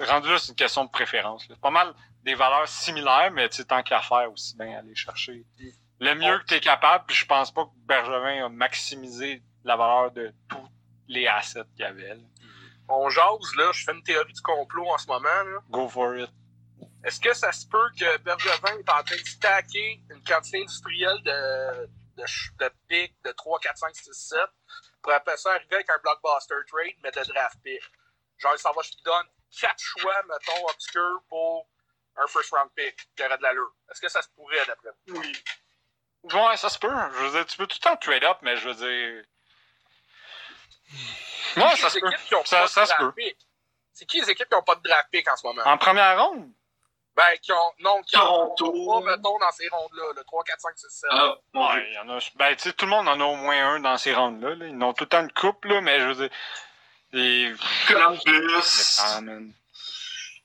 Rendu 0.05 0.29
là, 0.29 0.37
c'est 0.37 0.49
une 0.49 0.55
question 0.55 0.85
de 0.85 0.89
préférence. 0.89 1.47
là. 1.49 1.55
Pas 1.61 1.71
mal 1.71 1.93
des 2.23 2.35
valeurs 2.35 2.67
similaires, 2.67 3.31
mais 3.31 3.49
tant 3.49 3.83
qu'à 3.83 4.01
faire 4.01 4.31
aussi 4.31 4.55
bien 4.57 4.77
aller 4.77 4.95
chercher 4.95 5.45
le 5.99 6.13
mieux 6.15 6.39
que 6.39 6.45
tu 6.45 6.53
es 6.55 6.59
capable. 6.59 7.05
Puis 7.07 7.15
je 7.15 7.25
pense 7.25 7.51
pas 7.51 7.65
que 7.65 7.71
Bergevin 7.85 8.45
a 8.45 8.49
maximisé 8.49 9.41
la 9.63 9.75
valeur 9.75 10.11
de 10.11 10.33
tous 10.47 10.67
les 11.07 11.27
assets 11.27 11.63
qu'il 11.75 11.81
y 11.81 11.87
avait. 11.87 12.15
là. 12.15 12.21
On 12.89 13.09
jase, 13.09 13.55
là, 13.57 13.71
je 13.73 13.83
fais 13.83 13.91
une 13.93 14.03
théorie 14.03 14.31
du 14.31 14.41
complot 14.41 14.87
en 14.87 14.97
ce 14.97 15.07
moment, 15.07 15.27
là. 15.27 15.59
Go 15.69 15.89
for 15.89 16.15
it. 16.17 16.29
Est-ce 17.07 17.21
que 17.21 17.33
ça 17.33 17.53
se 17.53 17.65
peut 17.67 17.89
que 17.97 18.17
Bergevin 18.17 18.77
est 18.79 18.89
en 18.89 19.01
train 19.03 19.15
de 19.15 19.25
stacker 19.25 20.01
une 20.09 20.21
quantité 20.25 20.57
industrielle 20.61 21.23
de, 21.23 21.87
de, 22.17 22.23
de 22.89 23.09
de 23.23 23.31
3, 23.31 23.59
4, 23.61 23.77
5, 23.77 23.95
6, 23.95 24.13
7 24.13 24.39
pour 25.01 25.13
après 25.13 25.37
ça 25.37 25.53
arriver 25.53 25.75
avec 25.75 25.89
un 25.89 25.97
blockbuster 25.99 26.55
trade, 26.67 26.95
mais 27.01 27.11
de 27.11 27.23
draft 27.31 27.55
pick? 27.63 27.81
Genre, 28.39 28.59
ça 28.59 28.71
va, 28.75 28.81
je 28.81 28.91
te 28.91 29.01
donne 29.03 29.25
4 29.57 29.73
choix, 29.79 30.21
mettons, 30.23 30.67
obscurs 30.67 31.21
pour 31.29 31.69
un 32.17 32.27
first 32.27 32.51
round 32.51 32.69
pick 32.75 32.97
qui 33.15 33.23
aurait 33.23 33.37
de 33.37 33.43
l'allure. 33.43 33.71
Est-ce 33.89 34.01
que 34.01 34.09
ça 34.09 34.21
se 34.21 34.27
pourrait 34.35 34.65
d'après 34.65 34.89
vous? 35.07 35.21
Oui. 35.21 35.43
Ouais, 36.23 36.57
ça 36.57 36.67
se 36.69 36.77
peut. 36.77 36.89
Je 36.89 37.23
veux 37.23 37.31
dire, 37.31 37.45
tu 37.45 37.55
peux 37.57 37.67
tout 37.67 37.77
le 37.79 37.83
temps 37.89 37.95
trade 37.95 38.23
up, 38.25 38.39
mais 38.41 38.57
je 38.57 38.67
veux 38.67 38.75
dire. 38.75 39.23
Ouais, 41.55 41.75
ça 41.77 41.89
se 41.89 41.99
peut. 41.99 42.11
Ça- 42.43 42.67
ça 42.67 42.85
se 42.85 42.93
peut. 42.97 43.13
C'est 43.93 44.05
qui 44.05 44.19
les 44.19 44.29
équipes 44.29 44.49
qui 44.49 44.55
n'ont 44.55 44.61
pas 44.63 44.75
de 44.75 44.81
draft 44.81 45.07
pick 45.09 45.25
en 45.29 45.37
ce 45.37 45.47
moment? 45.47 45.63
En 45.63 45.77
première 45.77 46.21
ronde? 46.21 46.51
Ben, 47.17 47.35
qui 47.41 47.51
ont, 47.51 47.71
non, 47.79 48.01
qui 48.03 48.15
ont 48.15 48.53
pas, 48.55 49.01
mettons, 49.09 49.39
dans 49.39 49.51
ces 49.51 49.67
rondes-là, 49.69 50.03
le 50.15 50.23
3, 50.23 50.43
4, 50.43 50.59
5, 50.61 50.71
6, 50.77 50.87
7. 50.89 51.09
Ah, 51.11 51.35
Ouais, 51.55 51.85
il 51.89 51.93
y 51.95 51.97
en 51.97 52.09
a. 52.15 52.19
Ben, 52.35 52.55
tu 52.55 52.61
sais, 52.69 52.73
tout 52.73 52.85
le 52.85 52.91
monde 52.91 53.07
en 53.07 53.19
a 53.19 53.23
au 53.23 53.35
moins 53.35 53.73
un 53.73 53.79
dans 53.79 53.97
ces 53.97 54.13
rondes-là. 54.13 54.53
là. 54.55 54.67
Ils 54.67 54.83
ont 54.83 54.93
tout 54.93 55.05
le 55.05 55.09
temps 55.09 55.21
une 55.21 55.31
coupe, 55.33 55.65
là, 55.65 55.81
mais 55.81 55.99
je 55.99 56.05
veux 56.05 56.15
dire. 56.15 56.29
Et... 57.13 57.51
Columbus. 57.87 58.99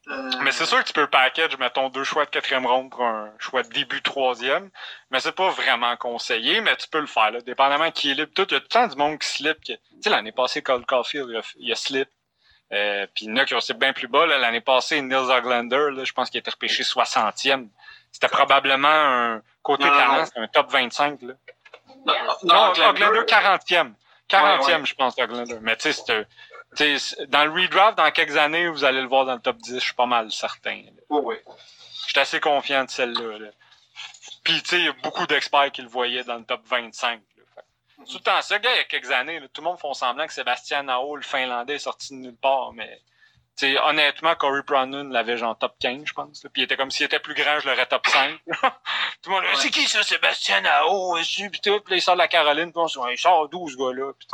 Euh, 0.08 0.30
Mais 0.42 0.50
c'est 0.50 0.66
sûr 0.66 0.78
que 0.82 0.86
tu 0.88 0.92
peux 0.94 1.06
package, 1.06 1.56
mettons, 1.58 1.88
deux 1.88 2.02
choix 2.04 2.24
de 2.24 2.30
quatrième 2.30 2.66
ronde 2.66 2.90
pour 2.90 3.02
un 3.04 3.32
choix 3.38 3.62
de 3.62 3.68
début 3.68 4.02
troisième. 4.02 4.68
Mais 5.10 5.20
c'est 5.20 5.30
pas 5.32 5.50
vraiment 5.50 5.96
conseillé, 5.96 6.60
mais 6.60 6.74
tu 6.76 6.88
peux 6.88 6.98
le 7.00 7.06
faire, 7.06 7.30
là. 7.30 7.40
Dépendamment 7.42 7.90
qui 7.92 8.10
est 8.10 8.14
libre. 8.14 8.32
Tout, 8.34 8.46
il 8.50 8.54
y 8.54 8.56
a 8.56 8.60
tout 8.60 8.64
le 8.64 8.68
temps 8.68 8.86
du 8.88 8.96
monde 8.96 9.18
qui 9.20 9.28
slip. 9.28 9.58
que- 9.64 9.72
Tu 9.74 9.78
sais, 10.02 10.10
l'année 10.10 10.32
passée, 10.32 10.62
Cole 10.62 10.84
Caulfield, 10.86 11.28
il 11.30 11.36
a, 11.36 11.42
il 11.56 11.70
a 11.72 11.76
slip. 11.76 12.08
Euh, 12.72 13.06
puis 13.14 13.26
il 13.26 13.30
y 13.30 13.32
en 13.32 13.36
a 13.36 13.44
qui 13.44 13.54
ont 13.54 13.60
bien 13.76 13.92
plus 13.92 14.08
bas. 14.08 14.26
L'année 14.26 14.60
passée, 14.60 15.00
Nils 15.02 15.14
Oglander, 15.14 15.90
là, 15.92 16.04
je 16.04 16.12
pense 16.12 16.30
qu'il 16.30 16.38
a 16.38 16.40
été 16.40 16.50
repêché 16.50 16.82
60e. 16.82 17.68
C'était 18.10 18.28
probablement 18.28 18.88
un 18.88 19.42
côté 19.62 19.84
Non, 19.84 19.90
talent, 19.90 20.24
c'était 20.24 20.40
un 20.40 20.48
top 20.48 20.70
25, 20.70 21.22
là. 21.22 21.34
non, 22.06 22.14
Non, 22.44 22.72
non, 22.74 22.88
Oglander, 22.90 23.20
40e. 23.26 23.92
40e, 24.28 24.60
Ouais, 24.60 24.74
ouais. 24.74 24.86
je 24.86 24.94
pense, 24.94 25.18
Oglander. 25.18 25.58
Mais 25.60 25.76
tu 25.76 25.92
sais, 25.92 26.26
dans 27.28 27.44
le 27.44 27.50
redraft, 27.50 27.98
dans 27.98 28.10
quelques 28.10 28.36
années, 28.36 28.68
vous 28.68 28.84
allez 28.84 29.02
le 29.02 29.08
voir 29.08 29.26
dans 29.26 29.34
le 29.34 29.40
top 29.40 29.58
10, 29.58 29.74
je 29.74 29.78
suis 29.80 29.94
pas 29.94 30.06
mal 30.06 30.30
certain. 30.30 30.82
Oui, 31.10 31.20
oui. 31.24 31.36
Je 32.06 32.12
suis 32.12 32.20
assez 32.20 32.40
confiant 32.40 32.84
de 32.84 32.90
celle-là. 32.90 33.38
Là. 33.38 33.48
Puis, 34.42 34.62
tu 34.62 34.68
sais, 34.70 34.78
il 34.78 34.84
y 34.86 34.88
a 34.88 34.94
beaucoup 35.02 35.26
d'experts 35.26 35.70
qui 35.72 35.82
le 35.82 35.88
voyaient 35.88 36.24
dans 36.24 36.36
le 36.36 36.44
top 36.44 36.62
25. 36.66 37.20
Tout 38.06 38.18
le 38.18 38.22
temps, 38.22 38.42
ce 38.42 38.54
gars, 38.54 38.70
il 38.72 38.76
y 38.76 38.80
a 38.80 38.84
quelques 38.84 39.10
années, 39.10 39.40
là, 39.40 39.46
tout 39.52 39.60
le 39.60 39.66
monde 39.66 39.78
font 39.78 39.94
semblant 39.94 40.26
que 40.26 40.32
Sébastien 40.32 40.82
Nao, 40.84 41.16
le 41.16 41.22
Finlandais, 41.22 41.74
est 41.74 41.78
sorti 41.78 42.14
de 42.14 42.18
nulle 42.20 42.36
part, 42.36 42.72
mais... 42.72 43.00
honnêtement, 43.84 44.34
Corey 44.34 44.62
Pronon 44.64 45.08
l'avait 45.10 45.36
genre 45.36 45.56
top 45.58 45.74
15, 45.80 46.02
je 46.06 46.12
pense. 46.12 46.42
là. 46.44 46.50
Puis 46.52 46.62
il 46.62 46.64
était 46.64 46.76
comme 46.76 46.90
s'il 46.90 47.06
était 47.06 47.20
plus 47.20 47.34
grand, 47.34 47.60
je 47.60 47.68
l'aurais 47.68 47.86
top 47.86 48.06
5. 48.06 48.38
tout 48.46 48.52
le 49.26 49.30
monde, 49.30 49.44
Ouais. 49.44 49.50
c'est 49.56 49.70
qui 49.70 49.86
ça, 49.86 50.02
Sébastien 50.02 50.60
Nao? 50.62 51.14
Puis 51.16 51.60
tout, 51.62 51.80
puis 51.80 51.90
là, 51.92 51.96
il 51.96 52.02
sort 52.02 52.14
de 52.14 52.18
la 52.18 52.28
Caroline, 52.28 52.72
puis 52.72 52.82
on 52.96 53.08
il 53.08 53.18
sort 53.18 53.48
d'où 53.48 53.68
ce 53.68 53.76
gars-là? 53.76 54.12
Puis 54.18 54.28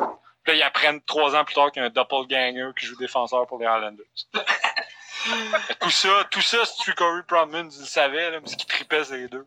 là, 0.46 0.54
ils 0.54 0.62
apprennent 0.62 1.02
trois 1.02 1.34
ans 1.36 1.44
plus 1.44 1.54
tard 1.54 1.70
qu'il 1.72 1.82
y 1.82 1.84
a 1.84 1.88
un 1.88 1.90
doppelganger 1.90 2.70
qui 2.78 2.86
jout 2.86 2.96
défenseur 2.96 3.46
pour 3.46 3.58
les 3.58 3.66
Highlanders. 3.66 4.04
Mais 4.34 5.74
tout 5.80 5.90
ça, 5.90 6.24
tout 6.30 6.40
ça, 6.40 6.64
si 6.64 6.80
tu 6.82 6.94
Corey 6.94 7.22
Proman, 7.26 7.70
il 7.70 7.80
le 7.80 7.86
savait, 7.86 8.30
là, 8.30 8.40
parce 8.40 8.56
qu'il 8.56 8.66
tripait 8.66 9.04
ces 9.04 9.28
deux. 9.28 9.46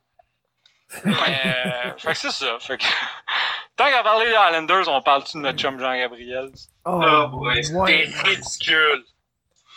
Mais, 1.05 1.13
euh, 1.45 1.97
fait 1.97 2.11
que 2.11 2.17
c'est 2.17 2.31
ça. 2.31 2.59
Fait 2.59 2.77
que, 2.77 2.85
tant 3.75 3.85
qu'à 3.89 4.03
parler 4.03 4.27
des 4.27 4.35
Highlanders, 4.35 4.87
on 4.87 5.01
parle-tu 5.01 5.37
de 5.37 5.43
notre 5.43 5.59
chum 5.59 5.79
Jean-Gabriel? 5.79 6.51
Oh, 6.85 7.29
ouais. 7.33 7.61
T'es 7.61 7.73
ouais. 7.73 8.09
ridicule. 8.23 9.05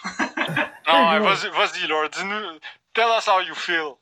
Non, 0.86 1.20
vas-y, 1.20 1.48
vas-y, 1.50 1.86
Lord, 1.86 2.10
dis-nous, 2.10 2.58
tell 2.92 3.08
us 3.16 3.26
how 3.26 3.40
you 3.40 3.54
feel. 3.54 3.94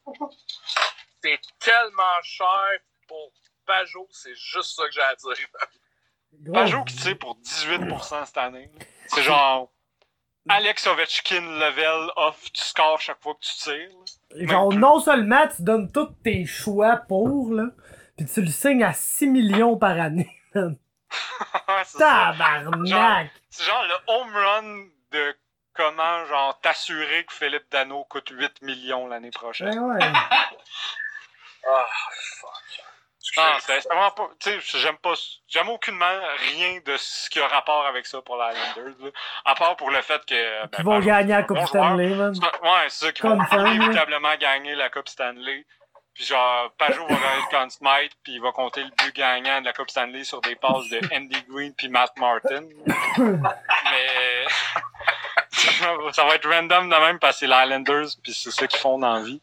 C'est 1.22 1.40
tellement 1.60 2.22
cher 2.22 2.80
pour 3.06 3.32
Pajot, 3.64 4.08
c'est 4.10 4.34
juste 4.34 4.74
ça 4.74 4.84
que 4.86 4.92
j'ai 4.92 5.00
à 5.00 5.14
dire. 5.14 6.52
Pajot 6.52 6.84
qui 6.84 6.96
tire 6.96 7.18
pour 7.18 7.38
18% 7.38 8.26
cette 8.26 8.36
année. 8.38 8.70
C'est 9.06 9.22
genre 9.22 9.70
Alex 10.48 10.86
Ovechkin 10.86 11.58
level 11.58 12.10
off, 12.16 12.50
tu 12.52 12.62
scores 12.62 13.00
chaque 13.00 13.22
fois 13.22 13.34
que 13.34 13.40
tu 13.40 13.54
tires. 13.56 14.48
Genre, 14.48 14.70
plus. 14.70 14.78
non 14.78 14.98
seulement 15.00 15.46
tu 15.48 15.62
donnes 15.62 15.90
tous 15.92 16.08
tes 16.24 16.44
choix 16.46 16.96
pour, 16.96 17.52
là, 17.52 17.66
pis 18.16 18.26
tu 18.26 18.40
le 18.40 18.48
signes 18.48 18.82
à 18.82 18.92
6 18.92 19.28
millions 19.28 19.76
par 19.76 19.98
année. 20.00 20.40
Tabarnak! 21.98 23.30
C'est 23.50 23.64
genre 23.64 23.84
le 23.84 23.94
home 24.08 24.34
run 24.34 24.84
de 25.12 25.36
comment 25.74 26.24
genre 26.26 26.58
t'assurer 26.60 27.24
que 27.24 27.32
Philippe 27.32 27.70
Dano 27.70 28.04
coûte 28.04 28.30
8 28.30 28.62
millions 28.62 29.06
l'année 29.06 29.30
prochaine. 29.30 29.78
Ouais, 29.78 29.94
ouais. 29.94 30.12
Ah, 31.64 31.86
fuck. 32.40 32.84
Non, 33.36 33.42
c'est 33.60 33.80
c'est 33.80 33.88
vraiment 33.88 34.10
pas. 34.10 34.28
Tu 34.40 34.50
sais, 34.60 34.78
j'aime 34.78 34.96
pas. 34.98 35.14
J'aime 35.48 35.68
aucunement 35.70 36.04
rien 36.54 36.80
de 36.84 36.96
ce 36.98 37.30
qui 37.30 37.40
a 37.40 37.46
rapport 37.48 37.86
avec 37.86 38.06
ça 38.06 38.20
pour 38.20 38.36
les 38.36 38.54
Islanders. 38.54 38.94
là. 39.00 39.10
À 39.44 39.54
part 39.54 39.76
pour 39.76 39.90
le 39.90 40.02
fait 40.02 40.24
que. 40.26 40.62
ben, 40.66 40.78
Ils 40.78 40.84
vont 40.84 40.98
ben, 40.98 41.04
gagner 41.06 41.32
la 41.32 41.42
bon 41.42 41.46
Coupe 41.46 41.56
joueur. 41.56 41.68
Stanley, 41.68 42.08
man. 42.08 42.34
Ouais, 42.62 42.88
c'est 42.88 43.06
ça, 43.06 43.12
qui 43.12 43.22
vont 43.22 43.38
inévitablement 43.66 44.34
gagner 44.38 44.74
la 44.74 44.90
Coupe 44.90 45.08
Stanley. 45.08 45.64
Puis 46.14 46.26
genre, 46.26 46.70
Pajot 46.76 47.06
va 47.06 47.14
gagner 47.14 47.42
le 47.50 47.50
Conn 47.50 47.70
Smythe, 47.70 48.12
puis 48.22 48.34
il 48.34 48.42
va 48.42 48.52
compter 48.52 48.84
le 48.84 48.90
but 48.98 49.16
gagnant 49.16 49.60
de 49.62 49.64
la 49.64 49.72
Coupe 49.72 49.88
Stanley 49.88 50.24
sur 50.24 50.42
des 50.42 50.56
passes 50.56 50.90
de 50.90 51.00
Andy 51.14 51.42
Green 51.48 51.72
puis 51.74 51.88
Matt 51.88 52.12
Martin. 52.18 52.64
Mais 53.16 54.44
ça 56.12 56.24
va 56.24 56.34
être 56.34 56.46
random 56.48 56.90
de 56.90 56.96
même 56.96 57.18
parce 57.18 57.40
que 57.40 57.46
c'est 57.46 57.52
les 57.52 57.64
Islanders, 57.64 58.08
puis 58.22 58.34
c'est 58.34 58.50
ça 58.50 58.66
qu'ils 58.66 58.78
font 58.78 58.98
dans 58.98 59.14
la 59.14 59.22
vie. 59.22 59.40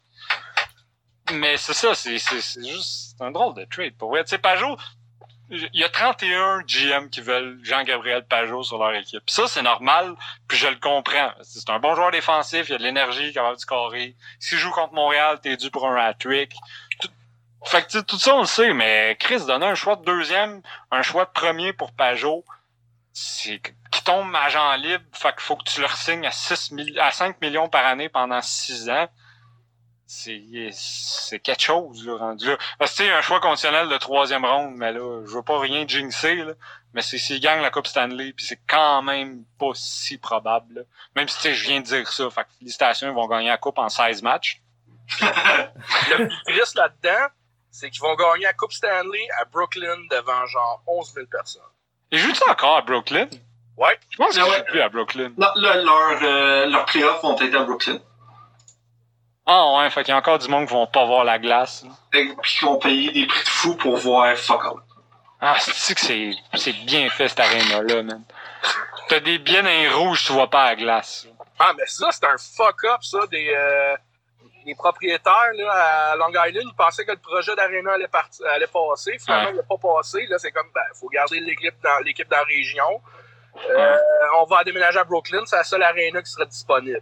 Mais 1.34 1.58
c'est 1.58 1.74
ça, 1.74 1.94
c'est 1.96 2.18
juste 2.18 3.16
un 3.20 3.32
drôle 3.32 3.54
de 3.56 3.66
trade. 3.66 3.96
Pour 3.98 4.10
vrai, 4.10 4.24
tu 4.24 4.30
sais, 4.32 4.38
Pajot, 4.38 4.78
il 5.50 5.70
y 5.74 5.84
a 5.84 5.90
31 5.90 6.62
GM 6.64 7.10
qui 7.10 7.22
veulent 7.22 7.60
Jean-Gabriel 7.64 8.24
Pajot 8.26 8.64
sur 8.64 8.78
leur 8.78 8.94
équipe. 8.96 9.28
Ça, 9.30 9.48
c'est 9.48 9.62
normal, 9.62 10.16
puis 10.48 10.58
je 10.58 10.68
le 10.68 10.76
comprends. 10.78 11.32
C'est 11.42 11.70
un 11.70 11.80
bon 11.80 11.96
joueur 11.96 12.12
défensif, 12.12 12.70
il 12.70 12.76
a 12.76 12.78
de 12.78 12.84
l'énergie, 12.84 13.34
capable 13.34 13.58
du 13.58 13.66
carré. 13.66 14.16
S'il 14.40 14.58
joue 14.58 14.72
contre 14.72 14.94
Montréal, 14.94 15.40
t'es 15.42 15.58
dû 15.58 15.72
pour 15.72 15.88
un 15.88 15.96
hat-trick. 15.96 16.54
Tout- 17.02 17.10
Fait 17.66 17.86
que 17.86 18.00
tout 18.00 18.20
ça, 18.20 18.36
on 18.36 18.42
le 18.42 18.46
sait, 18.46 18.74
mais 18.74 19.18
Chris, 19.20 19.46
donner 19.46 19.66
un 19.66 19.76
choix 19.76 19.96
de 19.96 20.06
deuxième, 20.06 20.62
un 20.92 21.02
choix 21.02 21.26
de 21.26 21.32
premier 21.32 21.74
pour 21.74 21.92
Pajot, 21.94 22.46
c'est 23.14 23.60
qui 23.92 24.04
tombe 24.04 24.34
agent 24.36 24.76
libre, 24.76 25.04
fait 25.14 25.34
faut 25.40 25.56
que 25.56 25.64
tu 25.70 25.82
leur 25.82 25.96
signes 25.98 26.26
à 26.28 26.32
6 26.32 26.70
000 26.74 26.88
à 27.00 27.12
5 27.12 27.42
millions 27.42 27.68
par 27.68 27.86
année 27.86 28.08
pendant 28.08 28.42
6 28.42 28.88
ans. 28.90 29.08
C'est 30.12 31.40
quelque 31.40 31.62
chose, 31.62 32.04
là, 32.08 32.18
rendu 32.18 32.48
là. 32.48 32.58
Parce 32.80 32.92
que, 32.94 32.98
tu 32.98 33.04
sais, 33.04 33.14
un 33.14 33.22
choix 33.22 33.40
conditionnel 33.40 33.90
de 33.90 33.98
troisième 33.98 34.44
ronde, 34.44 34.74
mais 34.76 34.92
là, 34.92 35.22
je 35.24 35.32
veux 35.36 35.44
pas 35.44 35.60
rien 35.60 35.88
jinxer, 35.88 36.34
là. 36.36 36.54
Mais 36.96 37.04
c'est 37.04 37.20
s'ils 37.20 37.40
gagnent 37.40 37.62
la 37.62 37.70
Coupe 37.70 37.86
Stanley, 37.86 38.34
puis 38.34 38.44
c'est 38.44 38.60
quand 38.68 39.04
même 39.04 39.44
pas 39.60 39.70
si 39.76 40.18
probable, 40.18 40.74
là. 40.74 40.82
Même 41.16 41.28
si, 41.28 41.36
tu 41.36 41.42
sais, 41.44 41.54
je 41.54 41.64
viens 41.68 41.80
de 41.82 41.86
dire 41.86 42.12
ça. 42.12 42.28
Fait 42.32 42.42
que 42.42 42.48
félicitations, 42.58 43.08
ils 43.10 43.14
vont 43.14 43.28
gagner 43.28 43.50
la 43.50 43.58
Coupe 43.60 43.78
en 43.78 43.88
16 43.88 44.24
matchs. 44.24 44.62
Le 45.22 46.28
plus 46.28 46.44
triste 46.56 46.76
là-dedans, 46.76 47.28
c'est 47.70 47.92
qu'ils 47.92 48.02
vont 48.02 48.16
gagner 48.16 48.46
la 48.46 48.54
Coupe 48.54 48.72
Stanley 48.74 49.28
à 49.40 49.46
Brooklyn 49.46 49.96
devant 50.10 50.44
genre 50.48 50.82
11 50.88 51.14
000 51.14 51.28
personnes. 51.28 51.62
Ils 52.12 52.18
jouent 52.18 52.34
ça 52.34 52.50
encore 52.50 52.78
à 52.78 52.82
Brooklyn? 52.82 53.28
Ouais. 53.78 53.98
Je 54.10 54.18
pense 54.18 54.32
qu'ils 54.34 54.42
Ah 54.42 54.50
ouais. 54.50 54.58
jouent 54.58 54.64
plus 54.66 54.82
à 54.82 54.90
Brooklyn. 54.90 55.32
Non, 55.38 55.48
là, 55.56 55.76
leurs 55.76 56.24
euh, 56.24 56.66
leurs 56.66 56.86
playoffs 56.86 57.22
vont 57.22 57.40
être 57.40 57.54
à 57.56 57.64
Brooklyn. 57.64 58.00
Ah 59.52 59.78
ouais, 59.78 59.90
fait 59.90 60.04
qu'il 60.04 60.12
y 60.12 60.16
a 60.16 60.18
encore 60.18 60.38
du 60.38 60.48
monde 60.48 60.68
qui 60.68 60.74
vont 60.74 60.86
pas 60.86 61.06
voir 61.06 61.24
la 61.24 61.40
glace. 61.40 61.84
là. 61.84 61.90
Et 62.20 62.30
puis 62.42 62.58
qui 62.60 62.66
vont 62.66 62.78
payer 62.78 63.12
des 63.12 63.26
prix 63.26 63.44
de 63.44 63.50
fou 63.50 63.76
pour 63.76 63.98
voir 63.98 64.36
fuck 64.38 64.64
out. 64.66 64.82
Ah, 65.42 65.56
c'est 65.60 65.96
que 65.96 66.02
c'est, 66.02 66.32
c'est 66.54 66.74
bien 66.86 67.10
fait 67.10 67.30
cette 67.30 67.40
arène-là, 67.40 68.04
man? 68.04 68.24
T'as 69.08 69.20
des 69.22 69.40
billets 69.40 69.64
dans 69.64 69.70
les 69.70 69.90
rouges, 69.90 70.24
tu 70.26 70.34
vois 70.34 70.50
pas 70.50 70.66
la 70.66 70.76
glace. 70.76 71.28
Ah, 71.58 71.72
mais 71.76 71.86
ça, 71.88 72.10
c'est 72.12 72.26
un 72.26 72.36
fuck-up, 72.38 73.02
ça, 73.02 73.26
des, 73.32 73.52
euh, 73.56 73.96
des 74.66 74.76
propriétaires 74.76 75.52
là, 75.56 75.72
à 76.12 76.16
Long 76.18 76.30
Island. 76.30 76.66
Ils 76.72 76.76
pensaient 76.78 77.06
que 77.06 77.14
le 77.14 77.18
projet 77.18 77.56
d'Arena 77.56 77.94
allait, 77.94 78.08
passer. 78.08 79.18
Finalement, 79.18 79.46
Ouais. 79.46 79.54
il 79.54 79.58
n'a 79.58 79.64
pas 79.64 79.78
passé. 79.78 80.28
Là, 80.30 80.38
c'est 80.38 80.52
comme, 80.52 80.70
ben, 80.76 80.82
faut 80.94 81.08
garder 81.10 81.40
l'équipe 81.40 81.74
dans, 81.82 82.04
l'équipe 82.06 82.30
dans 82.30 82.38
la 82.38 82.44
région. 82.44 83.02
Euh, 83.72 83.98
On 84.40 84.46
va 84.46 84.64
déménager 84.64 85.00
à 85.00 85.04
Brooklyn. 85.06 85.42
C'est 85.48 85.56
la 85.58 85.64
seule 85.64 85.82
Arena 85.84 86.22
qui 86.22 86.30
sera 86.32 86.46
disponible. 86.46 87.02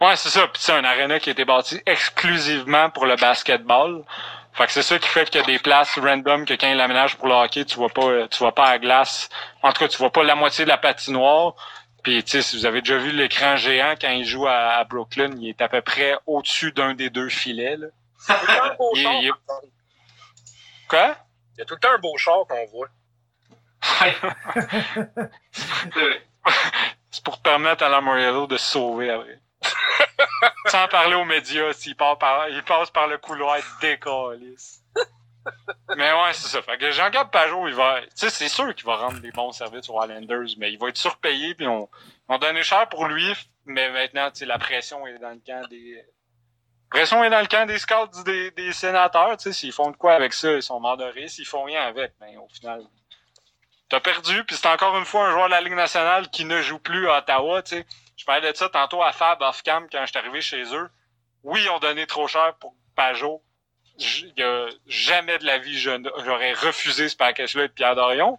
Ouais, 0.00 0.16
c'est 0.16 0.30
ça. 0.30 0.46
Puis 0.48 0.62
c'est 0.62 0.72
un 0.72 0.84
aréna 0.84 1.18
qui 1.18 1.30
a 1.30 1.32
été 1.32 1.44
bâti 1.44 1.80
exclusivement 1.86 2.90
pour 2.90 3.06
le 3.06 3.16
basketball. 3.16 4.04
Fait 4.52 4.66
que 4.66 4.72
c'est 4.72 4.82
ça 4.82 4.98
qui 4.98 5.08
fait 5.08 5.28
qu'il 5.30 5.40
y 5.40 5.44
a 5.44 5.46
des 5.46 5.58
places 5.58 5.98
random 5.98 6.44
que 6.44 6.54
quand 6.54 6.68
ils 6.68 6.76
l'aménagent 6.76 7.16
pour 7.16 7.28
le 7.28 7.34
hockey, 7.34 7.64
tu 7.64 7.76
vois 7.76 7.88
pas, 7.88 8.06
euh, 8.06 8.26
tu 8.28 8.38
vois 8.38 8.54
pas 8.54 8.70
la 8.70 8.78
glace. 8.78 9.28
En 9.62 9.72
tout 9.72 9.80
cas, 9.80 9.88
tu 9.88 9.98
vois 9.98 10.10
pas 10.10 10.22
la 10.24 10.34
moitié 10.34 10.64
de 10.64 10.68
la 10.68 10.78
patinoire. 10.78 11.54
Puis 12.02 12.22
tu 12.24 12.30
sais, 12.30 12.42
si 12.42 12.56
vous 12.56 12.66
avez 12.66 12.80
déjà 12.80 12.98
vu 12.98 13.10
l'écran 13.12 13.56
géant 13.56 13.94
quand 14.00 14.10
il 14.10 14.24
joue 14.24 14.46
à, 14.46 14.74
à 14.76 14.84
Brooklyn, 14.84 15.30
il 15.38 15.48
est 15.48 15.60
à 15.60 15.68
peu 15.68 15.82
près 15.82 16.16
au-dessus 16.26 16.72
d'un 16.72 16.94
des 16.94 17.10
deux 17.10 17.28
filets. 17.28 17.76
Là. 17.76 17.86
Il 18.28 18.32
y 18.32 18.34
a 18.34 18.38
tout 18.38 18.46
le 18.46 18.54
temps 18.54 18.64
un 18.64 18.74
beau 18.76 18.92
Il-. 18.94 19.32
Quoi? 20.88 21.16
Il 21.54 21.58
y 21.58 21.62
a 21.62 21.64
tout 21.64 21.74
le 21.74 21.80
temps 21.80 21.92
un 21.92 21.98
beau 21.98 22.16
char 22.16 22.46
qu'on 22.48 22.66
voit. 22.66 22.88
C'est 27.10 27.24
pour 27.24 27.38
permettre 27.38 27.84
à 27.84 27.88
la 27.88 28.00
Moriello 28.00 28.46
de 28.46 28.56
se 28.56 28.72
sauver 28.72 29.10
après. 29.10 29.38
Sans 30.66 30.88
parler 30.88 31.14
aux 31.14 31.24
médias, 31.24 31.72
s'il 31.72 31.96
part 31.96 32.18
par, 32.18 32.48
il 32.48 32.62
passe 32.62 32.90
par 32.90 33.06
le 33.06 33.18
couloir 33.18 33.58
décalisse. 33.80 34.82
Mais 35.96 36.12
ouais, 36.12 36.32
c'est 36.32 36.48
ça. 36.48 36.76
Que 36.76 36.90
Jean-Gab 36.90 37.30
Pajot, 37.30 37.68
il 37.68 37.74
va, 37.74 38.00
tu 38.02 38.08
sais, 38.14 38.30
c'est 38.30 38.48
sûr 38.48 38.74
qu'il 38.74 38.84
va 38.84 38.96
rendre 38.96 39.20
des 39.20 39.30
bons 39.30 39.52
services 39.52 39.88
aux 39.88 40.02
Islanders, 40.02 40.54
mais 40.58 40.72
il 40.72 40.78
va 40.78 40.88
être 40.88 40.98
surpayé, 40.98 41.54
puis 41.54 41.66
on, 41.66 41.88
on 42.28 42.38
donné 42.38 42.62
cher 42.62 42.88
pour 42.88 43.06
lui, 43.06 43.34
mais 43.64 43.90
maintenant, 43.90 44.30
tu 44.30 44.40
sais, 44.40 44.46
la 44.46 44.58
pression 44.58 45.06
est 45.06 45.18
dans 45.18 45.30
le 45.30 45.40
camp 45.44 45.66
des, 45.70 46.04
pression 46.90 47.22
est 47.24 47.30
dans 47.30 47.40
le 47.40 47.46
camp 47.46 47.66
des 47.66 47.78
scouts 47.78 48.22
des, 48.24 48.72
sénateurs, 48.72 49.36
tu 49.36 49.44
sais, 49.44 49.52
s'ils 49.52 49.72
font 49.72 49.90
de 49.90 49.96
quoi 49.96 50.14
avec 50.14 50.32
ça, 50.32 50.52
ils 50.52 50.62
sont 50.62 50.80
rire, 50.80 51.30
s'ils 51.30 51.46
font 51.46 51.64
rien 51.64 51.82
avec, 51.86 52.12
ben, 52.20 52.36
au 52.38 52.48
final, 52.48 52.82
t'as 53.88 54.00
perdu, 54.00 54.44
puis 54.44 54.56
c'est 54.56 54.68
encore 54.68 54.96
une 54.98 55.04
fois 55.04 55.28
un 55.28 55.32
joueur 55.32 55.46
de 55.46 55.52
la 55.52 55.60
Ligue 55.60 55.74
nationale 55.74 56.28
qui 56.30 56.44
ne 56.44 56.60
joue 56.60 56.78
plus 56.78 57.08
à 57.08 57.18
Ottawa, 57.18 57.62
tu 57.62 57.76
sais. 57.76 57.86
Je 58.18 58.24
parlais 58.24 58.52
de 58.52 58.56
ça 58.56 58.68
tantôt 58.68 59.02
à 59.02 59.12
Fab 59.12 59.40
off-cam 59.40 59.88
quand 59.90 60.00
je 60.02 60.10
suis 60.10 60.18
arrivé 60.18 60.40
chez 60.42 60.74
eux. 60.74 60.90
Oui, 61.44 61.62
ils 61.62 61.70
ont 61.70 61.78
donné 61.78 62.06
trop 62.06 62.26
cher 62.26 62.54
pour 62.60 62.74
Pajot. 62.96 63.42
Jamais 64.86 65.38
de 65.38 65.46
la 65.46 65.58
vie, 65.58 65.78
j'aurais 65.78 66.52
refusé 66.52 67.08
ce 67.08 67.16
package-là 67.16 67.68
de 67.68 67.72
Pierre 67.72 67.94
Dorion. 67.94 68.38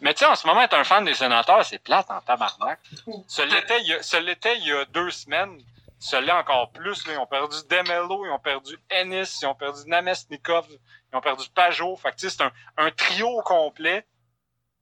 Mais 0.00 0.14
tu 0.14 0.20
sais, 0.20 0.26
en 0.26 0.36
ce 0.36 0.46
moment, 0.46 0.62
être 0.62 0.74
un 0.74 0.84
fan 0.84 1.04
des 1.04 1.14
sénateurs, 1.14 1.64
c'est 1.64 1.78
plate 1.78 2.10
en 2.10 2.20
tabarnak. 2.20 2.78
Ce 3.26 3.42
l'était 3.42 4.56
il 4.58 4.66
y 4.66 4.72
a- 4.72 4.84
deux 4.86 5.10
semaines. 5.10 5.60
Ce 5.98 6.16
l'est 6.16 6.32
encore 6.32 6.70
plus. 6.70 7.04
Ils 7.08 7.18
ont 7.18 7.26
perdu 7.26 7.56
Demelo, 7.68 8.24
ils 8.24 8.30
ont 8.30 8.38
perdu 8.38 8.78
Ennis, 8.88 9.40
ils 9.42 9.46
ont 9.46 9.54
perdu 9.54 9.80
Namestnikov, 9.86 10.66
ils 10.70 11.16
ont 11.16 11.20
perdu 11.20 11.44
Pajot. 11.54 11.96
Fait 11.96 12.12
que 12.12 12.16
c'est 12.20 12.40
un, 12.40 12.90
trio 12.92 13.42
complet 13.42 14.06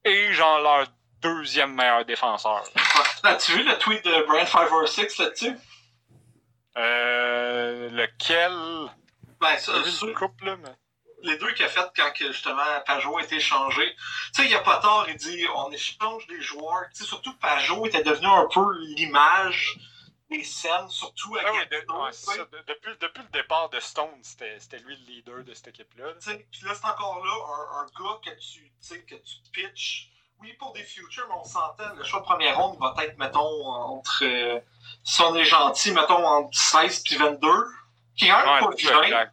et 0.04 0.32
genre 0.32 0.60
leur 0.60 0.86
deuxième 1.20 1.74
meilleur 1.74 2.04
défenseur. 2.04 2.62
As-tu 3.22 3.52
vu 3.52 3.62
le 3.64 3.76
tweet 3.78 4.04
de 4.04 4.22
Brian 4.26 4.46
506 4.46 5.18
là-dessus? 5.18 5.56
Euh, 6.76 7.90
lequel? 7.90 8.52
Ben, 9.40 9.56
ça, 9.58 9.72
couple, 10.16 10.46
là, 10.46 10.56
mais... 10.56 10.74
les 11.22 11.36
deux 11.38 11.52
qu'il 11.54 11.64
a 11.64 11.68
fait 11.68 11.88
quand 11.96 12.12
justement 12.16 12.62
Pajot 12.86 13.18
a 13.18 13.22
été 13.22 13.36
échangé. 13.36 13.94
Tu 14.34 14.42
sais, 14.42 14.44
il 14.44 14.50
y 14.50 14.54
a 14.54 14.60
pas 14.60 14.78
tard, 14.78 15.06
il 15.08 15.16
dit 15.16 15.44
on 15.54 15.70
échange 15.72 16.26
des 16.26 16.40
joueurs. 16.40 16.84
Tu 16.94 17.02
sais, 17.02 17.04
surtout 17.04 17.34
Pajot 17.38 17.86
était 17.86 18.02
devenu 18.02 18.26
un 18.26 18.46
peu 18.52 18.64
l'image 18.96 19.76
des 20.30 20.44
scènes, 20.44 20.88
surtout 20.90 21.36
à 21.36 21.40
Ah 21.46 21.52
oui, 21.52 21.58
de- 21.70 21.92
ouais, 22.04 22.12
ça. 22.12 22.36
De- 22.36 22.64
depuis, 22.66 22.92
depuis 23.00 23.22
le 23.22 23.30
départ 23.30 23.70
de 23.70 23.80
Stone, 23.80 24.20
c'était 24.22 24.78
lui 24.80 24.96
le 24.96 25.06
leader 25.06 25.42
de 25.44 25.54
cette 25.54 25.68
équipe-là. 25.68 26.06
là. 26.06 26.12
Tu 26.20 26.30
sais, 26.30 26.46
Puis 26.52 26.60
là, 26.64 26.74
c'est 26.74 26.84
encore 26.86 27.24
là 27.24 27.32
un, 27.32 27.80
un 27.82 27.86
gars 27.86 28.18
que 28.24 28.30
tu, 28.38 28.70
que 29.06 29.14
tu 29.14 29.36
pitches. 29.52 30.10
Oui, 30.40 30.52
pour 30.58 30.72
des 30.72 30.82
futures, 30.84 31.26
mais 31.28 31.34
on 31.40 31.44
s'entend. 31.44 31.94
Le 31.96 32.04
choix 32.04 32.20
de 32.20 32.24
première 32.24 32.56
ronde 32.58 32.78
va 32.78 32.94
être, 33.02 33.18
mettons, 33.18 33.66
entre. 33.66 34.22
euh, 34.24 34.60
si 35.04 35.20
on 35.22 35.34
est 35.34 35.44
gentil, 35.44 35.90
mettons, 35.92 36.24
entre 36.26 36.56
16 36.56 37.00
puis 37.02 37.16
22. 37.16 37.48
Qui 38.16 38.26
est 38.26 38.30
quand 38.30 38.38
même 38.38 38.64
Ouais, 38.64 38.70
pas 38.70 39.00
vilain. 39.02 39.26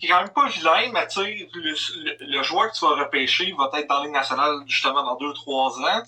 Qui 0.00 0.06
est 0.06 0.08
quand 0.08 0.20
même 0.20 0.30
pas 0.30 0.48
vilain, 0.48 0.90
mais 0.92 1.06
tu 1.06 1.20
sais, 1.22 1.48
le, 1.54 1.70
le- 1.70 2.16
le 2.36 2.42
joueur 2.42 2.70
que 2.70 2.76
tu 2.76 2.84
vas 2.84 2.96
repêcher 2.96 3.54
va 3.56 3.70
être 3.78 3.86
dans 3.88 3.98
la 4.00 4.04
Ligue 4.04 4.12
nationale, 4.12 4.62
justement, 4.66 5.02
dans 5.04 5.16
2-3 5.16 5.80
ans. 5.88 6.02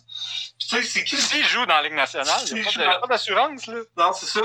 Puis 0.58 0.68
tu 0.68 0.76
sais, 0.76 0.82
c'est 0.82 1.04
qui 1.04 1.16
S'il 1.16 1.44
joue 1.44 1.64
dans 1.66 1.74
la 1.76 1.82
Ligue 1.84 1.94
nationale, 1.94 2.40
il 2.50 2.62
n'y 2.62 2.82
a 2.84 2.98
pas 2.98 3.06
d'assurance. 3.06 3.66
là. 3.68 3.78
Non, 3.96 4.12
c'est 4.12 4.26
ça. 4.26 4.42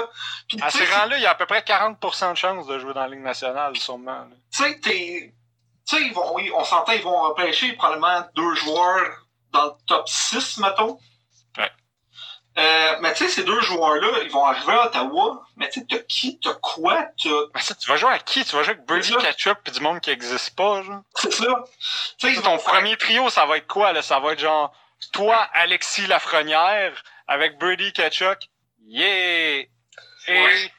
Puis 0.47 0.61
À 0.61 0.69
ces 0.69 0.85
rangs-là, 0.85 1.17
il 1.17 1.23
y 1.23 1.25
a 1.25 1.31
à 1.31 1.35
peu 1.35 1.47
près 1.47 1.61
40% 1.61 2.31
de 2.31 2.37
chances 2.37 2.67
de 2.67 2.77
jouer 2.77 2.93
dans 2.93 3.01
la 3.01 3.07
Ligue 3.09 3.23
nationale, 3.23 3.75
sûrement. 3.77 4.27
tu 4.53 4.63
sais, 4.63 4.79
t'es- 4.79 5.33
tu 5.87 5.95
sais, 5.97 6.03
ils 6.03 6.13
vont, 6.13 6.35
oui, 6.35 6.51
on 6.55 6.63
s'entend, 6.63 6.91
ils 6.91 7.01
vont 7.01 7.21
repêcher 7.29 7.73
probablement 7.73 8.23
deux 8.35 8.53
joueurs 8.55 9.20
dans 9.51 9.65
le 9.65 9.71
top 9.87 10.07
6, 10.07 10.57
mettons. 10.57 10.99
Ouais. 11.57 11.71
Euh, 12.57 12.97
mais 13.01 13.13
tu 13.13 13.23
sais, 13.25 13.29
ces 13.29 13.43
deux 13.43 13.61
joueurs-là, 13.61 14.23
ils 14.23 14.29
vont 14.31 14.45
arriver 14.45 14.73
à 14.73 14.87
Ottawa. 14.87 15.43
Mais 15.55 15.69
tu 15.69 15.79
sais, 15.81 15.85
t'as 15.89 15.99
qui, 15.99 16.39
t'as 16.39 16.53
quoi, 16.55 17.05
t'as. 17.21 17.29
Mais 17.55 17.61
ça, 17.61 17.75
tu 17.75 17.87
vas 17.89 17.95
jouer 17.97 18.11
à 18.11 18.19
qui? 18.19 18.43
Tu 18.43 18.55
vas 18.55 18.63
jouer 18.63 18.75
avec 18.87 19.03
ça. 19.05 19.15
Ketchup 19.17 19.59
puis 19.63 19.71
du 19.73 19.79
monde 19.79 19.99
qui 20.01 20.09
n'existe 20.09 20.55
pas, 20.55 20.81
genre? 20.83 21.01
C'est 21.15 21.31
ça. 21.33 21.45
Tu 22.17 22.27
sais, 22.27 22.33
ils 22.33 22.41
Ton 22.41 22.57
faire- 22.59 22.73
premier 22.73 22.97
trio, 22.97 23.29
ça 23.29 23.45
va 23.45 23.57
être 23.57 23.67
quoi, 23.67 23.93
là? 23.93 24.01
Ça 24.01 24.19
va 24.19 24.33
être 24.33 24.39
genre, 24.39 24.73
toi, 25.13 25.37
Alexis 25.53 26.07
Lafrenière, 26.07 27.01
avec 27.27 27.57
Brady 27.57 27.93
Ketchup, 27.93 28.37
yeah! 28.85 29.63
Et 30.27 30.43
Ouais. 30.43 30.71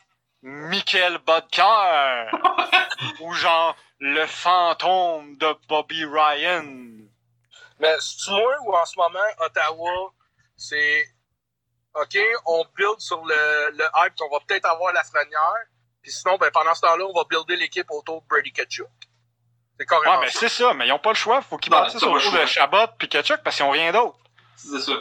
Michael 0.43 1.19
Bodker! 1.27 2.27
Ou 3.21 3.33
genre, 3.33 3.75
le 3.99 4.27
fantôme 4.27 5.37
de 5.39 5.55
Bobby 5.69 6.05
Ryan. 6.05 6.67
Mais 7.83 7.95
c'est 8.01 8.31
moi 8.31 8.55
ou 8.65 8.75
en 8.75 8.85
ce 8.87 8.97
moment, 8.97 9.19
Ottawa, 9.41 10.13
c'est 10.57 11.05
OK, 11.95 12.17
on 12.47 12.65
build 12.77 12.99
sur 13.01 13.23
le, 13.25 13.71
le 13.77 13.85
hype 13.99 14.15
qu'on 14.17 14.31
va 14.31 14.39
peut-être 14.47 14.65
avoir 14.67 14.93
la 14.95 15.03
frenière. 15.05 15.65
Puis 16.03 16.11
sinon, 16.13 16.37
ben, 16.39 16.51
pendant 16.51 16.75
ce 16.75 16.81
temps-là, 16.81 17.05
on 17.05 17.13
va 17.13 17.25
builder 17.29 17.57
l'équipe 17.57 17.91
autour 17.91 18.23
de 18.23 18.27
Brady 18.29 18.53
Ketchuk. 18.53 18.87
C'est 19.79 19.87
carrément 19.87 20.19
Ouais, 20.19 20.25
mais 20.27 20.31
c'est 20.31 20.49
ça, 20.49 20.73
mais 20.75 20.87
ils 20.87 20.93
ont 20.93 20.99
pas 20.99 21.11
le 21.11 21.17
choix. 21.17 21.43
Faut 21.43 21.59
qu'ils 21.59 21.71
bâtissent 21.71 22.01
pas 22.01 22.07
le 22.07 22.41
de. 22.41 22.47
Chabot 22.47 22.87
puis 22.99 23.09
Ketchup 23.09 23.43
parce 23.43 23.57
qu'ils 23.57 23.65
ont 23.67 23.71
rien 23.71 23.93
d'autre. 23.93 24.17
C'est 24.57 24.81
ça. 24.81 24.93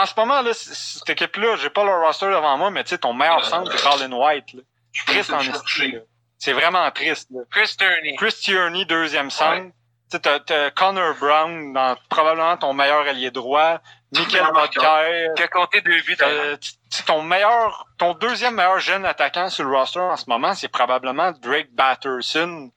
En 0.00 0.06
ce 0.06 0.14
moment, 0.16 0.42
là, 0.42 0.52
cette 0.54 1.10
équipe-là, 1.10 1.56
j'ai 1.56 1.70
pas 1.70 1.82
le 1.84 1.90
roster 1.92 2.26
devant 2.26 2.56
moi, 2.56 2.70
mais 2.70 2.84
tu 2.84 2.90
sais, 2.90 2.98
ton 2.98 3.12
meilleur 3.12 3.38
Euh, 3.40 3.42
centre, 3.42 3.72
c'est 3.76 3.82
Colin 3.82 4.12
White. 4.12 4.52
là. 4.54 4.62
Je 4.92 5.04
Triste 5.04 5.32
en 5.32 5.40
esti. 5.40 5.96
C'est 6.38 6.52
vraiment 6.52 6.88
triste. 6.92 7.28
Là. 7.30 7.40
Chris 7.50 7.74
Turney. 7.76 8.14
Chris 8.16 8.32
Tierney, 8.40 8.84
deuxième 8.84 9.30
centre. 9.30 9.72
Tu 10.10 10.16
sais, 10.16 10.20
t'as, 10.20 10.40
t'as 10.40 10.70
Connor 10.70 11.14
Brown, 11.20 11.72
dans 11.74 11.94
probablement 12.08 12.56
ton 12.56 12.72
meilleur 12.72 13.06
allié 13.06 13.30
droit. 13.30 13.78
Michael. 14.12 14.46
Bodker. 14.54 15.28
Qui 15.36 15.42
a 15.42 15.48
compté 15.48 15.80
deux 15.82 16.00
buts 16.00 16.16
Euh, 16.22 16.56
sais, 16.88 17.02
ton 17.02 17.20
meilleur, 17.22 17.86
ton 17.98 18.14
deuxième 18.14 18.54
meilleur 18.54 18.78
jeune 18.80 19.04
attaquant 19.04 19.50
sur 19.50 19.64
le 19.64 19.76
roster 19.76 20.00
en 20.00 20.16
ce 20.16 20.24
moment, 20.28 20.54
c'est 20.54 20.68
probablement 20.68 21.32
Drake 21.32 21.68
Batterson, 21.72 22.70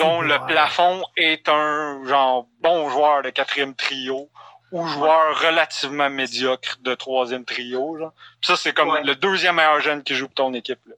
dont 0.00 0.20
le 0.20 0.36
bon. 0.38 0.46
plafond 0.46 1.04
est 1.16 1.48
un 1.48 2.04
genre 2.06 2.46
bon 2.60 2.88
joueur 2.90 3.22
de 3.22 3.30
quatrième 3.30 3.76
trio 3.76 4.28
ou 4.72 4.84
joueur 4.88 5.38
relativement 5.40 6.10
médiocre 6.10 6.78
de 6.80 6.94
troisième 6.96 7.44
trio. 7.44 7.96
Genre. 7.96 8.12
Puis 8.40 8.48
ça, 8.48 8.56
c'est 8.56 8.72
comme 8.72 8.88
Ouais. 8.90 9.04
le 9.04 9.14
deuxième 9.14 9.54
meilleur 9.54 9.78
jeune 9.80 10.02
qui 10.02 10.16
joue 10.16 10.26
pour 10.26 10.34
ton 10.34 10.54
équipe. 10.54 10.80
Là. 10.86 10.94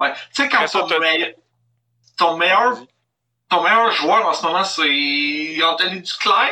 Ouais. 0.00 0.12
Tu 0.34 0.42
sais, 0.42 0.48
quand 0.48 0.66
ton, 0.66 0.98
meille- 0.98 1.36
ton 2.18 2.36
meilleur. 2.36 2.78
Ton 3.50 3.62
meilleur 3.62 3.90
joueur 3.92 4.26
en 4.26 4.32
ce 4.32 4.46
moment, 4.46 4.64
c'est 4.64 5.62
Anthony 5.62 6.00
Duclair? 6.00 6.50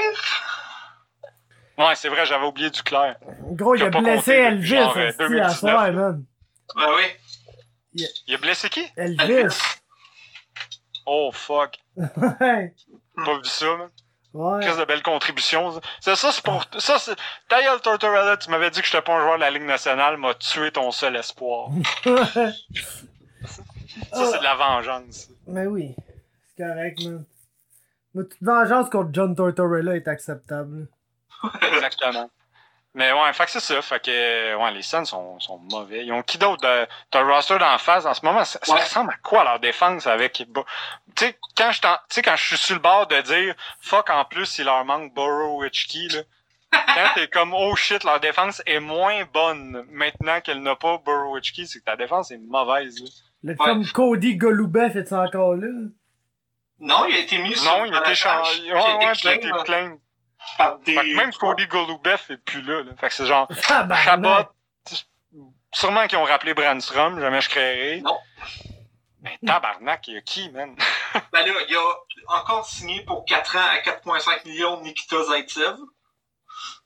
Ouais, 1.78 1.94
c'est 1.94 2.09
vrai, 2.09 2.26
j'avais 2.26 2.44
oublié 2.44 2.70
Duclair. 2.70 3.16
Gros, 3.53 3.76
il 3.76 3.84
a 3.84 3.90
blessé 3.90 4.32
Elvis 4.32 4.74
euh, 4.74 5.09
à 5.09 5.12
2019, 5.12 5.59
soir, 5.59 5.86
là. 5.86 5.92
man? 5.92 6.24
Ben 6.76 6.86
oui. 6.96 8.05
Il 8.26 8.34
a 8.34 8.38
blessé 8.38 8.68
qui? 8.68 8.84
Elvis. 8.96 9.57
Oh 11.07 11.30
fuck. 11.32 11.78
Ouais. 11.96 12.74
Pas 13.24 13.34
vu 13.36 13.44
ça, 13.44 13.76
man. 13.76 13.88
Ouais. 14.34 14.62
Qu'est-ce 14.62 14.78
de 14.78 14.84
belle 14.84 15.03
contribution. 15.03 15.72
ça. 15.72 15.80
C'est 16.01 16.16
ça, 16.16 16.32
c'est 16.32 16.44
pour. 16.44 16.64
Ça, 16.78 16.99
c'est. 16.99 17.16
Ta 17.49 17.62
gueule, 17.62 17.80
Tortorella, 17.80 18.36
tu 18.36 18.51
m'avais 18.51 18.70
dit 18.70 18.80
que 18.80 18.86
j'étais 18.86 19.01
pas 19.01 19.14
un 19.14 19.22
joueur 19.22 19.36
de 19.36 19.40
la 19.40 19.51
Ligue 19.51 19.62
nationale, 19.62 20.18
m'a 20.18 20.34
tué 20.34 20.70
ton 20.70 20.90
seul 20.90 21.16
espoir. 21.16 21.70
Ça, 22.05 22.53
c'est 24.30 24.38
de 24.38 24.44
la 24.44 24.55
vengeance. 24.55 25.28
Mais 25.46 25.66
oui. 25.66 25.94
C'est 26.59 26.64
correct, 26.66 27.04
man. 27.04 27.24
Mais 28.14 28.22
toute 28.24 28.42
vengeance 28.42 28.90
contre 28.90 29.11
John 29.12 29.34
Tortorella 29.36 29.94
est 29.96 30.09
acceptable. 30.09 30.88
Exactement. 31.74 32.30
Mais 32.94 33.12
ouais, 33.12 33.32
fait 33.32 33.44
que 33.44 33.50
c'est 33.52 33.61
ça. 33.61 33.80
Fait 33.82 34.02
que 34.02 34.56
ouais, 34.56 34.70
les 34.72 34.82
Suns 34.82 35.04
sont, 35.04 35.38
sont 35.38 35.59
mauvais. 35.70 36.04
Ils 36.04 36.12
ont 36.12 36.22
qui 36.22 36.36
d'autre 36.38 36.62
de. 36.62 36.86
T'as 37.11 37.22
le 37.22 37.30
roster 37.32 37.59
d'en 37.59 37.78
face 37.78 38.06
en 38.06 38.14
ce 38.14 38.24
moment? 38.24 38.44
Ça, 38.44 38.59
ressemble 38.74 39.12
à 39.12 39.16
quoi 39.22 39.44
leur 39.44 39.61
défense 39.61 40.06
avec. 40.06 40.32
Tu 40.32 40.44
sais, 41.16 41.38
quand 41.56 41.70
je 41.70 41.80
t'en- 41.80 41.94
tu 42.09 42.14
sais, 42.14 42.22
quand 42.22 42.34
je 42.34 42.42
suis 42.44 42.56
sur 42.56 42.74
le 42.74 42.80
bord 42.80 43.06
de 43.06 43.20
dire 43.20 43.54
fuck 43.80 44.11
en 44.11 44.24
plus 44.24 44.59
il 44.59 44.64
leur 44.64 44.84
manque 44.84 45.14
Burrow 45.14 45.62
Hitchkey, 45.64 46.09
là. 46.16 46.22
Quand 46.72 47.09
t'es 47.14 47.28
comme 47.28 47.54
oh 47.54 47.76
shit, 47.76 48.02
leur 48.04 48.20
défense 48.20 48.62
est 48.66 48.80
moins 48.80 49.24
bonne 49.32 49.84
maintenant 49.90 50.40
qu'elle 50.40 50.62
n'a 50.62 50.74
pas 50.74 50.98
Burrow 51.04 51.38
Hitchkey, 51.38 51.66
c'est 51.66 51.78
que 51.80 51.84
ta 51.84 51.96
défense 51.96 52.30
est 52.30 52.38
mauvaise. 52.38 52.98
là. 53.00 53.06
Le 53.44 53.52
Ouais. 53.52 53.64
film 53.66 53.86
Cody 53.92 54.36
Golubeff 54.36 54.96
est 54.96 55.12
encore 55.12 55.54
là? 55.54 55.68
Non, 56.81 57.07
il 57.07 57.16
a 57.16 57.18
été 57.18 57.39
mis 57.39 57.55
sur 57.57 57.64
Non, 57.76 57.85
il 57.85 57.95
a 57.95 58.01
été 58.01 58.14
changé. 58.14 58.51
Ouais, 58.51 58.57
puis 58.57 58.66
il 58.68 58.72
a 58.72 58.97
ouais, 59.07 59.12
été 59.12 59.20
il 59.22 59.29
a 59.29 59.35
été 59.35 59.49
claim, 59.51 59.62
claim. 59.64 59.99
par 60.57 60.79
des... 60.79 60.95
Fait 60.95 61.01
que 61.01 61.16
même 61.16 61.33
Cody 61.33 61.66
Golubeff 61.66 62.31
est 62.31 62.37
plus 62.39 62.62
là, 62.62 62.83
là. 62.83 62.93
Fait 62.99 63.09
que 63.09 63.14
c'est 63.14 63.26
genre 63.26 63.49
Tabarnak. 63.66 64.49
Chabot, 64.89 64.99
sûrement 65.72 66.07
qu'ils 66.07 66.18
ont 66.18 66.24
rappelé 66.24 66.55
Brandstrom, 66.55 67.20
jamais 67.20 67.41
je 67.41 67.49
créerais. 67.49 68.01
Non. 68.01 68.16
Mais 69.20 69.37
tabarnak, 69.45 70.07
il 70.09 70.14
y 70.14 70.16
a 70.16 70.20
qui, 70.20 70.51
man? 70.51 70.76
Ben 71.33 71.45
là, 71.45 71.53
il 71.68 71.76
a 71.76 71.95
encore 72.41 72.64
signé 72.66 73.03
pour 73.05 73.24
4 73.24 73.57
ans 73.57 73.61
à 73.61 73.79
4,5 73.79 74.47
millions 74.47 74.81
Nikita 74.81 75.22
Zaitsev. 75.24 75.76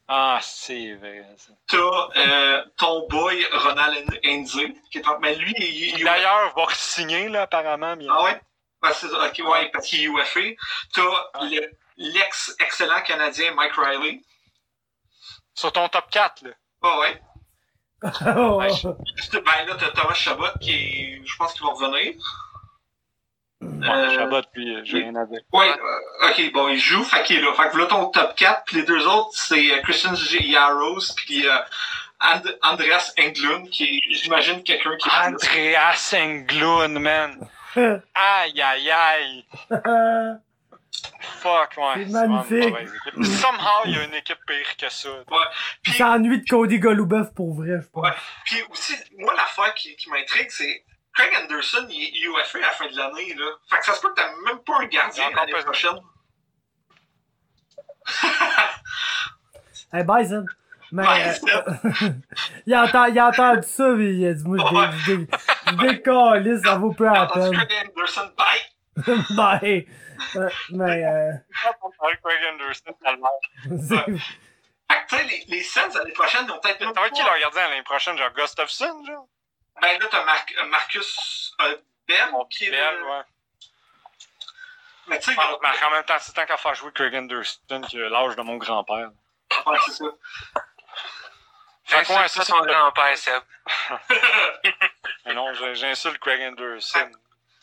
Ah, 0.09 0.39
c'est 0.43 0.95
vrai. 0.95 1.25
ça. 1.37 1.53
T'as 1.69 2.21
euh, 2.21 2.65
ton 2.79 3.07
boy 3.09 3.45
Ronald 3.53 4.21
Enze, 4.27 4.59
qui 4.91 4.99
est 4.99 5.07
en... 5.09 5.19
Mais 5.21 5.35
lui, 5.37 5.53
il, 5.59 5.99
il- 5.99 6.05
D'ailleurs, 6.05 6.55
va 6.57 6.65
signer 6.73 7.29
là, 7.29 7.43
apparemment. 7.43 7.97
bien. 7.97 8.09
Ah 8.13 8.25
ouais? 8.25 8.41
Ben, 8.83 8.91
c'est 8.95 9.09
ça, 9.09 9.27
ok, 9.27 9.43
ouais, 9.49 9.71
parce 9.73 9.87
qu'il 9.87 10.01
est 10.01 10.05
UFA. 10.05 10.41
T'as 10.93 11.03
Ah. 11.35 11.45
le- 11.45 11.71
l'ex-excellent 11.97 13.01
Canadien 13.03 13.55
Mike 13.55 13.75
Riley. 13.77 14.21
Sur 15.55 15.73
ton 15.73 15.89
top 15.89 16.11
4, 16.11 16.43
là. 16.43 16.51
Ah 16.83 16.99
ouais. 17.01 17.23
Oh, 18.37 18.57
Ouais. 18.59 18.71
Ben 18.85 19.67
là, 19.67 19.77
t'as 19.79 19.91
Thomas 19.91 20.15
Chabot 20.15 20.47
qui 20.61 20.73
est... 20.73 21.23
Je 21.25 21.37
pense 21.37 21.53
qu'il 21.53 21.63
va 21.65 21.73
revenir. 21.73 22.15
Ouais, 23.61 23.89
Euh, 23.89 24.15
Chabot, 24.17 24.43
puis 24.53 24.75
euh, 24.75 24.83
j'ai 24.85 24.99
rien 24.99 25.15
à 25.15 25.25
dire. 25.27 25.41
Ouais, 25.53 25.71
euh, 25.71 26.29
ok, 26.31 26.53
bon, 26.53 26.69
il 26.69 26.79
joue, 26.81 27.05
fait 27.05 27.23
qu'il 27.23 27.37
est 27.39 27.43
là. 27.43 27.53
Fait 27.55 27.71
que 27.71 27.77
là, 27.79 27.87
ton 27.87 28.07
top 28.07 28.35
4, 28.35 28.65
puis 28.65 28.77
les 28.79 28.83
deux 28.83 29.07
autres, 29.07 29.31
c'est 29.35 29.71
euh, 29.73 29.81
Christian 29.83 30.15
G. 30.17 30.43
Yaros, 30.43 31.15
puis 31.15 31.47
euh, 31.47 31.57
And- 32.19 32.43
Andreas 32.63 33.13
Englund, 33.19 33.69
qui 33.71 33.85
est, 33.85 34.15
j'imagine, 34.15 34.65
quelqu'un 34.65 34.97
qui. 34.97 35.09
Andreas 35.11 36.13
Englund, 36.17 36.99
man. 36.99 37.49
Aïe, 37.77 38.61
aïe, 38.63 38.91
aïe. 38.91 39.45
Fuck, 41.21 41.75
ouais. 41.79 41.95
C'est 41.95 42.03
une 42.03 42.13
magnifique. 42.13 42.75
Somehow, 43.25 43.83
il 43.87 43.93
y 43.93 43.99
a 43.99 44.05
une 44.05 44.15
équipe 44.15 44.39
pire 44.47 44.77
que 44.77 44.89
ça. 44.91 45.09
Il 45.09 45.37
Puis, 45.83 45.93
s'ennuie 45.93 46.41
de 46.41 46.49
Cody 46.49 46.79
Golubeff 46.79 47.33
pour 47.35 47.55
vrai, 47.55 47.81
je 47.81 47.89
pense. 47.89 48.05
Ouais. 48.05 48.15
puis 48.45 48.63
aussi, 48.71 48.95
moi, 49.19 49.35
l'affaire 49.35 49.75
qui, 49.75 49.97
qui 49.97 50.11
m'intrigue, 50.11 50.51
c'est 50.51 50.85
Craig 51.15 51.31
Anderson, 51.43 51.87
il 51.91 52.03
est 52.05 52.29
UFA 52.29 52.59
à 52.59 52.61
la 52.61 52.71
fin 52.71 52.87
de 52.87 52.97
l'année, 52.97 53.35
là. 53.35 53.47
Fait 53.69 53.79
que 53.79 53.85
ça 53.85 53.95
se 53.95 54.01
peut 54.01 54.11
que 54.11 54.15
t'as 54.15 54.31
même 54.47 54.63
pas 54.65 54.79
un 54.81 54.87
gardien 54.87 55.31
l'année 55.31 55.53
prochaine. 55.63 55.99
Hey, 59.93 60.05
Zed. 60.25 60.47
Mais, 60.93 61.05
euh, 61.09 62.11
il, 62.67 62.77
entend, 62.77 63.07
il 63.07 63.19
a 63.19 63.29
entendu 63.29 63.67
ça, 63.67 63.89
mais 63.89 64.13
il 64.15 64.27
a 64.27 64.35
dit, 64.35 64.45
moi, 64.45 64.59
je 65.07 65.15
dé- 65.17 65.27
je 65.67 65.73
dé- 65.87 66.03
je 66.05 66.63
ça 66.63 66.75
vaut 66.77 66.93
peu 66.93 67.09
Entendu 67.09 67.57
peine. 67.57 67.67
Craig 67.67 67.89
Anderson, 67.89 68.31
bye! 68.37 69.37
bye. 69.37 69.87
Euh, 70.37 70.49
mais, 70.71 71.05
euh, 71.05 71.33
Craig 72.23 72.41
Anderson, 72.53 72.95
tellement. 73.03 73.29
c'est- 73.65 74.05
Fait 74.05 74.13
que, 74.13 75.09
tu 75.09 75.17
sais, 75.17 75.25
les, 75.25 75.45
les 75.49 75.63
Sens, 75.65 75.95
l'année 75.97 76.13
prochaine, 76.13 76.45
ils 76.47 76.53
ont 76.53 76.61
peut-être 76.61 76.81
être 76.83 77.11
qui 77.13 77.23
leur 77.25 77.39
gardien 77.41 77.69
l'année 77.71 77.83
prochaine? 77.83 78.17
Genre 78.17 78.31
Gustafsson, 78.37 79.05
genre? 79.05 79.27
Ben 79.81 79.99
là, 79.99 80.07
t'as 80.11 80.25
Mar- 80.25 80.47
euh, 80.63 80.67
Marcus 80.69 81.53
euh, 81.63 81.77
Bell, 82.07 82.31
Mon 82.31 82.45
qui 82.45 82.67
est 82.67 82.71
Bell, 82.71 82.95
le... 83.01 83.05
ouais. 83.07 83.23
Mais 85.09 85.19
tu 85.19 85.33
sais, 85.33 85.37
Ah, 85.41 85.57
mais 85.61 85.87
en 85.87 85.91
même 85.91 86.05
temps, 86.05 86.15
c'est 86.21 86.33
tant 86.35 86.47
qu'à 86.47 86.57
faire 86.57 86.75
jouer 86.75 86.93
Craig 86.93 87.15
Anderson 87.17 87.81
qui 87.89 88.01
a 88.01 88.09
l'âge 88.09 88.37
de 88.37 88.43
mon 88.43 88.59
grand-père. 88.59 89.11
ouais, 89.67 89.79
c'est 89.87 89.93
ça. 89.93 90.05
C'est 92.29 92.45
son 92.45 92.59
grand-père, 92.59 93.17
Seb. 93.17 93.43
Mais 95.27 95.35
non, 95.35 95.53
j'insulte 95.75 96.19
Craig 96.19 96.41
Anderson. 96.43 97.11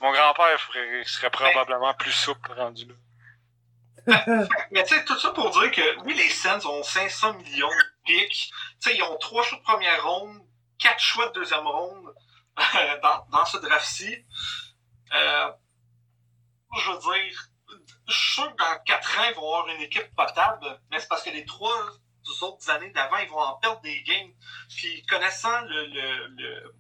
Mon 0.02 0.12
grand-père 0.12 0.60
serait 1.06 1.30
probablement 1.30 1.94
plus 1.94 2.12
souple 2.12 2.54
rendu 2.54 2.86
là. 2.86 2.96
Mais 4.72 4.84
tu 4.84 4.96
sais, 4.96 5.04
tout 5.06 5.18
ça 5.20 5.32
pour 5.32 5.50
dire 5.52 5.72
que 5.72 6.00
oui, 6.04 6.14
les 6.14 6.30
Sens 6.30 6.66
ont 6.66 6.84
500 6.84 7.34
millions 7.34 7.68
de 7.68 8.04
pics. 8.06 8.52
Tu 8.82 8.90
sais, 8.90 8.96
ils 8.96 9.04
ont 9.04 9.18
trois 9.18 9.44
choix 9.44 9.58
de 9.58 9.64
première 9.64 10.04
ronde, 10.04 10.42
quatre 10.80 11.00
choix 11.00 11.28
de 11.28 11.34
deuxième 11.34 11.68
ronde 11.68 12.14
dans, 13.04 13.26
dans 13.30 13.46
ce 13.46 13.58
draft-ci. 13.58 14.26
Euh, 15.14 15.52
je 16.78 16.92
veux 16.92 17.00
dire, 17.00 17.50
je 18.08 18.14
suis 18.14 18.34
sûr 18.34 18.56
que 18.56 18.58
dans 18.58 18.80
quatre 18.86 19.20
ans, 19.20 19.26
ils 19.30 19.36
vont 19.36 19.54
avoir 19.54 19.68
une 19.76 19.82
équipe 19.82 20.16
potable, 20.16 20.80
mais 20.90 21.00
c'est 21.00 21.08
parce 21.08 21.24
que 21.24 21.30
les 21.30 21.46
trois 21.46 21.92
autres 22.44 22.70
années 22.70 22.90
d'avant, 22.92 23.18
ils 23.18 23.30
vont 23.30 23.40
en 23.40 23.54
perdre 23.56 23.82
des 23.82 24.02
games. 24.04 24.32
Puis 24.76 25.04
connaissant 25.08 25.62
le, 25.62 25.86
le, 25.88 26.28
le- 26.38 26.74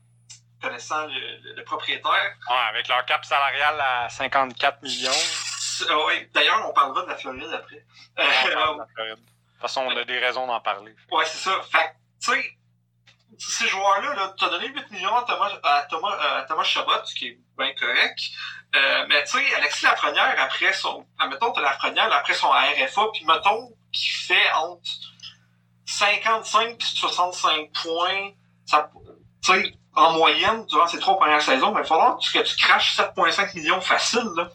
connaissant 0.62 1.06
le, 1.08 1.64
propriétaire, 1.64 2.36
Ouais, 2.50 2.56
avec 2.70 2.88
leur 2.90 3.06
cap 3.06 3.24
salarial 3.24 3.80
à 3.80 4.10
54 4.10 4.82
millions. 4.84 5.12
ah 5.90 6.06
ouais, 6.06 6.30
d'ailleurs, 6.34 6.68
on 6.70 6.74
parlera 6.74 7.04
de 7.04 7.08
la 7.10 7.16
Floride 7.16 7.54
après. 7.54 7.86
on 8.18 8.54
parle 8.54 8.70
Euh, 8.70 8.74
de 8.74 8.80
la 8.80 8.88
Floride. 8.94 9.16
De 9.16 9.22
toute 9.54 9.62
façon, 9.62 9.82
on 9.82 9.96
a 9.98 10.04
des 10.04 10.20
raisons 10.20 10.48
d'en 10.48 10.60
parler. 10.60 10.94
Ouais, 11.12 11.26
c'est 11.26 11.38
ça. 11.38 11.62
Fait 11.72 11.78
que, 11.78 12.34
tu 12.34 12.42
sais, 12.42 12.58
ces 13.38 13.68
joueurs-là, 13.68 14.14
là, 14.16 14.34
t'as 14.38 14.50
donné 14.50 14.68
8 14.68 14.92
millions 14.92 15.16
à 15.16 15.24
Thomas, 15.24 15.52
à 15.64 15.82
Thomas, 15.90 16.18
à 16.18 16.44
Thomas 16.44 16.64
Chabot, 16.64 17.06
ce 17.06 17.14
qui 17.16 17.28
est 17.28 17.40
bien 17.58 17.74
correct. 17.76 18.20
Euh, 18.76 19.06
mais 19.08 19.24
tu 19.24 19.32
sais, 19.40 19.56
Alexis 19.56 19.86
Lafrenière, 19.86 20.36
après 20.40 20.74
son, 20.74 21.06
admettons, 21.20 21.52
t'as 21.54 21.62
Lafrenière, 21.62 22.12
après 22.14 22.34
son 22.34 22.50
RFA, 22.50 23.08
puis 23.14 23.24
mettons 23.26 23.70
qu'il 23.94 24.12
fait 24.12 24.52
entre 24.52 24.82
55 25.92 26.70
et 26.72 26.76
65 26.80 27.70
points, 27.84 28.32
ça, 28.66 28.90
tu 29.44 29.52
sais, 29.52 29.74
en 29.96 30.14
moyenne, 30.14 30.66
durant 30.68 30.88
ces 30.88 31.00
trois 31.00 31.18
premières 31.18 31.42
saisons, 31.42 31.72
mais 31.72 31.80
il 31.80 31.84
va 31.84 31.88
falloir 31.88 32.18
que 32.18 32.22
tu, 32.22 32.44
tu 32.44 32.66
craches 32.66 32.96
7,5 32.98 33.56
millions 33.56 33.82
facile, 33.82 34.28
là. 34.36 34.50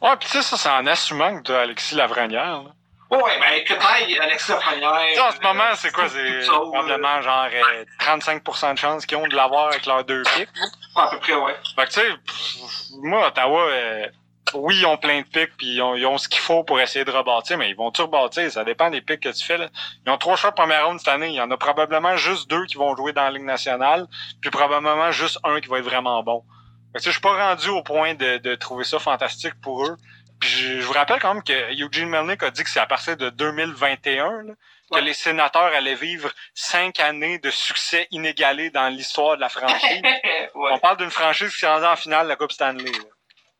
Ouais, 0.00 0.16
pis 0.16 0.26
tu 0.26 0.32
sais, 0.32 0.42
ça, 0.42 0.56
c'est 0.56 0.68
en 0.68 0.86
assumant 0.86 1.38
que 1.38 1.48
t'as 1.48 1.62
Alexis 1.62 1.94
Lavrenière. 1.94 2.62
là. 2.62 2.70
Ouais, 3.10 3.38
ben, 3.38 3.62
que 3.64 3.74
taille 3.74 4.18
Alexis 4.18 4.52
Lafrenière. 4.52 5.06
Tu 5.12 5.20
en 5.20 5.30
ce 5.32 5.40
moment, 5.42 5.74
c'est 5.74 5.92
quoi? 5.92 6.08
C'est 6.08 6.42
ça, 6.44 6.52
ouais. 6.52 6.70
probablement 6.70 7.20
genre 7.20 7.46
euh, 7.52 7.84
35% 8.00 8.72
de 8.72 8.78
chances 8.78 9.04
qu'ils 9.04 9.18
ont 9.18 9.28
de 9.28 9.36
l'avoir 9.36 9.66
avec 9.68 9.84
leurs 9.84 10.02
deux 10.04 10.22
pics. 10.22 10.48
À 10.96 11.08
peu 11.10 11.18
près, 11.18 11.34
ouais. 11.34 11.54
Fait 11.76 11.84
que 11.84 11.90
tu 11.90 12.00
sais, 12.00 12.96
moi, 13.02 13.26
Ottawa, 13.28 13.60
euh, 13.64 14.06
oui, 14.54 14.76
ils 14.78 14.86
ont 14.86 14.96
plein 14.96 15.20
de 15.20 15.26
pics, 15.26 15.56
puis 15.56 15.74
ils 15.74 15.82
ont, 15.82 15.94
ils 15.94 16.06
ont 16.06 16.18
ce 16.18 16.28
qu'il 16.28 16.40
faut 16.40 16.64
pour 16.64 16.80
essayer 16.80 17.04
de 17.04 17.10
rebâtir, 17.10 17.58
mais 17.58 17.68
ils 17.70 17.76
vont-tu 17.76 18.02
rebâtir? 18.02 18.50
Ça 18.50 18.64
dépend 18.64 18.90
des 18.90 19.00
pics 19.00 19.20
que 19.20 19.28
tu 19.30 19.44
fais. 19.44 19.58
Là. 19.58 19.68
Ils 20.06 20.10
ont 20.10 20.18
trois 20.18 20.36
choix 20.36 20.50
de 20.50 20.54
première 20.56 20.86
ronde 20.86 20.98
cette 20.98 21.08
année. 21.08 21.28
Il 21.28 21.34
y 21.34 21.40
en 21.40 21.50
a 21.50 21.56
probablement 21.56 22.16
juste 22.16 22.48
deux 22.50 22.64
qui 22.66 22.76
vont 22.76 22.94
jouer 22.96 23.12
dans 23.12 23.24
la 23.24 23.30
Ligue 23.30 23.44
nationale, 23.44 24.06
puis 24.40 24.50
probablement 24.50 25.10
juste 25.12 25.38
un 25.44 25.60
qui 25.60 25.68
va 25.68 25.78
être 25.78 25.84
vraiment 25.84 26.22
bon. 26.22 26.44
Fait 26.92 26.98
que 26.98 27.04
je 27.06 27.10
suis 27.10 27.20
pas 27.20 27.48
rendu 27.48 27.68
au 27.70 27.82
point 27.82 28.14
de, 28.14 28.38
de 28.38 28.54
trouver 28.54 28.84
ça 28.84 28.98
fantastique 28.98 29.54
pour 29.62 29.86
eux. 29.86 29.96
Puis 30.40 30.50
je, 30.50 30.80
je 30.80 30.84
vous 30.86 30.92
rappelle 30.92 31.20
quand 31.20 31.32
même 31.34 31.42
que 31.44 31.80
Eugene 31.82 32.08
Melnick 32.08 32.42
a 32.42 32.50
dit 32.50 32.64
que 32.64 32.70
c'est 32.70 32.80
à 32.80 32.86
partir 32.86 33.16
de 33.16 33.30
2021 33.30 34.42
là, 34.42 34.52
que 34.90 34.96
Ouais. 34.96 35.00
les 35.00 35.14
sénateurs 35.14 35.72
allaient 35.72 35.94
vivre 35.94 36.30
cinq 36.52 37.00
années 37.00 37.38
de 37.38 37.48
succès 37.50 38.08
inégalé 38.10 38.68
dans 38.70 38.88
l'histoire 38.88 39.36
de 39.36 39.40
la 39.40 39.48
franchise. 39.48 40.02
ouais. 40.02 40.50
On 40.54 40.78
parle 40.78 40.98
d'une 40.98 41.10
franchise 41.10 41.56
qui 41.56 41.64
rendue 41.64 41.86
en 41.86 41.96
finale 41.96 42.24
de 42.24 42.28
la 42.28 42.36
Coupe 42.36 42.52
Stanley. 42.52 42.90
là. 42.90 42.98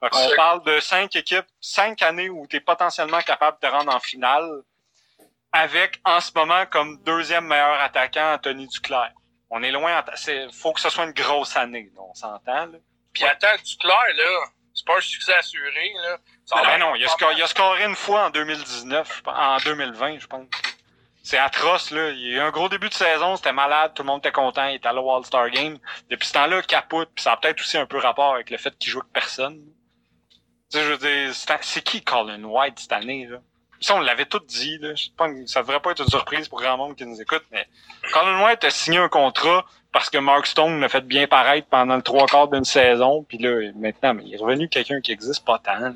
Ouais. 0.02 0.36
parle 0.36 0.62
de 0.64 0.80
cinq 0.80 1.14
équipes, 1.16 1.46
cinq 1.60 2.02
années 2.02 2.28
où 2.28 2.46
tu 2.48 2.56
es 2.56 2.60
potentiellement 2.60 3.20
capable 3.20 3.58
de 3.60 3.66
te 3.68 3.72
rendre 3.72 3.94
en 3.94 4.00
finale 4.00 4.48
avec, 5.52 6.00
en 6.04 6.20
ce 6.20 6.30
moment, 6.34 6.64
comme 6.66 6.98
deuxième 7.02 7.46
meilleur 7.46 7.80
attaquant, 7.80 8.34
Anthony 8.34 8.66
Duclair. 8.68 9.12
On 9.50 9.62
est 9.62 9.70
loin, 9.70 10.02
il 10.28 10.50
faut 10.52 10.72
que 10.72 10.80
ce 10.80 10.88
soit 10.88 11.04
une 11.04 11.12
grosse 11.12 11.56
année, 11.56 11.90
là, 11.94 12.00
on 12.08 12.14
s'entend. 12.14 12.68
Puis 13.12 13.24
attends, 13.24 13.54
Duclair, 13.62 13.98
là, 14.16 14.46
c'est 14.74 14.86
pas 14.86 14.96
un 14.96 15.00
succès 15.00 15.34
assuré, 15.34 15.92
là. 16.02 16.16
Ça 16.46 16.56
Ah 16.58 16.62
ben 16.64 16.78
non, 16.78 16.94
il 16.94 17.04
a, 17.04 17.06
pas 17.06 17.12
sco- 17.12 17.26
mal. 17.26 17.36
il 17.36 17.42
a 17.42 17.46
scoré 17.46 17.84
une 17.84 17.94
fois 17.96 18.24
en 18.26 18.30
2019, 18.30 19.14
je 19.18 19.20
pense- 19.22 19.36
en 19.38 19.56
2020, 19.58 20.18
je 20.18 20.26
pense. 20.26 20.46
C'est 21.22 21.38
atroce, 21.38 21.90
là. 21.90 22.10
Il 22.10 22.20
y 22.20 22.32
a 22.32 22.36
eu 22.36 22.40
un 22.40 22.50
gros 22.50 22.68
début 22.70 22.88
de 22.88 22.94
saison, 22.94 23.36
c'était 23.36 23.52
malade, 23.52 23.92
tout 23.94 24.02
le 24.02 24.06
monde 24.08 24.20
était 24.20 24.32
content, 24.32 24.66
il 24.68 24.76
était 24.76 24.88
allé 24.88 24.98
au 24.98 25.14
All-Star 25.14 25.50
Game. 25.50 25.78
Depuis 26.08 26.26
ce 26.26 26.32
temps-là, 26.32 26.62
capote, 26.62 27.10
puis 27.14 27.22
ça 27.22 27.32
a 27.32 27.36
peut-être 27.36 27.60
aussi 27.60 27.76
un 27.76 27.86
peu 27.86 27.98
rapport 27.98 28.34
avec 28.34 28.48
le 28.50 28.56
fait 28.56 28.76
qu'il 28.78 28.90
joue 28.90 29.00
avec 29.00 29.12
personne. 29.12 29.62
Je 30.72 30.80
veux 30.80 30.98
dire, 30.98 31.34
c'est 31.34 31.82
qui 31.82 32.02
Colin 32.02 32.42
White 32.44 32.78
cette 32.78 32.92
année, 32.92 33.26
là? 33.26 33.38
Ça, 33.80 33.96
on 33.96 34.00
l'avait 34.00 34.26
tout 34.26 34.38
dit, 34.38 34.78
là. 34.78 34.94
Je 34.94 35.06
sais 35.06 35.10
pas, 35.16 35.26
ça 35.46 35.60
devrait 35.62 35.80
pas 35.80 35.90
être 35.90 36.02
une 36.02 36.08
surprise 36.08 36.48
pour 36.48 36.60
grand 36.60 36.76
monde 36.76 36.94
qui 36.96 37.04
nous 37.04 37.20
écoute, 37.20 37.42
mais 37.50 37.66
Colin 38.12 38.44
White 38.44 38.62
a 38.64 38.70
signé 38.70 38.98
un 38.98 39.08
contrat 39.08 39.66
parce 39.92 40.08
que 40.08 40.18
Mark 40.18 40.46
Stone 40.46 40.80
l'a 40.80 40.88
fait 40.88 41.00
bien 41.06 41.26
paraître 41.26 41.66
pendant 41.68 41.96
le 41.96 42.02
trois 42.02 42.26
quarts 42.26 42.48
d'une 42.48 42.64
saison, 42.64 43.24
puis 43.24 43.38
là, 43.38 43.72
maintenant, 43.74 44.14
mais 44.14 44.22
il 44.24 44.34
est 44.34 44.38
revenu 44.38 44.68
quelqu'un 44.68 45.00
qui 45.00 45.12
existe 45.12 45.44
pas 45.44 45.58
tant, 45.58 45.78
là. 45.78 45.92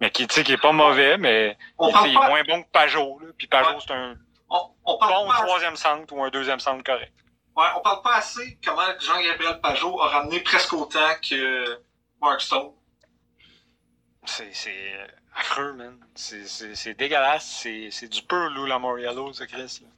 Mais 0.00 0.10
qui, 0.10 0.26
tu 0.26 0.34
sais, 0.34 0.42
qui 0.42 0.52
est 0.52 0.60
pas 0.60 0.72
mauvais, 0.72 1.16
mais 1.16 1.56
il, 1.80 1.88
est 1.88 1.92
pas, 1.92 2.28
moins 2.28 2.42
bon 2.42 2.62
que 2.64 2.68
Pajot. 2.72 3.20
Là. 3.20 3.28
Puis 3.38 3.46
Pajot, 3.46 3.70
Ouais. 3.70 3.76
c'est 3.86 3.92
un 3.94 4.16
on, 4.50 4.58
on 4.84 4.98
parle 4.98 5.12
bon 5.24 5.28
pas, 5.30 5.36
troisième 5.46 5.76
centre 5.76 6.12
ou 6.12 6.24
un 6.24 6.28
deuxième 6.30 6.58
centre 6.58 6.82
correct. 6.82 7.12
ouais, 7.56 7.66
on 7.76 7.80
parle 7.80 8.02
pas 8.02 8.16
assez 8.16 8.58
comment 8.64 8.82
Jean-Gabriel 9.00 9.60
Pajot 9.62 10.00
a 10.02 10.08
ramené 10.08 10.40
presque 10.40 10.72
autant 10.72 10.98
que 11.22 11.80
Mark 12.20 12.40
Stone. 12.40 12.72
C'est 14.24 14.50
affreux, 15.34 15.72
man. 15.74 15.96
C'est- 16.14 16.94
dégueulasse. 16.94 17.66
C'est 17.90 18.08
du 18.08 18.22
pur 18.22 18.50
Lou 18.50 18.66
Lamoriello, 18.66 19.32
ça, 19.32 19.46
Chris. 19.46 19.82
là. 19.82 19.88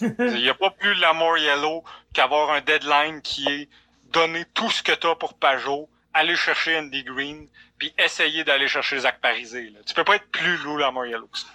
Il 0.18 0.42
n'y 0.42 0.48
a 0.48 0.54
pas 0.54 0.70
plus 0.70 0.94
Lamoriello 0.94 1.84
qu'avoir 2.12 2.50
un 2.50 2.60
deadline 2.60 3.20
qui 3.22 3.46
est 3.48 3.68
donner 4.12 4.44
tout 4.54 4.70
ce 4.70 4.82
que 4.82 4.92
t'as 4.92 5.14
pour 5.14 5.34
Pajot, 5.34 5.88
aller 6.14 6.34
chercher 6.34 6.78
Andy 6.78 7.04
Green, 7.04 7.46
puis 7.78 7.92
essayer 7.98 8.42
d'aller 8.42 8.66
chercher 8.68 8.98
Zach 9.00 9.20
Parisé. 9.20 9.68
Là. 9.70 9.80
Tu 9.86 9.92
peux 9.94 10.04
pas 10.04 10.16
être 10.16 10.30
plus 10.30 10.56
Lou 10.58 10.78
Lamoriello 10.78 11.26
que 11.26 11.38
ça. 11.38 11.46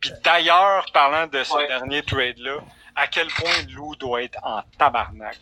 Puis 0.00 0.12
d'ailleurs, 0.22 0.86
parlant 0.92 1.26
de 1.26 1.42
ce 1.42 1.52
Ouais. 1.52 1.66
dernier 1.66 2.02
trade-là, 2.02 2.58
à 2.94 3.08
quel 3.08 3.26
point 3.28 3.50
Lou 3.70 3.96
doit 3.96 4.22
être 4.22 4.38
en 4.44 4.62
tabarnak. 4.78 5.38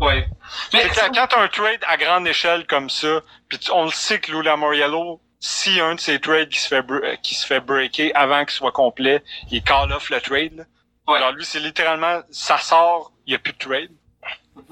Ouais. 0.00 0.26
Mais 0.72 0.88
quand, 0.94 1.12
quand 1.14 1.26
t'as 1.28 1.40
un 1.42 1.48
trade 1.48 1.82
à 1.86 1.96
grande 1.96 2.26
échelle 2.26 2.66
comme 2.66 2.90
ça, 2.90 3.20
puis 3.48 3.58
tu- 3.58 3.70
on 3.70 3.84
le 3.84 3.90
sait 3.90 4.20
que 4.20 4.32
Lou 4.32 4.42
Lamoriello, 4.42 5.20
si 5.40 5.80
un 5.80 5.94
de 5.94 6.00
ces 6.00 6.20
trades 6.20 6.48
qui 6.48 6.58
se 6.60 6.68
fait 6.68 6.84
euh, 6.90 7.16
qui 7.22 7.34
se 7.34 7.46
fait 7.46 7.60
breaker 7.60 8.12
avant 8.14 8.40
qu'il 8.44 8.54
soit 8.54 8.72
complet, 8.72 9.22
il 9.50 9.62
call 9.62 9.92
off 9.92 10.10
le 10.10 10.20
trade. 10.20 10.56
Là. 10.56 10.64
Ouais. 11.06 11.16
Alors 11.18 11.32
lui, 11.32 11.44
c'est 11.44 11.60
littéralement 11.60 12.20
ça 12.30 12.58
sort, 12.58 13.12
il 13.26 13.30
n'y 13.30 13.36
a 13.36 13.38
plus 13.38 13.52
de 13.52 13.58
trade. 13.58 13.90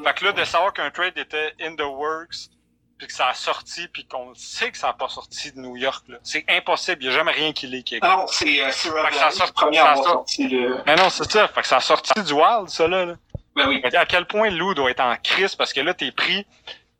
Fait 0.05 0.15
que 0.15 0.25
là, 0.25 0.33
de 0.33 0.45
savoir 0.45 0.73
qu'un 0.73 0.91
trade 0.91 1.17
était 1.17 1.55
in 1.61 1.77
the 1.77 1.83
works, 1.83 2.51
puis 2.99 3.07
que 3.07 3.13
ça 3.13 3.29
a 3.29 3.35
sorti, 3.35 3.87
puis 3.89 4.05
qu'on 4.07 4.35
sait 4.35 4.73
que 4.73 4.79
ça 4.79 4.89
n'a 4.89 4.93
pas 4.95 5.09
sorti 5.09 5.53
de 5.53 5.61
New 5.61 5.77
York, 5.77 6.03
là. 6.09 6.17
c'est 6.25 6.45
impossible, 6.49 7.03
il 7.03 7.09
n'y 7.09 7.15
a 7.15 7.19
jamais 7.19 7.33
rien 7.33 7.53
qui 7.53 7.67
l'est. 7.69 7.85
Ah 8.03 8.17
non, 8.19 8.27
c'est 8.27 8.61
euh, 8.63 8.71
Fait 8.73 9.11
que 9.11 9.15
ça 9.15 9.31
sort- 9.31 9.53
premier 9.53 9.77
ça 9.77 9.95
sort- 9.95 10.05
sorti 10.05 10.49
le. 10.49 10.83
Mais 10.87 10.97
non, 10.97 11.09
c'est 11.11 11.31
ça. 11.31 11.47
Fait 11.49 11.61
que 11.61 11.67
ça 11.69 11.77
a 11.77 11.81
sorti 11.81 12.13
du 12.23 12.33
wild, 12.33 12.69
ça, 12.69 12.89
là. 12.89 13.05
là. 13.07 13.15
Ben 13.55 13.69
oui. 13.69 13.81
À 13.95 14.05
quel 14.07 14.27
point 14.27 14.51
Lou 14.51 14.75
doit 14.75 14.91
être 14.91 15.01
en 15.01 15.15
crise 15.23 15.55
parce 15.55 15.73
que 15.73 15.81
là, 15.81 15.95
t'es 15.95 16.11
pris 16.11 16.45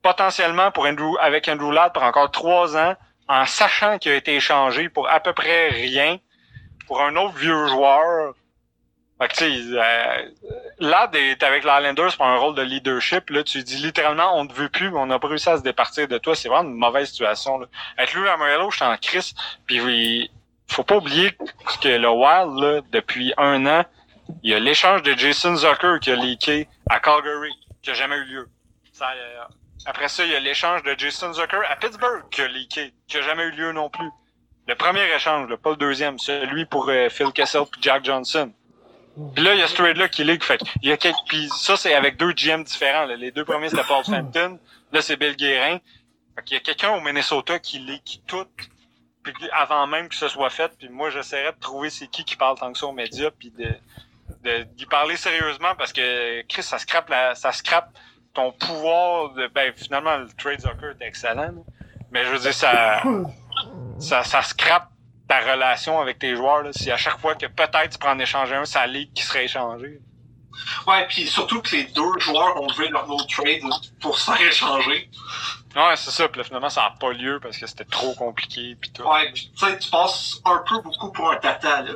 potentiellement 0.03 0.71
pour 0.71 0.87
Andrew, 0.87 1.17
avec 1.21 1.49
Andrew 1.49 1.73
Ladd 1.73 1.93
pour 1.93 2.03
encore 2.03 2.31
trois 2.31 2.77
ans, 2.77 2.95
en 3.29 3.45
sachant 3.47 3.99
qu'il 3.99 4.13
a 4.13 4.17
été 4.17 4.37
échangé 4.37 4.89
pour 4.89 5.09
à 5.09 5.21
peu 5.21 5.33
près 5.33 5.69
rien, 5.69 6.19
pour 6.87 7.03
un 7.03 7.17
autre 7.17 7.37
vieux 7.37 7.67
joueur. 7.69 8.35
Fait 9.19 9.29
que 9.29 9.35
tu 9.35 9.79
euh, 9.79 10.31
Ladd 10.79 11.17
est 11.17 11.43
avec 11.43 11.65
l'Islanders 11.65 12.15
pour 12.17 12.27
un 12.27 12.37
rôle 12.37 12.55
de 12.55 12.63
leadership. 12.63 13.31
Là, 13.31 13.43
tu 13.43 13.63
dis 13.63 13.77
littéralement, 13.77 14.39
on 14.39 14.45
ne 14.45 14.53
veut 14.53 14.69
plus, 14.69 14.91
mais 14.91 14.99
on 14.99 15.07
n'a 15.07 15.19
pas 15.19 15.29
réussi 15.29 15.49
à 15.49 15.57
se 15.57 15.63
départir 15.63 16.07
de 16.07 16.19
toi. 16.19 16.35
C'est 16.35 16.49
vraiment 16.49 16.69
une 16.69 16.77
mauvaise 16.77 17.09
situation. 17.09 17.59
Là. 17.59 17.67
Avec 17.97 18.13
Lou 18.13 18.25
Lamoriello, 18.25 18.71
je 18.71 18.77
suis 18.77 18.85
en 18.85 18.97
crise. 18.99 19.35
Puis 19.67 19.77
il 19.79 20.31
faut 20.69 20.85
pas 20.85 20.97
oublier 20.97 21.33
que 21.81 21.89
le 21.89 22.11
Wild, 22.11 22.63
là, 22.63 22.81
depuis 22.93 23.33
un 23.39 23.65
an, 23.67 23.85
il 24.43 24.51
y 24.51 24.55
a 24.55 24.59
l'échange 24.59 25.03
de 25.03 25.13
Jason 25.13 25.57
Zucker 25.57 25.99
qui 26.01 26.11
a 26.11 26.17
leaké 26.17 26.69
à 26.91 27.01
Calgary, 27.01 27.53
qui 27.83 27.91
a 27.91 27.95
jamais 27.95 28.17
eu 28.17 28.25
lieu. 28.25 28.49
Ça, 28.93 29.11
euh, 29.13 29.45
après 29.87 30.09
ça, 30.09 30.25
il 30.25 30.33
y 30.33 30.35
a 30.37 30.41
l'échange 30.41 30.83
de 30.83 30.95
Jason 30.99 31.33
Zucker 31.33 31.63
à 31.69 31.77
Pittsburgh 31.77 32.25
qui 32.31 32.43
a 32.43 32.49
leaké, 32.49 32.93
qui 33.09 33.17
a 33.19 33.23
jamais 33.23 33.45
eu 33.45 33.51
lieu 33.53 33.73
non 33.73 33.89
plus. 33.89 34.09
Le 34.69 34.75
premier 34.75 35.05
échange, 35.15 35.49
là, 35.49 35.57
pas 35.57 35.71
le 35.71 35.77
deuxième, 35.77 36.19
celui 36.19 36.65
pour 36.67 36.89
euh, 36.89 37.09
Phil 37.09 37.33
Kessel 37.33 37.63
et 37.63 37.67
Jack 37.83 38.05
Johnson. 38.05 38.53
Puis 39.35 39.43
là, 39.45 39.55
il 39.55 39.61
y 39.61 39.63
a 39.63 39.69
ce 39.69 39.75
trade-là 39.75 40.09
qui 40.09 40.25
leak. 40.25 40.45
Fait 40.45 40.61
il 40.83 40.89
y 40.89 40.93
a 40.93 40.97
quelques, 40.97 41.17
puis 41.27 41.49
ça, 41.57 41.77
c'est 41.77 41.95
avec 41.95 42.17
deux 42.17 42.33
GM 42.33 42.65
différents. 42.65 43.07
là. 43.07 43.17
Les 43.17 43.31
deux 43.31 43.45
premiers, 43.45 43.69
c'était 43.71 43.85
Paul 43.85 44.05
Fenton. 44.05 44.59
Là, 44.93 45.01
c'est 45.03 45.17
Bill 45.17 45.37
Guérin. 45.37 45.79
Fait 46.35 46.45
qu'il 46.45 46.55
y 46.57 46.59
a 46.59 46.63
quelqu'un 46.63 46.91
au 46.91 47.01
Minnesota 47.01 47.59
qui 47.59 47.79
leak 47.79 48.23
tout 48.27 48.47
puis 49.23 49.33
avant 49.53 49.87
même 49.89 50.09
que 50.09 50.15
ce 50.15 50.29
soit 50.29 50.51
fait. 50.51 50.71
Puis 50.79 50.89
moi, 50.89 51.11
j'essaierais 51.11 51.53
de 51.53 51.59
trouver 51.61 51.91
c'est 51.91 52.07
qui 52.09 52.25
qui 52.25 52.37
parle 52.37 52.59
tant 52.59 52.73
que 52.73 52.79
ça 52.79 52.87
aux 52.87 52.93
médias, 52.93 53.31
puis 53.31 53.51
de 53.51 53.69
de- 54.45 54.65
d'y 54.75 54.87
parler 54.87 55.17
sérieusement 55.17 55.75
parce 55.77 55.93
que 55.93 56.43
Chris, 56.43 56.63
ça 56.63 56.79
scrape 56.79 57.09
la, 57.09 57.35
ça 57.37 57.53
scrape 57.53 57.89
ton 58.37 58.53
pouvoir 58.53 59.31
de, 59.31 59.49
ben 59.49 59.73
finalement 59.75 60.17
le 60.19 60.29
trade 60.37 60.61
soccer 60.61 60.95
est 61.01 61.05
excellent, 61.05 61.43
là. 61.43 61.63
mais 62.11 62.25
je 62.25 62.31
veux 62.31 62.39
dire 62.39 62.55
ça, 62.55 63.03
ça, 63.99 64.23
ça 64.23 64.43
scrape 64.43 64.91
ta 65.27 65.41
relation 65.41 66.01
avec 66.01 66.19
tes 66.19 66.37
joueurs 66.37 66.63
là. 66.63 66.73
Si 66.73 66.91
à 66.91 66.97
chaque 66.97 67.19
fois 67.19 67.35
que 67.35 67.47
peut-être 67.47 67.91
tu 67.91 67.99
prends 67.99 68.13
en 68.13 68.19
échanger 68.19 68.55
un, 68.55 68.65
ça 68.65 68.87
ligue 68.87 69.13
qui 69.15 69.23
serait 69.23 69.47
échangé. 69.47 70.01
Ouais, 70.87 71.07
puis 71.09 71.27
surtout 71.27 71.61
que 71.61 71.77
les 71.77 71.85
deux 71.85 72.19
joueurs 72.19 72.61
ont 72.61 72.69
joué 72.71 72.89
leur 72.89 73.07
no 73.09 73.17
trade 73.25 73.63
pour 74.01 74.19
se 74.19 74.31
faire 74.31 74.41
échanger. 74.41 75.11
Ouais, 75.75 75.97
c'est 75.97 76.11
ça. 76.11 76.29
Puis 76.29 76.39
là, 76.39 76.45
finalement, 76.45 76.71
ça 76.71 76.83
n'a 76.83 76.95
pas 76.99 77.13
lieu 77.13 77.39
parce 77.41 77.59
que 77.59 77.67
c'était 77.67 77.85
trop 77.85 78.15
compliqué 78.15 78.75
puis 78.81 78.91
tout. 78.91 79.03
Ouais, 79.03 79.31
puis 79.33 79.53
tu 79.55 79.67
sais, 79.67 79.79
tu 79.79 79.91
passes 79.91 80.41
un 80.47 80.63
peu 80.67 80.81
beaucoup 80.81 81.13
pour 81.13 81.31
un 81.31 81.37
tata, 81.37 81.83
là. 81.83 81.93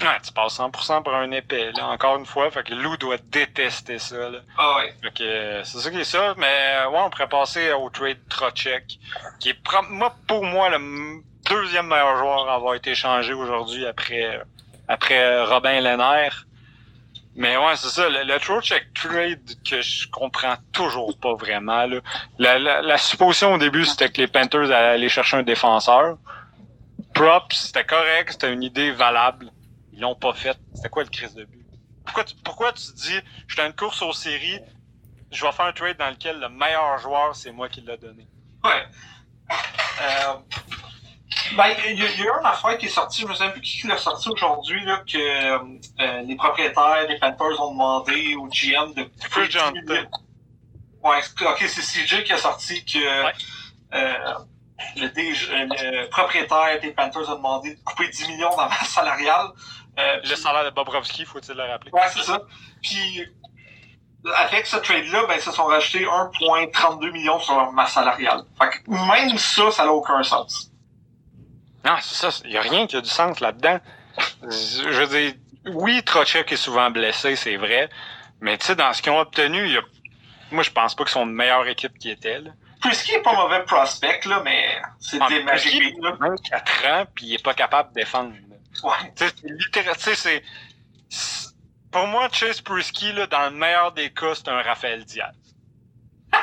Ouais, 0.00 0.18
tu 0.22 0.30
passes 0.32 0.58
100% 0.58 1.02
pour 1.02 1.14
un 1.14 1.30
épais, 1.30 1.72
là, 1.72 1.86
encore 1.88 2.16
une 2.18 2.26
fois. 2.26 2.50
Fait 2.50 2.62
que 2.62 2.74
Lou 2.74 2.96
doit 2.98 3.16
détester 3.16 3.98
ça, 3.98 4.28
là. 4.28 4.38
Ah 4.58 4.76
ouais. 4.76 4.94
Fait 5.02 5.10
que 5.14 5.22
euh, 5.22 5.64
c'est 5.64 5.78
ça 5.78 5.90
qui 5.90 6.00
est 6.00 6.04
ça, 6.04 6.34
mais 6.36 6.46
euh, 6.80 6.90
ouais, 6.90 7.00
on 7.04 7.08
pourrait 7.10 7.28
passer 7.28 7.72
au 7.72 7.88
trade 7.88 8.18
Trocek, 8.28 8.98
qui 9.40 9.48
est 9.50 9.62
pro- 9.62 9.82
moi 9.88 10.14
pour 10.28 10.44
moi 10.44 10.68
le 10.68 11.22
deuxième 11.48 11.86
meilleur 11.86 12.16
joueur 12.18 12.48
à 12.50 12.56
avoir 12.56 12.74
été 12.74 12.90
échangé 12.90 13.32
aujourd'hui 13.32 13.86
après 13.86 14.36
euh, 14.36 14.42
après 14.88 15.44
Robin 15.44 15.80
Lehner. 15.80 16.28
Mais 17.34 17.56
ouais, 17.56 17.76
c'est 17.76 17.88
ça, 17.88 18.08
le, 18.08 18.22
le 18.24 18.38
Trocheck 18.38 18.92
trade 18.94 19.40
que 19.68 19.80
je 19.80 20.08
comprends 20.10 20.56
toujours 20.72 21.18
pas 21.18 21.34
vraiment. 21.34 21.86
Là. 21.86 22.00
La, 22.38 22.58
la, 22.58 22.82
la 22.82 22.98
supposition 22.98 23.54
au 23.54 23.58
début, 23.58 23.84
c'était 23.84 24.10
que 24.10 24.20
les 24.20 24.26
Panthers 24.26 24.64
allaient 24.64 24.74
aller 24.94 25.08
chercher 25.08 25.38
un 25.38 25.42
défenseur. 25.42 26.16
Props, 27.14 27.54
c'était 27.56 27.84
correct, 27.84 28.32
c'était 28.32 28.52
une 28.52 28.62
idée 28.62 28.90
valable. 28.90 29.50
Ils 29.96 30.02
l'ont 30.02 30.14
pas 30.14 30.34
fait. 30.34 30.56
C'était 30.74 30.90
quoi 30.90 31.02
le 31.02 31.08
crise 31.08 31.34
de 31.34 31.44
but? 31.44 31.66
Pourquoi 32.04 32.24
tu, 32.24 32.34
pourquoi 32.44 32.72
tu 32.72 32.92
dis, 32.94 33.18
je 33.48 33.54
suis 33.54 33.56
dans 33.56 33.66
une 33.66 33.72
course 33.72 34.00
aux 34.02 34.12
séries, 34.12 34.60
je 35.32 35.44
vais 35.44 35.52
faire 35.52 35.64
un 35.66 35.72
trade 35.72 35.96
dans 35.96 36.10
lequel 36.10 36.38
le 36.38 36.48
meilleur 36.48 36.98
joueur, 36.98 37.34
c'est 37.34 37.50
moi 37.50 37.68
qui 37.68 37.80
l'a 37.80 37.96
donné? 37.96 38.28
Ouais. 38.62 38.84
Euh, 40.02 40.34
ben, 41.56 41.64
il 41.88 41.98
y, 41.98 42.02
a- 42.02 42.32
a 42.34 42.40
une 42.40 42.46
affaire 42.46 42.78
qui 42.78 42.86
est 42.86 42.90
sortie, 42.90 43.22
je 43.22 43.26
me 43.26 43.32
souviens 43.34 43.50
plus 43.50 43.60
qui 43.62 43.86
l'a 43.86 43.96
sorti 43.96 44.28
aujourd'hui, 44.28 44.84
là, 44.84 45.02
que 45.10 45.18
euh, 45.18 46.22
les 46.22 46.36
propriétaires 46.36 47.06
des 47.08 47.18
Panthers 47.18 47.60
ont 47.60 47.72
demandé 47.72 48.34
au 48.36 48.46
GM 48.48 48.92
de 48.94 49.10
Johnson. 49.48 49.72
Ouais, 51.02 51.20
ok, 51.40 51.64
c'est 51.68 51.82
CJ 51.82 52.24
qui 52.24 52.32
a 52.32 52.36
sorti 52.38 52.84
que 52.84 53.24
Ouais. 53.24 53.32
euh, 53.94 54.34
le, 54.96 55.08
DG 55.08 55.46
le 55.50 56.08
propriétaire 56.08 56.80
des 56.80 56.90
Panthers 56.92 57.30
a 57.30 57.36
demandé 57.36 57.74
de 57.76 57.80
couper 57.80 58.08
10 58.08 58.28
millions 58.28 58.50
dans 58.50 58.62
la 58.62 58.68
masse 58.68 58.88
salariale. 58.90 59.48
Euh, 59.98 60.20
Le 60.22 60.36
salaire 60.36 60.64
de 60.64 60.70
Bobrovski, 60.70 61.24
faut-il 61.24 61.54
le 61.54 61.64
rappeler? 61.64 61.90
Ouais, 61.92 62.02
c'est 62.12 62.22
ça. 62.22 62.40
Puis, 62.82 63.24
avec 64.36 64.66
ce 64.66 64.76
trade-là, 64.76 65.24
ben, 65.26 65.34
ils 65.36 65.40
se 65.40 65.52
sont 65.52 65.64
rajoutés 65.64 66.04
1,32 66.04 67.12
millions 67.12 67.38
sur 67.40 67.54
leur 67.54 67.72
masse 67.72 67.92
salariale. 67.92 68.42
Fait 68.60 68.70
que 68.70 68.90
même 68.90 69.38
ça, 69.38 69.70
ça 69.70 69.84
n'a 69.84 69.92
aucun 69.92 70.22
sens. 70.22 70.70
Non, 71.84 71.96
c'est 72.00 72.30
ça. 72.30 72.42
Il 72.44 72.52
y 72.52 72.58
a 72.58 72.60
rien 72.60 72.86
qui 72.86 72.96
a 72.96 73.00
du 73.00 73.08
sens 73.08 73.40
là-dedans. 73.40 73.78
Je 74.42 74.88
veux 74.88 75.06
dire, 75.06 75.34
oui, 75.66 76.02
Trocheck 76.02 76.50
est 76.52 76.56
souvent 76.56 76.90
blessé, 76.90 77.36
c'est 77.36 77.56
vrai. 77.56 77.88
Mais 78.40 78.58
tu 78.58 78.66
sais, 78.66 78.76
dans 78.76 78.92
ce 78.92 79.00
qu'ils 79.02 79.12
ont 79.12 79.20
obtenu, 79.20 79.64
il 79.66 79.72
y 79.72 79.76
a... 79.78 79.82
moi, 80.50 80.62
je 80.62 80.70
pense 80.70 80.94
pas 80.94 81.04
qu'ils 81.04 81.12
sont 81.12 81.24
une 81.24 81.32
meilleure 81.32 81.66
équipe 81.68 81.96
qui 81.98 82.10
était. 82.10 82.40
Là. 82.40 82.50
Puisqu'il 82.82 83.14
est 83.14 83.22
pas 83.22 83.34
mauvais 83.34 83.62
prospect, 83.64 84.20
là, 84.26 84.42
mais 84.44 84.80
c'est 84.98 85.18
des 85.28 85.44
Pusky, 85.44 85.92
Beans, 85.92 86.02
là. 86.02 86.16
24 86.20 86.86
ans, 86.88 87.04
puis 87.14 87.26
il 87.26 87.34
est 87.34 87.42
pas 87.42 87.54
capable 87.54 87.90
de 87.90 87.94
défendre. 87.94 88.32
Là. 88.82 88.88
Ouais. 88.90 89.12
Tu 89.16 89.26
sais, 89.26 89.32
c'est 89.40 89.48
littéral- 89.50 89.96
tu 89.96 90.02
sais, 90.02 90.14
c'est... 90.14 90.42
c'est- 91.08 91.48
Pour 91.90 92.06
moi, 92.06 92.28
Chase 92.32 92.60
Prisky, 92.60 93.12
là, 93.12 93.26
dans 93.26 93.44
le 93.50 93.50
meilleur 93.56 93.92
des 93.92 94.10
cas, 94.12 94.34
c'est 94.34 94.48
un 94.48 94.62
Raphaël 94.62 95.04
Diaz. 95.04 95.32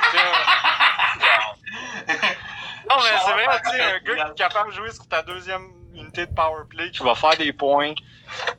Non, 2.90 2.96
mais 2.98 3.18
c'est 3.26 3.32
vrai, 3.32 3.62
tu 3.64 3.70
sais, 3.72 3.82
un 3.82 4.00
gars 4.00 4.26
qui 4.26 4.32
est 4.32 4.36
capable 4.36 4.70
de 4.72 4.76
jouer 4.76 4.92
sur 4.92 5.08
ta 5.08 5.22
deuxième 5.24 5.70
unité 5.96 6.26
de 6.26 6.34
power 6.34 6.64
play, 6.70 6.92
qui 6.92 7.02
va 7.02 7.16
faire 7.16 7.38
des 7.38 7.54
points, 7.54 7.94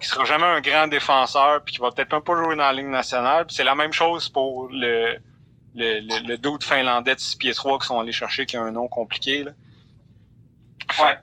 qui 0.00 0.08
sera 0.08 0.24
jamais 0.24 0.46
un 0.46 0.60
grand 0.60 0.86
défenseur, 0.88 1.62
puis 1.62 1.74
qui 1.74 1.80
va 1.80 1.90
peut-être 1.90 2.10
même 2.12 2.22
pas 2.22 2.34
jouer 2.36 2.56
dans 2.56 2.62
la 2.64 2.72
ligne 2.72 2.88
nationale. 2.90 3.46
C'est 3.50 3.64
la 3.64 3.74
même 3.74 3.92
chose 3.92 4.28
pour 4.28 4.68
le 4.70 5.18
le, 5.76 5.98
le, 6.00 6.26
le 6.28 6.38
dude 6.38 6.62
finlandais 6.62 7.16
de 7.16 7.20
6 7.20 7.36
pieds 7.36 7.52
3 7.52 7.80
qui 7.80 7.86
sont 7.88 7.98
allés 7.98 8.12
chercher, 8.12 8.46
qui 8.46 8.56
a 8.56 8.62
un 8.62 8.70
nom 8.70 8.86
compliqué, 8.86 9.42
là. 9.42 9.50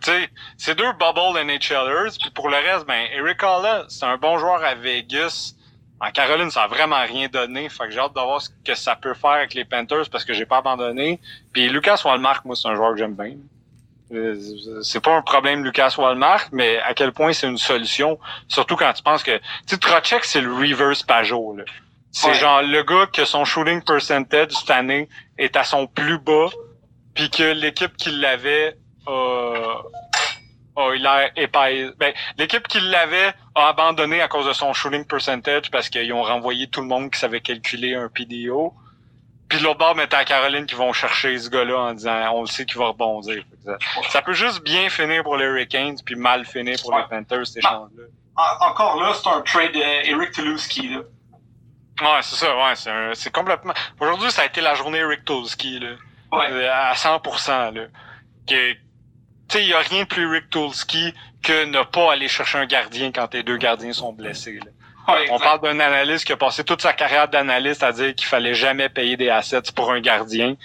Sais, 0.01 0.29
c'est 0.57 0.75
deux 0.75 0.91
bubble 0.93 1.39
NHLers, 1.45 2.11
puis 2.19 2.29
pour 2.33 2.49
le 2.49 2.57
reste, 2.57 2.85
ben, 2.87 3.05
Eric 3.13 3.41
Halla, 3.43 3.85
c'est 3.89 4.05
un 4.05 4.17
bon 4.17 4.37
joueur 4.37 4.63
à 4.63 4.75
Vegas. 4.75 5.53
En 5.99 6.09
Caroline, 6.11 6.49
ça 6.49 6.63
a 6.63 6.67
vraiment 6.67 6.99
rien 7.03 7.27
donné. 7.27 7.69
Fait 7.69 7.85
que 7.85 7.91
j'ai 7.91 7.99
hâte 7.99 8.15
de 8.15 8.19
voir 8.19 8.41
ce 8.41 8.49
que 8.65 8.73
ça 8.73 8.95
peut 8.95 9.13
faire 9.13 9.31
avec 9.31 9.53
les 9.53 9.63
Panthers 9.65 10.09
parce 10.11 10.25
que 10.25 10.33
j'ai 10.33 10.47
pas 10.47 10.57
abandonné. 10.57 11.19
Puis 11.53 11.69
Lucas 11.69 12.01
Walmark, 12.03 12.43
moi, 12.43 12.55
c'est 12.55 12.67
un 12.69 12.75
joueur 12.75 12.91
que 12.93 12.97
j'aime 12.97 13.13
bien. 13.15 13.35
Euh, 14.11 14.35
C'est 14.81 14.99
pas 14.99 15.15
un 15.15 15.21
problème 15.21 15.63
Lucas 15.63 15.93
Walmark, 15.97 16.49
mais 16.51 16.79
à 16.79 16.93
quel 16.95 17.11
point 17.13 17.31
c'est 17.33 17.47
une 17.47 17.57
solution. 17.59 18.19
Surtout 18.47 18.75
quand 18.75 18.91
tu 18.93 19.03
penses 19.03 19.21
que, 19.23 19.37
tu 19.37 19.43
sais, 19.67 19.77
Trocheck, 19.77 20.25
c'est 20.25 20.41
le 20.41 20.51
reverse 20.53 21.03
Pajot, 21.03 21.55
là. 21.57 21.63
C'est 22.11 22.27
Ouais. 22.29 22.33
genre 22.33 22.61
le 22.63 22.83
gars 22.83 23.05
que 23.05 23.23
son 23.23 23.45
shooting 23.45 23.81
percentage 23.83 24.51
cette 24.51 24.71
année 24.71 25.07
est 25.37 25.55
à 25.55 25.63
son 25.63 25.85
plus 25.87 26.17
bas, 26.17 26.47
puis 27.13 27.29
que 27.29 27.43
l'équipe 27.53 27.95
qui 27.95 28.09
l'avait 28.11 28.75
a, 29.07 29.81
Oh, 30.77 30.93
il 30.95 31.05
a 31.05 31.29
épaisse. 31.37 31.91
Ben, 31.97 32.13
l'équipe 32.37 32.65
qui 32.67 32.79
l'avait 32.79 33.33
a 33.55 33.67
abandonné 33.67 34.21
à 34.21 34.29
cause 34.29 34.45
de 34.47 34.53
son 34.53 34.71
shooting 34.71 35.03
percentage 35.05 35.69
parce 35.69 35.89
qu'ils 35.89 36.11
ont 36.13 36.23
renvoyé 36.23 36.67
tout 36.67 36.79
le 36.79 36.87
monde 36.87 37.11
qui 37.11 37.19
savait 37.19 37.41
calculer 37.41 37.93
un 37.93 38.07
PDO. 38.07 38.73
Puis 39.49 39.59
l'autre 39.59 39.79
bord, 39.79 39.95
mais 39.95 40.11
à 40.15 40.23
Caroline 40.23 40.65
qui 40.65 40.75
vont 40.75 40.93
chercher 40.93 41.37
ce 41.37 41.49
gars-là 41.49 41.77
en 41.77 41.93
disant 41.93 42.31
on 42.33 42.41
le 42.41 42.47
sait 42.47 42.65
qu'il 42.65 42.77
va 42.77 42.87
rebondir. 42.87 43.43
Ça, 43.65 43.77
ça, 44.09 44.21
peut 44.21 44.31
juste 44.31 44.63
bien 44.63 44.89
finir 44.89 45.23
pour 45.23 45.35
les 45.35 45.43
Hurricanes 45.43 45.97
puis 46.05 46.15
mal 46.15 46.45
finir 46.45 46.77
pour 46.81 46.93
Ouais. 46.93 47.01
les 47.01 47.07
Panthers, 47.17 47.45
ces 47.45 47.59
échanges-là. 47.59 48.03
En- 48.37 48.69
encore 48.69 49.01
là, 49.01 49.11
c'est 49.13 49.27
un 49.29 49.41
trade 49.41 49.75
euh, 49.75 50.01
Eric 50.05 50.31
là. 50.87 50.99
Ouais, 52.01 52.21
c'est 52.21 52.37
ça, 52.37 52.55
ouais, 52.55 52.75
c'est 53.13 53.31
complètement. 53.33 53.73
Aujourd'hui, 53.99 54.31
ça 54.31 54.43
a 54.43 54.45
été 54.45 54.61
la 54.61 54.73
journée 54.75 55.03
là. 55.81 55.89
Ouais. 56.31 56.45
Euh, 56.49 56.71
À 56.71 56.93
100%, 56.95 57.71
là. 57.75 57.87
Que, 58.47 58.73
tu 59.51 59.57
sais, 59.57 59.63
il 59.63 59.69
y 59.69 59.73
a 59.73 59.79
rien 59.79 60.03
de 60.03 60.07
plus 60.07 60.25
Rick 60.27 60.49
Tulski 60.49 61.13
que 61.43 61.65
ne 61.65 61.83
pas 61.83 62.13
aller 62.13 62.27
chercher 62.27 62.57
un 62.59 62.65
gardien 62.65 63.11
quand 63.11 63.27
tes 63.27 63.43
deux 63.43 63.57
gardiens 63.57 63.93
sont 63.93 64.13
blessés, 64.13 64.59
là. 64.63 64.71
Ouais, 65.13 65.27
On 65.31 65.39
parle 65.39 65.61
d'un 65.61 65.79
analyste 65.79 66.25
qui 66.25 66.31
a 66.31 66.37
passé 66.37 66.63
toute 66.63 66.81
sa 66.81 66.93
carrière 66.93 67.27
d'analyste 67.27 67.81
à 67.83 67.91
dire 67.91 68.13
qu'il 68.13 68.27
fallait 68.27 68.53
jamais 68.53 68.87
payer 68.87 69.17
des 69.17 69.29
assets 69.29 69.71
pour 69.75 69.91
un 69.91 69.99
gardien. 69.99 70.55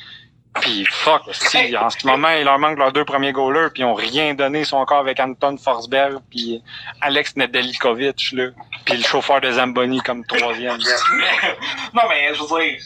Puis 0.61 0.85
fuck, 0.85 1.23
si, 1.33 1.77
en 1.77 1.91
ce 1.91 2.07
moment, 2.07 2.29
il 2.31 2.45
leur 2.45 2.59
manque 2.59 2.79
leurs 2.79 2.93
deux 2.93 3.05
premiers 3.05 3.33
goalers, 3.33 3.71
puis 3.73 3.83
ils 3.83 3.87
ont 3.87 3.95
rien 3.95 4.35
donné, 4.35 4.61
ils 4.61 4.67
sont 4.67 4.77
encore 4.77 4.99
avec 4.99 5.19
Anton 5.21 5.57
Forsberg, 5.57 6.19
puis 6.31 6.63
Alex 7.01 7.37
Nedeljkovic, 7.37 8.33
là, 8.33 8.49
puis 8.85 8.97
le 8.99 9.03
chauffeur 9.05 9.41
de 9.41 9.51
Zamboni 9.53 10.01
comme 10.01 10.25
troisième. 10.25 10.79
non, 11.95 12.03
mais 12.09 12.35
je 12.35 12.41
veux 12.43 12.61
dire, 12.61 12.79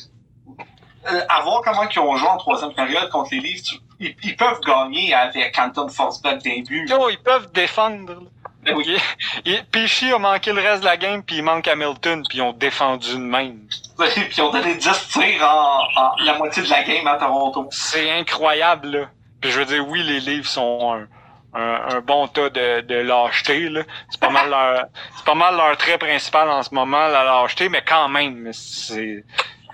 euh, 1.13 1.21
à 1.29 1.43
voir 1.43 1.63
comment 1.65 1.89
ils 1.89 1.99
ont 1.99 2.17
joué 2.17 2.29
en 2.29 2.39
troisième 2.39 2.73
période 2.75 3.09
contre 3.11 3.31
les 3.33 3.41
Leafs, 3.41 3.63
tu- 3.63 3.77
ils, 4.01 4.17
ils 4.23 4.37
peuvent 4.37 4.61
gagner 4.67 5.15
avec 5.15 5.57
Anton 5.59 5.89
Forsberg 5.89 6.43
d'un 6.43 6.63
but. 6.63 6.91
Ils 7.11 7.19
peuvent 7.23 7.51
défendre. 7.53 8.23
Ben 8.63 8.75
oui. 8.77 8.97
Pesci 9.73 10.13
a 10.13 10.19
manqué 10.19 10.53
le 10.53 10.61
reste 10.61 10.81
de 10.81 10.87
la 10.87 10.97
game, 10.97 11.23
puis 11.23 11.37
il 11.37 11.43
manque 11.43 11.67
Hamilton, 11.67 12.23
puis 12.29 12.39
ils 12.39 12.43
ont 12.43 12.53
défendu 12.53 13.13
de 13.13 13.19
même. 13.19 13.61
Puis 13.99 14.37
ils 14.37 14.43
ont 14.43 14.51
donné 14.51 14.75
10 14.75 15.09
tirs 15.09 15.43
en, 15.43 16.01
en 16.01 16.17
la 16.25 16.35
moitié 16.35 16.63
de 16.63 16.69
la 16.69 16.83
game 16.83 17.07
à 17.07 17.17
Toronto. 17.17 17.69
C'est 17.71 18.11
incroyable, 18.11 18.89
là. 18.89 19.07
Puis 19.41 19.51
je 19.51 19.61
veux 19.61 19.65
dire, 19.65 19.89
oui, 19.89 20.03
les 20.03 20.21
livres 20.21 20.47
sont 20.47 20.93
un, 20.93 21.59
un, 21.59 21.97
un 21.97 22.01
bon 22.01 22.27
tas 22.29 22.51
de, 22.51 22.83
de 22.83 22.95
lâcheté, 22.97 23.71
là. 23.71 23.83
C'est 24.11 24.21
pas 24.21 24.29
mal 24.29 24.51
leur, 24.51 24.85
c'est 25.17 25.25
pas 25.25 25.35
mal 25.35 25.57
leur 25.57 25.77
trait 25.79 25.97
principal 25.97 26.51
en 26.51 26.63
ce 26.63 26.75
moment, 26.75 27.09
la 27.09 27.25
lâcheté, 27.25 27.71
mais 27.71 27.83
quand 27.83 28.09
même, 28.11 28.51
c'est, 28.53 29.25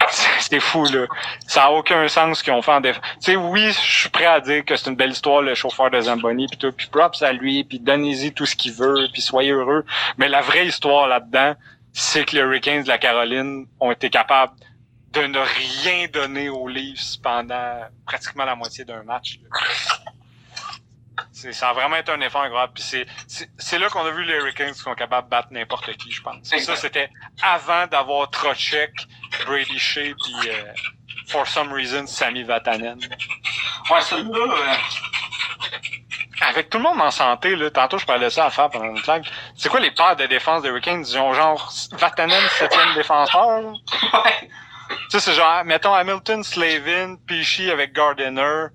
c'est 0.41 0.61
fou, 0.61 0.85
là. 0.87 1.07
Ça 1.47 1.65
a 1.65 1.71
aucun 1.71 2.07
sens 2.09 2.39
ce 2.39 2.45
qu'ils 2.45 2.53
ont 2.53 2.63
fait 2.63 2.73
en 2.73 2.81
défense. 2.81 3.03
Tu 3.23 3.33
sais, 3.33 3.37
oui, 3.37 3.67
je 3.73 4.01
suis 4.01 4.09
prêt 4.09 4.27
à 4.27 4.41
dire 4.41 4.65
que 4.65 4.77
c'est 4.77 4.91
une 4.91 4.97
belle 4.97 5.11
histoire, 5.11 5.43
le 5.43 5.55
chauffeur 5.55 5.91
de 5.91 6.01
Zamboni, 6.01 6.47
puis 6.47 6.59
tout, 6.59 6.73
puis 6.73 6.87
props 6.89 7.23
à 7.23 7.33
lui, 7.33 7.65
puis 7.65 7.79
donnez-y 7.79 8.33
tout 8.33 8.47
ce 8.47 8.57
qu'il 8.57 8.73
veut, 8.73 9.09
puis 9.13 9.23
soyez 9.23 9.53
heureux. 9.53 9.85
Mais 10.19 10.29
la 10.29 10.41
vraie 10.41 10.67
histoire 10.67 11.09
là-dedans, 11.09 11.55
c'est 11.93 12.25
que 12.25 12.37
les 12.37 12.43
Hurricanes 12.43 12.83
de 12.83 12.89
la 12.89 12.99
Caroline 12.99 13.67
ont 13.81 13.91
été 13.91 14.11
capables 14.11 14.53
de 15.13 15.23
ne 15.23 15.39
rien 15.39 16.09
donner 16.13 16.49
aux 16.51 16.69
Leafs 16.69 17.17
pendant 17.23 17.81
pratiquement 18.07 18.45
la 18.45 18.55
moitié 18.55 18.85
d'un 18.85 19.03
match. 19.03 19.39
C'est, 21.47 21.53
ça 21.53 21.69
a 21.69 21.73
vraiment 21.73 21.97
été 21.97 22.11
un 22.11 22.21
effort 22.21 22.43
incroyable. 22.43 22.73
Puis 22.75 23.05
c'est, 23.59 23.79
là 23.79 23.89
qu'on 23.89 24.05
a 24.05 24.11
vu 24.11 24.25
les 24.25 24.35
Hurricanes 24.35 24.73
qui 24.73 24.81
sont 24.81 24.95
capables 24.95 25.29
de 25.29 25.31
battre 25.31 25.49
n'importe 25.53 25.93
qui, 25.97 26.11
je 26.11 26.21
pense. 26.21 26.49
Puis 26.51 26.61
ça, 26.61 26.75
c'était 26.75 27.09
avant 27.41 27.87
d'avoir 27.87 28.29
Trocheck, 28.31 28.91
Brady 29.47 29.79
Shea, 29.79 30.15
puis 30.15 30.51
euh, 30.51 30.65
for 31.29 31.47
some 31.47 31.73
reason, 31.73 32.07
Sami 32.07 32.43
Vatanen. 32.43 32.99
Ouais, 33.91 34.01
celui-là, 34.01 34.39
euh, 34.39 34.75
Avec 36.41 36.69
tout 36.69 36.79
le 36.79 36.85
monde 36.85 37.01
en 37.01 37.13
santé, 37.13 37.55
là, 37.55 37.71
tantôt 37.71 37.99
je 37.99 38.07
parlais 38.07 38.31
ça 38.31 38.47
à 38.47 38.51
faire 38.51 38.69
pendant 38.71 38.87
une 38.87 38.97
live. 38.97 39.31
C'est 39.57 39.69
quoi 39.69 39.79
les 39.81 39.93
paires 39.93 40.17
de 40.17 40.27
défense 40.27 40.63
des 40.63 40.69
Hurricanes? 40.69 41.05
Ils 41.07 41.19
ont 41.19 41.33
genre 41.33 41.73
Vatanen, 41.93 42.43
septième 42.59 42.95
défenseur? 42.95 43.61
là. 43.61 43.71
ouais. 44.25 44.51
Tu 44.89 44.97
sais, 45.11 45.21
c'est 45.21 45.33
genre, 45.35 45.65
mettons 45.65 45.95
Hamilton, 45.95 46.43
Slavin, 46.43 47.17
Pesci 47.27 47.71
avec 47.71 47.93
Gardiner. 47.93 48.67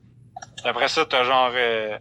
Après 0.64 0.88
ça, 0.88 1.06
t'as 1.06 1.24
genre, 1.24 1.52
euh, 1.54 1.98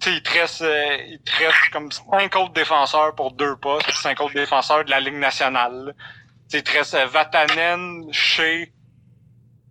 sais, 0.00 0.12
il 0.16 0.22
te 0.22 0.30
reste, 0.30 0.62
euh, 0.62 0.96
il 1.08 1.20
te 1.20 1.36
reste 1.36 1.70
comme 1.72 1.90
cinq 1.90 2.36
autres 2.36 2.52
défenseurs 2.52 3.14
pour 3.14 3.32
deux 3.32 3.56
postes, 3.56 3.90
cinq 3.92 4.20
autres 4.20 4.34
défenseurs 4.34 4.84
de 4.84 4.90
la 4.90 5.00
Ligue 5.00 5.14
nationale. 5.14 5.94
Tu 6.50 6.58
il 6.58 6.62
te 6.62 6.72
reste 6.72 6.94
euh, 6.94 7.06
Vatanen, 7.06 8.12
Shea, 8.12 8.66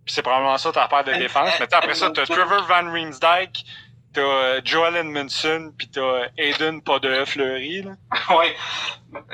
puis 0.08 0.14
c'est 0.14 0.22
probablement 0.22 0.58
ça 0.58 0.72
ta 0.72 0.88
paire 0.88 1.04
de 1.04 1.14
défense. 1.14 1.52
Mais 1.60 1.68
tu 1.68 1.72
sais, 1.72 1.76
après 1.76 1.96
ça, 1.96 2.10
t'as 2.12 2.26
Trevor 2.26 2.66
Van 2.66 2.92
Riemsdyk, 2.92 3.66
t'as 4.14 4.22
euh, 4.22 4.62
Joel 4.64 4.96
Edmondson, 4.96 5.74
puis 5.78 5.90
t'as 5.90 6.28
Aiden 6.38 6.82
Podeux 6.82 7.26
Fleury. 7.26 7.82
là. 7.82 7.92
ouais. 8.38 8.56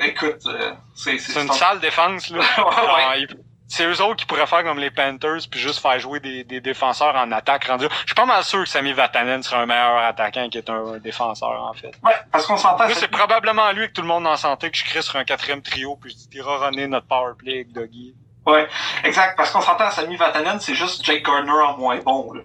Écoute, 0.00 0.40
euh, 0.46 0.72
c'est... 0.94 1.18
C'est 1.18 1.42
une 1.42 1.52
sale 1.52 1.80
défense, 1.80 2.30
là. 2.30 2.42
Ouais. 3.16 3.26
C'est 3.74 3.86
eux 3.86 4.00
autres 4.02 4.14
qui 4.14 4.26
pourraient 4.26 4.46
faire 4.46 4.62
comme 4.62 4.78
les 4.78 4.92
Panthers 4.92 5.48
puis 5.50 5.58
juste 5.58 5.80
faire 5.80 5.98
jouer 5.98 6.20
des, 6.20 6.44
des 6.44 6.60
défenseurs 6.60 7.16
en 7.16 7.32
attaque 7.32 7.64
rendu. 7.64 7.86
Je 7.90 8.06
suis 8.06 8.14
pas 8.14 8.24
mal 8.24 8.44
sûr 8.44 8.62
que 8.62 8.68
Sami 8.68 8.92
Vatanen 8.92 9.42
serait 9.42 9.56
un 9.56 9.66
meilleur 9.66 9.96
attaquant 9.96 10.48
qui 10.48 10.58
est 10.58 10.70
un, 10.70 10.98
défenseur 10.98 11.60
en 11.60 11.72
fait. 11.72 11.90
Ouais, 12.04 12.14
parce 12.30 12.46
qu'on 12.46 12.56
s'entend... 12.56 12.84
C'est 12.90 13.08
probablement 13.08 13.72
lui 13.72 13.88
que 13.88 13.92
tout 13.92 14.02
le 14.02 14.06
monde 14.06 14.28
en 14.28 14.36
santé 14.36 14.70
que 14.70 14.76
je 14.76 14.84
crée 14.84 15.02
sur 15.02 15.16
un 15.16 15.24
quatrième 15.24 15.60
trio 15.60 15.96
puis 15.96 16.16
je 16.16 16.28
dirais 16.30 16.54
runner 16.56 16.86
notre 16.86 17.08
power 17.08 17.32
play 17.36 17.54
avec 17.54 17.72
Doggy. 17.72 18.14
Ouais, 18.46 18.68
exact. 19.02 19.36
Parce 19.36 19.50
qu'on 19.50 19.60
s'entend, 19.60 19.90
Sami 19.90 20.14
Vatanen, 20.14 20.60
c'est 20.60 20.76
juste 20.76 21.04
Jake 21.04 21.24
Gardner 21.24 21.50
en 21.50 21.76
moins 21.76 21.96
bon, 21.96 22.32
là. 22.32 22.42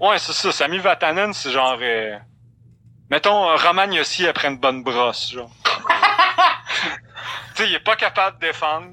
Ouais, 0.00 0.18
c'est 0.18 0.32
ça. 0.32 0.50
Sami 0.50 0.78
Vatanen, 0.78 1.34
c'est 1.34 1.50
genre 1.50 1.76
euh, 1.82 2.16
mettons 3.10 3.50
euh, 3.50 3.56
Roman 3.56 3.92
Yossi 3.92 4.26
après 4.26 4.48
une 4.48 4.56
bonne 4.56 4.82
brosse, 4.82 5.30
genre. 5.30 5.50
tu 7.54 7.64
sais, 7.64 7.68
il 7.68 7.74
est 7.74 7.84
pas 7.84 7.96
capable 7.96 8.38
de 8.38 8.46
défendre. 8.46 8.86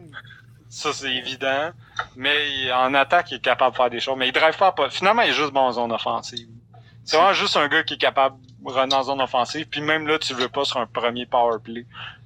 Ça, 0.76 0.92
c'est 0.92 1.16
évident. 1.16 1.70
Mais 2.18 2.50
il- 2.52 2.74
en 2.74 2.94
attaque, 2.96 3.32
il 3.32 3.36
est 3.36 3.40
capable 3.40 3.72
de 3.72 3.78
faire 3.78 3.90
des 3.90 4.02
choses. 4.02 4.18
Mais 4.18 4.28
il 4.28 4.34
drive 4.34 4.58
pas. 4.58 4.76
Finalement, 4.90 5.22
il 5.22 5.30
est 5.30 5.34
juste 5.34 5.52
bon 5.54 5.62
en 5.62 5.72
zone 5.72 5.94
offensive. 5.94 6.50
C'est 7.06 7.16
vraiment 7.16 7.32
juste 7.32 7.56
un 7.56 7.70
gars 7.70 7.82
qui 7.84 7.94
est 7.94 7.98
capable 7.98 8.36
de 8.42 8.70
runner 8.70 8.94
en 8.94 9.04
zone 9.04 9.22
offensive. 9.22 9.68
Puis 9.70 9.80
même 9.80 10.06
là, 10.06 10.20
tu 10.20 10.34
le 10.34 10.40
veux 10.42 10.50
pas 10.50 10.66
sur 10.66 10.78
un 10.82 10.86
premier 10.86 11.26
power 11.26 11.60
play. 11.64 11.86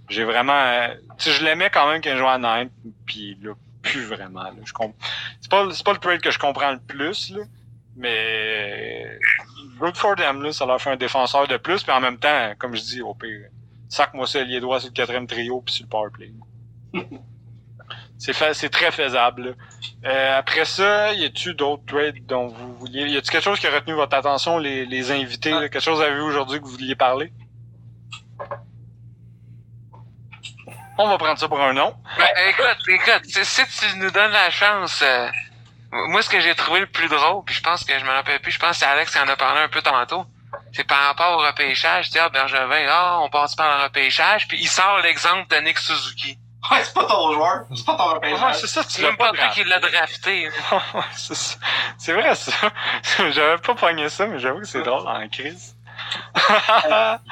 J'ai 0.09 0.23
vraiment... 0.23 0.59
euh, 0.59 0.87
tu 1.19 1.25
sais, 1.25 1.31
je 1.33 1.43
l'aimais 1.45 1.69
quand 1.69 1.87
même 1.91 2.01
quand 2.01 2.09
il 2.09 2.17
jouait 2.17 2.27
à 2.27 2.39
Nine. 2.39 2.71
Puis 3.05 3.37
là, 3.43 3.51
plus 3.83 4.03
vraiment. 4.05 4.41
Là, 4.41 4.53
je 4.65 4.73
comp... 4.73 4.95
C'est 5.41 5.51
pas, 5.51 5.67
c'est 5.71 5.85
pas 5.85 5.93
le 5.93 5.99
trade 5.99 6.21
que 6.21 6.31
je 6.31 6.39
comprends 6.39 6.71
le 6.71 6.79
plus, 6.79 7.29
là. 7.29 7.43
Mais... 7.97 9.19
Good 9.77 9.95
for 9.95 10.15
them, 10.15 10.41
là. 10.41 10.51
Ça 10.53 10.65
leur 10.65 10.81
fait 10.81 10.89
un 10.89 10.97
défenseur 10.97 11.47
de 11.47 11.57
plus. 11.57 11.83
Puis 11.83 11.91
en 11.91 12.01
même 12.01 12.17
temps, 12.17 12.53
comme 12.57 12.75
je 12.75 12.81
dis, 12.81 13.01
au 13.03 13.13
pire, 13.13 13.49
sac-moi 13.89 14.25
ça 14.25 14.43
les 14.43 14.59
doigts 14.59 14.79
sur 14.79 14.89
le 14.89 14.93
quatrième 14.95 15.27
trio 15.27 15.61
puis 15.61 15.75
sur 15.75 15.83
le 15.85 15.89
power 15.89 16.09
play. 16.11 16.31
C'est 18.19 18.69
très 18.69 18.91
faisable. 18.91 19.55
Euh, 20.03 20.37
après 20.37 20.65
ça, 20.65 21.13
y 21.13 21.23
a-tu 21.23 21.53
d'autres 21.53 21.85
trades 21.85 22.25
dont 22.25 22.47
vous 22.47 22.75
vouliez 22.75 23.07
Y 23.07 23.17
a-tu 23.17 23.31
quelque 23.31 23.43
chose 23.43 23.59
qui 23.59 23.67
a 23.67 23.71
retenu 23.71 23.93
votre 23.93 24.15
attention, 24.15 24.57
les, 24.57 24.85
les 24.85 25.11
invités 25.11 25.51
là? 25.51 25.69
Quelque 25.69 25.79
chose 25.79 26.01
à 26.01 26.09
vu 26.09 26.19
aujourd'hui 26.19 26.59
que 26.59 26.65
vous 26.65 26.71
vouliez 26.71 26.95
parler? 26.95 27.31
On 30.97 31.07
va 31.07 31.17
prendre 31.17 31.39
ça 31.39 31.47
pour 31.47 31.61
un 31.61 31.71
nom. 31.71 31.95
Ben, 32.17 32.27
écoute, 32.49 32.77
écoute, 32.89 33.21
si, 33.23 33.65
si 33.65 33.89
tu 33.89 33.97
nous 33.99 34.11
donnes 34.11 34.31
la 34.31 34.49
chance, 34.49 35.01
euh, 35.01 35.29
moi, 35.93 36.21
ce 36.21 36.29
que 36.29 36.41
j'ai 36.41 36.53
trouvé 36.55 36.81
le 36.81 36.87
plus 36.87 37.07
drôle, 37.07 37.45
puis 37.45 37.55
je 37.55 37.61
pense 37.61 37.85
que 37.85 37.97
je 37.97 38.03
me 38.03 38.09
rappelle 38.09 38.41
plus, 38.41 38.51
je 38.51 38.59
pense 38.59 38.71
que 38.71 38.77
c'est 38.77 38.85
Alex 38.85 39.13
qui 39.13 39.19
en 39.19 39.27
a 39.29 39.37
parlé 39.37 39.61
un 39.61 39.69
peu 39.69 39.81
tantôt, 39.81 40.25
c'est 40.73 40.83
par 40.83 41.01
rapport 41.03 41.37
au 41.37 41.45
repêchage, 41.45 42.07
tu 42.07 42.11
sais, 42.11 42.19
ah, 42.19 42.27
Bergevin, 42.27 42.85
ah, 42.89 43.19
on 43.21 43.29
passe 43.29 43.55
par 43.55 43.77
le 43.77 43.83
repêchage, 43.85 44.49
puis 44.49 44.57
il 44.59 44.67
sort 44.67 44.99
l'exemple 44.99 45.47
de 45.47 45.61
Nick 45.61 45.77
Suzuki. 45.77 46.37
Ouais, 46.71 46.83
c'est 46.83 46.93
pas 46.93 47.05
ton 47.05 47.33
joueur. 47.33 47.65
C'est 47.75 47.85
pas 47.85 47.95
ton 47.95 48.07
Ouais, 48.09 48.13
repêchage. 48.33 48.55
c'est 48.61 48.67
ça, 48.67 48.83
tu 48.83 48.89
C'est 48.91 49.01
l'as 49.01 49.07
même 49.09 49.17
pas 49.17 49.31
pas 49.31 49.45
lui 49.47 49.53
qui 49.53 49.63
l'a 49.63 49.79
drafté. 49.79 50.49
Ouais, 50.93 51.01
c'est 51.97 52.13
vrai 52.13 52.35
ça. 52.35 52.51
J'avais 53.31 53.57
pas 53.61 53.75
pogné 53.75 54.09
ça, 54.09 54.25
mais 54.27 54.39
j'avoue 54.39 54.59
que 54.59 54.65
c'est 54.67 54.81
drôle 54.83 55.07
en 55.07 55.27
crise. 55.29 55.75
Ah, 56.35 57.19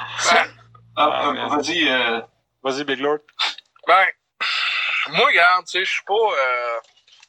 Ah, 1.00 1.28
euh, 1.30 1.48
Vas-y, 1.50 1.88
euh, 1.90 2.22
Vas-y, 2.64 2.84
Big 2.84 3.00
Lord. 3.00 3.20
Ben, 3.88 4.04
moi, 5.10 5.28
regarde, 5.28 5.66
tu 5.66 5.72
sais, 5.74 5.86
je 5.86 5.92
suis 5.92 6.04
pas. 6.06 6.14
euh, 6.14 6.80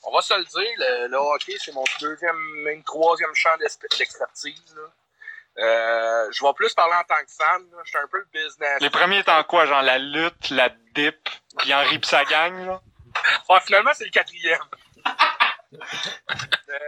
on 0.05 0.14
va 0.14 0.22
se 0.22 0.32
le 0.34 0.44
dire, 0.44 0.72
le, 0.78 1.09
le 1.09 1.16
hockey, 1.18 1.55
c'est 1.59 1.74
mon 1.74 1.84
deuxième, 2.01 2.36
même 2.64 2.82
troisième 2.84 3.34
champ 3.34 3.51
d'expertise. 3.59 4.74
là. 4.74 4.82
Euh, 5.64 6.28
je 6.32 6.42
vais 6.44 6.53
plus 6.55 6.72
parler 6.72 6.94
en 6.94 7.03
tant 7.03 7.16
que 7.16 7.32
fan. 7.36 7.62
Je 7.84 7.88
suis 7.90 7.99
un 7.99 8.07
peu 8.11 8.18
le 8.18 8.28
business. 8.32 8.80
Les 8.80 8.90
premiers 8.90 9.18
étant 9.18 9.42
quoi? 9.44 9.66
Genre 9.66 9.82
la 9.82 9.99
lutte, 9.99 10.51
la 10.51 10.70
dip, 10.94 11.28
puis 11.59 11.74
Henri 11.74 11.98
pis 11.98 12.09
sa 12.09 12.24
gang, 12.24 12.66
là? 12.66 12.80
Finalement, 13.64 13.92
c'est 13.94 14.04
le 14.04 14.11
quatrième. 14.11 14.64
Euh, 15.70 16.78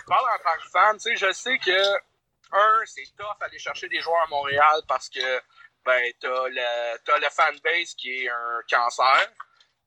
je 0.00 0.06
parle 0.06 0.26
en 0.34 0.42
tant 0.42 0.60
que 0.60 0.68
fan. 0.70 0.96
Tu 0.96 1.02
sais, 1.02 1.16
je 1.16 1.32
sais 1.32 1.58
que, 1.58 1.96
un, 2.52 2.80
c'est 2.84 3.04
tough 3.16 3.36
aller 3.40 3.58
chercher 3.60 3.88
des 3.88 4.00
joueurs 4.00 4.22
à 4.24 4.26
Montréal 4.26 4.82
parce 4.88 5.08
que, 5.08 5.40
ben, 5.84 6.12
t'as 6.20 6.48
le, 6.48 6.98
t'as 7.04 7.18
le 7.18 7.30
fanbase 7.30 7.94
qui 7.94 8.24
est 8.24 8.28
un 8.28 8.60
cancer. 8.68 9.28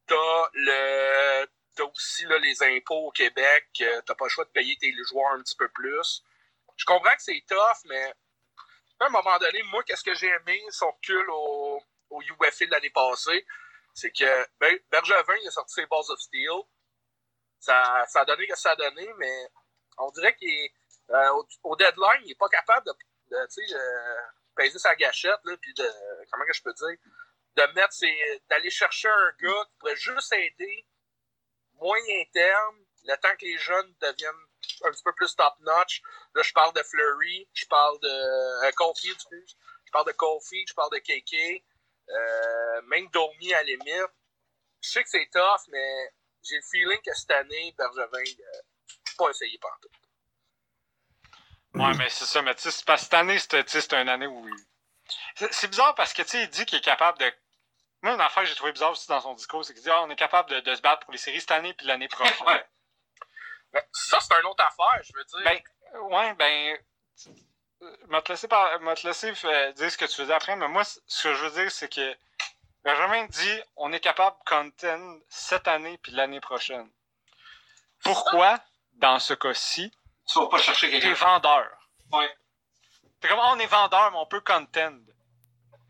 T'as 0.07 0.49
le, 0.53 1.45
t'as 1.76 1.84
aussi, 1.84 2.24
là, 2.26 2.38
les 2.38 2.63
impôts 2.63 3.07
au 3.07 3.11
Québec. 3.11 3.67
T'as 4.05 4.15
pas 4.15 4.26
le 4.26 4.30
choix 4.30 4.45
de 4.45 4.51
payer 4.51 4.78
tes 4.78 4.93
joueurs 5.09 5.34
un 5.34 5.41
petit 5.41 5.57
peu 5.57 5.67
plus. 5.69 6.24
Je 6.78 6.86
comprends 6.86 7.15
que 7.15 7.22
c'est 7.22 7.43
tough, 7.47 7.84
mais 7.86 8.13
À 8.99 9.05
un 9.05 9.09
moment 9.09 9.38
donné, 9.39 9.61
moi, 9.63 9.84
qu'est-ce 9.84 10.03
que 10.03 10.15
j'ai 10.15 10.28
aimé, 10.28 10.61
son 10.69 10.91
recul 10.91 11.30
au, 11.30 11.82
au 12.11 12.22
UFA 12.22 12.65
de 12.65 12.72
l'année 12.72 12.89
passée, 12.91 13.45
c'est 13.93 14.11
que 14.11 14.47
ben, 14.59 14.77
Bergevin, 14.89 15.35
il 15.41 15.47
a 15.47 15.51
sorti 15.51 15.73
ses 15.73 15.85
Balls 15.85 16.09
of 16.09 16.19
Steel. 16.19 16.61
Ça, 17.59 18.05
ça 18.07 18.21
a 18.21 18.25
donné 18.25 18.47
que 18.47 18.57
ça 18.57 18.71
a 18.71 18.75
donné, 18.75 19.07
mais 19.17 19.49
on 19.97 20.09
dirait 20.11 20.35
qu'il 20.35 20.49
est, 20.49 20.73
euh, 21.11 21.43
au, 21.63 21.75
deadline, 21.75 22.21
il 22.23 22.29
n'est 22.29 22.35
pas 22.35 22.49
capable 22.49 22.87
de, 22.87 22.93
peser 24.55 24.79
sa 24.79 24.95
gâchette, 24.95 25.39
là, 25.43 25.55
puis 25.57 25.73
de, 25.73 25.87
comment 26.31 26.45
que 26.45 26.53
je 26.53 26.63
peux 26.63 26.73
dire, 26.73 26.97
de 27.55 27.73
mettre 27.73 27.93
ses, 27.93 28.41
d'aller 28.49 28.69
chercher 28.69 29.09
un 29.09 29.33
gars 29.39 29.65
qui 29.65 29.77
pourrait 29.79 29.95
juste 29.95 30.33
aider 30.33 30.85
moyen 31.73 32.23
terme, 32.33 32.85
le 33.05 33.15
temps 33.17 33.35
que 33.37 33.45
les 33.45 33.57
jeunes 33.57 33.93
deviennent 33.99 34.45
un 34.83 34.91
petit 34.91 35.03
peu 35.03 35.13
plus 35.13 35.35
top-notch. 35.35 36.01
Là, 36.35 36.41
je 36.43 36.53
parle 36.53 36.73
de 36.73 36.83
Flurry, 36.83 37.49
je 37.53 37.65
parle 37.65 37.99
de 37.99 38.67
euh, 38.67 38.71
Kofi, 38.73 39.09
je 39.09 39.91
parle 39.91 40.05
de 40.05 40.11
Kofi, 40.11 40.65
je 40.67 40.73
parle 40.73 40.91
de 40.91 40.99
KK, 40.99 41.63
euh, 42.10 42.82
même 42.84 43.08
Domi 43.10 43.54
à 43.54 43.58
la 43.58 43.64
limite. 43.64 44.12
Je 44.82 44.89
sais 44.89 45.04
que 45.04 45.10
c'est 45.10 45.30
tough, 45.32 45.62
mais 45.70 46.14
j'ai 46.43 46.56
le 46.56 46.62
feeling 46.72 47.02
que 47.06 47.14
cette 47.14 47.32
année, 47.32 47.74
Bergevin, 47.78 48.20
euh, 48.20 48.62
pas 49.18 49.30
essayé 49.30 49.58
partout. 49.60 49.89
Ouais, 51.74 51.93
mais 51.97 52.10
c'est 52.10 52.26
ça, 52.26 52.41
mais 52.41 52.56
tu 52.56 52.70
sais, 52.70 52.84
parce 52.86 53.02
que 53.02 53.06
cette 53.06 53.14
année, 53.14 53.38
c'est 53.39 53.93
une 53.93 54.10
année 54.10 54.28
où. 54.28 54.49
C'est 55.36 55.68
bizarre 55.68 55.95
parce 55.95 56.14
que, 56.14 56.22
tu 56.22 56.30
sais, 56.30 56.43
il 56.43 56.49
dit 56.49 56.66
qu'il 56.66 56.80
est 56.80 56.84
capable 56.84 57.18
de. 57.20 57.32
Moi, 58.02 58.14
une 58.14 58.22
affaire 58.22 58.43
que 58.43 58.49
j'ai 58.49 58.56
trouvé 58.56 58.72
bizarre 58.72 58.91
aussi 58.91 59.08
dans 59.08 59.22
son 59.22 59.36
discours, 59.36 59.64
c'est 59.64 59.74
qu'il 59.74 59.84
dit, 59.84 59.89
ah, 59.89 60.02
on 60.04 60.10
est 60.10 60.16
capable 60.16 60.49
de, 60.49 60.60
de, 60.60 60.76
se 60.76 60.82
battre 60.82 61.02
pour 61.04 61.12
les 61.12 61.20
séries 61.20 61.39
cette 61.39 61.52
année 61.52 61.74
puis 61.74 61.86
l'année 61.86 62.08
prochaine. 62.08 62.64
Ben, 63.74 63.82
ça, 63.93 64.20
c'est 64.20 64.34
une 64.34 64.47
autre 64.47 64.66
affaire, 64.66 65.02
je 65.04 65.14
veux 65.16 65.24
dire. 65.24 65.41
Ben, 65.93 65.99
ouais, 66.02 66.34
ben. 66.34 66.78
Je 67.82 68.11
vais 68.11 68.21
te 68.21 68.32
laisser, 68.32 68.47
par... 68.47 68.79
te 68.79 69.07
laisser 69.07 69.34
euh, 69.45 69.71
dire 69.73 69.91
ce 69.91 69.97
que 69.97 70.05
tu 70.05 70.15
faisais 70.15 70.34
après, 70.34 70.55
mais 70.55 70.67
moi, 70.67 70.84
ce 70.84 71.23
que 71.23 71.34
je 71.34 71.45
veux 71.45 71.63
dire, 71.63 71.71
c'est 71.71 71.91
que 71.91 72.15
Benjamin 72.84 73.25
dit 73.25 73.59
on 73.75 73.91
est 73.91 73.99
capable 73.99 74.38
de 74.38 74.49
contend 74.49 75.19
cette 75.29 75.67
année 75.67 75.97
puis 75.97 76.11
l'année 76.11 76.39
prochaine. 76.39 76.89
Pourquoi, 78.03 78.59
dans 78.93 79.19
ce 79.19 79.34
cas-ci, 79.34 79.91
tu 80.27 80.39
vas 80.39 80.47
pas 80.47 80.59
chercher 80.59 80.89
quelqu'un. 80.91 81.09
T'es 81.09 81.13
vendeur? 81.13 81.67
Ouais. 82.11 82.29
T'es 83.19 83.27
comme, 83.27 83.39
on 83.39 83.59
est 83.59 83.67
vendeur, 83.67 84.11
mais 84.11 84.17
on 84.17 84.25
peut 84.25 84.41
contend. 84.41 84.97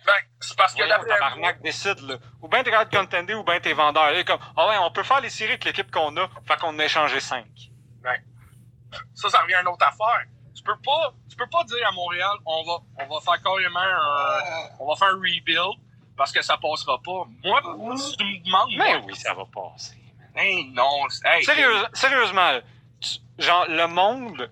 Ben, 0.05 0.13
c'est 0.39 0.57
parce 0.57 0.73
que 0.73 0.83
la 0.83 0.99
tabarnak 0.99 1.61
décide, 1.61 1.99
là. 1.99 2.17
Ou 2.41 2.47
bien 2.47 2.63
t'es 2.63 2.71
capable 2.71 2.91
de 2.91 2.97
contender, 2.97 3.35
ou 3.35 3.43
bien 3.43 3.59
t'es 3.59 3.73
vendeur. 3.73 4.11
Là, 4.11 4.23
comme, 4.23 4.39
ah 4.57 4.67
ouais, 4.69 4.77
on 4.79 4.91
peut 4.91 5.03
faire 5.03 5.21
les 5.21 5.29
séries 5.29 5.51
avec 5.51 5.65
l'équipe 5.65 5.91
qu'on 5.91 6.15
a, 6.17 6.27
fait 6.45 6.57
qu'on 6.59 6.77
a 6.79 6.85
échangé 6.85 7.19
5. 7.19 7.45
Ben, 8.01 8.17
ça, 9.13 9.29
ça 9.29 9.41
revient 9.41 9.55
à 9.55 9.61
une 9.61 9.67
autre 9.67 9.85
affaire. 9.85 10.25
Tu 10.53 10.63
peux 10.63 10.77
pas, 10.83 11.13
tu 11.29 11.35
peux 11.35 11.47
pas 11.47 11.63
dire 11.63 11.87
à 11.87 11.91
Montréal, 11.91 12.37
on 12.45 12.63
va, 12.63 12.79
on 12.99 13.13
va 13.13 13.21
faire 13.21 13.41
carrément 13.41 13.79
un, 13.79 14.69
on 14.79 14.87
va 14.87 14.95
faire 14.95 15.09
un 15.09 15.15
rebuild, 15.15 15.79
parce 16.17 16.31
que 16.31 16.41
ça 16.41 16.57
passera 16.57 16.99
pas. 17.01 17.25
Moi, 17.43 17.97
si 17.97 18.17
tu 18.17 18.23
me 18.23 18.45
demandes. 18.45 18.69
Mais 18.77 18.97
oui, 19.05 19.15
ça 19.15 19.33
va 19.33 19.45
passer. 19.45 19.97
Hey, 20.35 20.69
non. 20.71 21.07
Hey, 21.25 21.43
Sérieux, 21.43 21.73
sérieusement, 21.93 22.59
genre, 23.37 23.65
le 23.67 23.87
monde. 23.87 24.51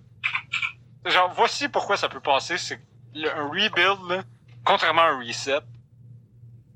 Genre, 1.05 1.31
voici 1.35 1.69
pourquoi 1.69 1.95
ça 1.97 2.09
peut 2.09 2.19
passer. 2.19 2.57
C'est 2.57 2.81
un 3.15 3.47
rebuild, 3.47 4.09
là, 4.09 4.23
contrairement 4.65 5.01
à 5.03 5.09
un 5.09 5.19
reset. 5.19 5.61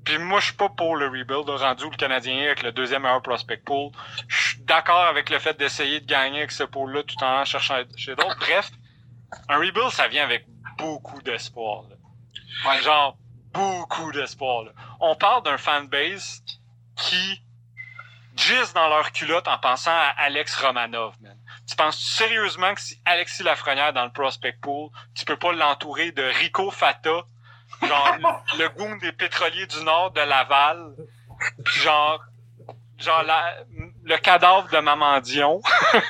Puis 0.04 0.18
moi, 0.18 0.38
je 0.38 0.46
suis 0.46 0.54
pas 0.54 0.68
pour 0.68 0.96
le 0.96 1.06
rebuild 1.06 1.48
rendu 1.48 1.84
le 1.84 1.96
Canadien 1.96 2.44
avec 2.44 2.62
le 2.62 2.72
deuxième 2.72 3.02
meilleur 3.02 3.22
prospect 3.22 3.56
pool. 3.58 3.90
Je 4.28 4.48
suis 4.48 4.58
d'accord 4.60 5.04
avec 5.06 5.30
le 5.30 5.38
fait 5.38 5.58
d'essayer 5.58 6.00
de 6.00 6.06
gagner 6.06 6.38
avec 6.38 6.52
ce 6.52 6.64
pool-là 6.64 7.02
tout 7.04 7.22
en 7.22 7.44
cherchant 7.44 7.82
chez 7.96 8.14
d'autres. 8.14 8.36
Bref, 8.38 8.70
un 9.48 9.58
rebuild, 9.58 9.90
ça 9.90 10.08
vient 10.08 10.24
avec 10.24 10.46
beaucoup 10.78 11.22
d'espoir. 11.22 11.84
Ouais. 12.66 12.82
Genre, 12.82 13.16
beaucoup 13.52 14.12
d'espoir. 14.12 14.64
On 15.00 15.14
parle 15.14 15.42
d'un 15.44 15.58
fanbase 15.58 16.42
qui 16.96 17.42
gisse 18.36 18.72
dans 18.74 18.88
leur 18.88 19.12
culotte 19.12 19.46
en 19.48 19.58
pensant 19.58 19.92
à 19.92 20.14
Alex 20.18 20.56
Romanov, 20.56 21.14
man. 21.20 21.38
Tu 21.68 21.76
penses 21.76 21.98
sérieusement 21.98 22.74
que 22.74 22.80
si 22.80 23.00
Alexis 23.04 23.42
Lafrenière 23.42 23.92
dans 23.92 24.04
le 24.04 24.12
prospect 24.12 24.52
pool, 24.60 24.90
tu 25.14 25.24
peux 25.24 25.36
pas 25.36 25.52
l'entourer 25.52 26.12
de 26.12 26.22
Rico 26.22 26.70
Fata, 26.70 27.22
genre 27.82 28.16
le, 28.58 28.68
goût 28.70 28.98
des 29.00 29.12
pétroliers 29.12 29.66
du 29.66 29.82
Nord 29.84 30.10
de 30.12 30.20
Laval, 30.20 30.94
genre 31.64 32.20
genre 32.98 33.22
la, 33.22 33.54
le 34.04 34.16
cadavre 34.18 34.68
de 34.68 34.78
Mamandion. 34.78 35.62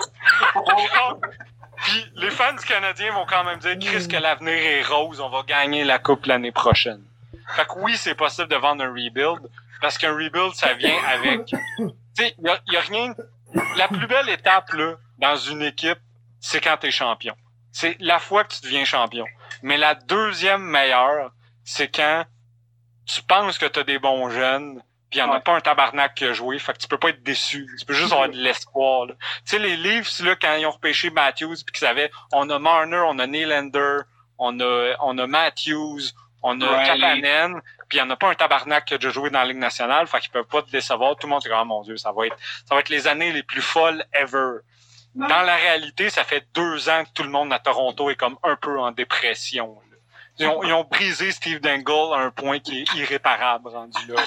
Puis 1.85 2.11
les 2.16 2.30
fans 2.30 2.55
du 2.55 2.64
Canadien 2.64 3.12
vont 3.12 3.26
quand 3.26 3.45
même 3.45 3.59
dire 3.59 3.78
Chris 3.78 4.09
que 4.09 4.16
l'avenir 4.16 4.55
est 4.55 4.82
rose, 4.82 5.20
on 5.20 5.28
va 5.28 5.43
gagner 5.43 5.85
la 5.85 5.99
coupe 5.99 6.26
l'année 6.26 6.53
prochaine. 6.53 7.05
Fait 7.55 7.66
que 7.66 7.74
oui, 7.76 7.97
c'est 7.97 8.14
possible 8.14 8.49
de 8.49 8.57
vendre 8.57 8.82
un 8.82 8.89
rebuild 8.89 9.41
parce 9.80 9.99
qu'un 9.99 10.12
rebuild 10.12 10.55
ça 10.55 10.72
vient 10.74 10.97
avec 11.05 11.47
tu 11.47 11.55
sais, 12.14 12.35
y, 12.39 12.76
a 12.76 12.80
rien 12.80 13.14
la 13.76 13.89
plus 13.89 14.07
belle 14.07 14.30
étape 14.30 14.72
là 14.72 14.95
dans 15.18 15.37
une 15.37 15.62
équipe, 15.62 15.99
c'est 16.41 16.61
quand 16.61 16.76
tu 16.78 16.87
es 16.87 16.91
champion. 16.91 17.37
C'est 17.70 17.97
la 18.01 18.18
fois 18.18 18.45
que 18.45 18.55
tu 18.55 18.62
deviens 18.62 18.85
champion. 18.85 19.26
Mais 19.62 19.76
la 19.76 19.95
deuxième 19.95 20.62
meilleure, 20.62 21.32
c'est 21.64 21.89
quand 21.89 22.24
tu 23.05 23.22
penses 23.22 23.59
que 23.59 23.66
tu 23.66 23.80
as 23.80 23.85
des 23.85 23.99
bons 23.99 24.30
jeunes, 24.30 24.82
puis 25.14 25.20
il 25.20 25.26
n'y 25.26 25.30
en 25.30 25.32
a 25.32 25.38
pas 25.38 25.54
un 25.54 25.60
tabarnak 25.60 26.16
qui 26.16 26.24
a 26.24 26.32
joué, 26.32 26.58
fait 26.58 26.72
que 26.72 26.78
tu 26.78 26.88
peux 26.88 26.98
pas 26.98 27.10
être 27.10 27.22
déçu. 27.22 27.68
Tu 27.78 27.86
peux 27.86 27.94
juste 27.94 28.12
avoir 28.12 28.28
de 28.28 28.36
l'espoir. 28.36 29.06
Tu 29.06 29.14
sais, 29.44 29.60
les 29.60 29.76
livres, 29.76 30.08
là, 30.24 30.34
quand 30.34 30.56
ils 30.56 30.66
ont 30.66 30.72
repêché 30.72 31.08
Matthews, 31.10 31.54
puis 31.64 31.72
qu'ils 31.72 31.86
avaient, 31.86 32.10
on 32.32 32.50
a 32.50 32.58
Marner, 32.58 33.00
on 33.06 33.20
a 33.20 33.26
Nylander, 33.28 34.00
on 34.38 34.58
a, 34.58 34.96
on 34.98 35.16
a 35.16 35.26
Matthews, 35.28 36.00
on 36.42 36.60
a 36.60 36.66
ouais, 36.66 36.84
Kapanen, 36.84 37.60
puis 37.88 37.98
il 37.98 38.02
n'y 38.02 38.08
en 38.08 38.10
a 38.10 38.16
pas 38.16 38.28
un 38.28 38.34
tabarnak 38.34 38.86
qui 38.86 38.94
a 38.94 38.98
déjà 38.98 39.10
joué 39.10 39.30
dans 39.30 39.38
la 39.38 39.44
Ligue 39.44 39.58
nationale, 39.58 40.08
fait 40.08 40.18
qu'ils 40.18 40.32
peuvent 40.32 40.48
pas 40.48 40.62
te 40.62 40.70
décevoir. 40.72 41.14
Tout 41.14 41.28
le 41.28 41.34
monde 41.34 41.46
est 41.46 41.50
oh 41.54 41.64
mon 41.64 41.82
Dieu, 41.82 41.96
ça 41.96 42.10
va 42.10 42.26
être, 42.26 42.36
ça 42.68 42.74
va 42.74 42.80
être 42.80 42.88
les 42.88 43.06
années 43.06 43.30
les 43.30 43.44
plus 43.44 43.62
folles 43.62 44.04
ever. 44.14 44.62
Dans 45.14 45.42
la 45.42 45.54
réalité, 45.54 46.10
ça 46.10 46.24
fait 46.24 46.44
deux 46.54 46.88
ans 46.88 47.04
que 47.04 47.10
tout 47.14 47.22
le 47.22 47.28
monde 47.28 47.52
à 47.52 47.60
Toronto 47.60 48.10
est 48.10 48.16
comme 48.16 48.36
un 48.42 48.56
peu 48.56 48.80
en 48.80 48.90
dépression. 48.90 49.78
Ils 50.39 50.49
ont, 50.49 50.62
ils 50.64 50.72
ont, 50.72 50.85
brisé 50.85 51.30
Steve 51.30 51.61
Dangle 51.61 52.14
à 52.14 52.18
un 52.18 52.30
point 52.30 52.59
qui 52.59 52.80
est 52.80 52.95
irréparable 52.95 53.68
rendu 53.68 54.07
là. 54.09 54.22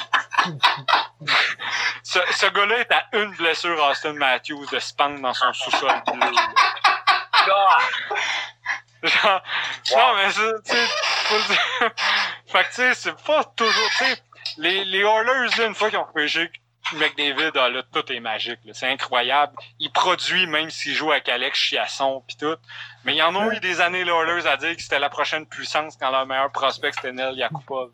ce, 2.03 2.20
ce 2.32 2.45
gars-là 2.45 2.80
est 2.80 2.91
à 2.91 3.03
une 3.14 3.36
blessure 3.36 3.78
Austin 3.84 4.14
Matthews 4.14 4.66
de 4.72 4.80
se 4.80 4.93
pendre 4.93 5.20
dans 5.20 5.34
son 5.34 5.51
sous-sol 5.51 5.91
bleu. 6.14 6.32
Genre, 9.03 9.41
non, 9.95 10.16
mais 10.16 10.30
tu 10.30 10.72
sais, 10.72 10.88
fait 12.47 12.64
que 12.64 12.68
tu 12.70 12.74
sais, 12.74 12.93
c'est 12.95 13.24
pas 13.24 13.43
toujours, 13.55 13.89
tu 13.97 14.05
sais, 14.05 14.18
les, 14.58 14.86
les 14.86 14.99
Oilers, 15.01 15.66
une 15.66 15.76
fois 15.76 15.89
qu'ils 15.89 15.99
ont 15.99 16.05
repêché 16.05 16.49
McDavid, 16.93 17.51
ah, 17.55 17.69
là, 17.69 17.83
tout 17.91 18.11
est 18.11 18.19
magique. 18.19 18.59
C'est 18.73 18.88
incroyable. 18.88 19.53
Il 19.79 19.91
produit 19.91 20.47
même 20.47 20.69
s'il 20.69 20.93
joue 20.93 21.11
avec 21.11 21.27
Alex 21.29 21.57
Chiasson 21.59 22.21
pis 22.27 22.38
tout. 22.38 22.55
Mais 23.03 23.13
il 23.13 23.17
y 23.17 23.21
en 23.21 23.35
a 23.35 23.53
eu 23.53 23.59
des 23.59 23.81
années 23.81 24.03
Oilers 24.03 24.47
à 24.47 24.57
dire 24.57 24.75
que 24.75 24.81
c'était 24.81 24.99
la 24.99 25.09
prochaine 25.09 25.45
puissance 25.45 25.97
quand 25.97 26.11
leur 26.11 26.25
meilleur 26.25 26.51
prospect 26.51 26.91
c'était 26.93 27.11
Nel 27.11 27.35
Yakupov. 27.35 27.91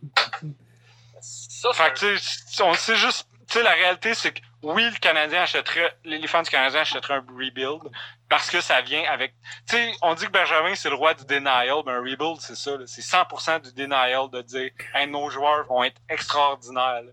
Ça, 1.22 1.72
fait 1.74 1.94
que, 1.94 2.64
on 2.64 2.74
sait 2.74 2.98
juste, 2.98 3.28
tu 3.48 3.54
sais, 3.54 3.64
la 3.64 3.72
réalité, 3.72 4.14
c'est 4.14 4.34
que 4.34 4.42
oui, 4.64 4.90
le 4.90 4.98
Canadien 4.98 5.44
achèterait, 5.44 5.96
les 6.04 6.26
fans 6.28 6.42
du 6.42 6.50
Canadien 6.50 6.82
achèteraient 6.82 7.16
un 7.16 7.20
rebuild 7.20 7.82
parce 8.30 8.50
que 8.50 8.62
ça 8.62 8.82
vient 8.82 9.04
avec, 9.12 9.34
tu 9.68 9.76
sais, 9.76 9.94
on 10.02 10.16
dit 10.16 10.26
que 10.26 10.32
Benjamin 10.32 10.74
c'est 10.76 10.90
le 10.90 10.96
roi 10.96 11.14
du 11.14 11.26
denial, 11.26 11.82
mais 11.86 11.92
un 11.92 12.00
rebuild 12.00 12.40
c'est 12.40 12.56
ça, 12.56 12.72
c'est 12.86 13.02
100% 13.02 13.62
du 13.62 13.74
denial 13.74 14.30
de 14.32 14.42
dire, 14.42 14.72
hey, 14.96 15.08
nos 15.08 15.30
joueurs 15.30 15.66
vont 15.68 15.84
être 15.84 16.02
extraordinaires. 16.10 17.04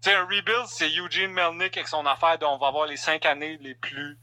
Sais, 0.00 0.14
un 0.14 0.22
rebuild, 0.24 0.66
c'est 0.66 0.88
Eugene 0.88 1.30
Melnick 1.30 1.76
avec 1.76 1.88
son 1.88 2.06
affaire 2.06 2.38
dont 2.38 2.54
on 2.54 2.58
va 2.58 2.68
avoir 2.68 2.86
les 2.86 2.96
cinq 2.96 3.26
années 3.26 3.58
les 3.60 3.74
plus 3.74 4.18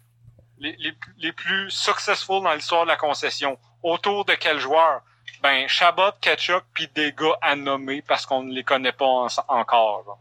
les, 0.59 0.75
les, 0.79 0.93
les 1.19 1.31
plus 1.31 1.69
successful 1.69 2.41
dans 2.41 2.53
l'histoire 2.53 2.83
de 2.83 2.87
la 2.87 2.95
concession. 2.95 3.59
Autour 3.83 4.25
de 4.25 4.33
quel 4.33 4.59
joueur? 4.59 5.01
Ben, 5.41 5.67
Chabot, 5.67 6.11
Ketchup, 6.19 6.63
puis 6.73 6.89
des 6.95 7.11
gars 7.11 7.37
à 7.41 7.55
nommer 7.55 8.01
parce 8.01 8.25
qu'on 8.25 8.43
ne 8.43 8.53
les 8.53 8.63
connaît 8.63 8.91
pas 8.91 9.05
en, 9.05 9.27
encore. 9.47 10.17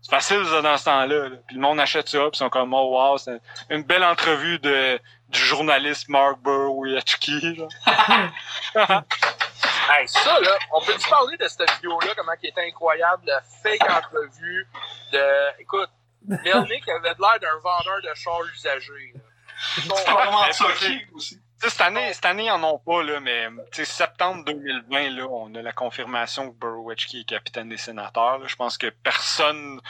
C'est 0.00 0.10
facile 0.10 0.46
ça, 0.46 0.62
dans 0.62 0.76
ce 0.78 0.84
temps-là. 0.84 1.30
Puis 1.46 1.56
le 1.56 1.60
monde 1.60 1.80
achète 1.80 2.08
ça, 2.08 2.20
puis 2.20 2.30
ils 2.34 2.38
sont 2.38 2.48
comme 2.48 2.72
oh 2.72 2.96
wow, 2.96 3.18
c'est 3.18 3.40
une 3.68 3.82
belle 3.82 4.04
entrevue 4.04 4.58
de 4.60 5.00
du 5.28 5.40
journaliste 5.40 6.08
Mark 6.08 6.38
Burwieczki. 6.40 7.58
Hey, 9.88 10.08
ça, 10.08 10.40
là, 10.40 10.58
on 10.72 10.80
peut-tu 10.80 11.08
parler 11.08 11.36
de 11.36 11.46
cette 11.46 11.70
vidéo-là, 11.76 12.08
comment 12.16 12.36
qui 12.40 12.48
était 12.48 12.66
incroyable, 12.66 13.22
le 13.26 13.38
fake 13.62 13.88
entrevue 13.88 14.68
de. 15.12 15.60
Écoute, 15.60 15.90
Melnick 16.22 16.88
avait 16.88 17.14
l'air 17.18 17.40
d'un 17.40 17.58
vendeur 17.62 18.02
de 18.02 18.14
chars 18.14 18.42
usagés. 18.52 19.14
C'est 19.58 20.10
vraiment 20.10 20.52
choqué 20.52 21.06
aussi. 21.14 21.40
cette 21.58 21.80
année, 21.80 22.12
cette 22.12 22.26
année, 22.26 22.46
ils 22.46 22.50
en 22.50 22.62
ont 22.64 22.78
pas, 22.78 23.02
là, 23.02 23.20
mais 23.20 23.48
septembre 23.72 24.44
2020, 24.44 25.10
là, 25.10 25.26
on 25.28 25.54
a 25.54 25.62
la 25.62 25.72
confirmation 25.72 26.50
que 26.50 26.56
Burowicki 26.56 27.20
est 27.20 27.24
capitaine 27.24 27.68
des 27.68 27.76
sénateurs. 27.76 28.46
Je 28.48 28.56
pense 28.56 28.76
que 28.76 28.88
personne 28.88 29.80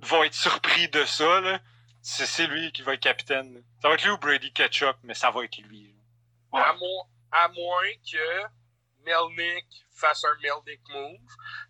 va 0.00 0.26
être 0.26 0.34
surpris 0.34 0.88
de 0.88 1.04
ça. 1.04 1.40
Là. 1.40 1.58
C'est, 2.02 2.46
lui 2.46 2.72
qui 2.72 2.82
va 2.82 2.94
être 2.94 3.00
capitaine. 3.00 3.62
Ça 3.82 3.88
va 3.88 3.94
être 3.94 4.04
lui 4.04 4.10
ou 4.10 4.18
Brady 4.18 4.52
Ketchup, 4.52 4.96
mais 5.02 5.14
ça 5.14 5.30
va 5.30 5.44
être 5.44 5.58
lui. 5.58 5.94
À, 6.52 6.72
moins, 6.74 7.04
à 7.32 7.48
moins 7.48 7.92
que 8.10 8.48
Melnick 9.04 9.66
fasse 9.94 10.24
un 10.24 10.36
Melnick 10.42 10.80
move. 10.90 11.20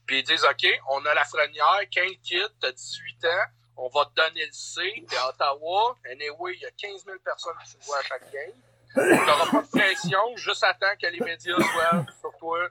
Puis 0.06 0.18
ils 0.20 0.24
disent, 0.24 0.44
OK, 0.44 0.66
on 0.90 1.04
a 1.06 1.14
la 1.14 1.24
frenière, 1.24 1.80
Kane 1.90 2.16
Kid, 2.22 2.48
t'as 2.60 2.72
18 2.72 3.24
ans, 3.24 3.44
on 3.76 3.88
va 3.88 4.06
te 4.06 4.14
donner 4.14 4.44
le 4.44 4.52
C, 4.52 5.04
t'es 5.08 5.16
à 5.16 5.28
Ottawa. 5.28 5.96
Anyway, 6.10 6.54
il 6.54 6.60
y 6.60 6.66
a 6.66 6.70
15 6.70 7.04
000 7.04 7.16
personnes 7.24 7.54
qui 7.64 7.76
voient 7.86 7.98
à 7.98 8.02
chaque 8.02 8.32
game. 8.32 8.52
T'auras 8.94 9.50
pas 9.50 9.62
de 9.62 9.70
pression, 9.70 10.36
juste 10.36 10.64
attends 10.64 10.96
que 11.00 11.06
les 11.06 11.20
médias 11.20 11.56
soient 11.56 12.06
sur 12.20 12.36
toi 12.38 12.68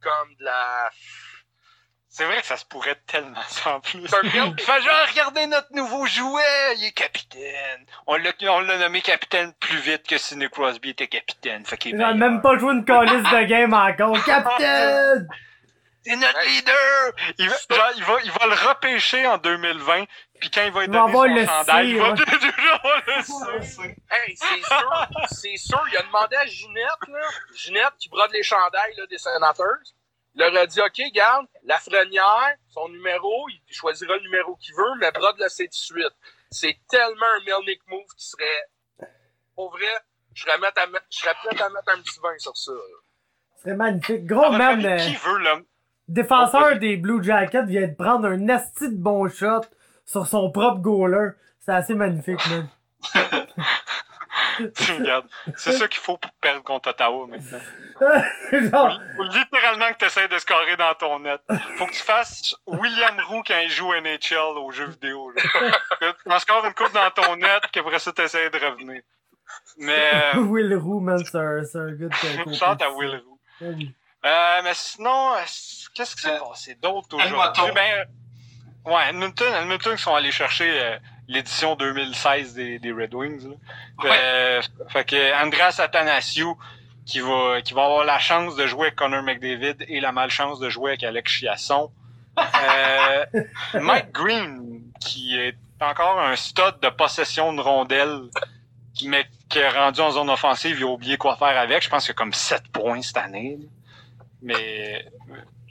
comme 0.00 0.34
de 0.34 0.44
la... 0.44 0.90
C'est 2.14 2.26
vrai 2.26 2.42
que 2.42 2.46
ça 2.46 2.58
se 2.58 2.66
pourrait 2.66 3.00
tellement 3.06 3.40
en 3.64 3.80
plus. 3.80 4.00
Il 4.00 4.08
fait 4.60 4.82
genre, 4.82 5.06
regardez 5.10 5.46
notre 5.46 5.72
nouveau 5.72 6.04
jouet, 6.04 6.76
il 6.76 6.84
est 6.84 6.92
capitaine. 6.92 7.86
On 8.06 8.16
l'a, 8.16 8.32
on 8.50 8.60
l'a 8.60 8.76
nommé 8.76 9.00
capitaine 9.00 9.54
plus 9.54 9.78
vite 9.78 10.06
que 10.06 10.18
Sidney 10.18 10.50
Crosby 10.50 10.90
était 10.90 11.08
capitaine. 11.08 11.64
Fait 11.64 11.78
qu'il 11.78 11.96
meilleur. 11.96 12.14
même 12.14 12.42
pas 12.42 12.58
joué 12.58 12.74
une 12.74 12.84
calice 12.84 13.14
de 13.14 13.44
game 13.44 13.72
encore. 13.72 14.22
Capitaine! 14.26 15.26
C'est 16.02 16.16
notre 16.16 16.44
leader! 16.44 17.12
Il 17.38 17.48
va, 17.48 17.56
genre, 17.70 17.92
il 17.96 18.04
va, 18.04 18.14
il 18.24 18.30
va 18.30 18.46
le 18.46 18.68
repêcher 18.68 19.26
en 19.26 19.38
2020, 19.38 20.04
puis 20.38 20.50
quand 20.50 20.64
il 20.66 20.72
va 20.72 20.84
être 20.84 20.92
Il 20.92 20.98
va 20.98 21.06
donné 21.06 21.14
son 21.14 21.24
le 21.24 21.46
chandail, 21.46 21.88
il 21.88 21.98
va 21.98 22.10
ouais. 22.10 22.16
le 23.56 23.62
C. 23.62 23.96
Hey, 24.10 24.36
c'est 24.36 24.66
sûr, 24.66 25.08
c'est 25.30 25.56
sûr, 25.56 25.82
il 25.90 25.96
a 25.96 26.02
demandé 26.02 26.36
à 26.36 26.44
Ginette, 26.44 27.08
là, 27.08 27.20
Ginette 27.54 27.94
qui 27.98 28.10
brode 28.10 28.32
les 28.32 28.42
chandails 28.42 28.96
là, 28.98 29.06
des 29.06 29.16
sénateurs. 29.16 29.78
Il 30.34 30.40
leur 30.40 30.56
a 30.62 30.66
dit, 30.66 30.80
OK, 30.80 31.00
garde, 31.14 31.46
la 31.64 31.78
frenière, 31.78 32.54
son 32.68 32.88
numéro, 32.88 33.46
il 33.50 33.60
choisira 33.74 34.16
le 34.16 34.22
numéro 34.22 34.56
qu'il 34.56 34.74
veut, 34.74 34.94
mais 34.98 35.10
brode-le 35.12 35.48
c'est 35.48 35.64
tout 35.64 35.70
de 35.70 35.74
suite. 35.74 36.12
C'est 36.50 36.78
tellement 36.88 37.26
un 37.38 37.44
Melnick 37.44 37.80
move 37.88 38.06
qui 38.16 38.26
serait, 38.28 39.08
pour 39.54 39.70
vrai, 39.72 39.84
je 40.34 40.42
serais, 40.42 40.58
mettre 40.58 40.80
à 40.80 40.86
mettre- 40.86 41.04
je 41.10 41.18
serais 41.18 41.34
prêt 41.34 41.60
à 41.62 41.68
mettre 41.68 41.88
un 41.94 42.00
petit 42.00 42.18
vin 42.22 42.36
sur 42.38 42.56
ça. 42.56 42.72
là. 42.72 42.78
Ce 43.56 43.62
serait 43.62 43.76
magnifique. 43.76 44.24
Gros 44.26 44.50
man, 44.52 44.84
euh, 44.84 44.96
Qui 44.96 45.14
veut 45.16 45.38
l'homme? 45.38 45.64
défenseur 46.08 46.78
des 46.78 46.96
Blue 46.96 47.22
Jackets 47.22 47.64
vient 47.66 47.86
de 47.88 47.94
prendre 47.94 48.26
un 48.28 48.48
asti 48.48 48.88
de 48.88 48.96
bon 48.96 49.28
shot 49.28 49.60
sur 50.06 50.26
son 50.26 50.50
propre 50.50 50.80
goaler. 50.80 51.30
C'est 51.60 51.72
assez 51.72 51.94
magnifique, 51.94 52.40
man. 52.48 52.68
Regarde, 54.98 55.26
c'est 55.56 55.72
ça 55.72 55.88
qu'il 55.88 56.00
faut 56.00 56.16
pour 56.18 56.30
perdre 56.32 56.62
contre 56.62 56.90
Ottawa 56.90 57.26
maintenant. 57.26 57.58
Genre, 58.52 59.00
Faut 59.16 59.22
littéralement 59.24 59.88
que 59.92 59.98
tu 59.98 60.04
essaies 60.06 60.28
de 60.28 60.38
scorer 60.38 60.76
dans 60.76 60.94
ton 60.94 61.18
net. 61.20 61.40
Faut 61.76 61.86
que 61.86 61.92
tu 61.92 62.02
fasses 62.02 62.54
William 62.66 63.18
Roux 63.28 63.42
quand 63.46 63.58
il 63.58 63.70
joue 63.70 63.92
NHL 63.94 64.56
aux 64.58 64.70
jeux 64.70 64.86
vidéo. 64.86 65.32
tu 66.00 66.32
en 66.32 66.38
scores 66.38 66.64
une 66.66 66.74
coupe 66.74 66.92
dans 66.92 67.10
ton 67.10 67.36
net, 67.36 67.62
qu'après 67.72 67.98
ça, 67.98 68.12
tu 68.12 68.22
essaies 68.22 68.50
de 68.50 68.58
revenir. 68.58 69.02
Mais, 69.76 70.32
Will 70.36 70.74
Roux, 70.76 71.00
man, 71.00 71.22
c'est 71.24 71.36
un, 71.36 71.62
c'est 71.64 71.78
un 71.78 71.88
euh, 71.88 72.54
chante 72.54 72.80
à 72.82 72.90
Will 72.90 73.22
Roux. 73.26 73.38
Roux. 73.60 73.76
Euh, 74.24 74.60
mais 74.62 74.74
sinon, 74.74 75.34
euh, 75.34 75.40
qu'est-ce 75.94 76.14
qui 76.16 76.22
s'est 76.22 76.30
Euh, 76.30 76.38
passé 76.48 76.74
d'autre 76.76 77.08
Edmonton. 77.20 77.64
aujourd'hui? 77.64 77.72
Ben, 77.74 78.06
euh, 78.86 78.90
ouais, 78.90 79.08
Edmonton, 79.10 79.52
Edmonton 79.62 79.96
qui 79.96 80.02
sont 80.02 80.14
allés 80.14 80.30
chercher 80.30 80.70
euh, 80.80 80.96
l'édition 81.28 81.74
2016 81.74 82.54
des, 82.54 82.78
des 82.78 82.92
Red 82.92 83.14
Wings. 83.14 83.48
Là. 83.50 83.56
Euh, 84.14 84.62
fait 84.88 85.04
que 85.04 85.42
Andras 85.44 85.76
Athanasiou 85.80 86.56
qui 87.12 87.20
va, 87.20 87.60
qui 87.60 87.74
va 87.74 87.84
avoir 87.84 88.04
la 88.06 88.18
chance 88.18 88.56
de 88.56 88.66
jouer 88.66 88.86
avec 88.86 88.96
Connor 88.96 89.22
McDavid 89.22 89.76
et 89.86 90.00
la 90.00 90.12
malchance 90.12 90.58
de 90.58 90.70
jouer 90.70 90.92
avec 90.92 91.04
Alex 91.04 91.30
Chiasson. 91.30 91.92
Euh, 92.38 93.26
Mike 93.74 94.12
Green, 94.12 94.80
qui 94.98 95.38
est 95.38 95.58
encore 95.78 96.18
un 96.18 96.34
stud 96.36 96.80
de 96.80 96.88
possession 96.88 97.52
de 97.52 97.60
rondelles, 97.60 98.30
mais 99.04 99.26
qui 99.50 99.58
est 99.58 99.68
rendu 99.68 100.00
en 100.00 100.10
zone 100.12 100.30
offensive, 100.30 100.78
il 100.78 100.84
a 100.84 100.86
oublié 100.86 101.18
quoi 101.18 101.36
faire 101.36 101.58
avec. 101.58 101.82
Je 101.82 101.90
pense 101.90 102.04
qu'il 102.04 102.12
a 102.12 102.14
comme 102.14 102.32
7 102.32 102.68
points 102.68 103.02
cette 103.02 103.18
année. 103.18 103.58
Mais, 104.40 105.04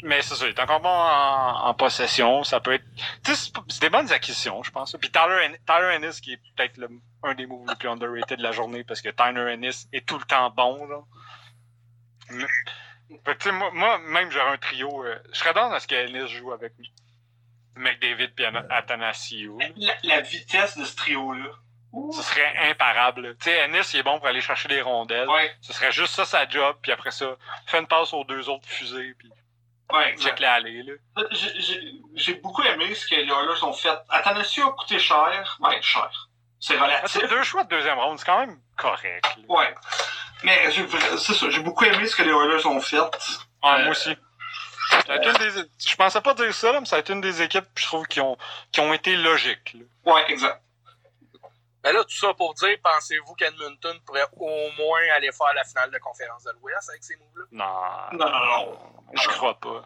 mais 0.04 0.22
c'est 0.22 0.36
ça, 0.36 0.46
il 0.46 0.52
est 0.52 0.60
encore 0.60 0.82
bon 0.82 0.90
en, 0.90 1.70
en 1.70 1.74
possession. 1.74 2.44
Ça 2.44 2.60
peut 2.60 2.74
être. 2.74 2.86
C'est 3.24 3.82
des 3.82 3.90
bonnes 3.90 4.12
acquisitions, 4.12 4.62
je 4.62 4.70
pense. 4.70 4.96
Puis 5.02 5.10
Tyler, 5.10 5.58
Tyler 5.66 5.96
Ennis, 5.96 6.22
qui 6.22 6.34
est 6.34 6.40
peut-être 6.56 6.80
un 7.24 7.34
des 7.34 7.48
moves 7.48 7.68
les 7.68 7.76
plus 7.78 7.90
underrated 7.90 8.38
de 8.38 8.44
la 8.44 8.52
journée, 8.52 8.84
parce 8.84 9.02
que 9.02 9.10
Tyler 9.10 9.54
Ennis 9.54 9.88
est 9.92 10.06
tout 10.06 10.20
le 10.20 10.26
temps 10.26 10.52
bon. 10.52 10.78
Mais- 12.34 13.52
moi, 13.52 13.72
moi, 13.74 13.98
même 14.00 14.32
j'aurais 14.32 14.52
un 14.52 14.58
trio. 14.58 15.04
euh, 15.06 15.20
je 15.34 15.38
serais 15.40 15.54
dans 15.54 15.72
à 15.72 15.80
ce 15.80 15.88
que 15.88 15.96
Ennis 15.96 16.28
joue 16.30 16.52
avec 16.54 16.74
McDavid 17.76 18.30
puis 18.36 18.46
Ana- 18.46 18.66
Athanasiou. 18.70 19.58
là. 19.60 19.68
La, 19.76 19.94
la 20.04 20.22
vitesse 20.22 20.78
de 20.78 20.86
ce 20.86 20.96
trio-là. 20.96 21.50
Ce 22.14 22.22
serait 22.22 22.70
imparable. 22.70 23.36
Tu 23.38 23.46
sais, 23.50 23.58
Ennis, 23.58 23.90
il 23.94 24.00
est 24.00 24.04
bon 24.04 24.18
pour 24.18 24.28
aller 24.28 24.40
chercher 24.40 24.70
des 24.70 24.82
rondelles. 24.82 25.28
Ouais, 25.28 25.54
Ce 25.60 25.74
serait 25.74 25.92
juste 25.92 26.14
ça 26.14 26.24
sa 26.24 26.48
job, 26.48 26.78
puis 26.82 26.92
après 26.94 27.12
ça, 27.12 27.36
fais 27.66 27.80
une 27.80 27.88
passe 27.88 28.14
aux 28.14 28.24
deux 28.24 28.48
autres 28.48 28.66
fusées, 28.68 29.14
puis 29.20 29.30
ouais, 29.92 30.06
check 30.12 30.14
exact. 30.14 30.40
les 30.40 30.46
allées, 30.46 30.84
là. 30.84 30.94
J'ai- 32.16 32.36
beaucoup 32.36 32.64
aimé 32.64 32.96
ce 32.96 33.06
que 33.08 33.16
les 33.16 33.24
Oilers 33.24 33.64
ont 33.64 33.74
fait. 33.74 33.98
Athanasiou 34.08 34.68
a 34.70 34.72
coûté 34.74 35.00
cher. 35.00 35.58
Ouais, 35.60 35.82
cher. 35.82 36.30
C'est 36.62 36.78
relatif. 36.78 37.08
c'est 37.12 37.28
deux 37.28 37.44
choix 37.44 37.64
de 37.66 37.70
deuxième 37.70 37.98
ronde, 38.00 38.18
c'est 38.20 38.26
quand 38.26 38.40
même 38.40 38.58
correct. 38.78 39.26
là. 39.38 39.44
Ouais. 39.50 39.76
Mais 40.44 40.72
j'ai- 40.72 40.88
c'est 41.18 41.34
ça, 41.34 41.50
j'ai 41.50 41.60
beaucoup 41.62 41.84
aimé 41.86 42.06
ce 42.08 42.16
que 42.16 42.22
les 42.24 42.32
Oilers 42.32 42.66
ont 42.68 42.80
fait. 42.80 42.98
Ah, 43.64 43.76
Euh, 43.78 43.82
moi 43.84 43.92
aussi. 43.92 44.16
Ça 45.08 45.14
a 45.14 45.16
été 45.18 45.30
une 45.30 45.38
des- 45.38 45.70
Je 45.88 45.96
pensais 45.96 46.22
pas 46.22 46.34
dire 46.36 46.54
ça, 46.54 46.72
là, 46.72 46.80
mais 46.80 46.86
ça 46.86 46.98
a 46.98 47.00
été 47.00 47.14
une 47.14 47.22
des 47.22 47.42
équipes, 47.42 47.66
je 47.76 47.86
trouve, 47.86 48.06
qui 48.08 48.22
ont, 48.22 48.38
qui 48.72 48.80
ont 48.80 48.94
été 48.94 49.16
logiques. 49.16 49.74
là. 49.74 50.14
Ouais, 50.14 50.32
exact. 50.32 50.62
Mais 51.84 51.94
là, 51.94 52.04
tout 52.04 52.16
ça 52.16 52.32
pour 52.36 52.54
dire, 52.54 52.78
pensez-vous 52.84 53.34
qu'Edmonton 53.34 54.00
pourrait 54.06 54.28
au 54.38 54.70
moins 54.78 55.00
aller 55.16 55.32
faire 55.32 55.52
la 55.56 55.64
finale 55.64 55.90
de 55.90 55.98
conférence 55.98 56.44
de 56.44 56.52
l'Ouest 56.62 56.90
avec 56.90 57.04
ces 57.04 57.16
moves-là? 57.16 57.46
Non. 57.52 58.18
Non, 58.20 58.30
non, 58.30 58.46
non. 58.46 58.80
Je 59.14 59.28
crois 59.30 59.56
pas. 59.60 59.84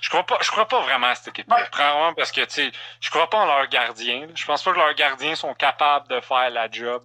Je 0.00 0.08
crois 0.08 0.24
pas, 0.24 0.38
je 0.42 0.50
crois 0.50 0.66
pas 0.68 0.80
vraiment 0.82 1.08
à 1.08 1.14
cette 1.14 1.28
équipe. 1.28 1.50
Ouais. 1.50 1.64
Premièrement 1.70 2.14
parce 2.14 2.32
que, 2.32 2.40
tu 2.42 2.50
sais, 2.50 2.72
je 3.00 3.10
crois 3.10 3.28
pas 3.30 3.38
en 3.38 3.46
leurs 3.46 3.68
gardiens. 3.68 4.26
Je 4.34 4.44
pense 4.44 4.62
pas 4.62 4.72
que 4.72 4.78
leurs 4.78 4.94
gardiens 4.94 5.34
sont 5.34 5.54
capables 5.54 6.08
de 6.08 6.20
faire 6.20 6.50
la 6.50 6.70
job. 6.70 7.02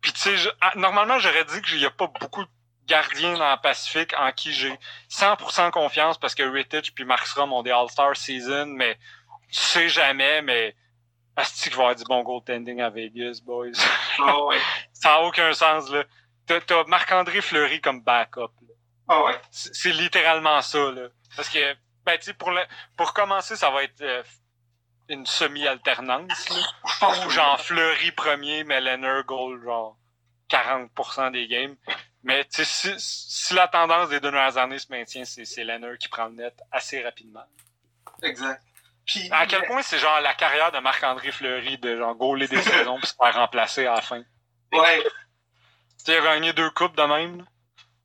Puis, 0.00 0.12
tu 0.12 0.20
sais, 0.20 0.36
je- 0.36 0.50
ah, 0.60 0.72
normalement, 0.76 1.18
j'aurais 1.18 1.44
dit 1.44 1.60
qu'il 1.62 1.78
y 1.80 1.86
a 1.86 1.90
pas 1.90 2.06
beaucoup 2.20 2.44
de 2.44 2.50
gardiens 2.86 3.34
dans 3.36 3.50
le 3.50 3.60
Pacifique 3.60 4.14
en 4.18 4.30
qui 4.32 4.52
j'ai 4.52 4.72
100% 5.08 5.70
confiance 5.72 6.18
parce 6.18 6.34
que 6.34 6.42
Rittich 6.44 6.94
puis 6.94 7.04
Markstrom 7.04 7.52
ont 7.52 7.62
des 7.62 7.72
All-Star 7.72 8.16
Season, 8.16 8.66
mais 8.66 8.96
tu 9.52 9.60
sais 9.60 9.88
jamais, 9.88 10.42
mais 10.42 10.76
Asti 11.36 11.68
qu'il 11.68 11.76
va 11.76 11.82
avoir 11.84 11.96
du 11.96 12.04
bon 12.04 12.22
goaltending 12.22 12.80
à 12.80 12.88
Vegas, 12.90 13.40
boys. 13.44 13.72
Ah 14.20 14.40
ouais. 14.44 14.58
Ça 14.92 15.10
n'a 15.10 15.20
aucun 15.22 15.52
sens, 15.52 15.90
là. 15.90 16.04
T'as, 16.46 16.60
t'as 16.60 16.84
Marc-André 16.84 17.40
Fleury 17.40 17.80
comme 17.80 18.00
backup, 18.02 18.52
là. 18.62 18.74
Ah 19.08 19.22
ouais? 19.24 19.40
C'est 19.50 19.90
littéralement 19.92 20.60
ça, 20.62 20.90
là. 20.90 21.08
Parce 21.36 21.48
que, 21.48 21.74
ben, 22.04 22.16
tu 22.18 22.24
sais, 22.26 22.34
pour, 22.34 22.50
le- 22.50 22.66
pour 22.96 23.12
commencer, 23.14 23.56
ça 23.56 23.70
va 23.70 23.82
être 23.84 24.00
euh, 24.02 24.22
une 25.08 25.26
semi-alternance, 25.26 26.48
là. 26.50 27.24
Que 27.24 27.30
genre 27.30 27.60
Fleury 27.60 28.12
premier, 28.12 28.64
mais 28.64 28.80
Leonard 28.80 29.24
goal, 29.24 29.62
genre 29.62 29.96
40% 30.50 31.32
des 31.32 31.46
games. 31.46 31.76
Mais, 32.22 32.44
tu 32.46 32.64
sais, 32.64 32.96
si, 32.98 33.44
si 33.46 33.54
la 33.54 33.68
tendance 33.68 34.08
des 34.08 34.18
deux 34.18 34.30
dernières 34.32 34.56
années 34.58 34.78
se 34.80 34.90
maintient, 34.90 35.24
c'est, 35.24 35.62
Leonard 35.64 35.98
qui 35.98 36.08
prend 36.08 36.24
le 36.26 36.32
net 36.34 36.54
assez 36.72 37.02
rapidement. 37.02 37.44
Exact. 38.22 38.62
Puis, 39.04 39.28
À 39.30 39.46
quel 39.46 39.64
point 39.66 39.82
c'est 39.82 40.00
genre 40.00 40.20
la 40.20 40.34
carrière 40.34 40.72
de 40.72 40.78
Marc-André 40.78 41.30
Fleury 41.30 41.78
de 41.78 41.96
genre 41.96 42.16
gauler 42.16 42.48
des 42.48 42.60
saisons 42.62 42.98
puis 42.98 43.06
se 43.06 43.14
faire 43.14 43.34
remplacer 43.36 43.86
à 43.86 43.94
la 43.94 44.00
fin? 44.00 44.22
Ouais. 44.72 45.00
Tu 45.04 45.10
sais, 45.98 46.12
il 46.14 46.16
a 46.18 46.22
gagné 46.22 46.52
deux 46.52 46.70
coupes 46.70 46.96
de 46.96 47.02
même. 47.04 47.38
là. 47.38 47.44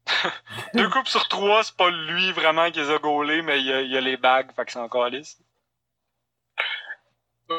deux 0.73 0.89
coupes 0.89 1.07
sur 1.07 1.27
trois, 1.27 1.63
c'est 1.63 1.75
pas 1.75 1.89
lui 1.89 2.31
vraiment 2.31 2.69
qui 2.71 2.79
les 2.79 2.91
a 2.91 2.97
gaulés, 2.97 3.41
mais 3.41 3.59
il 3.59 3.65
y 3.65 3.73
a, 3.73 3.81
il 3.81 3.91
y 3.91 3.97
a 3.97 4.01
les 4.01 4.17
bagues, 4.17 4.51
fait 4.55 4.65
que 4.65 4.71
c'est 4.71 4.79
encore 4.79 5.07
lisse. 5.09 5.37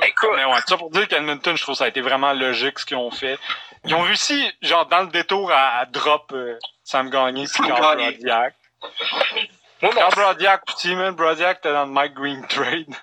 Écoute, 0.03 0.31
Mais 0.37 0.45
ouais, 0.45 0.61
ça 0.67 0.77
pour 0.77 0.91
dire 0.91 1.07
qu'Edmonton, 1.07 1.55
je 1.55 1.63
trouve 1.63 1.75
que 1.75 1.79
ça 1.79 1.85
a 1.85 1.89
été 1.89 2.01
vraiment 2.01 2.33
logique 2.33 2.79
ce 2.79 2.87
qu'ils 2.87 2.97
ont 2.97 3.11
fait. 3.11 3.39
Ils 3.85 3.95
ont 3.95 4.03
réussi, 4.03 4.51
genre, 4.63 4.87
dans 4.87 5.03
le 5.03 5.09
détour, 5.09 5.53
à, 5.53 5.79
à 5.81 5.87
drop 5.87 6.33
euh, 6.33 6.59
Sam 6.83 7.11
Gagné 7.11 7.47
puis 7.47 7.67
Carl. 7.67 7.99
Brodiak. 7.99 8.55
Carl 9.81 10.15
Brodiak, 10.15 10.65
petit 10.65 10.95
man, 10.95 11.15
Brodiak, 11.15 11.61
t'es 11.61 11.73
dans 11.73 11.85
le 11.85 11.91
Mike 11.91 12.15
Green 12.15 12.47
trade. 12.47 12.95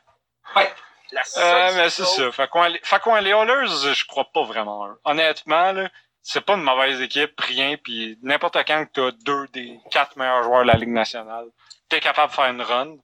la 0.55 1.21
Euh, 1.21 1.23
seule 1.23 1.75
mais 1.75 1.89
c'est 1.89 2.05
ça. 2.05 2.31
Fait 2.31 2.47
qu'on 2.47 2.63
les, 2.63 2.79
fait 2.83 2.99
qu'on 3.01 3.15
les 3.15 3.31
Oilers, 3.31 3.93
je 3.93 4.05
crois 4.05 4.25
pas 4.33 4.43
vraiment. 4.43 4.87
Honnêtement, 5.03 5.71
là, 5.73 5.89
c'est 6.21 6.41
pas 6.41 6.55
une 6.55 6.63
mauvaise 6.63 7.01
équipe, 7.01 7.39
rien, 7.39 7.77
puis 7.77 8.17
n'importe 8.21 8.57
quand 8.67 8.85
que 8.85 8.91
t'as 8.91 9.11
deux 9.23 9.47
des 9.47 9.79
quatre 9.91 10.15
meilleurs 10.17 10.43
joueurs 10.43 10.61
de 10.61 10.67
la 10.67 10.75
Ligue 10.75 10.89
nationale, 10.89 11.47
t'es 11.87 11.99
capable 11.99 12.31
de 12.31 12.35
faire 12.35 12.51
une 12.51 12.61
run. 12.61 12.97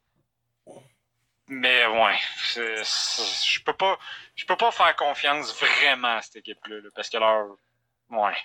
Mais 1.48 1.86
ouais, 1.86 2.16
je 2.56 3.64
peux 3.64 3.74
pas, 3.74 4.00
je 4.36 4.46
peux 4.46 4.56
pas 4.56 4.72
faire 4.72 4.96
confiance 4.96 5.54
vraiment 5.60 6.18
à 6.18 6.22
cette 6.22 6.38
équipe-là, 6.38 6.78
là, 6.78 6.90
parce 6.96 7.10
que 7.10 7.18
leur, 7.18 7.46
ouais. 8.10 8.38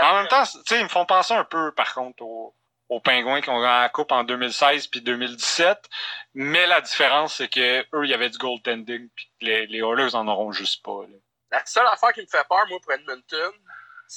En 0.00 0.14
même 0.14 0.28
temps, 0.28 0.44
tu 0.44 0.60
sais, 0.66 0.78
ils 0.78 0.84
me 0.84 0.88
font 0.88 1.04
penser 1.04 1.34
un 1.34 1.44
peu, 1.44 1.72
par 1.72 1.92
contre, 1.92 2.22
aux, 2.22 2.54
aux 2.90 3.00
Pingouins 3.00 3.40
qui 3.40 3.48
ont 3.48 3.60
gagné 3.60 3.82
la 3.82 3.88
Coupe 3.88 4.12
en 4.12 4.24
2016 4.24 4.88
puis 4.88 5.00
2017. 5.00 5.88
Mais 6.34 6.66
la 6.66 6.80
différence, 6.80 7.36
c'est 7.36 7.48
que 7.48 7.80
eux, 7.94 8.04
il 8.04 8.10
y 8.10 8.14
avait 8.14 8.30
du 8.30 8.38
goaltending, 8.38 9.08
puis 9.14 9.30
les, 9.40 9.66
les 9.66 9.78
Oilers 9.78 10.14
en 10.14 10.28
auront 10.28 10.52
juste 10.52 10.84
pas. 10.84 11.00
La 11.50 11.64
seule 11.64 11.86
affaire 11.86 12.12
qui 12.12 12.20
me 12.20 12.26
fait 12.26 12.46
peur, 12.48 12.66
moi, 12.68 12.78
pour 12.82 12.92
Edmonton, 12.92 13.52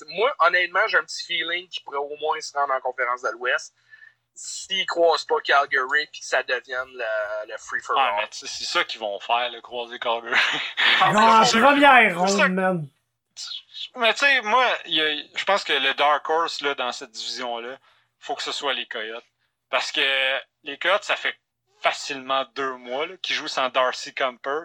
moi, 0.09 0.33
honnêtement, 0.39 0.85
j'ai 0.87 0.97
un 0.97 1.03
petit 1.03 1.23
feeling 1.25 1.67
qu'ils 1.67 1.83
pourraient 1.83 1.97
au 1.97 2.15
moins 2.19 2.39
se 2.41 2.53
rendre 2.57 2.73
en 2.73 2.79
conférence 2.81 3.21
de 3.21 3.29
l'Ouest. 3.29 3.73
s'ils 4.35 4.85
croisent 4.87 5.25
pas 5.25 5.39
Calgary 5.43 6.07
puis 6.11 6.21
que 6.21 6.25
ça 6.25 6.41
devienne 6.41 6.87
le, 6.93 7.51
le 7.51 7.57
free 7.59 7.79
for 7.81 7.95
Ouais, 7.95 8.01
all. 8.01 8.27
sais, 8.31 8.47
c'est 8.47 8.63
ça 8.63 8.83
qu'ils 8.83 8.99
vont 8.99 9.19
faire, 9.19 9.51
le 9.51 9.61
croiser 9.61 9.99
Calgary. 9.99 10.33
Non, 11.13 11.19
en 11.19 11.45
c'est- 11.45 11.59
première 11.59 12.17
ronde, 12.19 12.51
man. 12.53 12.87
Mais 13.95 14.13
tu 14.13 14.19
sais, 14.25 14.41
moi, 14.41 14.65
je 14.85 15.43
pense 15.45 15.63
que 15.63 15.73
le 15.73 15.93
Dark 15.93 16.27
Horse 16.29 16.61
là, 16.61 16.73
dans 16.75 16.91
cette 16.91 17.11
division-là, 17.11 17.77
faut 18.19 18.35
que 18.35 18.41
ce 18.43 18.51
soit 18.51 18.73
les 18.73 18.87
Coyotes. 18.87 19.23
Parce 19.69 19.91
que 19.91 20.01
les 20.63 20.77
Coyotes, 20.79 21.03
ça 21.03 21.15
fait 21.15 21.35
facilement 21.81 22.45
deux 22.55 22.73
mois 22.77 23.05
là, 23.05 23.17
qu'ils 23.21 23.35
jouent 23.35 23.47
sans 23.47 23.69
Darcy 23.69 24.13
Camper. 24.15 24.61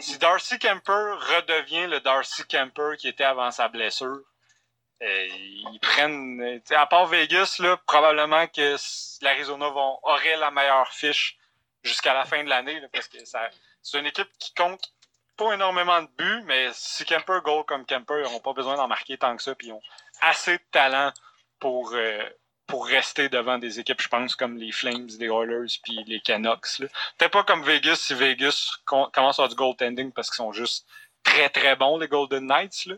Si 0.00 0.18
Darcy 0.18 0.58
Camper 0.58 0.92
redevient 1.36 1.86
le 1.86 2.00
Darcy 2.00 2.44
Camper 2.48 2.96
qui 2.98 3.08
était 3.08 3.24
avant 3.24 3.50
sa 3.50 3.68
blessure, 3.68 4.20
ils 5.02 5.78
prennent. 5.80 6.40
euh, 6.40 6.76
à 6.76 6.86
part 6.86 7.06
Vegas, 7.06 7.56
là, 7.58 7.76
probablement 7.86 8.46
que 8.46 8.76
l'Arizona 9.22 9.68
aurait 9.68 10.36
la 10.36 10.50
meilleure 10.50 10.92
fiche 10.92 11.36
jusqu'à 11.82 12.14
la 12.14 12.24
fin 12.24 12.44
de 12.44 12.48
l'année, 12.48 12.80
parce 12.92 13.08
que 13.08 13.18
c'est 13.82 13.98
une 13.98 14.06
équipe 14.06 14.28
qui 14.38 14.54
compte 14.54 14.92
pas 15.36 15.54
énormément 15.54 16.00
de 16.02 16.08
buts, 16.16 16.42
mais 16.44 16.68
si 16.72 17.04
Kemper 17.04 17.40
goal 17.42 17.64
comme 17.64 17.84
Kemper, 17.86 18.18
ils 18.18 18.22
n'auront 18.22 18.40
pas 18.40 18.52
besoin 18.52 18.76
d'en 18.76 18.86
marquer 18.86 19.16
tant 19.18 19.36
que 19.36 19.42
ça, 19.42 19.54
puis 19.54 19.68
ils 19.68 19.72
ont 19.72 19.82
assez 20.20 20.58
de 20.58 20.62
talent 20.70 21.10
pour, 21.58 21.92
euh, 21.94 22.22
pour 22.66 22.86
rester 22.86 23.28
devant 23.28 23.58
des 23.58 23.80
équipes, 23.80 24.00
je 24.00 24.08
pense, 24.08 24.36
comme 24.36 24.56
les 24.56 24.70
Flames, 24.70 25.08
les 25.18 25.26
Oilers, 25.26 25.78
puis 25.82 26.04
les 26.06 26.20
Canucks. 26.20 26.78
Peut-être 26.78 27.32
pas 27.32 27.42
comme 27.44 27.64
Vegas, 27.64 27.96
si 27.96 28.14
Vegas 28.14 28.76
com- 28.84 29.08
commence 29.12 29.38
à 29.38 29.42
avoir 29.42 29.48
du 29.48 29.56
goaltending 29.56 30.12
parce 30.12 30.28
qu'ils 30.30 30.36
sont 30.36 30.52
juste 30.52 30.86
très 31.24 31.48
très 31.48 31.74
bons, 31.76 31.98
les 31.98 32.08
Golden 32.08 32.46
Knights. 32.46 32.86
Là. 32.86 32.94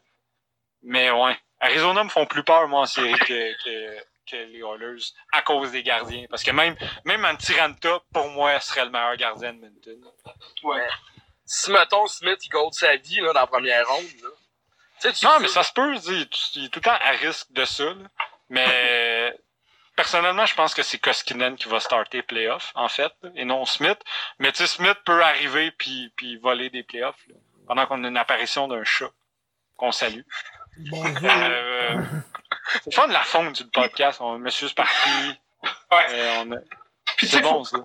Mais 0.82 1.10
ouais, 1.10 1.38
Arizona 1.64 2.04
me 2.04 2.10
font 2.10 2.26
plus 2.26 2.44
peur, 2.44 2.68
moi, 2.68 2.80
en 2.80 2.86
série 2.86 3.14
que, 3.14 3.64
que, 3.64 4.04
que 4.30 4.36
les 4.36 4.58
Oilers, 4.58 5.02
à 5.32 5.42
cause 5.42 5.72
des 5.72 5.82
gardiens. 5.82 6.26
Parce 6.28 6.42
que 6.42 6.50
même, 6.50 6.76
même 7.04 7.24
Antiranta, 7.24 8.00
pour 8.12 8.28
moi, 8.28 8.60
serait 8.60 8.84
le 8.84 8.90
meilleur 8.90 9.16
gardien 9.16 9.54
de 9.54 9.60
Minton. 9.60 10.12
Ouais. 10.62 10.86
Si, 11.46 11.70
mettons, 11.70 12.06
Smith, 12.06 12.38
il 12.44 12.48
gold 12.50 12.74
sa 12.74 12.96
vie 12.96 13.20
là, 13.20 13.32
dans 13.32 13.40
la 13.40 13.46
première 13.46 13.88
ronde, 13.88 14.04
là. 14.22 14.28
Tu 15.00 15.08
sais, 15.08 15.12
tu 15.12 15.24
Non, 15.24 15.38
mais 15.40 15.48
ça 15.48 15.62
se 15.62 15.72
peut, 15.72 15.94
il 15.94 16.22
est, 16.22 16.56
il 16.56 16.64
est 16.66 16.68
tout 16.68 16.78
le 16.78 16.84
temps 16.84 16.98
à 17.00 17.10
risque 17.10 17.50
de 17.52 17.64
ça. 17.64 17.84
là. 17.84 18.08
Mais 18.48 19.36
personnellement, 19.96 20.46
je 20.46 20.54
pense 20.54 20.74
que 20.74 20.82
c'est 20.82 20.98
Koskinen 20.98 21.56
qui 21.56 21.68
va 21.68 21.80
starter 21.80 22.22
playoff, 22.22 22.72
en 22.74 22.88
fait, 22.88 23.12
et 23.34 23.44
non 23.44 23.64
Smith. 23.64 23.98
Mais 24.38 24.52
tu 24.52 24.58
sais, 24.58 24.66
Smith 24.66 24.98
peut 25.04 25.22
arriver 25.22 25.70
puis, 25.72 26.12
puis 26.16 26.36
voler 26.36 26.70
des 26.70 26.82
playoffs 26.82 27.26
là, 27.28 27.34
pendant 27.66 27.86
qu'on 27.86 28.04
a 28.04 28.08
une 28.08 28.16
apparition 28.16 28.68
d'un 28.68 28.84
chat 28.84 29.10
qu'on 29.76 29.92
salue. 29.92 30.22
Bonjour. 30.90 31.14
Euh, 31.30 32.02
c'est 32.90 33.06
de 33.08 33.12
la 33.12 33.20
faune 33.20 33.52
du 33.52 33.64
podcast. 33.66 34.18
On, 34.22 34.38
Monsieur 34.38 34.68
Sparky. 34.68 35.10
Ouais. 35.92 35.98
euh, 36.12 36.42
on 36.46 36.52
a- 36.52 36.56
Puis 37.16 37.26
tu 37.26 37.26
c'est 37.26 37.36
sais, 37.36 37.42
bon, 37.42 37.62
faut, 37.62 37.64
ça. 37.64 37.78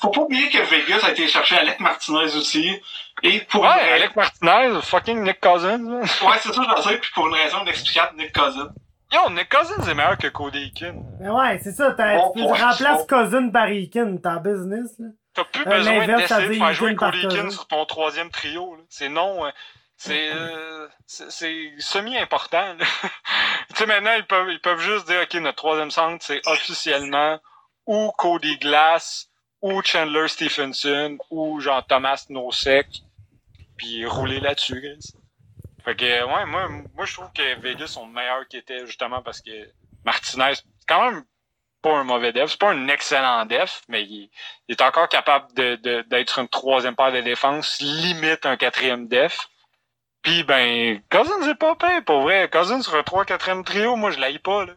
faut 0.00 0.10
pas 0.10 0.20
oublier 0.22 0.48
que 0.50 0.58
Vegas 0.58 1.00
a 1.04 1.10
été 1.12 1.28
chercher 1.28 1.56
Alec 1.58 1.78
Martinez 1.80 2.24
aussi. 2.36 2.80
Et 3.22 3.40
pour 3.42 3.62
Ouais, 3.62 3.68
une 3.86 3.92
Alec 3.94 4.16
Martinez, 4.16 4.80
fucking 4.82 5.22
Nick 5.22 5.40
Cousins. 5.40 6.00
Ouais, 6.00 6.38
c'est 6.40 6.52
ça, 6.52 6.62
je 6.62 6.76
veux 6.82 6.90
dire, 6.90 7.00
puis 7.00 7.10
pour 7.14 7.28
une 7.28 7.34
raison 7.34 7.62
inexplicable, 7.62 8.16
Nick 8.18 8.32
Cousin. 8.32 8.68
Yo, 9.12 9.30
Nick 9.30 9.48
Cousins 9.48 9.88
est 9.88 9.94
meilleur 9.94 10.18
que 10.18 10.26
Cody 10.26 10.58
Eakin. 10.64 10.96
Mais 11.20 11.28
ouais, 11.30 11.60
c'est 11.62 11.72
ça, 11.72 11.90
Bon 11.90 12.32
tu 12.34 12.42
remplaces 12.42 13.06
bon. 13.06 13.06
Cousin 13.06 13.48
par 13.50 13.68
Eakin, 13.68 14.16
t'es 14.16 14.28
en 14.28 14.40
business, 14.40 14.96
là. 14.98 15.06
T'as 15.34 15.44
plus 15.44 15.62
Euh, 15.66 15.76
besoin 15.76 16.06
d'essayer 16.06 16.48
de 16.48 16.54
faire 16.54 16.72
jouer 16.74 16.94
Cody 16.96 17.20
Eakin 17.22 17.50
sur 17.50 17.66
ton 17.68 17.84
troisième 17.86 18.30
trio. 18.30 18.74
là. 18.74 18.82
C'est 18.88 19.08
non. 19.08 19.46
euh, 19.46 19.50
C'est 20.06 20.30
euh, 20.30 20.88
c'est- 21.06 21.80
semi-important. 21.80 22.76
tu 23.70 23.76
sais, 23.76 23.86
maintenant, 23.86 24.14
ils 24.16 24.26
peuvent, 24.26 24.50
ils 24.50 24.60
peuvent 24.60 24.80
juste 24.80 25.06
dire, 25.06 25.22
OK, 25.22 25.34
notre 25.34 25.56
troisième 25.56 25.90
centre, 25.90 26.24
c'est 26.24 26.40
officiellement 26.46 27.40
ou 27.86 28.10
Cody 28.18 28.58
Glass, 28.58 29.28
ou 29.62 29.82
Chandler 29.82 30.28
Stephenson, 30.28 31.16
ou 31.30 31.60
genre 31.60 31.86
Thomas 31.86 32.24
Nosek, 32.28 32.86
puis 33.76 34.04
rouler 34.06 34.40
là-dessus. 34.40 34.82
Fait 35.84 35.96
que, 35.96 36.04
ouais, 36.24 36.46
moi, 36.46 36.68
moi, 36.68 37.04
je 37.04 37.14
trouve 37.14 37.32
que 37.32 37.60
Vegas 37.60 37.88
sont 37.88 38.06
meilleurs 38.06 38.46
qu'ils 38.48 38.60
étaient, 38.60 38.86
justement, 38.86 39.22
parce 39.22 39.40
que 39.40 39.50
Martinez, 40.04 40.54
c'est 40.54 40.64
quand 40.86 41.10
même 41.10 41.24
pas 41.82 41.98
un 41.98 42.04
mauvais 42.04 42.32
def. 42.32 42.50
C'est 42.50 42.58
pas 42.60 42.70
un 42.72 42.88
excellent 42.88 43.44
def, 43.44 43.82
mais 43.88 44.02
il, 44.04 44.30
est 44.68 44.80
encore 44.80 45.08
capable 45.08 45.52
de, 45.54 45.76
de- 45.76 46.02
d'être 46.08 46.38
une 46.38 46.48
troisième 46.48 46.96
paire 46.96 47.12
de 47.12 47.20
défense, 47.20 47.78
limite 47.80 48.46
un 48.46 48.56
quatrième 48.56 49.08
def. 49.08 49.48
Puis 50.24 50.42
ben, 50.42 51.00
Cousins 51.10 51.48
est 51.48 51.54
pas 51.54 51.76
pire, 51.76 52.04
pour 52.04 52.22
vrai. 52.22 52.50
Cousins 52.50 52.82
sur 52.82 52.94
un 52.96 53.02
3 53.04 53.24
4 53.24 53.62
trio, 53.62 53.94
moi 53.94 54.10
je 54.10 54.18
l'aille 54.18 54.38
pas 54.40 54.64
là. 54.64 54.72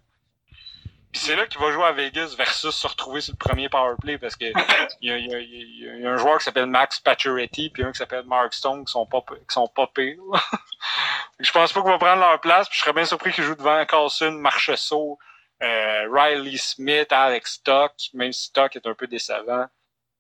Puis 1.12 1.22
c'est 1.22 1.36
là 1.38 1.48
qu'il 1.48 1.60
va 1.62 1.72
jouer 1.72 1.86
à 1.86 1.94
Vegas 1.94 2.36
versus 2.38 2.76
se 2.76 2.86
retrouver 2.86 3.22
sur 3.22 3.34
le 3.34 3.38
premier 3.38 3.70
power 3.70 3.96
play 4.02 4.18
parce 4.18 4.36
que 4.36 4.46
il 4.46 4.54
y 5.10 5.12
a, 5.12 5.18
il 5.18 5.28
y 5.32 5.34
a- 5.36 5.40
il 5.40 5.80
y 5.82 5.90
a- 5.90 5.94
il 5.96 6.02
y 6.02 6.06
a 6.06 6.12
un 6.12 6.18
joueur 6.18 6.38
qui 6.38 6.44
s'appelle 6.44 6.66
Max 6.68 7.00
Pacioretty 7.00 7.70
puis 7.70 7.84
un 7.84 7.92
qui 7.94 7.98
s'appelle 7.98 8.26
Mark 8.26 8.54
Stone 8.54 8.86
qui 8.86 8.92
sont 8.92 9.06
pas 9.06 9.22
qui 9.22 9.54
sont 9.54 9.68
pas 9.70 9.88
pires. 9.88 10.20
je 11.40 11.52
pense 11.52 11.72
pas 11.74 11.82
qu'ils 11.82 11.90
vont 11.92 11.98
prendre 11.98 12.20
leur 12.20 12.40
place, 12.42 12.68
puis 12.68 12.78
je 12.78 12.84
serais 12.84 12.94
bien 12.94 13.06
surpris 13.06 13.32
qu'ils 13.32 13.46
jouent 13.46 13.56
devant 13.56 13.84
Carlson, 13.86 14.32
Marchessault, 14.34 15.18
euh, 15.64 16.08
Riley 16.12 16.58
Smith, 16.58 17.12
Alex 17.12 17.54
Stock, 17.54 17.94
même 18.14 18.34
si 18.34 18.48
Stock 18.48 18.76
est 18.76 18.86
un 18.86 18.94
peu 18.94 19.08
décevant. 19.08 19.66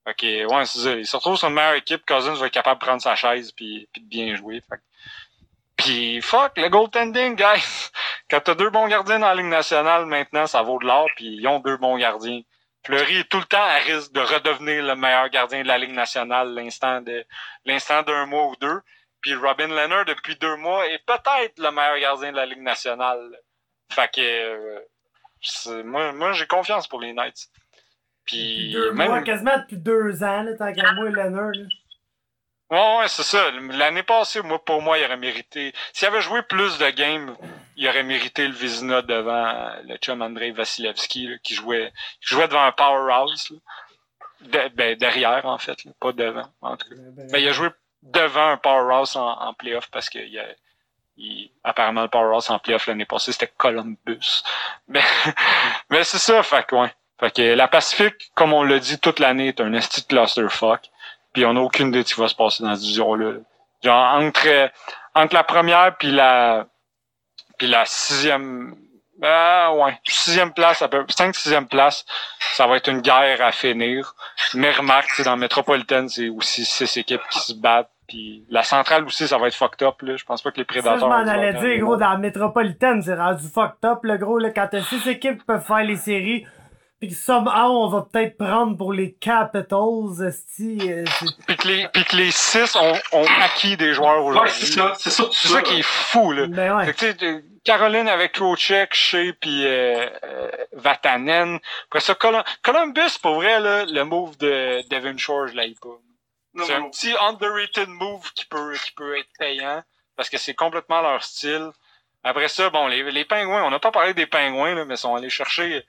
Ok, 0.09 0.21
ouais, 0.23 0.65
c'est 0.65 0.79
ça. 0.79 0.91
Il 0.93 1.05
se 1.05 1.15
retrouve 1.17 1.35
sur 1.37 1.49
une 1.49 1.55
meilleure 1.55 1.73
équipe. 1.73 2.05
Cousins 2.05 2.33
va 2.35 2.47
être 2.47 2.53
capable 2.53 2.79
de 2.79 2.85
prendre 2.85 3.01
sa 3.01 3.15
chaise 3.15 3.51
puis, 3.51 3.89
puis 3.91 4.01
de 4.01 4.07
bien 4.07 4.35
jouer. 4.35 4.61
Fait. 4.61 4.77
que- 4.77 4.81
Puis 5.75 6.21
fuck, 6.21 6.53
le 6.57 6.69
goaltending, 6.69 7.35
guys. 7.35 7.89
Quand 8.29 8.39
t'as 8.41 8.55
deux 8.55 8.69
bons 8.69 8.87
gardiens 8.87 9.19
dans 9.19 9.27
la 9.27 9.35
Ligue 9.35 9.45
nationale, 9.47 10.05
maintenant, 10.05 10.47
ça 10.47 10.61
vaut 10.61 10.79
de 10.79 10.85
l'or, 10.85 11.07
puis 11.15 11.25
ils 11.35 11.47
ont 11.47 11.59
deux 11.59 11.77
bons 11.77 11.97
gardiens. 11.97 12.41
Fleury 12.85 13.17
est 13.17 13.29
tout 13.29 13.39
le 13.39 13.43
temps 13.45 13.61
à 13.61 13.75
risque 13.79 14.13
de 14.13 14.21
redevenir 14.21 14.81
le 14.83 14.95
meilleur 14.95 15.27
gardien 15.29 15.61
de 15.61 15.67
la 15.67 15.77
Ligue 15.77 15.91
nationale 15.93 16.53
l'instant 16.53 17.01
l'instant 17.65 18.01
d'un 18.03 18.25
mois 18.27 18.47
ou 18.47 18.55
deux. 18.61 18.79
Puis 19.21 19.35
Robin 19.35 19.67
Leonard, 19.67 20.05
depuis 20.05 20.35
deux 20.37 20.55
mois, 20.55 20.87
est 20.87 21.03
peut-être 21.05 21.57
le 21.59 21.71
meilleur 21.71 21.99
gardien 21.99 22.31
de 22.31 22.37
la 22.37 22.45
Ligue 22.45 22.61
nationale. 22.61 23.37
Fait 23.91 24.09
que 24.13 24.21
euh, 24.21 25.83
moi, 25.83 26.13
moi 26.13 26.31
j'ai 26.33 26.47
confiance 26.47 26.87
pour 26.87 27.01
les 27.01 27.11
Knights. 27.13 27.47
Puis 28.27 28.71
Deux 28.73 28.91
même 28.91 29.07
mois, 29.09 29.21
quasiment 29.21 29.57
depuis 29.57 29.77
deux 29.77 30.23
ans, 30.23 30.43
là, 30.43 30.53
tant 30.57 30.73
qu'à 30.73 30.91
moi, 30.93 31.09
Leonard, 31.09 31.51
là. 31.53 31.63
Ouais, 32.69 32.97
ouais, 32.99 33.07
c'est 33.07 33.23
ça. 33.23 33.49
L'année 33.51 34.03
passée, 34.03 34.41
moi, 34.41 34.63
pour 34.63 34.81
moi, 34.81 34.97
il 34.97 35.05
aurait 35.05 35.15
mérité. 35.15 35.73
S'il 35.93 36.05
avait 36.07 36.19
joué 36.21 36.41
plus 36.41 36.77
de 36.77 36.89
games, 36.89 37.33
il 37.77 37.87
aurait 37.87 38.03
mérité 38.03 38.45
le 38.45 38.53
Vizina 38.53 39.01
devant 39.01 39.71
le 39.85 39.95
chum 39.97 40.21
Andrei 40.21 40.51
Vasilevski, 40.51 41.27
là, 41.29 41.37
qui 41.41 41.53
jouait, 41.55 41.93
qui 42.21 42.33
jouait 42.35 42.47
devant 42.49 42.63
un 42.65 42.73
powerhouse. 42.73 43.53
De- 44.41 44.67
ben, 44.75 44.97
derrière, 44.97 45.45
en 45.45 45.57
fait, 45.57 45.85
là, 45.85 45.91
pas 46.01 46.11
devant, 46.11 46.43
en 46.61 46.75
tout 46.75 46.89
cas. 46.89 46.95
Ben, 46.97 47.27
Ben, 47.31 47.37
il 47.39 47.47
a 47.47 47.53
joué 47.53 47.69
devant 48.03 48.49
un 48.49 48.57
powerhouse 48.57 49.15
en, 49.15 49.29
en 49.31 49.53
playoff 49.53 49.89
parce 49.89 50.09
que 50.09 50.19
il 50.19 50.37
a, 50.37 50.43
il- 51.15 51.49
apparemment, 51.63 52.01
le 52.03 52.09
powerhouse 52.09 52.49
en 52.49 52.59
playoff 52.59 52.85
l'année 52.87 53.05
passée, 53.05 53.31
c'était 53.31 53.51
Columbus. 53.57 54.43
Mais, 54.89 55.01
mais 55.89 56.03
c'est 56.03 56.19
ça, 56.19 56.43
fait 56.43 56.65
que, 56.67 56.75
ouais. 56.75 56.93
Fait 57.19 57.35
que 57.35 57.41
la 57.41 57.67
Pacifique, 57.67 58.31
comme 58.35 58.53
on 58.53 58.63
l'a 58.63 58.79
dit 58.79 58.99
toute 58.99 59.19
l'année, 59.19 59.47
est 59.47 59.61
un 59.61 59.73
esti 59.73 60.01
de 60.01 60.07
clusterfuck. 60.07 60.81
Puis 61.33 61.45
on 61.45 61.53
n'a 61.53 61.61
aucune 61.61 61.89
idée 61.89 62.03
de 62.03 62.07
ce 62.07 62.15
qui 62.15 62.21
va 62.21 62.27
se 62.27 62.35
passer 62.35 62.63
dans 62.63 62.73
cette 62.73 62.81
division-là. 62.81 63.33
Genre, 63.83 64.13
entre, 64.15 64.71
entre 65.13 65.33
la 65.35 65.43
première 65.43 65.97
puis 65.97 66.11
la, 66.11 66.67
puis 67.57 67.67
la 67.67 67.85
sixième, 67.85 68.75
ah, 69.21 69.71
ouais, 69.73 69.99
sixième 70.03 70.53
place, 70.53 70.81
à 70.81 70.87
peu, 70.87 71.05
cinq, 71.09 71.35
sixième 71.35 71.67
place, 71.67 72.05
ça 72.39 72.67
va 72.67 72.77
être 72.77 72.89
une 72.89 73.01
guerre 73.01 73.41
à 73.41 73.51
finir. 73.51 74.15
Mais 74.53 74.71
remarque, 74.71 75.09
sais, 75.11 75.23
dans 75.23 75.31
la 75.31 75.37
métropolitaine, 75.37 76.09
c'est 76.09 76.29
aussi 76.29 76.65
six 76.65 76.97
équipes 76.97 77.21
qui 77.29 77.39
se 77.39 77.53
battent. 77.53 77.89
Puis 78.07 78.45
la 78.49 78.63
centrale 78.63 79.03
aussi, 79.03 79.27
ça 79.27 79.37
va 79.37 79.47
être 79.47 79.55
fucked 79.55 79.85
up, 79.85 80.01
là. 80.01 80.15
Je 80.15 80.23
pense 80.23 80.41
pas 80.41 80.51
que 80.51 80.57
les 80.57 80.65
Ça, 80.65 80.75
je 80.75 80.79
prédateurs... 80.79 81.09
m'en 81.09 81.27
allais 81.27 81.53
dire, 81.53 81.79
gros, 81.83 81.97
dans 81.97 82.11
la 82.11 82.17
métropolitaine, 82.17 83.01
c'est 83.01 83.15
rendu 83.15 83.43
fucked 83.47 83.83
up, 83.83 83.99
le 84.03 84.17
gros, 84.17 84.39
là, 84.39 84.49
quand 84.51 84.67
t'as 84.71 84.81
six 84.81 85.05
équipes 85.07 85.39
qui 85.39 85.45
peuvent 85.45 85.65
faire 85.65 85.83
les 85.83 85.97
séries, 85.97 86.45
pis 86.99 87.09
que 87.09 87.15
somehow, 87.15 87.69
on 87.85 87.87
va 87.89 88.01
peut-être 88.11 88.37
prendre 88.37 88.75
pour 88.77 88.91
les 88.93 89.13
Capitals, 89.13 90.27
esti, 90.27 90.77
euh, 90.91 91.03
Puis 91.47 91.55
que 91.57 91.67
les, 91.67 91.87
puis 91.89 92.03
que 92.05 92.15
les 92.15 92.31
six 92.31 92.75
ont, 92.75 92.93
ont 93.13 93.25
acquis 93.41 93.77
des 93.77 93.93
joueurs 93.93 94.23
Ouais, 94.23 94.29
aujourd'hui. 94.31 94.53
c'est 94.55 94.73
ça, 94.73 94.93
c'est 94.97 95.09
ça, 95.09 95.23
C'est 95.31 95.47
ça 95.49 95.61
qui 95.61 95.79
est 95.79 95.85
fou, 95.85 96.31
là. 96.31 96.47
ben 96.47 96.75
ouais. 96.77 96.85
Fait 96.85 96.93
que, 96.93 97.11
tu 97.13 97.25
sais, 97.25 97.43
Caroline 97.63 98.07
avec 98.07 98.31
Trocheck, 98.33 98.93
Shea 98.93 99.33
puis 99.39 99.65
euh, 99.65 100.07
euh, 100.23 100.51
Vatanen. 100.73 101.59
Après 101.87 101.99
ça, 101.99 102.13
Colum- 102.13 102.43
Columbus, 102.63 103.19
pour 103.21 103.35
vrai, 103.35 103.59
là, 103.59 103.85
le 103.85 104.03
move 104.03 104.37
de 104.37 104.81
Devin 104.89 105.17
Shore, 105.17 105.47
je 105.47 105.55
l'aille 105.55 105.75
pas. 105.81 105.89
Non, 106.53 106.63
C'est 106.65 106.73
un 106.73 106.89
petit 106.89 107.13
underrated 107.19 107.89
move 107.89 108.31
qui 108.33 108.45
peut, 108.45 108.73
qui 108.83 108.91
peut 108.93 109.17
être 109.17 109.29
payant 109.37 109.83
parce 110.15 110.29
que 110.29 110.37
c'est 110.37 110.55
complètement 110.55 111.01
leur 111.01 111.23
style. 111.23 111.69
Après 112.23 112.47
ça, 112.47 112.69
bon, 112.71 112.87
les, 112.87 113.03
les 113.11 113.25
pingouins, 113.25 113.63
on 113.63 113.69
n'a 113.69 113.79
pas 113.79 113.91
parlé 113.91 114.13
des 114.15 114.25
pingouins, 114.25 114.73
là, 114.73 114.85
mais 114.85 114.95
ils 114.95 114.97
sont 114.97 115.15
allés 115.15 115.29
chercher 115.29 115.85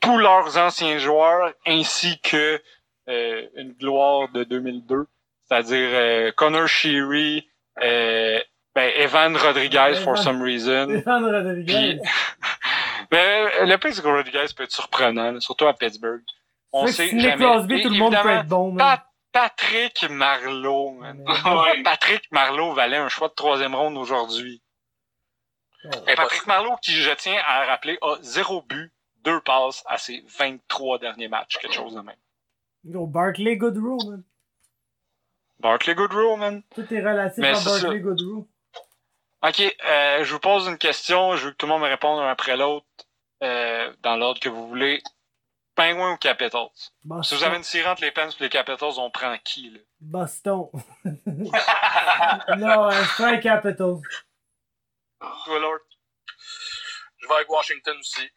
tous 0.00 0.18
leurs 0.18 0.56
anciens 0.58 0.98
joueurs 0.98 1.52
ainsi 1.66 2.20
que 2.20 2.60
euh, 3.08 3.46
une 3.54 3.72
gloire 3.72 4.28
de 4.30 4.44
2002, 4.44 5.06
c'est-à-dire 5.44 5.88
euh, 5.92 6.32
Connor 6.32 6.66
Sheary, 6.66 7.48
euh, 7.82 8.40
ben, 8.74 8.90
Evan 8.96 9.36
Rodriguez 9.36 9.94
for 10.02 10.14
Evan. 10.14 10.16
some 10.16 10.42
reason. 10.42 10.88
Stéphane 10.90 11.24
Rodriguez. 11.24 11.98
Puis, 11.98 12.00
mais 13.12 13.66
le 13.66 13.76
que 13.76 14.06
Rodriguez 14.06 14.46
peut 14.56 14.64
être 14.64 14.72
surprenant, 14.72 15.32
là, 15.32 15.40
surtout 15.40 15.66
à 15.66 15.74
Pittsburgh. 15.74 16.22
On 16.72 16.86
sait 16.88 17.08
que 17.08 17.14
Nick 17.14 17.24
jamais. 17.24 17.44
Crosby, 17.44 17.82
tout 17.82 17.88
le 17.90 17.96
monde 17.96 18.16
peut 18.22 18.28
être 18.30 18.46
bon. 18.46 18.76
Pat- 18.76 19.06
Patrick. 19.32 20.06
Ouais. 20.10 21.82
Patrick 21.82 22.22
Marleau 22.32 22.72
valait 22.72 22.96
un 22.96 23.08
choix 23.08 23.28
de 23.28 23.34
troisième 23.34 23.74
ronde 23.74 23.96
aujourd'hui. 23.98 24.62
Ouais. 25.84 26.14
Patrick 26.16 26.46
Marleau, 26.46 26.74
qui 26.82 26.92
je 26.92 27.10
tiens 27.12 27.40
à 27.46 27.64
rappeler, 27.66 27.98
a 28.02 28.16
zéro 28.22 28.62
but, 28.62 28.92
deux 29.26 29.40
passes 29.40 29.82
à 29.86 29.98
ses 29.98 30.24
23 30.38 31.00
derniers 31.00 31.28
matchs, 31.28 31.58
quelque 31.58 31.74
chose 31.74 31.94
de 31.94 32.00
même. 32.00 32.16
Yo, 32.84 33.06
Barkley 33.06 33.56
Goodrow, 33.56 33.98
man. 34.08 34.22
Barkley 35.58 35.94
Goodrow, 35.96 36.36
man. 36.36 36.62
Tout 36.74 36.94
est 36.94 37.04
relatif 37.04 37.38
Mais 37.38 37.50
à 37.50 37.54
ça. 37.56 37.98
Goodrow. 37.98 38.48
Ok, 39.42 39.60
euh, 39.60 40.24
je 40.24 40.32
vous 40.32 40.38
pose 40.38 40.68
une 40.68 40.78
question, 40.78 41.36
je 41.36 41.46
veux 41.46 41.50
que 41.50 41.56
tout 41.56 41.66
le 41.66 41.72
monde 41.72 41.82
me 41.82 41.88
réponde 41.88 42.20
un 42.20 42.28
après 42.28 42.56
l'autre, 42.56 42.86
euh, 43.42 43.92
dans 44.02 44.16
l'ordre 44.16 44.40
que 44.40 44.48
vous 44.48 44.68
voulez. 44.68 45.02
Penguin 45.74 46.12
ou 46.12 46.16
Capitals? 46.16 46.68
Boston. 47.04 47.22
Si 47.24 47.34
vous 47.34 47.44
avez 47.44 47.56
une 47.56 47.64
série 47.64 47.86
entre 47.86 48.02
les 48.02 48.10
Pens 48.10 48.34
et 48.40 48.44
les 48.44 48.48
Capitals, 48.48 48.94
on 48.96 49.10
prend 49.10 49.36
qui, 49.44 49.70
là? 49.70 49.80
Boston. 50.00 50.68
non, 51.04 52.88
euh, 52.88 52.92
c'est 52.92 53.22
pas 53.22 53.28
un 53.32 53.36
Capitals. 53.38 54.00
Toi, 55.20 55.58
Lord? 55.58 55.80
Je 57.18 57.28
vais 57.28 57.34
avec 57.34 57.50
Washington 57.50 57.96
aussi. 57.98 58.30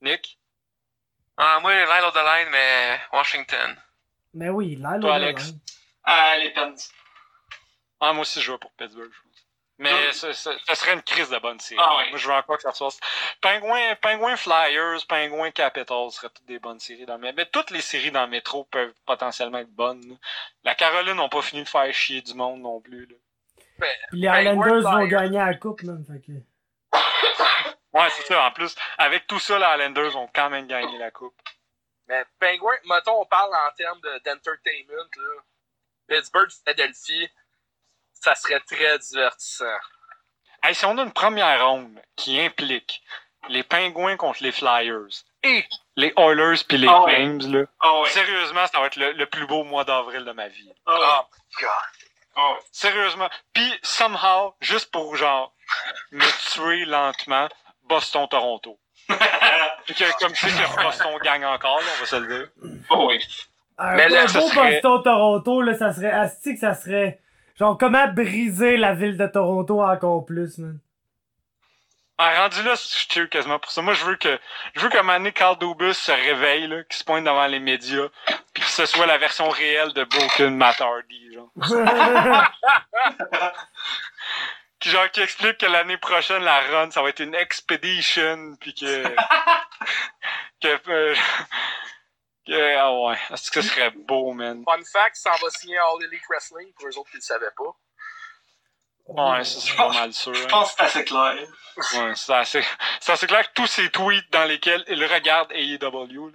Nick? 0.00 0.38
Ah, 1.36 1.58
moi, 1.60 1.72
Lyle 1.72 2.04
of 2.04 2.12
the 2.14 2.16
Line, 2.24 2.48
mais 2.50 3.00
Washington. 3.12 3.76
Mais 4.34 4.48
oui, 4.48 4.76
là, 4.76 4.98
Toi, 5.00 5.14
Alex? 5.14 5.52
Ah, 6.04 6.36
les 6.38 6.50
Pens. 6.50 6.90
Ah, 8.00 8.12
moi 8.12 8.22
aussi, 8.22 8.40
je 8.40 8.52
vais 8.52 8.58
pour 8.58 8.72
Pittsburgh, 8.72 9.10
je 9.12 9.20
pense. 9.22 9.46
Mais 9.78 10.12
ce, 10.12 10.32
ce- 10.32 10.58
ce 10.66 10.74
serait 10.74 10.92
une 10.92 11.02
crise 11.02 11.30
de 11.30 11.38
bonne 11.38 11.58
série. 11.58 11.80
Ah 11.82 11.94
oui. 11.98 12.10
Moi, 12.10 12.18
je 12.18 12.26
veux 12.28 12.34
encore 12.34 12.56
que 12.56 12.62
ça 12.62 12.72
se 12.74 12.84
fasse. 12.84 13.00
Pingouin, 13.40 13.94
Pingouin 14.02 14.36
Flyers, 14.36 15.06
Pingouin 15.08 15.50
Capitals 15.52 16.10
seraient 16.10 16.28
toutes 16.28 16.44
des 16.44 16.58
bonnes 16.58 16.80
séries 16.80 17.06
dans 17.06 17.14
le 17.14 17.20
métro. 17.20 17.36
Mais 17.38 17.46
toutes 17.46 17.70
les 17.70 17.80
séries 17.80 18.10
dans 18.10 18.24
le 18.24 18.30
métro 18.30 18.64
peuvent 18.64 18.92
potentiellement 19.06 19.56
être 19.58 19.70
bonnes. 19.74 20.18
La 20.64 20.74
Caroline 20.74 21.14
n'a 21.16 21.28
pas 21.30 21.40
fini 21.40 21.62
de 21.62 21.68
faire 21.68 21.90
chier 21.94 22.20
du 22.20 22.34
monde 22.34 22.60
non 22.60 22.78
plus. 22.82 23.06
Là. 23.06 23.14
Puis 24.10 24.20
les 24.20 24.28
Islanders 24.28 24.82
vont 24.82 25.06
gagner 25.06 25.38
la 25.38 25.54
coupe. 25.54 25.80
Fait 25.80 26.20
que... 26.26 26.32
Ouais, 27.92 28.08
c'est 28.10 28.22
ça. 28.26 28.44
En 28.46 28.50
plus, 28.52 28.74
avec 28.98 29.26
tout 29.26 29.38
ça, 29.38 29.58
les 29.58 29.64
Islanders 29.82 30.16
ont 30.16 30.28
quand 30.34 30.50
même 30.50 30.66
gagné 30.66 30.96
la 30.98 31.10
coupe. 31.10 31.34
Mais 32.06 32.24
Penguin, 32.38 32.76
mettons, 32.84 33.20
on 33.20 33.26
parle 33.26 33.54
en 33.54 33.70
termes 33.76 34.00
de- 34.00 34.18
d'entertainment, 34.24 35.08
là. 35.16 35.42
Pittsburgh, 36.08 36.50
Philadelphie, 36.50 37.28
ça 38.12 38.34
serait 38.34 38.60
très 38.60 38.98
divertissant. 38.98 39.78
Hey, 40.62 40.74
si 40.74 40.84
on 40.84 40.98
a 40.98 41.02
une 41.02 41.12
première 41.12 41.64
ronde 41.66 42.00
qui 42.16 42.38
implique 42.40 43.02
les 43.48 43.62
Pingouins 43.62 44.16
contre 44.16 44.42
les 44.42 44.52
Flyers 44.52 45.24
et 45.42 45.64
les 45.96 46.12
Oilers 46.16 46.62
puis 46.68 46.78
les 46.78 46.88
ouais. 46.88 47.14
Flames, 47.14 47.52
là, 47.52 47.60
ouais. 48.00 48.08
sérieusement, 48.10 48.66
ça 48.66 48.80
va 48.80 48.86
être 48.86 48.96
le, 48.96 49.12
le 49.12 49.26
plus 49.26 49.46
beau 49.46 49.64
mois 49.64 49.84
d'avril 49.84 50.24
de 50.24 50.32
ma 50.32 50.48
vie. 50.48 50.68
Ouais. 50.68 50.74
Oh, 50.86 51.20
God. 51.60 51.70
Ouais. 52.36 52.58
Sérieusement. 52.72 53.30
Puis, 53.54 53.78
somehow, 53.82 54.54
juste 54.60 54.90
pour 54.90 55.16
genre 55.16 55.54
me 56.10 56.52
tuer 56.52 56.84
lentement, 56.84 57.48
Boston-Toronto. 57.90 58.78
Comme 59.08 60.34
je 60.34 60.48
sais 60.48 60.50
que 60.50 60.82
Boston 60.82 61.08
gagne 61.22 61.44
encore, 61.44 61.78
là, 61.78 61.86
on 61.96 62.00
va 62.00 62.06
se 62.06 62.16
le 62.16 62.26
dire. 62.28 62.48
Oh 62.90 63.08
oui. 63.08 63.18
Un 63.76 63.96
Mais 63.96 64.08
là, 64.08 64.24
beau 64.26 64.48
serait- 64.48 64.80
Boston-Toronto, 64.80 65.62
là, 65.62 65.74
ça 65.74 65.92
serait... 65.92 66.10
Asti 66.10 66.54
que 66.54 66.60
ça 66.60 66.74
serait... 66.74 67.20
Genre, 67.58 67.76
comment 67.76 68.06
briser 68.08 68.76
la 68.76 68.94
ville 68.94 69.16
de 69.18 69.26
Toronto 69.26 69.82
encore 69.82 70.24
plus, 70.24 70.56
man? 70.58 70.78
Ah, 72.22 72.42
rendu 72.42 72.62
là, 72.62 72.74
je 72.74 73.08
tue 73.08 73.28
quasiment 73.30 73.58
pour 73.58 73.70
ça. 73.70 73.80
Moi, 73.80 73.94
je 73.94 74.04
veux 74.04 74.16
que, 74.16 74.38
je 74.74 74.80
veux 74.80 74.90
qu'à 74.90 75.00
un 75.00 75.02
moment 75.02 75.16
donné, 75.18 75.32
Carl 75.32 75.58
Dubus 75.58 75.94
se 75.94 76.12
réveille, 76.12 76.66
là, 76.68 76.82
qu'il 76.84 76.98
se 76.98 77.04
pointe 77.04 77.24
devant 77.24 77.46
les 77.46 77.60
médias, 77.60 78.08
puis 78.52 78.62
que 78.62 78.68
ce 78.68 78.84
soit 78.84 79.06
la 79.06 79.16
version 79.16 79.48
réelle 79.48 79.94
de 79.94 80.04
Broken 80.04 80.54
Matt 80.54 80.82
Hardy, 80.82 81.32
genre. 81.34 81.50
Qui, 84.80 84.88
genre, 84.88 85.10
qui 85.10 85.20
explique 85.20 85.58
que 85.58 85.66
l'année 85.66 85.98
prochaine, 85.98 86.42
la 86.42 86.60
run, 86.60 86.90
ça 86.90 87.02
va 87.02 87.10
être 87.10 87.20
une 87.20 87.34
expedition, 87.34 88.56
puis 88.60 88.74
que, 88.74 89.02
que, 90.62 90.90
euh, 90.90 91.14
que, 92.46 92.76
ah 92.76 92.92
ouais, 92.94 93.18
est-ce 93.30 93.50
que 93.50 93.60
ce 93.60 93.68
serait 93.68 93.90
beau, 93.90 94.32
man? 94.32 94.64
Fun 94.64 94.82
fact, 94.90 95.16
ça 95.16 95.32
va 95.32 95.50
signer 95.50 95.76
All 95.76 96.02
Elite 96.02 96.22
Wrestling 96.30 96.72
pour 96.72 96.88
eux 96.88 96.98
autres 96.98 97.10
qui 97.10 97.16
ne 97.16 97.20
le 97.20 97.24
savaient 97.24 97.50
pas. 97.56 97.76
Ouais, 99.06 99.44
ça, 99.44 99.60
c'est 99.60 99.76
pas 99.76 99.92
mal 99.92 100.12
sûr. 100.12 100.32
Je 100.32 100.44
hein. 100.44 100.48
pense 100.48 100.72
que 100.72 100.76
c'est 100.78 100.84
assez 100.84 101.04
clair. 101.04 101.36
Ouais, 101.94 102.12
c'est 102.14 102.32
assez, 102.32 102.64
c'est 103.00 103.12
assez 103.12 103.26
clair 103.26 103.46
que 103.48 103.54
tous 103.54 103.66
ces 103.66 103.90
tweets 103.90 104.30
dans 104.32 104.44
lesquels 104.44 104.84
il 104.88 105.04
regarde 105.04 105.50
AEW. 105.52 106.32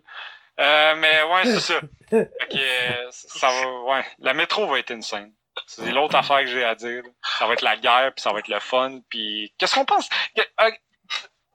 Euh, 0.59 0.95
mais 0.95 1.23
ouais, 1.23 1.45
c'est 1.45 1.59
ça. 1.59 1.80
Fait 2.09 2.30
que, 2.49 2.57
euh, 2.57 3.07
ça 3.11 3.47
va, 3.47 3.81
ouais. 3.84 4.05
La 4.19 4.34
métro 4.34 4.67
va 4.67 4.80
être 4.80 4.91
insane. 4.91 5.31
C'est 5.67 5.91
l'autre 5.91 6.15
affaire 6.15 6.39
que 6.39 6.47
j'ai 6.47 6.63
à 6.63 6.75
dire. 6.75 7.03
là. 7.03 7.09
Ça 7.39 7.47
va 7.47 7.53
être 7.53 7.61
la 7.61 7.77
guerre, 7.77 8.13
puis 8.15 8.21
ça 8.21 8.31
va 8.31 8.39
être 8.39 8.47
le 8.47 8.59
fun, 8.59 8.99
puis 9.09 9.53
qu'est-ce 9.57 9.75
qu'on 9.75 9.85
pense? 9.85 10.07
Euh, 10.37 10.71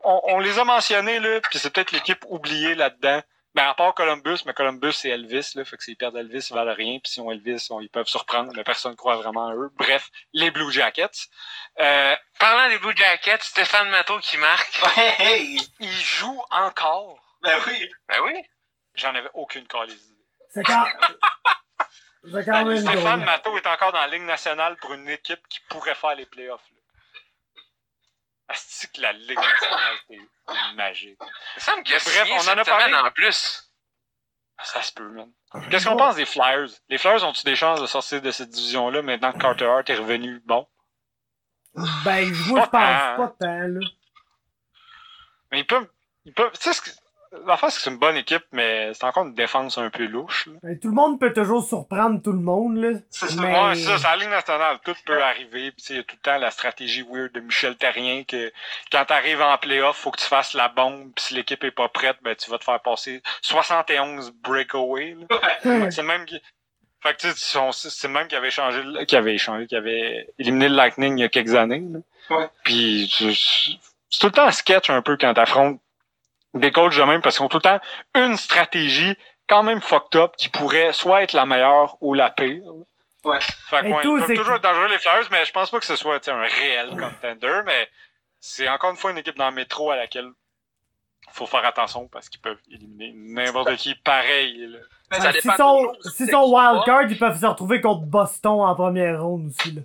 on, 0.02 0.20
on 0.24 0.38
les 0.40 0.58
a 0.58 0.64
mentionnés, 0.64 1.20
là, 1.20 1.40
puis 1.40 1.58
c'est 1.58 1.70
peut-être 1.72 1.92
l'équipe 1.92 2.24
oubliée 2.28 2.74
là-dedans. 2.74 3.22
Ben, 3.52 3.68
à 3.68 3.74
part 3.74 3.94
Columbus, 3.94 4.38
mais 4.46 4.54
Columbus, 4.54 4.92
c'est 4.92 5.08
Elvis, 5.08 5.52
là. 5.56 5.64
Fait 5.64 5.76
que 5.76 5.82
s'ils 5.82 5.96
perdent 5.96 6.16
Elvis, 6.16 6.46
ils 6.50 6.54
valent 6.54 6.72
rien. 6.72 7.00
Puis 7.02 7.12
si 7.12 7.20
on 7.20 7.32
Elvis, 7.32 7.66
on- 7.70 7.80
ils 7.80 7.88
peuvent 7.90 8.06
surprendre, 8.06 8.52
mais 8.54 8.62
personne 8.62 8.92
ne 8.92 8.96
croit 8.96 9.16
vraiment 9.16 9.48
à 9.48 9.54
eux. 9.54 9.70
Bref, 9.74 10.08
les 10.32 10.52
Blue 10.52 10.70
Jackets. 10.70 11.26
Euh, 11.80 12.14
Parlant 12.38 12.68
des 12.68 12.78
Blue 12.78 12.96
Jackets, 12.96 13.42
Stéphane 13.42 13.90
Matteau 13.90 14.18
qui 14.20 14.36
marque. 14.36 14.80
Hey, 14.96 15.14
hey! 15.18 15.60
ils 15.80 15.90
jouent 16.00 16.44
encore. 16.50 17.18
Ben 17.42 17.58
oui. 17.66 17.90
Ben 18.08 18.18
oui. 18.24 18.34
J'en 18.94 19.14
avais 19.16 19.30
aucune 19.34 19.66
d'idée. 19.86 19.98
C'est 20.50 20.62
quand... 20.62 20.84
Quand 22.22 22.76
Stéphane. 22.76 23.24
Matteau 23.24 23.56
est 23.56 23.66
encore 23.66 23.92
dans 23.92 24.00
la 24.00 24.08
Ligue 24.08 24.22
nationale 24.22 24.76
pour 24.76 24.92
une 24.92 25.08
équipe 25.08 25.40
qui 25.48 25.60
pourrait 25.68 25.94
faire 25.94 26.14
les 26.14 26.26
playoffs. 26.26 26.68
Là. 26.70 26.76
Asti 28.48 28.88
que 28.92 29.00
la 29.00 29.12
Ligue 29.12 29.38
nationale, 29.38 29.96
c'est 30.08 30.74
magique. 30.74 31.18
Il 31.20 31.56
me 31.56 31.60
semble 31.60 31.82
qu'il 31.84 31.94
a 31.94 31.98
Bref, 31.98 32.28
on 32.32 32.48
en 32.48 32.58
a 32.58 32.64
parlé. 32.64 32.94
en 32.94 33.10
plus. 33.10 33.66
Ça 34.62 34.82
se 34.82 34.92
peut, 34.92 35.08
man. 35.08 35.32
Qu'est-ce 35.70 35.86
qu'on 35.88 35.96
pense 35.96 36.16
des 36.16 36.26
Flyers? 36.26 36.68
Les 36.90 36.98
Flyers 36.98 37.24
ont-ils 37.24 37.44
des 37.44 37.56
chances 37.56 37.80
de 37.80 37.86
sortir 37.86 38.20
de 38.20 38.30
cette 38.30 38.50
division-là 38.50 39.00
maintenant 39.00 39.32
que 39.32 39.38
Carter 39.38 39.64
Hart 39.64 39.88
est 39.88 39.96
revenu 39.96 40.40
bon? 40.44 40.68
Ben, 42.04 42.26
je 42.34 42.52
Pas 42.54 42.66
pense 42.66 42.70
pas 42.70 43.34
tant, 43.40 43.58
là. 43.68 43.80
Mais 45.50 45.60
ils 45.60 45.66
peuvent. 45.66 45.88
Ils 46.26 46.34
peuvent. 46.34 46.52
Tu 46.60 46.72
sais, 46.74 46.92
ce 47.32 47.36
que- 47.36 47.46
l'affaire, 47.46 47.70
c'est 47.70 47.76
que 47.78 47.82
c'est 47.84 47.90
une 47.90 47.98
bonne 47.98 48.16
équipe, 48.16 48.44
mais 48.52 48.92
c'est 48.94 49.04
encore 49.04 49.24
une 49.26 49.34
défense 49.34 49.78
un 49.78 49.90
peu 49.90 50.04
louche. 50.06 50.46
là. 50.46 50.52
Ben, 50.62 50.78
tout 50.78 50.88
le 50.88 50.94
monde 50.94 51.18
peut 51.20 51.32
toujours 51.32 51.64
surprendre 51.64 52.20
tout 52.22 52.32
le 52.32 52.38
monde, 52.40 52.76
là. 52.76 52.98
C'est 53.10 53.28
ça. 53.28 53.40
Mais- 53.42 53.52
Ouais, 53.60 53.74
c'est 53.74 53.82
ça, 53.84 53.98
c'est 53.98 54.04
la 54.08 54.16
Ligue 54.16 54.30
nationale, 54.30 54.78
tout 54.84 54.94
peut 55.06 55.22
arriver. 55.22 55.72
Tu 55.76 55.92
il 55.92 55.96
y 55.96 55.98
a 56.00 56.02
tout 56.02 56.16
le 56.16 56.22
temps 56.22 56.38
la 56.38 56.50
stratégie 56.50 57.02
weird 57.08 57.32
de 57.32 57.40
Michel 57.40 57.76
Terrien 57.76 58.24
que 58.24 58.52
quand 58.92 59.04
t'arrives 59.04 59.40
en 59.42 59.56
playoff, 59.58 59.96
faut 59.96 60.10
que 60.10 60.20
tu 60.20 60.26
fasses 60.26 60.54
la 60.54 60.68
bombe, 60.68 61.12
puis 61.14 61.24
si 61.26 61.34
l'équipe 61.34 61.62
est 61.64 61.70
pas 61.70 61.88
prête, 61.88 62.16
ben 62.22 62.34
tu 62.34 62.50
vas 62.50 62.58
te 62.58 62.64
faire 62.64 62.80
passer 62.80 63.22
71 63.42 64.30
breakaway. 64.42 65.16
là. 65.28 65.38
Fait 65.62 65.86
que 65.86 65.90
C'est 65.90 66.02
le 66.02 66.08
même 66.08 66.24
qui. 66.26 66.40
Fait 67.02 67.14
que 67.16 67.28
tu 67.28 67.28
c'est 67.34 68.08
le 68.08 68.12
même 68.12 68.28
qui 68.28 68.36
avait 68.36 68.50
changé, 68.50 68.82
qui 69.06 69.16
avait 69.16 69.38
changé, 69.38 69.66
qui 69.66 69.74
avait 69.76 70.26
éliminé 70.38 70.68
le 70.68 70.74
Lightning 70.74 71.16
il 71.18 71.22
y 71.22 71.24
a 71.24 71.28
quelques 71.30 71.54
années. 71.54 71.82
Là. 71.90 72.36
Ouais. 72.36 72.48
Puis 72.64 73.10
tu- 73.16 73.34
c'est 73.34 74.18
tout 74.20 74.26
le 74.26 74.32
temps 74.32 74.46
un 74.46 74.52
sketch 74.52 74.90
un 74.90 75.00
peu 75.00 75.16
quand 75.16 75.32
t'affrontes 75.32 75.80
des 76.54 76.72
coachs 76.72 76.96
de 76.96 77.02
même 77.02 77.22
parce 77.22 77.36
qu'ils 77.36 77.44
ont 77.46 77.48
tout 77.48 77.58
le 77.58 77.62
temps 77.62 77.80
une 78.14 78.36
stratégie 78.36 79.16
quand 79.48 79.62
même 79.62 79.80
fucked 79.80 80.20
up 80.20 80.34
qui 80.36 80.48
pourrait 80.48 80.92
soit 80.92 81.22
être 81.22 81.32
la 81.32 81.46
meilleure 81.46 81.96
ou 82.00 82.14
la 82.14 82.30
pire. 82.30 82.62
Ouais. 83.24 83.38
Fait 83.40 83.80
que, 83.82 83.86
Et 83.86 83.92
ouais, 83.92 84.02
tout, 84.02 84.16
ils 84.16 84.20
peuvent 84.20 84.26
c'est 84.28 84.34
toujours 84.34 84.60
dangereux 84.60 84.88
les 84.88 84.98
Flyers, 84.98 85.28
mais 85.30 85.44
je 85.44 85.52
pense 85.52 85.70
pas 85.70 85.78
que 85.78 85.84
ce 85.86 85.96
soit 85.96 86.18
tu 86.20 86.26
sais, 86.26 86.30
un 86.30 86.40
réel 86.42 86.90
contender, 86.90 87.60
mais 87.66 87.88
c'est 88.40 88.68
encore 88.68 88.90
une 88.90 88.96
fois 88.96 89.10
une 89.10 89.18
équipe 89.18 89.36
dans 89.36 89.48
le 89.50 89.54
métro 89.54 89.90
à 89.90 89.96
laquelle 89.96 90.30
faut 91.32 91.46
faire 91.46 91.64
attention 91.64 92.08
parce 92.08 92.28
qu'ils 92.28 92.40
peuvent 92.40 92.58
éliminer 92.70 93.12
n'importe 93.14 93.76
qui 93.76 93.94
pareil. 93.94 94.66
Là. 94.66 94.78
Ben, 95.10 95.20
Ça 95.20 95.28
Ah, 95.28 95.32
dépend 95.32 95.52
S'ils 96.16 96.26
sont, 96.30 96.32
sont 96.32 96.54
wildcard, 96.56 97.02
ils 97.02 97.18
peuvent 97.18 97.38
se 97.38 97.46
retrouver 97.46 97.80
contre 97.80 98.06
Boston 98.06 98.60
en 98.62 98.74
première 98.74 99.22
ronde 99.22 99.46
aussi, 99.48 99.72
là. 99.72 99.82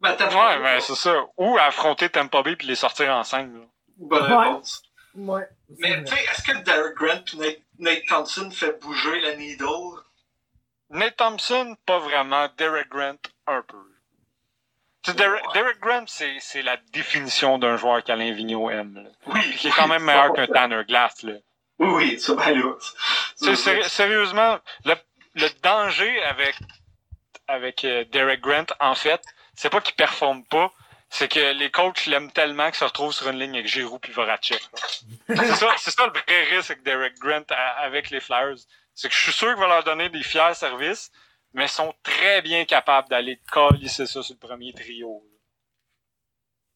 ben, 0.00 0.14
t'as 0.18 0.28
Ouais, 0.28 0.58
mais 0.58 0.80
c'est 0.80 0.94
ça. 0.96 1.14
Ou 1.38 1.56
affronter 1.58 2.08
Tampa 2.10 2.42
Bay 2.42 2.56
puis 2.56 2.66
les 2.66 2.74
sortir 2.74 3.14
ensemble. 3.14 3.60
là. 3.60 3.64
Bonne 3.98 4.32
Ouais. 4.32 4.48
réponse. 4.48 4.82
Ouais. 5.16 5.48
c'est 5.68 5.74
Mais 5.80 5.94
vrai. 5.96 6.04
tu 6.04 6.14
sais, 6.14 6.24
est-ce 6.24 6.42
que 6.42 6.58
Derek 6.64 6.94
Grant 6.96 7.24
et 7.32 7.36
Nate, 7.36 7.58
Nate 7.78 8.06
Thompson 8.08 8.50
fait 8.50 8.80
bouger 8.80 9.20
la 9.20 9.36
needle? 9.36 10.02
Nate 10.90 11.16
Thompson, 11.16 11.76
pas 11.86 11.98
vraiment. 11.98 12.48
Derek 12.58 12.88
Grant, 12.88 13.16
un 13.46 13.62
peu. 13.62 13.76
Tu 15.02 15.10
sais, 15.10 15.16
Derek, 15.16 15.46
Ouais. 15.48 15.52
Derek 15.54 15.80
Grant, 15.80 16.04
c'est, 16.06 16.36
c'est 16.40 16.62
la 16.62 16.76
définition 16.92 17.58
d'un 17.58 17.76
joueur 17.76 18.02
qu'Alain 18.04 18.32
Vigneault 18.32 18.70
aime. 18.70 18.94
Là. 19.04 19.10
Oui. 19.26 19.40
Puis 19.40 19.56
qui 19.58 19.68
est 19.68 19.72
quand 19.72 19.88
même 19.88 20.02
meilleur 20.04 20.32
qu'un 20.32 20.46
Tanner 20.46 20.82
Glass. 20.86 21.22
Là. 21.22 21.34
Oui, 21.78 21.88
oui, 21.88 22.20
ça, 22.20 22.34
ben 22.34 22.58
là. 22.58 22.74
Sérieusement, 23.88 24.58
le, 24.84 24.94
le 25.34 25.48
danger 25.62 26.22
avec, 26.24 26.56
avec 27.48 27.84
euh, 27.84 28.04
Derek 28.12 28.40
Grant, 28.40 28.66
en 28.80 28.94
fait, 28.94 29.22
c'est 29.54 29.70
pas 29.70 29.80
qu'il 29.80 29.94
performe 29.94 30.44
pas, 30.44 30.72
c'est 31.08 31.28
que 31.28 31.52
les 31.52 31.70
coachs 31.70 32.06
l'aiment 32.06 32.32
tellement 32.32 32.66
qu'ils 32.66 32.76
se 32.76 32.84
retrouvent 32.84 33.12
sur 33.12 33.28
une 33.28 33.38
ligne 33.38 33.54
avec 33.54 33.68
Giroud 33.68 34.00
puis 34.00 34.12
Voracek. 34.12 34.60
c'est 35.28 35.54
ça, 35.54 35.74
ça 35.76 36.06
le 36.06 36.12
vrai 36.12 36.44
risque 36.56 36.72
avec 36.72 36.82
Derek 36.82 37.18
Grant 37.18 37.44
avec 37.78 38.10
les 38.10 38.20
Flyers. 38.20 38.58
C'est 38.94 39.08
que 39.08 39.14
je 39.14 39.20
suis 39.20 39.32
sûr 39.32 39.48
qu'il 39.48 39.60
va 39.60 39.68
leur 39.68 39.84
donner 39.84 40.08
des 40.08 40.22
fiers 40.22 40.54
services, 40.54 41.10
mais 41.52 41.64
ils 41.64 41.70
sont 41.70 41.94
très 42.02 42.42
bien 42.42 42.64
capables 42.64 43.08
d'aller 43.08 43.40
colisser 43.50 44.06
ça 44.06 44.22
sur 44.22 44.34
le 44.34 44.46
premier 44.46 44.72
trio. 44.72 45.22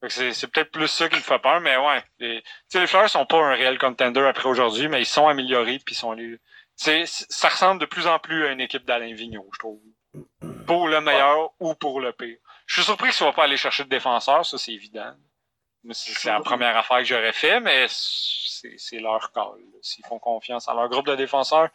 c'est, 0.08 0.46
peut-être 0.48 0.70
plus 0.70 0.88
ça 0.88 1.08
qui 1.08 1.16
me 1.16 1.22
fait 1.22 1.38
peur, 1.38 1.60
mais 1.60 1.76
ouais. 1.76 2.02
Les, 2.18 2.42
les 2.74 2.86
Flyers 2.86 3.10
sont 3.10 3.26
pas 3.26 3.38
un 3.38 3.54
réel 3.54 3.78
contender 3.78 4.20
après 4.20 4.48
aujourd'hui, 4.48 4.88
mais 4.88 5.00
ils 5.00 5.06
sont 5.06 5.28
améliorés 5.28 5.80
puis 5.84 5.94
ils 5.94 5.98
sont 5.98 6.16
ça 7.04 7.48
ressemble 7.48 7.80
de 7.80 7.86
plus 7.86 8.06
en 8.06 8.18
plus 8.18 8.46
à 8.46 8.52
une 8.52 8.60
équipe 8.60 8.86
d'Alain 8.86 9.12
Vigneault, 9.12 9.50
je 9.52 9.58
trouve. 9.58 9.80
Pour 10.66 10.88
le 10.88 11.00
meilleur 11.02 11.50
ou 11.60 11.74
pour 11.74 12.00
le 12.00 12.12
pire. 12.12 12.38
Je 12.70 12.76
suis 12.76 12.84
surpris 12.84 13.06
qu'ils 13.06 13.14
ne 13.14 13.30
soient 13.30 13.32
pas 13.32 13.42
allés 13.44 13.56
chercher 13.56 13.82
de 13.82 13.88
défenseur, 13.88 14.46
ça 14.46 14.56
c'est 14.56 14.70
évident. 14.70 15.12
C'est, 15.90 16.28
la 16.28 16.38
première 16.40 16.76
affaire 16.76 16.98
que 16.98 17.04
j'aurais 17.04 17.32
fait, 17.32 17.58
mais 17.58 17.86
c'est, 17.88 19.00
leur 19.00 19.32
call. 19.32 19.58
S'ils 19.82 20.06
font 20.06 20.20
confiance 20.20 20.68
à 20.68 20.74
leur 20.74 20.88
groupe 20.88 21.06
de 21.06 21.16
défenseurs, 21.16 21.68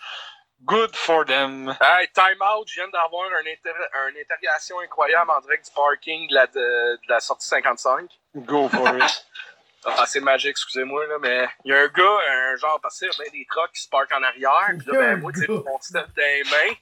good 0.62 0.96
for 0.96 1.26
them. 1.26 1.76
Hey, 1.82 2.08
time 2.14 2.42
out, 2.42 2.66
je 2.70 2.76
viens 2.76 2.88
d'avoir 2.88 3.26
un 3.30 3.42
inter- 3.42 4.10
une 4.10 4.22
interrogation 4.22 4.80
incroyable 4.80 5.32
en 5.32 5.42
direct 5.42 5.66
du 5.66 5.72
parking 5.74 6.30
de 6.30 6.34
la, 6.34 6.48
de, 6.48 6.54
de 6.96 7.10
la 7.10 7.20
sortie 7.20 7.48
55. 7.50 8.10
Go 8.38 8.70
for 8.70 8.96
it. 8.96 9.26
Ah, 9.88 10.06
c'est 10.08 10.20
magique, 10.20 10.50
excusez-moi, 10.50 11.06
là, 11.06 11.18
mais 11.22 11.48
il 11.64 11.70
y 11.72 11.76
a 11.76 11.82
un 11.82 11.88
gars, 11.90 12.18
un 12.28 12.56
genre, 12.56 12.80
parce 12.82 12.98
qu'il 12.98 13.08
y 13.08 13.28
a 13.28 13.30
des 13.30 13.46
trucks 13.48 13.72
qui 13.72 13.82
se 13.84 13.88
parkent 13.90 14.14
en 14.14 14.24
arrière, 14.24 14.70
pis 14.80 14.86
là, 14.88 14.94
ben, 14.94 15.20
moi, 15.20 15.32
tu 15.32 15.42
sais, 15.42 15.48
mon 15.48 15.80
stuff 15.80 16.08
dans 16.08 16.24
les 16.24 16.44
mains, 16.44 16.74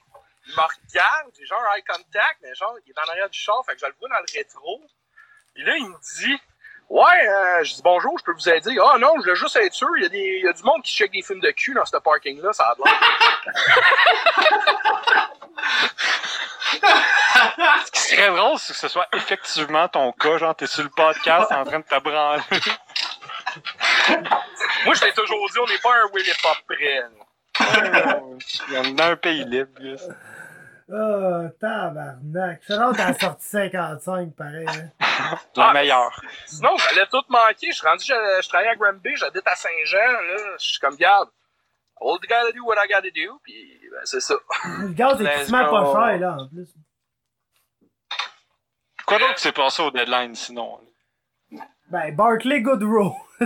il 0.46 0.52
me 0.54 0.60
regarde, 0.60 1.32
j'ai 1.38 1.46
genre 1.46 1.62
eye 1.74 1.82
contact, 1.84 2.38
mais 2.42 2.54
genre, 2.54 2.74
il 2.84 2.90
est 2.90 2.98
en 2.98 3.10
arrière 3.10 3.30
du 3.30 3.38
char, 3.38 3.62
fait 3.66 3.72
que 3.74 3.80
je 3.80 3.86
le 3.86 3.94
vois 3.98 4.08
dans 4.08 4.16
le 4.18 4.26
rétro. 4.36 4.82
Puis 5.54 5.64
là, 5.64 5.76
il 5.76 5.88
me 5.88 5.96
dit, 6.20 6.38
ouais, 6.90 7.28
euh, 7.28 7.64
je 7.64 7.74
dis 7.74 7.82
bonjour, 7.82 8.18
je 8.18 8.24
peux 8.24 8.32
vous 8.32 8.48
aider. 8.48 8.76
Ah 8.82 8.98
non, 8.98 9.12
je 9.16 9.22
voulais 9.22 9.36
juste 9.36 9.56
être 9.56 9.72
sûr, 9.72 9.88
il 9.96 10.02
y, 10.02 10.06
a 10.06 10.08
des, 10.08 10.18
il 10.18 10.44
y 10.44 10.48
a 10.48 10.52
du 10.52 10.62
monde 10.62 10.82
qui 10.82 10.94
check 10.94 11.10
des 11.12 11.22
films 11.22 11.40
de 11.40 11.50
cul 11.52 11.74
dans 11.74 11.84
ce 11.84 11.96
parking-là, 11.96 12.52
ça 12.52 12.64
a 12.70 12.74
de 12.74 12.82
l'air. 12.84 13.00
Ce 17.84 17.90
qui 17.90 18.00
serait 18.00 18.30
drôle, 18.30 18.58
c'est 18.58 18.72
que 18.72 18.78
ce 18.78 18.88
soit 18.88 19.08
effectivement 19.12 19.88
ton 19.88 20.12
cas, 20.12 20.38
genre 20.38 20.54
t'es 20.54 20.66
sur 20.66 20.82
le 20.82 20.90
podcast 20.90 21.50
en 21.52 21.64
train 21.64 21.78
de 21.78 21.84
te 21.84 21.98
branler. 22.00 22.42
Moi, 24.84 24.94
je 24.94 25.00
t'ai 25.00 25.12
toujours 25.12 25.48
dit, 25.50 25.58
on 25.58 25.66
n'est 25.66 25.78
pas 25.78 25.94
un 25.94 26.08
Willy 26.12 26.32
Pop 26.42 26.56
près. 26.68 27.02
Il 27.60 28.74
y 28.74 28.78
en 28.78 28.98
a 28.98 29.10
un 29.12 29.16
pays 29.16 29.44
libre, 29.44 29.70
Gus. 29.80 30.02
Ah, 30.92 31.44
tabarnak. 31.60 32.60
Je 32.68 32.72
suis 32.74 32.82
à 32.82 32.92
la 32.92 33.14
sortie 33.18 33.46
55, 33.48 34.34
pareil. 34.36 34.66
Hein. 34.68 34.90
La 35.56 35.68
Ah, 35.68 35.72
meilleure. 35.72 36.20
Sinon, 36.46 36.76
j'allais 36.76 37.06
tout 37.10 37.22
manquer. 37.28 37.68
Je 37.70 37.72
suis 37.76 37.86
rendu, 37.86 38.04
je, 38.04 38.12
je 38.42 38.48
travaille 38.48 38.68
à 38.68 38.74
Granby, 38.76 39.16
j'habite 39.16 39.46
à 39.46 39.54
Saint-Jean, 39.54 39.96
là. 39.98 40.36
Je 40.58 40.64
suis 40.64 40.78
comme, 40.80 40.96
garde, 40.96 41.30
all 42.00 42.18
I 42.22 42.26
gotta 42.28 42.52
do 42.52 42.64
what 42.66 42.76
I 42.84 42.88
gotta 42.88 43.08
do, 43.10 43.40
puis 43.42 43.80
ben, 43.90 44.00
c'est 44.04 44.20
ça. 44.20 44.34
Le 44.80 44.88
gaz 44.88 45.20
est 45.20 45.24
quasiment 45.24 45.70
pas 45.70 45.92
cher, 46.10 46.18
là, 46.20 46.36
en 46.40 46.48
plus. 46.48 46.68
Quoi 49.06 49.18
d'autre 49.18 49.38
s'est 49.38 49.52
passé 49.52 49.82
au 49.82 49.90
deadline 49.90 50.34
sinon? 50.34 50.80
Ben, 51.90 52.14
Barclay 52.14 52.60
Goodrow. 52.60 53.14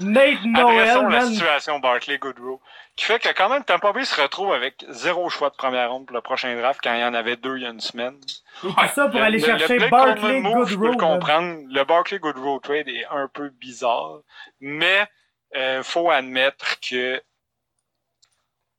Nate 0.00 0.44
Noël, 0.44 0.88
Adressons 0.90 1.08
la 1.08 1.20
situation 1.26 1.78
Barclay 1.78 2.18
Goodrow. 2.18 2.60
Qui 2.98 3.04
fait 3.04 3.20
que 3.20 3.28
quand 3.28 3.48
même 3.48 3.62
Tampa 3.62 3.92
Bay 3.92 4.04
se 4.04 4.20
retrouve 4.20 4.52
avec 4.52 4.84
zéro 4.88 5.30
choix 5.30 5.50
de 5.50 5.54
première 5.54 5.88
ronde 5.92 6.06
pour 6.06 6.16
le 6.16 6.20
prochain 6.20 6.56
draft 6.56 6.80
quand 6.82 6.92
il 6.94 7.00
y 7.00 7.04
en 7.04 7.14
avait 7.14 7.36
deux 7.36 7.56
il 7.56 7.62
y 7.62 7.66
a 7.66 7.68
une 7.70 7.78
semaine. 7.80 8.18
Tout 8.60 8.74
ça 8.92 9.06
pour 9.06 9.20
Le- 9.20 9.24
aller 9.26 9.38
le- 9.38 9.46
chercher 9.46 9.78
le 9.78 9.88
Coleman 9.88 10.40
move, 10.42 10.68
Je 10.68 10.74
peux 10.74 10.80
Goodrow. 10.80 10.92
le 10.92 10.96
comprendre. 11.14 11.58
Le 11.70 11.84
Barclay 11.84 12.18
Goodrow 12.18 12.58
trade 12.58 12.88
est 12.88 13.04
un 13.06 13.28
peu 13.32 13.50
bizarre, 13.50 14.18
mais 14.58 15.06
euh, 15.54 15.84
faut 15.84 16.10
admettre 16.10 16.80
que 16.80 17.22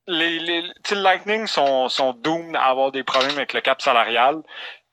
les, 0.08 0.40
les 0.40 0.64
Lightning 0.92 1.48
sont, 1.48 1.88
sont 1.88 2.12
doomed 2.12 2.58
à 2.58 2.66
avoir 2.66 2.92
des 2.92 3.04
problèmes 3.06 3.38
avec 3.38 3.54
le 3.54 3.62
cap 3.62 3.82
salarial. 3.82 4.42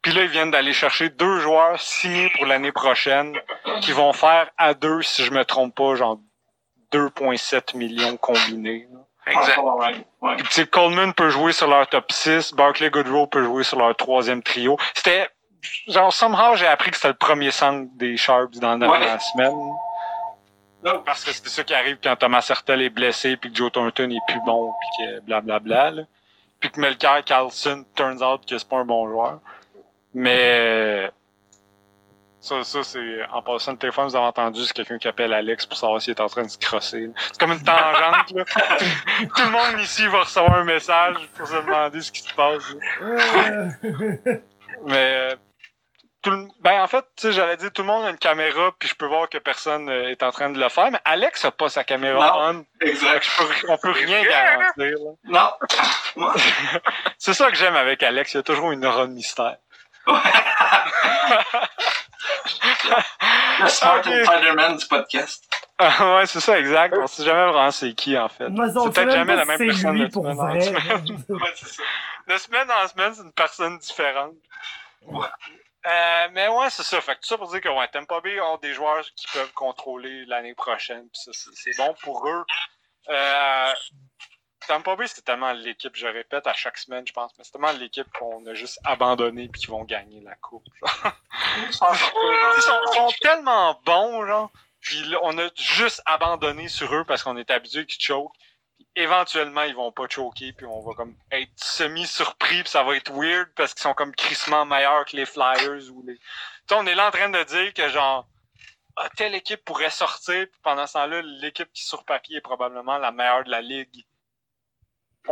Puis 0.02 0.12
là, 0.12 0.22
ils 0.22 0.28
viennent 0.30 0.52
d'aller 0.52 0.72
chercher 0.72 1.08
deux 1.08 1.40
joueurs 1.40 1.80
signés 1.80 2.30
pour 2.36 2.46
l'année 2.46 2.70
prochaine 2.70 3.36
qui 3.80 3.90
vont 3.90 4.12
faire 4.12 4.50
à 4.56 4.74
deux, 4.74 5.02
si 5.02 5.24
je 5.24 5.32
me 5.32 5.44
trompe 5.44 5.74
pas, 5.74 5.96
genre 5.96 6.20
2,7 6.92 7.76
millions 7.76 8.16
combinés. 8.16 8.86
là. 8.92 9.00
Exact. 9.26 9.58
Ouais, 9.58 10.04
ouais. 10.22 10.36
Puis, 10.36 10.66
Coleman 10.68 11.12
peut 11.12 11.30
jouer 11.30 11.52
sur 11.52 11.68
leur 11.68 11.88
top 11.88 12.12
6, 12.12 12.54
Barclay 12.54 12.90
Goodrow 12.90 13.26
peut 13.26 13.42
jouer 13.44 13.64
sur 13.64 13.78
leur 13.78 13.94
troisième 13.96 14.42
trio. 14.42 14.76
C'était, 14.94 15.28
genre, 15.88 16.12
somehow, 16.12 16.54
j'ai 16.54 16.66
appris 16.66 16.90
que 16.90 16.96
c'était 16.96 17.08
le 17.08 17.14
premier 17.14 17.50
centre 17.50 17.88
des 17.96 18.16
Sharps 18.16 18.58
dans 18.60 18.76
la 18.76 18.88
Ouais. 18.88 19.18
semaine. 19.32 19.56
Parce 21.04 21.24
que 21.24 21.32
c'est 21.32 21.48
ça 21.48 21.64
qui 21.64 21.74
arrive 21.74 21.98
quand 22.00 22.14
Thomas 22.14 22.46
Hertel 22.48 22.82
est 22.82 22.90
blessé, 22.90 23.36
puis 23.36 23.50
que 23.50 23.56
Joe 23.56 23.72
Thornton 23.72 24.08
est 24.10 24.20
plus 24.28 24.40
bon, 24.46 24.72
puis 24.80 25.06
que 25.06 25.20
blablabla. 25.22 25.92
Puis 26.60 26.70
que 26.70 26.80
Melker 26.80 27.22
Carlson, 27.24 27.84
turns 27.96 28.22
out 28.22 28.46
que 28.48 28.56
c'est 28.56 28.68
pas 28.68 28.76
un 28.76 28.84
bon 28.84 29.08
joueur. 29.08 29.40
Mais, 30.14 31.10
ça, 32.46 32.62
ça, 32.64 32.82
c'est, 32.84 33.24
en 33.32 33.42
passant 33.42 33.72
le 33.72 33.78
téléphone, 33.78 34.06
vous 34.08 34.16
avez 34.16 34.26
entendu, 34.26 34.64
c'est 34.64 34.72
quelqu'un 34.72 34.98
qui 34.98 35.08
appelle 35.08 35.32
Alex 35.32 35.66
pour 35.66 35.76
savoir 35.76 36.00
s'il 36.00 36.12
est 36.12 36.20
en 36.20 36.28
train 36.28 36.42
de 36.44 36.48
se 36.48 36.58
crosser. 36.58 37.10
C'est 37.16 37.38
comme 37.40 37.52
une 37.52 37.62
tangente, 37.64 38.30
là. 38.32 38.44
Tout 39.34 39.42
le 39.44 39.50
monde 39.50 39.80
ici 39.80 40.06
va 40.06 40.20
recevoir 40.20 40.54
un 40.58 40.64
message 40.64 41.16
pour 41.36 41.46
se 41.48 41.56
demander 41.56 42.00
ce 42.00 42.12
qui 42.12 42.20
se 42.22 42.32
passe. 42.34 42.62
Mais, 44.84 45.30
euh, 45.32 45.36
tout 46.22 46.30
le- 46.30 46.48
ben, 46.60 46.82
en 46.82 46.86
fait, 46.86 47.04
tu 47.16 47.22
sais, 47.28 47.32
j'allais 47.32 47.56
dire, 47.56 47.72
tout 47.72 47.82
le 47.82 47.88
monde 47.88 48.04
a 48.04 48.10
une 48.10 48.18
caméra, 48.18 48.72
puis 48.78 48.88
je 48.88 48.94
peux 48.94 49.06
voir 49.06 49.28
que 49.28 49.38
personne 49.38 49.88
euh, 49.88 50.08
est 50.10 50.22
en 50.22 50.30
train 50.32 50.50
de 50.50 50.58
le 50.58 50.68
faire, 50.68 50.90
mais 50.90 50.98
Alex 51.04 51.44
a 51.44 51.50
pas 51.50 51.68
sa 51.68 51.84
caméra 51.84 52.48
on. 52.50 52.64
Exact. 52.80 53.26
peux- 53.38 53.66
on 53.72 53.78
peut 53.78 53.90
rien 53.92 54.22
garantir, 54.24 54.96
là. 55.24 55.50
Non. 56.16 56.30
C'est 57.18 57.34
ça 57.34 57.50
que 57.50 57.56
j'aime 57.56 57.76
avec 57.76 58.02
Alex, 58.02 58.34
il 58.34 58.36
y 58.38 58.40
a 58.40 58.42
toujours 58.42 58.72
une 58.72 58.84
aura 58.84 59.06
de 59.06 59.12
mystère. 59.12 59.56
Le 63.60 63.68
Smart. 63.68 64.02
Spider-Man 64.02 64.76
du 64.76 64.86
podcast. 64.86 65.44
Ah, 65.78 66.16
ouais, 66.16 66.26
c'est 66.26 66.40
ça, 66.40 66.58
exact. 66.58 66.94
On 66.98 67.06
sait 67.06 67.24
jamais 67.24 67.52
vraiment 67.52 67.70
c'est 67.70 67.92
qui, 67.94 68.16
en 68.16 68.28
fait. 68.28 68.46
C'est 68.48 68.92
peut-être 68.92 69.10
jamais 69.10 69.36
la 69.36 69.44
même 69.44 69.58
personne 69.58 69.94
lui 69.94 70.08
de 70.08 70.12
pour 70.12 70.24
semaine 70.24 70.40
en 70.40 70.46
vrai. 70.48 70.60
semaine. 70.60 71.24
Ouais, 71.28 71.52
c'est 71.54 71.68
ça. 71.68 71.82
De 72.28 72.36
semaine 72.38 72.70
en 72.70 72.88
semaine, 72.88 73.14
c'est 73.14 73.22
une 73.22 73.32
personne 73.32 73.78
différente. 73.78 74.32
Ouais. 75.02 75.26
Euh, 75.86 76.28
mais 76.32 76.48
ouais, 76.48 76.68
c'est 76.70 76.82
ça. 76.82 77.00
Fait 77.00 77.14
que 77.14 77.20
tout 77.20 77.28
ça 77.28 77.38
pour 77.38 77.48
dire 77.50 77.60
que 77.60 77.68
ouais, 77.68 77.86
Tampa 77.88 78.20
Bay 78.20 78.40
ont 78.40 78.56
des 78.56 78.72
joueurs 78.72 79.04
qui 79.14 79.26
peuvent 79.32 79.52
contrôler 79.52 80.24
l'année 80.26 80.54
prochaine. 80.54 81.08
Puis 81.12 81.20
ça, 81.24 81.30
c'est- 81.32 81.50
c'est 81.54 81.76
bon 81.76 81.94
pour 82.02 82.26
eux. 82.28 82.44
Euh, 83.08 83.72
Tampa 84.66 84.96
Bay, 84.96 85.06
c'est 85.06 85.24
tellement 85.24 85.52
l'équipe, 85.52 85.94
je 85.96 86.06
répète 86.06 86.46
à 86.46 86.52
chaque 86.52 86.78
semaine, 86.78 87.06
je 87.06 87.12
pense, 87.12 87.32
mais 87.36 87.44
c'est 87.44 87.52
tellement 87.52 87.72
l'équipe 87.72 88.10
qu'on 88.18 88.44
a 88.46 88.54
juste 88.54 88.78
abandonné 88.84 89.48
puis 89.48 89.62
qui 89.62 89.66
vont 89.68 89.84
gagner 89.84 90.20
la 90.20 90.34
coupe. 90.36 90.66
Ils 91.66 91.72
sont, 91.72 91.86
sont 92.94 93.12
tellement 93.20 93.80
bons, 93.84 94.26
genre. 94.26 94.50
Puis 94.80 95.02
on 95.22 95.36
a 95.38 95.48
juste 95.56 96.02
abandonné 96.06 96.68
sur 96.68 96.94
eux 96.94 97.04
parce 97.04 97.22
qu'on 97.22 97.36
est 97.36 97.50
habitué 97.50 97.86
qu'ils 97.86 98.02
choquent. 98.02 98.32
Puis 98.76 98.86
éventuellement, 98.94 99.62
ils 99.62 99.74
vont 99.74 99.90
pas 99.90 100.06
choquer, 100.08 100.52
puis 100.52 100.66
on 100.66 100.82
va 100.82 100.94
comme 100.94 101.16
être 101.30 101.52
semi-surpris, 101.56 102.62
puis 102.62 102.70
ça 102.70 102.82
va 102.82 102.96
être 102.96 103.12
weird 103.12 103.48
parce 103.56 103.72
qu'ils 103.74 103.82
sont 103.82 103.94
comme 103.94 104.14
crissement 104.14 104.64
meilleurs 104.64 105.04
que 105.06 105.16
les 105.16 105.26
Flyers 105.26 105.90
ou 105.92 106.04
les. 106.06 106.18
Tu 106.68 106.74
on 106.74 106.86
est 106.86 106.94
là 106.94 107.08
en 107.08 107.10
train 107.10 107.28
de 107.28 107.42
dire 107.44 107.72
que 107.74 107.88
genre 107.88 108.28
ah, 108.96 109.08
telle 109.16 109.34
équipe 109.34 109.62
pourrait 109.64 109.90
sortir, 109.90 110.46
puis 110.50 110.60
pendant 110.62 110.86
ce 110.86 110.94
temps-là, 110.94 111.20
l'équipe 111.22 111.70
qui 111.72 111.84
sur 111.84 112.04
papier 112.04 112.38
est 112.38 112.40
probablement 112.40 112.96
la 112.96 113.12
meilleure 113.12 113.44
de 113.44 113.50
la 113.50 113.60
ligue. 113.60 114.06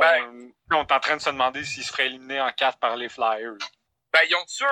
Ben- 0.01 0.53
on, 0.71 0.77
on 0.77 0.83
est 0.87 0.93
en 0.93 1.01
train 1.01 1.16
de 1.16 1.23
se 1.23 1.31
demander 1.31 1.65
s'ils 1.65 1.85
se 1.85 1.93
feraient 1.93 2.07
éliminer 2.07 2.41
en 2.41 2.51
quatre 2.53 2.79
par 2.79 2.97
les 2.97 3.09
Flyers. 3.09 3.57
Ben, 4.12 4.21
ils 4.29 4.35
ont 4.37 4.47
sûr. 4.47 4.66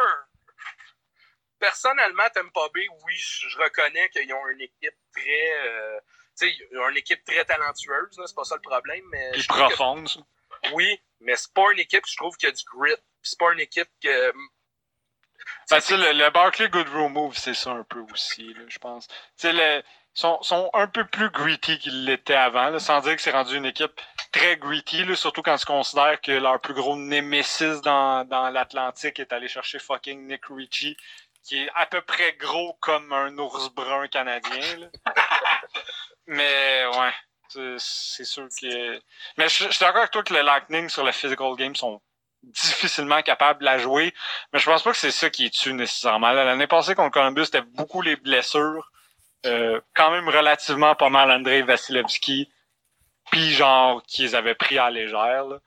Personnellement, 1.58 2.28
Tampa 2.34 2.68
Bay, 2.74 2.86
oui, 3.04 3.14
je 3.16 3.56
reconnais 3.58 4.08
qu'ils 4.10 4.32
ont 4.34 4.48
une 4.48 4.60
équipe 4.60 4.96
très. 5.14 5.52
euh, 5.68 6.00
tu 6.38 6.48
sais, 6.48 6.56
une 6.72 6.96
équipe 6.96 7.24
très 7.24 7.44
talentueuse, 7.44 8.20
c'est 8.26 8.34
pas 8.34 8.44
ça 8.44 8.56
le 8.56 8.62
problème, 8.62 9.04
mais. 9.10 9.30
Puis 9.32 9.46
que- 9.46 9.52
profonde. 9.54 10.08
oui, 10.72 11.00
mais 11.20 11.36
c'est 11.36 11.52
pas 11.54 11.70
une 11.72 11.78
équipe, 11.78 12.04
je 12.06 12.16
trouve, 12.16 12.36
qui 12.36 12.46
a 12.46 12.50
du 12.50 12.64
grit. 12.64 12.94
C'est 13.22 13.38
pas 13.38 13.52
une 13.52 13.60
équipe 13.60 13.88
que. 14.02 14.32
Ben, 15.70 15.80
tu 15.80 15.86
sais, 15.86 15.96
le, 15.96 16.12
le 16.12 16.30
Barclay 16.30 16.68
Goodrow 16.68 17.08
move, 17.08 17.36
c'est 17.36 17.54
ça 17.54 17.70
un 17.70 17.84
peu 17.84 18.00
aussi, 18.12 18.52
là, 18.54 18.62
je 18.68 18.78
pense. 18.78 19.06
Tu 19.06 19.14
sais, 19.36 19.52
le, 19.52 19.82
sont, 20.14 20.70
un 20.74 20.86
peu 20.86 21.04
plus 21.06 21.30
gritty 21.30 21.78
qu'ils 21.78 22.04
l'étaient 22.04 22.34
avant, 22.34 22.68
là, 22.70 22.78
sans 22.78 23.00
dire 23.00 23.16
que 23.16 23.22
c'est 23.22 23.30
rendu 23.30 23.56
une 23.56 23.64
équipe 23.64 24.00
très 24.30 24.56
gritty, 24.56 25.04
surtout 25.16 25.42
quand 25.42 25.56
tu 25.56 25.66
considères 25.66 26.20
que 26.20 26.32
leur 26.32 26.60
plus 26.60 26.74
gros 26.74 26.96
némésis 26.96 27.80
dans, 27.82 28.26
l'Atlantique 28.52 29.20
est 29.20 29.32
allé 29.32 29.48
chercher 29.48 29.78
fucking 29.78 30.26
Nick 30.26 30.42
Ritchie, 30.50 30.96
qui 31.44 31.58
est 31.58 31.70
à 31.74 31.86
peu 31.86 32.02
près 32.02 32.34
gros 32.34 32.74
comme 32.80 33.12
un 33.12 33.36
ours 33.38 33.70
brun 33.74 34.06
canadien. 34.08 34.90
Mais 36.26 36.86
ouais, 36.86 37.12
c'est- 37.78 38.24
sûr 38.24 38.48
que... 38.60 39.00
Mais 39.36 39.48
je, 39.48 39.68
suis 39.70 39.78
d'accord 39.80 39.98
avec 39.98 40.10
toi 40.10 40.22
que 40.22 40.34
le 40.34 40.42
Lightning 40.42 40.88
sur 40.88 41.04
le 41.04 41.12
physical 41.12 41.54
game 41.56 41.74
sont 41.74 42.00
difficilement 42.42 43.22
capable 43.22 43.64
de 43.66 43.78
jouer. 43.78 44.14
Mais 44.52 44.58
je 44.58 44.66
pense 44.66 44.82
pas 44.82 44.92
que 44.92 44.96
c'est 44.96 45.10
ça 45.10 45.30
qui 45.30 45.50
tue 45.50 45.72
nécessairement. 45.72 46.32
L'année 46.32 46.66
passée 46.66 46.94
contre 46.94 47.12
Columbus, 47.12 47.46
c'était 47.46 47.62
beaucoup 47.62 48.02
les 48.02 48.16
blessures. 48.16 48.90
Euh, 49.46 49.80
quand 49.94 50.10
même 50.10 50.28
relativement 50.28 50.94
pas 50.94 51.10
mal 51.10 51.30
Andrei 51.30 51.62
Vasilevski. 51.62 52.50
Puis 53.30 53.52
genre 53.52 54.02
qu'ils 54.04 54.36
avaient 54.36 54.54
pris 54.54 54.78
à 54.78 54.90
légère. 54.90 55.44
Là. 55.44 55.58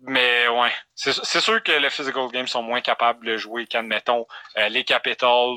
Mais 0.00 0.48
ouais, 0.48 0.72
c'est 0.94 1.12
c'est 1.12 1.40
sûr 1.40 1.62
que 1.62 1.72
les 1.72 1.90
physical 1.90 2.28
games 2.30 2.46
sont 2.46 2.62
moins 2.62 2.80
capables 2.80 3.26
de 3.26 3.36
jouer 3.36 3.66
qu'admettons 3.66 4.26
euh, 4.56 4.68
les 4.68 4.84
Capitals 4.84 5.56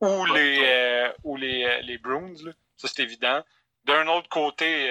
ou 0.00 0.26
les 0.26 0.60
euh, 0.64 1.12
ou 1.24 1.36
les, 1.36 1.64
euh, 1.64 1.80
les 1.82 1.98
Bruins. 1.98 2.34
Là. 2.44 2.52
Ça 2.76 2.88
c'est 2.88 3.02
évident. 3.02 3.42
D'un 3.84 4.06
autre 4.08 4.28
côté, 4.28 4.90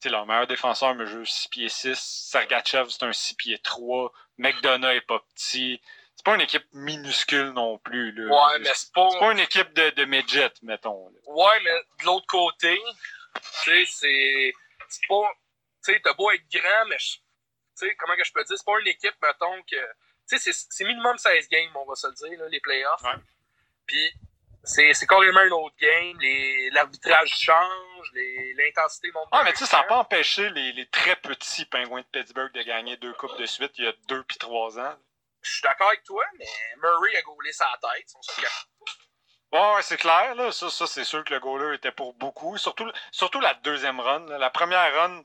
sais, 0.00 0.08
leur 0.10 0.26
meilleur 0.26 0.46
défenseur 0.46 0.94
me 0.94 1.04
joue 1.06 1.24
6 1.24 1.48
pieds 1.48 1.68
6. 1.68 1.98
Sergachev, 1.98 2.88
c'est 2.90 3.02
un 3.04 3.12
6 3.12 3.34
pieds 3.34 3.58
3. 3.58 4.12
McDonough 4.38 4.90
est 4.90 5.00
pas 5.00 5.20
petit. 5.34 5.80
C'est 6.26 6.30
pas 6.32 6.34
une 6.34 6.40
équipe 6.40 6.66
minuscule 6.72 7.50
non 7.50 7.78
plus. 7.78 8.10
Là. 8.10 8.24
Ouais, 8.52 8.58
mais 8.58 8.70
c'est 8.74 8.92
pas. 8.92 9.08
C'est 9.12 9.18
pas 9.20 9.30
une 9.30 9.38
équipe 9.38 9.72
de, 9.74 9.90
de 9.90 10.04
midget, 10.06 10.50
mettons. 10.62 11.08
là. 11.10 11.18
Ouais, 11.28 11.60
mais 11.62 11.70
de 12.00 12.04
l'autre 12.04 12.26
côté, 12.26 12.76
tu 12.82 13.40
sais, 13.70 13.84
c'est. 13.86 14.52
C'est 14.88 15.06
pas. 15.08 15.30
Tu 15.84 15.92
sais, 15.92 16.00
t'as 16.02 16.14
beau 16.14 16.28
être 16.32 16.42
grand, 16.52 16.86
mais. 16.88 16.96
Tu 16.98 17.16
sais, 17.76 17.94
comment 17.94 18.16
que 18.16 18.24
je 18.24 18.32
peux 18.32 18.42
dire? 18.42 18.56
C'est 18.58 18.64
pas 18.66 18.80
une 18.80 18.88
équipe, 18.88 19.14
mettons, 19.22 19.62
que. 19.70 19.76
Tu 20.28 20.36
sais, 20.40 20.52
c'est- 20.52 20.84
minimum 20.84 21.16
16 21.16 21.48
games, 21.48 21.70
on 21.76 21.84
va 21.84 21.94
se 21.94 22.08
le 22.08 22.14
dire, 22.14 22.40
là, 22.40 22.48
les 22.48 22.58
playoffs. 22.58 23.02
Ouais. 23.02 23.22
Puis, 23.86 24.12
c'est 24.64 25.06
carrément 25.06 25.38
un 25.38 25.50
autre 25.50 25.76
game. 25.78 26.18
L'arbitrage 26.72 27.30
change, 27.38 28.10
l'intensité 28.56 29.12
monte. 29.12 29.28
Ah, 29.30 29.42
mais 29.44 29.52
tu 29.52 29.58
sais, 29.58 29.66
ça 29.66 29.76
n'a 29.76 29.82
pas 29.84 29.98
empêché 29.98 30.50
les, 30.50 30.72
les 30.72 30.88
très 30.88 31.14
petits 31.14 31.66
pingouins 31.66 32.00
de 32.00 32.06
Pittsburgh 32.06 32.52
de 32.52 32.62
gagner 32.62 32.96
deux 32.96 33.12
coupes 33.12 33.38
de 33.38 33.46
suite 33.46 33.70
il 33.78 33.84
y 33.84 33.88
a 33.88 33.92
deux 34.08 34.24
puis 34.24 34.38
trois 34.38 34.76
ans. 34.80 34.96
Je 35.46 35.52
suis 35.52 35.62
d'accord 35.62 35.88
avec 35.88 36.02
toi, 36.02 36.24
mais 36.38 36.46
Murray 36.78 37.16
a 37.16 37.22
gaulé 37.22 37.52
sa 37.52 37.66
tête. 37.80 38.08
On 38.16 38.22
se 38.22 38.40
le 38.40 38.46
cache 38.46 38.66
Ouais, 39.52 39.82
c'est 39.82 39.96
clair, 39.96 40.34
là. 40.34 40.50
Ça, 40.50 40.68
ça 40.70 40.86
c'est 40.88 41.04
sûr 41.04 41.22
que 41.24 41.32
le 41.32 41.40
goaler 41.40 41.76
était 41.76 41.92
pour 41.92 42.14
beaucoup. 42.14 42.58
Surtout, 42.58 42.90
surtout 43.12 43.40
la 43.40 43.54
deuxième 43.54 44.00
run. 44.00 44.26
là. 44.26 44.38
La 44.38 44.50
première 44.50 44.92
run, 44.94 45.22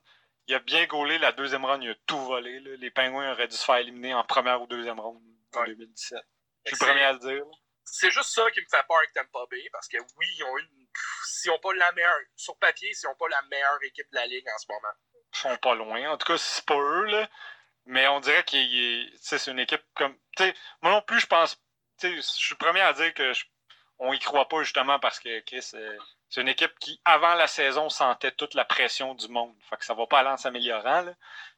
il 0.48 0.54
a 0.56 0.60
bien 0.60 0.86
gaulé. 0.86 1.18
La 1.18 1.32
deuxième 1.32 1.66
run, 1.66 1.82
il 1.82 1.90
a 1.90 1.96
tout 2.06 2.20
volé. 2.26 2.60
là. 2.60 2.76
Les 2.78 2.92
pingouins 2.92 3.32
auraient 3.32 3.48
dû 3.48 3.56
se 3.56 3.66
faire 3.66 3.78
éliminer 3.78 4.14
en 4.14 4.24
première 4.24 4.62
ou 4.62 4.68
deuxième 4.68 5.00
ronde 5.00 5.22
en 5.56 5.60
Ouais. 5.62 5.68
2017. 5.70 6.20
Je 6.66 6.76
suis 6.76 6.86
le 6.86 6.88
premier 6.88 7.04
à 7.04 7.14
le 7.14 7.20
dire. 7.20 7.44
c'est 7.84 8.12
juste 8.12 8.30
ça 8.30 8.50
qui 8.52 8.62
me 8.62 8.66
fait 8.70 8.84
peur 8.88 8.98
avec 8.98 9.12
Tampa 9.14 9.40
Bay 9.50 9.68
parce 9.72 9.88
que 9.88 9.98
oui, 9.98 10.26
ils 10.38 10.44
ont 10.44 10.58
une. 10.60 10.88
S'ils 11.26 11.50
n'ont 11.52 11.60
pas 11.60 11.74
la 11.74 11.92
meilleure. 11.94 12.16
Sur 12.36 12.56
papier, 12.58 12.94
s'ils 12.94 13.10
n'ont 13.10 13.16
pas 13.16 13.28
la 13.28 13.42
meilleure 13.50 13.80
équipe 13.84 14.08
de 14.12 14.16
la 14.16 14.28
ligue 14.28 14.48
en 14.48 14.58
ce 14.60 14.66
moment. 14.70 14.94
Ils 15.34 15.38
sont 15.38 15.58
pas 15.58 15.74
loin. 15.74 16.12
En 16.12 16.18
tout 16.18 16.28
cas, 16.32 16.38
c'est 16.38 16.66
pas 16.66 16.76
eux, 16.78 17.06
là. 17.06 17.28
Mais 17.86 18.08
on 18.08 18.20
dirait 18.20 18.44
qu'il 18.44 19.12
c'est 19.20 19.48
une 19.48 19.60
équipe 19.60 19.84
comme. 19.96 20.16
Moi 20.82 20.92
non 20.92 21.02
plus, 21.02 21.20
je 21.20 21.28
pense. 21.28 21.58
Je 22.02 22.20
suis 22.22 22.56
le 22.56 22.58
premier 22.58 22.82
à 22.82 22.94
dire 22.94 23.14
que 23.14 23.34
on 24.00 24.14
y 24.14 24.20
croit 24.20 24.48
pas 24.48 24.64
justement 24.64 25.00
parce 25.00 25.20
que 25.20 25.30
euh, 25.30 25.98
c'est 26.30 26.42
une 26.42 26.48
équipe 26.48 26.78
qui, 26.80 27.00
avant 27.06 27.36
la 27.36 27.48
saison, 27.48 27.90
sentait 27.90 28.32
toute 28.32 28.56
la 28.56 28.66
pression 28.66 29.14
du 29.14 29.28
monde. 29.28 29.54
Fait 29.70 29.78
que 29.78 29.86
ça 29.86 29.94
va 29.94 30.08
pas 30.08 30.20
aller 30.20 30.30
en 30.30 30.38
s'améliorant. 30.38 31.06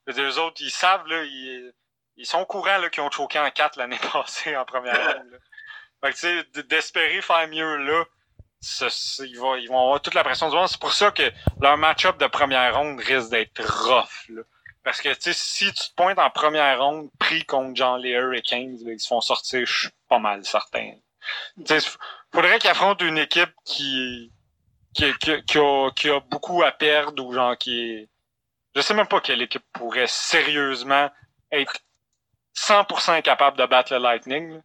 eux 0.10 0.40
autres, 0.40 0.58
ils 0.60 0.70
savent, 0.70 1.08
là, 1.08 1.24
ils, 1.24 1.74
ils 2.18 2.26
sont 2.26 2.40
au 2.40 2.46
courant 2.46 2.78
là, 2.78 2.90
qu'ils 2.90 3.04
ont 3.04 3.12
choqué 3.12 3.40
en 3.40 3.50
4 3.50 3.78
l'année 3.78 4.00
passée 4.14 4.56
en 4.58 4.66
première 4.66 5.16
ronde. 5.18 5.40
Fait 6.02 6.12
que 6.12 6.16
tu 6.16 6.54
sais, 6.54 6.64
d'espérer 6.64 7.22
faire 7.22 7.48
mieux 7.48 7.78
là, 7.78 8.04
ils, 9.20 9.38
vont, 9.40 9.54
avoir 9.54 10.02
toute 10.02 10.14
la 10.14 10.24
pression 10.24 10.50
du 10.50 10.56
monde. 10.56 10.68
C'est 10.68 10.80
pour 10.80 10.94
ça 10.94 11.12
que 11.12 11.32
leur 11.62 11.78
match-up 11.78 12.18
de 12.18 12.28
première 12.28 12.76
ronde 12.76 13.00
risque 13.00 13.30
d'être 13.30 13.62
rough. 13.64 14.30
Parce 14.84 15.02
que 15.02 15.10
tu 15.14 15.22
sais, 15.22 15.34
si 15.34 15.66
tu 15.68 15.90
te 15.90 15.96
pointes 15.96 16.20
en 16.20 16.30
première 16.30 16.80
ronde, 16.80 17.10
pris 17.18 17.46
contre 17.46 17.76
John 17.76 18.04
Hurricanes, 18.04 18.78
là, 18.84 18.92
ils 18.92 19.00
se 19.00 19.08
font 19.08 19.22
sortir, 19.22 19.66
je 19.66 19.80
suis 19.80 19.90
pas 20.10 20.20
mal 20.20 20.44
certain. 20.46 20.94
Tu 21.58 21.80
sais, 21.80 21.90
faudrait 22.34 22.60
qu'ils 22.60 22.70
affrontent 22.70 23.06
une 23.06 23.18
équipe 23.18 23.54
qui, 23.64 24.32
qui, 24.94 25.14
qui, 25.20 25.42
qui 25.44 25.58
a, 25.58 25.90
qui 25.96 26.10
a 26.10 26.20
beaucoup 26.20 26.64
à 26.64 26.72
perdre 26.72 27.26
ou 27.26 27.34
genre 27.34 27.58
qui 27.58 27.80
est. 27.80 28.10
Je 28.76 28.82
sais 28.82 28.94
même 28.94 29.08
pas 29.08 29.22
quelle 29.22 29.42
équipe 29.42 29.64
pourrait 29.72 30.08
sérieusement 30.08 31.10
être 31.52 31.78
100% 32.58 33.22
capable 33.22 33.58
de 33.58 33.66
battre 33.66 33.94
le 33.94 34.00
Lightning. 34.00 34.62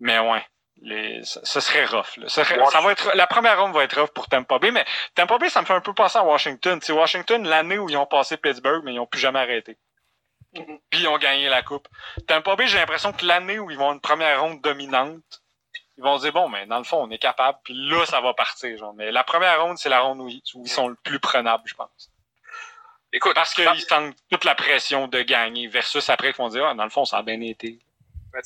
Mais 0.00 0.18
ouais. 0.18 0.44
Les, 0.80 1.22
ça 1.24 1.60
serait 1.60 1.86
rough. 1.86 2.16
Là. 2.18 2.28
Ça, 2.28 2.44
serait- 2.44 2.64
ça 2.70 2.80
va 2.80 2.92
être, 2.92 3.10
la 3.14 3.26
première 3.26 3.60
ronde 3.60 3.72
va 3.74 3.82
être 3.84 4.00
rough 4.00 4.10
pour 4.10 4.28
Tampa 4.28 4.58
Bay, 4.58 4.70
mais 4.70 4.84
Tampa 5.14 5.36
Bay, 5.38 5.48
ça 5.50 5.60
me 5.60 5.66
fait 5.66 5.72
un 5.74 5.80
peu 5.80 5.92
penser 5.92 6.18
à 6.18 6.24
Washington. 6.24 6.78
C'est 6.82 6.92
Washington, 6.92 7.46
l'année 7.46 7.78
où 7.78 7.88
ils 7.90 7.96
ont 7.96 8.06
passé 8.06 8.36
Pittsburgh, 8.36 8.82
mais 8.84 8.94
ils 8.94 9.00
ont 9.00 9.06
plus 9.06 9.20
jamais 9.20 9.40
arrêté. 9.40 9.76
Mhm. 10.54 10.78
Puis 10.88 11.00
ils 11.00 11.08
ont 11.08 11.18
gagné 11.18 11.48
la 11.48 11.62
coupe. 11.62 11.88
Tampa 12.26 12.54
Bay, 12.56 12.68
j'ai 12.68 12.78
l'impression 12.78 13.12
que 13.12 13.26
l'année 13.26 13.58
où 13.58 13.70
ils 13.70 13.76
vont 13.76 13.84
avoir 13.84 13.94
une 13.94 14.00
première 14.00 14.40
ronde 14.40 14.60
dominante, 14.60 15.42
ils 15.96 16.04
vont 16.04 16.16
se 16.16 16.22
dire 16.22 16.32
bon, 16.32 16.48
mais 16.48 16.64
dans 16.66 16.78
le 16.78 16.84
fond, 16.84 17.02
on 17.02 17.10
est 17.10 17.18
capable. 17.18 17.58
Puis 17.64 17.74
là, 17.74 18.06
ça 18.06 18.20
va 18.20 18.32
partir. 18.32 18.78
Genre. 18.78 18.94
Mais 18.94 19.10
la 19.10 19.24
première 19.24 19.60
ronde, 19.62 19.78
c'est 19.78 19.88
la 19.88 20.00
ronde 20.00 20.20
où 20.20 20.28
ils, 20.28 20.40
où 20.54 20.62
ils 20.64 20.70
sont 20.70 20.86
le 20.88 20.94
plus 20.94 21.18
prenables, 21.18 21.64
je 21.66 21.74
pense. 21.74 22.10
Écoute, 23.12 23.34
Parce 23.34 23.52
qu'ils 23.54 23.80
sentent 23.80 24.14
toute 24.30 24.44
la 24.44 24.54
pression 24.54 25.08
de 25.08 25.22
gagner 25.22 25.66
versus 25.66 26.08
après 26.08 26.32
qu'ils 26.32 26.42
vont 26.42 26.50
dire 26.50 26.66
ah, 26.66 26.74
dans 26.74 26.84
le 26.84 26.90
fond, 26.90 27.04
ça 27.04 27.18
a 27.18 27.22
bien 27.22 27.40
été. 27.40 27.78
Ben, 28.32 28.40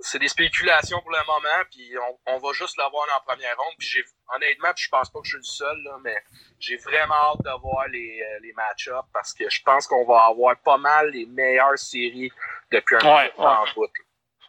c'est- 0.00 0.18
des 0.18 0.28
spéculations 0.28 1.00
pour 1.00 1.10
le 1.10 1.24
moment, 1.26 1.64
puis 1.70 1.92
on, 1.98 2.34
on 2.34 2.38
va 2.38 2.52
juste 2.52 2.76
l'avoir 2.76 3.06
dans 3.06 3.14
la 3.14 3.20
première 3.20 3.56
ronde. 3.56 3.74
Puis 3.78 3.88
j'ai, 3.88 4.04
honnêtement, 4.34 4.72
puis 4.74 4.84
je 4.84 4.88
pense 4.90 5.10
pas 5.10 5.20
que 5.20 5.26
je 5.26 5.30
suis 5.30 5.38
le 5.38 5.42
seul, 5.44 5.82
là, 5.84 5.96
mais 6.02 6.16
j'ai 6.58 6.76
vraiment 6.78 7.14
hâte 7.14 7.42
de 7.44 7.60
voir 7.60 7.86
les, 7.88 8.20
euh, 8.22 8.38
les 8.42 8.52
match-ups 8.54 9.08
parce 9.12 9.32
que 9.34 9.48
je 9.48 9.62
pense 9.62 9.86
qu'on 9.86 10.04
va 10.06 10.24
avoir 10.26 10.56
pas 10.62 10.78
mal 10.78 11.10
les 11.10 11.26
meilleures 11.26 11.78
séries 11.78 12.30
depuis 12.70 12.96
un 12.96 13.16
Ouais, 13.16 13.32
bout 13.36 13.42
en 13.42 13.64
bout. 13.74 13.88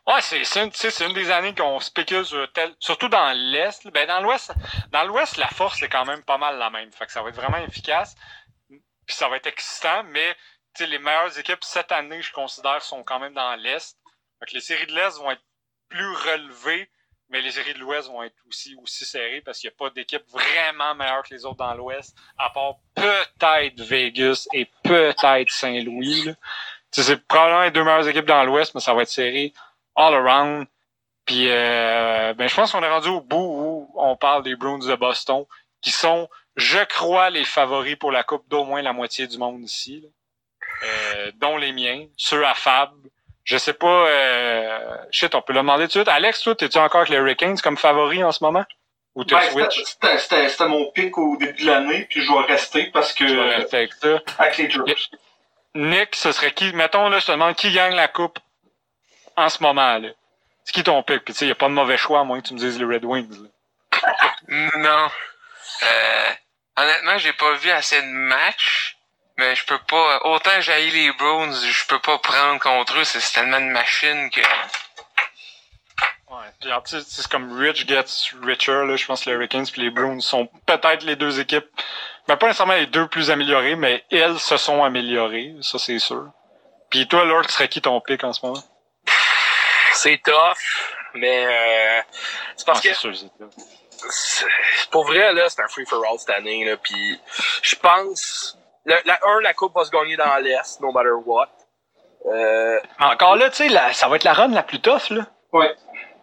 Ouais, 0.07 0.19
c'est 0.21 0.43
c'est 0.43 0.63
une, 0.63 0.71
c'est 0.73 1.05
une 1.05 1.13
des 1.13 1.29
années 1.29 1.53
qu'on 1.53 1.79
spécule 1.79 2.25
sur 2.25 2.51
tel, 2.53 2.73
surtout 2.79 3.07
dans 3.07 3.31
l'Est. 3.37 3.87
Ben, 3.89 4.07
dans 4.07 4.19
l'Ouest, 4.21 4.51
dans 4.89 5.03
l'Ouest, 5.03 5.37
la 5.37 5.47
force 5.47 5.81
est 5.83 5.89
quand 5.89 6.05
même 6.05 6.23
pas 6.23 6.39
mal 6.39 6.57
la 6.57 6.71
même. 6.71 6.91
Fait 6.91 7.05
que 7.05 7.11
ça 7.11 7.21
va 7.21 7.29
être 7.29 7.35
vraiment 7.35 7.57
efficace. 7.59 8.15
Puis 8.67 9.15
ça 9.15 9.29
va 9.29 9.37
être 9.37 9.45
excitant, 9.47 10.03
mais 10.05 10.33
tu 10.73 10.83
sais, 10.83 10.87
les 10.87 10.97
meilleures 10.97 11.37
équipes 11.37 11.63
cette 11.63 11.91
année, 11.91 12.21
je 12.21 12.31
considère, 12.31 12.81
sont 12.81 13.03
quand 13.03 13.19
même 13.19 13.33
dans 13.33 13.55
l'Est. 13.55 13.95
Fait 14.41 14.53
les 14.53 14.61
séries 14.61 14.87
de 14.87 14.95
l'Est 14.95 15.17
vont 15.19 15.31
être 15.31 15.43
plus 15.87 16.15
relevées, 16.15 16.89
mais 17.29 17.41
les 17.41 17.51
séries 17.51 17.73
de 17.75 17.79
l'Ouest 17.79 18.07
vont 18.07 18.23
être 18.23 18.35
aussi, 18.47 18.75
aussi 18.81 19.05
serrées 19.05 19.41
parce 19.41 19.59
qu'il 19.59 19.69
n'y 19.69 19.73
a 19.73 19.77
pas 19.77 19.89
d'équipe 19.91 20.23
vraiment 20.29 20.95
meilleure 20.95 21.23
que 21.23 21.33
les 21.33 21.45
autres 21.45 21.57
dans 21.57 21.73
l'Ouest, 21.75 22.17
à 22.37 22.49
part 22.49 22.75
peut-être 22.95 23.79
Vegas 23.81 24.47
et 24.53 24.67
peut-être 24.83 25.51
Saint-Louis. 25.51 26.33
C'est 26.89 27.25
probablement 27.27 27.61
les 27.61 27.71
deux 27.71 27.83
meilleures 27.83 28.07
équipes 28.07 28.25
dans 28.25 28.43
l'Ouest, 28.43 28.73
mais 28.73 28.81
ça 28.81 28.93
va 28.93 29.03
être 29.03 29.09
serré 29.09 29.53
all 29.95 30.13
around. 30.15 30.67
Puis, 31.25 31.49
euh, 31.49 32.33
ben, 32.33 32.47
je 32.49 32.55
pense 32.55 32.71
qu'on 32.71 32.83
est 32.83 32.89
rendu 32.89 33.09
au 33.09 33.21
bout 33.21 33.37
où 33.37 33.91
on 33.95 34.17
parle 34.17 34.43
des 34.43 34.55
Bruins 34.55 34.79
de 34.79 34.95
Boston, 34.95 35.45
qui 35.81 35.91
sont, 35.91 36.27
je 36.55 36.83
crois, 36.85 37.29
les 37.29 37.45
favoris 37.45 37.95
pour 37.95 38.11
la 38.11 38.23
Coupe 38.23 38.49
d'au 38.49 38.65
moins 38.65 38.81
la 38.81 38.91
moitié 38.91 39.27
du 39.27 39.37
monde 39.37 39.63
ici, 39.63 40.01
là. 40.01 40.09
Euh, 40.83 41.31
dont 41.35 41.57
les 41.57 41.73
miens, 41.73 42.07
ceux 42.17 42.45
à 42.45 42.55
Fab. 42.55 42.91
Je 43.51 43.57
sais 43.57 43.73
pas, 43.73 44.07
euh, 44.07 44.95
shit, 45.11 45.35
on 45.35 45.41
peut 45.41 45.51
le 45.51 45.59
demander 45.59 45.83
tout 45.83 45.87
de 45.87 45.91
suite. 46.03 46.07
Alex, 46.07 46.41
toi, 46.41 46.55
t'es-tu 46.55 46.77
encore 46.77 47.01
avec 47.01 47.09
les 47.09 47.17
Hurricanes 47.17 47.59
comme 47.59 47.75
favori 47.77 48.23
en 48.23 48.31
ce 48.31 48.41
moment? 48.45 48.63
Ou 49.15 49.25
Ben, 49.25 49.41
c'était- 49.41 50.67
mon 50.69 50.89
pic 50.91 51.17
au 51.17 51.35
début 51.35 51.61
de 51.63 51.67
l'année, 51.67 52.07
puis 52.09 52.23
je 52.23 52.31
vais 52.31 52.45
rester 52.53 52.85
parce 52.93 53.11
que 53.11 53.25
rester 53.25 53.75
avec 53.77 53.93
ça. 53.93 54.19
avec 54.37 54.57
les. 54.57 54.69
Nick, 55.75 56.15
ce 56.15 56.31
serait 56.31 56.53
qui? 56.53 56.71
Mettons, 56.71 57.09
là, 57.09 57.19
je 57.19 57.25
te 57.25 57.31
demande 57.33 57.55
qui 57.55 57.73
gagne 57.73 57.93
la 57.93 58.07
coupe 58.07 58.39
en 59.35 59.49
ce 59.49 59.61
moment, 59.61 59.97
là? 59.97 60.07
C'est 60.63 60.71
qui 60.73 60.83
ton 60.83 61.03
pick? 61.03 61.25
Puis, 61.25 61.33
tu 61.33 61.39
sais, 61.39 61.47
y 61.47 61.51
a 61.51 61.55
pas 61.55 61.67
de 61.67 61.73
mauvais 61.73 61.97
choix, 61.97 62.21
à 62.21 62.23
moins 62.23 62.39
que 62.39 62.47
tu 62.47 62.53
me 62.53 62.59
dises 62.59 62.79
les 62.79 62.85
Red 62.85 63.03
Wings, 63.03 63.29
là. 63.43 63.49
Non. 64.77 65.09
Euh, 65.83 66.29
honnêtement, 66.77 67.17
j'ai 67.17 67.33
pas 67.33 67.51
vu 67.55 67.69
assez 67.69 68.01
de 68.01 68.07
matchs, 68.07 68.90
mais 69.37 69.55
je 69.55 69.65
peux 69.65 69.79
pas. 69.79 70.19
Autant 70.25 70.59
j'ai 70.61 70.89
les 70.91 71.11
Browns, 71.13 71.53
je 71.53 71.85
peux 71.87 71.99
pas 71.99 72.17
prendre 72.19 72.59
contre 72.59 72.97
eux. 72.97 73.03
C'est 73.03 73.19
tellement 73.33 73.59
de 73.59 73.65
machines 73.71 74.29
que. 74.31 74.41
Ouais. 76.29 76.37
Puis, 76.61 76.71
en 76.71 76.81
plus, 76.81 77.03
c'est 77.07 77.27
comme 77.27 77.59
Rich 77.59 77.87
gets 77.87 78.05
richer, 78.41 78.85
là. 78.85 78.95
Je 78.95 79.05
pense 79.05 79.23
que 79.25 79.29
les 79.29 79.35
Hurricanes 79.35 79.67
puis 79.67 79.81
les 79.81 79.89
Bruins 79.89 80.19
sont 80.21 80.47
peut-être 80.65 81.03
les 81.03 81.15
deux 81.17 81.39
équipes. 81.41 81.67
Ben, 82.27 82.37
pas 82.37 82.47
nécessairement 82.47 82.75
les 82.75 82.85
deux 82.85 83.07
plus 83.07 83.29
améliorées, 83.31 83.75
mais 83.75 84.05
elles 84.11 84.39
se 84.39 84.55
sont 84.57 84.83
améliorées. 84.83 85.53
Ça, 85.61 85.77
c'est 85.77 85.99
sûr. 85.99 86.27
Puis 86.89 87.07
toi, 87.07 87.25
Lord, 87.25 87.49
serait 87.49 87.67
qui 87.67 87.81
ton 87.81 87.99
pick 87.99 88.23
en 88.23 88.31
ce 88.31 88.45
moment? 88.45 88.63
C'est 89.93 90.21
tough, 90.23 90.57
mais 91.15 91.45
euh, 91.45 92.01
c'est 92.55 92.65
parce 92.65 92.79
Ah, 92.79 92.81
que 92.81 92.87
c'est 92.89 92.99
sûr, 92.99 93.15
c'est 93.15 93.25
ça. 93.25 94.09
c'est- 94.09 94.89
pour 94.89 95.05
vrai, 95.05 95.33
là, 95.33 95.49
c'est 95.49 95.61
un 95.61 95.67
free-for-all 95.67 96.17
cette 96.17 96.29
année. 96.29 96.63
Là, 96.63 96.77
puis 96.77 97.19
je 97.61 97.75
pense... 97.75 98.57
La, 98.85 98.97
la, 99.05 99.19
un, 99.25 99.41
la 99.41 99.53
coupe 99.53 99.75
va 99.75 99.83
se 99.85 99.91
gagner 99.91 100.17
dans 100.17 100.35
l'Est, 100.37 100.79
no 100.81 100.91
matter 100.91 101.11
what. 101.25 101.49
Euh, 102.25 102.79
Encore 102.99 103.35
là, 103.35 103.49
tu 103.49 103.57
sais, 103.57 103.69
la- 103.69 103.93
ça 103.93 104.07
va 104.07 104.15
être 104.15 104.23
la 104.23 104.33
run 104.33 104.49
la 104.49 104.63
plus 104.63 104.79
tough, 104.79 105.09
là. 105.09 105.25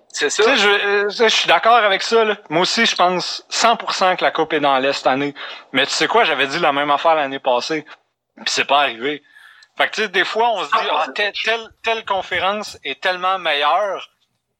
c'est 0.08 0.26
Tu 0.28 0.30
ça. 0.30 0.42
sais, 0.44 0.56
je, 0.56 0.68
euh, 0.68 1.08
je 1.10 1.28
suis 1.28 1.48
d'accord 1.48 1.74
avec 1.76 2.02
ça. 2.02 2.24
Là. 2.24 2.36
Moi 2.50 2.62
aussi, 2.62 2.86
je 2.86 2.94
pense 2.96 3.44
100% 3.50 4.16
que 4.16 4.24
la 4.24 4.30
Coupe 4.30 4.52
est 4.52 4.60
dans 4.60 4.78
l'Est 4.78 4.92
cette 4.92 5.06
année. 5.06 5.34
Mais 5.72 5.86
tu 5.86 5.92
sais 5.92 6.06
quoi, 6.08 6.24
j'avais 6.24 6.46
dit 6.46 6.58
la 6.60 6.72
même 6.72 6.90
affaire 6.90 7.14
l'année 7.14 7.38
passée. 7.40 7.84
Puis 8.36 8.44
c'est 8.46 8.64
pas 8.64 8.80
arrivé. 8.82 9.22
Fait 9.76 9.88
que, 9.88 9.94
tu 9.94 10.02
sais, 10.02 10.08
des 10.08 10.24
fois, 10.24 10.50
on 10.50 10.64
se 10.64 10.70
dit, 10.70 10.88
Ah, 10.90 11.06
telle, 11.14 11.32
telle, 11.44 11.68
telle 11.84 12.04
conférence 12.04 12.78
est 12.84 13.00
tellement 13.00 13.38
meilleure, 13.38 14.08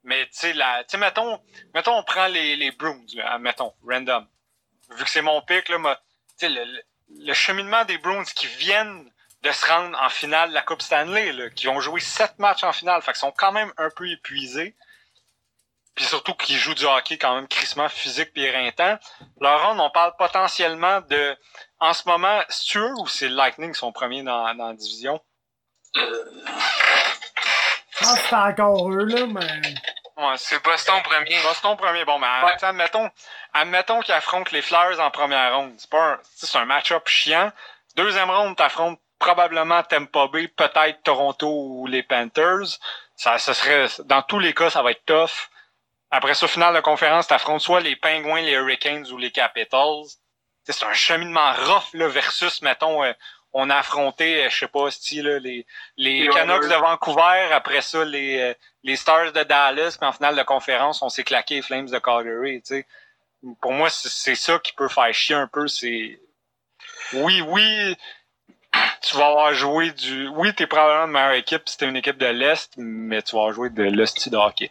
mais, 0.05 0.25
tu 0.27 0.31
sais, 0.39 0.53
la, 0.53 0.83
tu 0.85 0.91
sais, 0.91 0.97
mettons, 0.99 1.41
mettons, 1.75 1.97
on 1.97 2.03
prend 2.05 2.27
les, 2.29 2.55
les 2.57 2.70
Bruins, 2.70 3.01
là, 3.16 3.37
mettons, 3.39 3.73
random. 3.89 4.27
Vu 4.91 5.03
que 5.05 5.11
c'est 5.11 5.23
mon 5.23 5.41
pic, 5.43 5.69
là, 5.69 5.79
moi, 5.79 5.97
tu 6.39 6.47
sais, 6.47 6.49
le, 6.49 6.65
le- 7.10 7.35
cheminement 7.35 7.85
des 7.85 7.98
Bruins 7.98 8.24
qui 8.24 8.47
viennent 8.47 9.10
de 9.43 9.51
se 9.52 9.66
rendre 9.66 9.97
en 10.02 10.09
finale 10.09 10.51
de 10.51 10.55
la 10.55 10.62
Coupe 10.62 10.82
Stanley, 10.82 11.32
là, 11.32 11.51
qui 11.51 11.68
ont 11.68 11.80
joué 11.80 12.01
sept 12.01 12.39
matchs 12.39 12.64
en 12.64 12.72
finale, 12.72 13.02
fait 13.02 13.12
qu'ils 13.12 13.20
sont 13.20 13.32
quand 13.32 13.52
même 13.52 13.72
un 13.76 13.89
peu 13.90 14.09
épuisés. 14.10 14.74
Puis 15.94 16.05
surtout 16.05 16.35
qu'ils 16.35 16.56
jouent 16.56 16.74
du 16.74 16.85
hockey 16.85 17.18
quand 17.18 17.35
même 17.35 17.48
crissement 17.48 17.89
physique 17.89 18.32
puis 18.32 18.44
éreintant. 18.44 18.98
Leur 19.40 19.60
on 19.80 19.90
parle 19.90 20.14
potentiellement 20.16 21.01
de, 21.02 21.36
en 21.80 21.93
ce 21.93 22.02
moment, 22.06 22.40
eux 22.76 22.94
ou 22.98 23.09
c'est 23.09 23.28
Lightning 23.28 23.72
qui 23.72 23.78
sont 23.78 23.93
premiers 23.93 24.22
dans, 24.22 24.55
dans 24.55 24.68
la 24.68 24.74
division? 24.74 25.20
Je 25.94 26.01
pense 27.98 28.20
que 28.20 28.28
c'est 28.28 28.36
encore 28.36 28.93
eux, 28.93 29.05
là, 29.05 29.26
mais. 29.26 29.74
Ouais, 30.19 30.35
C'est 30.36 30.62
Boston 30.65 31.01
premier. 31.03 31.40
Boston 31.43 31.77
premier. 31.77 32.05
Bon, 32.05 32.19
mais 32.19 32.27
Ouais. 32.45 32.65
admettons, 32.65 33.09
admettons 33.55 34.01
qu'ils 34.01 34.15
affrontent 34.15 34.51
les 34.53 34.62
Flyers 34.62 34.99
en 35.01 35.11
première 35.11 35.55
ronde. 35.55 35.74
C'est 35.78 35.89
pas 35.90 36.12
un, 36.15 36.19
c'est 36.35 36.59
un 36.59 36.65
match-up 36.65 37.07
chiant. 37.09 37.53
Deuxième 37.95 38.31
ronde, 38.31 38.57
t'affrontes 38.57 39.01
probablement 39.20 39.82
Tampa 39.85 40.27
Bay, 40.28 40.49
peut-être 40.49 41.03
Toronto 41.05 41.49
ou 41.49 41.86
les 41.86 42.03
Panthers. 42.03 42.78
Ça, 43.16 43.39
ce 43.39 43.53
serait, 43.53 43.86
dans 44.05 44.23
tous 44.23 44.39
les 44.40 44.55
cas, 44.55 44.70
ça 44.70 44.82
va 44.82 44.90
être 44.90 45.05
tough. 45.07 45.49
Après 46.11 46.35
ça, 46.35 46.49
finale 46.49 46.74
de 46.74 46.81
conférence, 46.81 47.27
t'affrontes 47.28 47.61
soit 47.61 47.81
les 47.81 47.97
Penguins, 47.97 48.40
les 48.40 48.53
Hurricanes 48.53 49.07
ou 49.12 49.19
les 49.19 49.31
Capitals. 49.31 50.05
C'est 50.65 50.85
un 50.85 50.93
cheminement 50.95 51.53
rough, 51.53 51.93
là, 51.95 52.09
versus, 52.09 52.61
mettons, 52.62 53.03
euh, 53.05 53.12
on 53.53 53.70
a 53.70 53.77
affronté, 53.77 54.45
euh, 54.45 54.51
je 54.51 54.59
sais 54.59 54.69
pas, 54.69 54.89
là, 54.89 55.39
les, 55.39 55.66
les 55.97 56.29
Canucks 56.29 56.69
de 56.69 56.75
Vancouver, 56.75 57.49
après 57.53 57.81
ça, 57.81 58.05
les, 58.05 58.39
euh, 58.39 58.55
les 58.83 58.97
Stars 58.97 59.33
de 59.33 59.43
Dallas, 59.43 59.97
puis 59.99 60.09
en 60.09 60.12
finale 60.12 60.37
de 60.37 60.43
conférence, 60.43 61.03
on 61.03 61.09
s'est 61.09 61.25
claqué 61.25 61.57
les 61.57 61.62
Flames 61.62 61.89
de 61.89 61.99
Calgary, 61.99 62.61
tu 62.62 62.75
sais. 62.75 62.87
Pour 63.61 63.73
moi, 63.73 63.89
c'est 63.89 64.35
ça 64.35 64.59
qui 64.59 64.73
peut 64.73 64.89
faire 64.89 65.12
chier 65.15 65.37
un 65.37 65.47
peu, 65.47 65.69
c'est... 65.69 66.20
Oui, 67.15 67.41
oui, 67.41 67.97
tu 69.01 69.16
vas 69.16 69.29
avoir 69.29 69.55
joué 69.55 69.93
du... 69.93 70.29
Oui, 70.29 70.53
t'es 70.55 70.66
probablement 70.66 71.07
une 71.07 71.12
meilleure 71.12 71.33
équipe 71.33 71.69
si 71.69 71.79
t'es 71.79 71.87
une 71.87 71.97
équipe 71.97 72.19
de 72.19 72.27
l'Est, 72.27 72.73
mais 72.77 73.23
tu 73.23 73.37
vas 73.37 73.43
avoir 73.43 73.55
joué 73.55 73.70
de 73.70 73.85
l'hostie 73.85 74.29
de 74.29 74.37
hockey. 74.37 74.70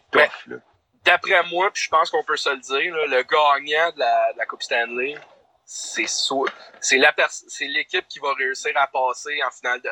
D'après 1.04 1.42
moi, 1.44 1.72
puis 1.72 1.84
je 1.84 1.90
pense 1.90 2.10
qu'on 2.10 2.24
peut 2.24 2.36
se 2.36 2.50
le 2.50 2.58
dire, 2.58 2.94
là, 2.94 3.06
le 3.08 3.24
gagnant 3.24 3.92
de 3.92 4.00
la, 4.00 4.34
de 4.34 4.38
la 4.38 4.46
Coupe 4.46 4.62
Stanley, 4.62 5.16
c'est 5.70 6.08
soit- 6.08 6.50
c'est 6.80 6.98
l'équipe 7.68 8.08
qui 8.08 8.20
va 8.20 8.34
réussir 8.36 8.72
à 8.76 8.88
passer 8.88 9.38
en 9.44 9.52
finale 9.52 9.82
de, 9.82 9.90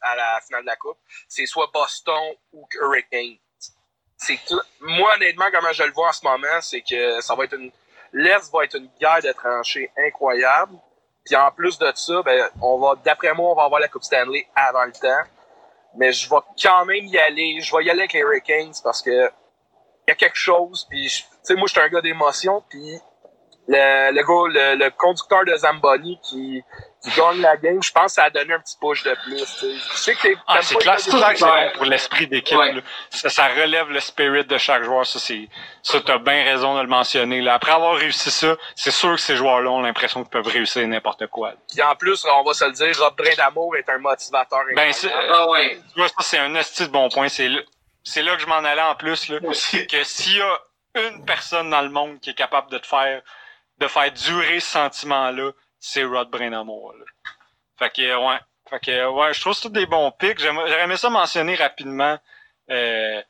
à 0.00 0.16
la 0.16 0.40
finale 0.40 0.62
de 0.62 0.66
la 0.66 0.76
Coupe. 0.76 0.96
C'est 1.28 1.44
soit 1.44 1.70
Boston 1.72 2.34
ou 2.54 2.66
Hurricane. 2.72 3.36
C'est 4.16 4.38
moi 4.80 5.12
honnêtement 5.16 5.46
comment 5.52 5.72
je 5.72 5.82
le 5.82 5.92
vois 5.92 6.08
en 6.08 6.12
ce 6.12 6.24
moment, 6.24 6.60
c'est 6.62 6.80
que 6.80 7.20
ça 7.20 7.34
va 7.34 7.44
être 7.44 7.54
une 7.54 7.70
l'Est 8.12 8.50
va 8.52 8.64
être 8.64 8.76
une 8.76 8.90
guerre 8.98 9.22
de 9.22 9.30
tranchées 9.32 9.90
incroyable. 9.98 10.72
Puis 11.24 11.36
en 11.36 11.50
plus 11.52 11.78
de 11.78 11.92
ça, 11.94 12.22
ben 12.22 12.48
on 12.62 12.78
va 12.78 12.96
d'après 13.04 13.34
moi 13.34 13.50
on 13.52 13.54
va 13.54 13.64
avoir 13.64 13.80
la 13.80 13.88
Coupe 13.88 14.04
Stanley 14.04 14.48
avant 14.56 14.84
le 14.84 14.92
temps. 14.92 15.28
Mais 15.96 16.12
je 16.12 16.30
vais 16.30 16.36
quand 16.62 16.86
même 16.86 17.04
y 17.04 17.18
aller. 17.18 17.60
Je 17.60 17.76
vais 17.76 17.84
y 17.84 17.90
aller 17.90 18.00
avec 18.00 18.14
les 18.14 18.20
Hurricanes 18.20 18.72
parce 18.82 19.02
que 19.02 19.10
il 19.10 20.08
y 20.08 20.12
a 20.12 20.14
quelque 20.14 20.36
chose. 20.36 20.86
Puis, 20.88 21.08
tu 21.08 21.24
sais, 21.42 21.54
moi, 21.54 21.66
je 21.66 21.72
suis 21.72 21.80
un 21.80 21.88
gars 21.88 22.00
d'émotion. 22.00 22.64
Puis, 22.68 22.98
le, 23.72 24.10
le 24.12 24.22
gars, 24.22 24.74
le, 24.74 24.84
le 24.84 24.90
conducteur 24.90 25.44
de 25.44 25.56
Zamboni 25.56 26.18
qui, 26.28 26.62
qui 27.02 27.10
gagne 27.16 27.40
la 27.40 27.56
game, 27.56 27.80
je 27.82 27.92
pense 27.92 28.06
que 28.06 28.12
ça 28.12 28.24
a 28.24 28.30
donné 28.30 28.52
un 28.54 28.58
petit 28.58 28.76
push 28.80 29.04
de 29.04 29.14
plus. 29.24 29.38
Je 29.62 29.96
sais 29.96 30.14
que 30.16 30.22
t'es- 30.22 30.36
Ah, 30.48 30.58
c'est 30.60 30.74
clair, 30.76 30.98
c'est 30.98 31.10
bon 31.12 31.70
pour 31.74 31.84
l'esprit 31.84 32.26
d'équipe. 32.26 32.58
Ouais. 32.58 32.74
Ça, 33.10 33.30
ça 33.30 33.46
relève 33.48 33.88
le 33.90 34.00
spirit 34.00 34.44
de 34.44 34.58
chaque 34.58 34.82
joueur. 34.82 35.06
Ça, 35.06 35.18
c'est, 35.20 35.48
ça, 35.84 36.00
t'as 36.00 36.18
bien 36.18 36.42
raison 36.44 36.76
de 36.76 36.82
le 36.82 36.88
mentionner. 36.88 37.40
Là. 37.42 37.54
Après 37.54 37.70
avoir 37.72 37.94
réussi 37.94 38.30
ça, 38.30 38.56
c'est 38.74 38.90
sûr 38.90 39.12
que 39.14 39.20
ces 39.20 39.36
joueurs-là 39.36 39.70
ont 39.70 39.82
l'impression 39.82 40.22
qu'ils 40.22 40.30
peuvent 40.30 40.48
réussir 40.48 40.86
n'importe 40.88 41.28
quoi. 41.28 41.52
Puis 41.72 41.80
en 41.82 41.94
plus, 41.94 42.24
on 42.26 42.42
va 42.42 42.52
se 42.52 42.64
le 42.64 42.72
dire, 42.72 42.92
Rob 42.98 43.14
Brindamour 43.16 43.76
est 43.76 43.88
un 43.88 43.98
motivateur. 43.98 44.62
Ben, 44.74 44.92
c'est. 44.92 45.12
Ah 45.30 45.48
ouais, 45.48 45.78
tu 45.94 46.00
vois, 46.00 46.08
ça, 46.08 46.14
c'est 46.20 46.38
un 46.38 46.54
esti 46.56 46.82
de 46.88 46.92
bon 46.92 47.08
point. 47.08 47.28
C'est 47.28 47.48
là, 47.48 47.60
c'est 48.02 48.22
là 48.22 48.34
que 48.34 48.42
je 48.42 48.46
m'en 48.46 48.56
allais 48.64 48.82
en 48.82 48.96
plus. 48.96 49.28
Là. 49.28 49.38
Que 49.40 50.02
s'il 50.02 50.36
y 50.38 50.42
a 50.42 50.58
une 50.96 51.24
personne 51.24 51.70
dans 51.70 51.82
le 51.82 51.88
monde 51.88 52.18
qui 52.20 52.30
est 52.30 52.34
capable 52.34 52.68
de 52.70 52.78
te 52.78 52.86
faire, 52.86 53.22
de 53.80 53.88
faire 53.88 54.12
durer 54.12 54.60
ce 54.60 54.68
sentiment-là, 54.68 55.52
c'est 55.78 56.04
Rod 56.04 56.30
Brindamour. 56.30 56.94
Là. 56.98 57.04
Fait 57.78 57.90
que, 57.90 58.26
ouais. 58.26 58.38
Fait 58.68 58.80
que, 58.80 59.08
ouais, 59.08 59.34
je 59.34 59.40
trouve 59.40 59.54
que 59.54 59.60
c'est 59.60 59.68
tous 59.68 59.74
des 59.74 59.86
bons 59.86 60.10
pics. 60.12 60.38
J'aimerais 60.38 60.70
j'aurais 60.70 60.84
aimé 60.84 60.96
ça 60.96 61.10
mentionner 61.10 61.54
rapidement, 61.56 62.18
euh, 62.70 63.22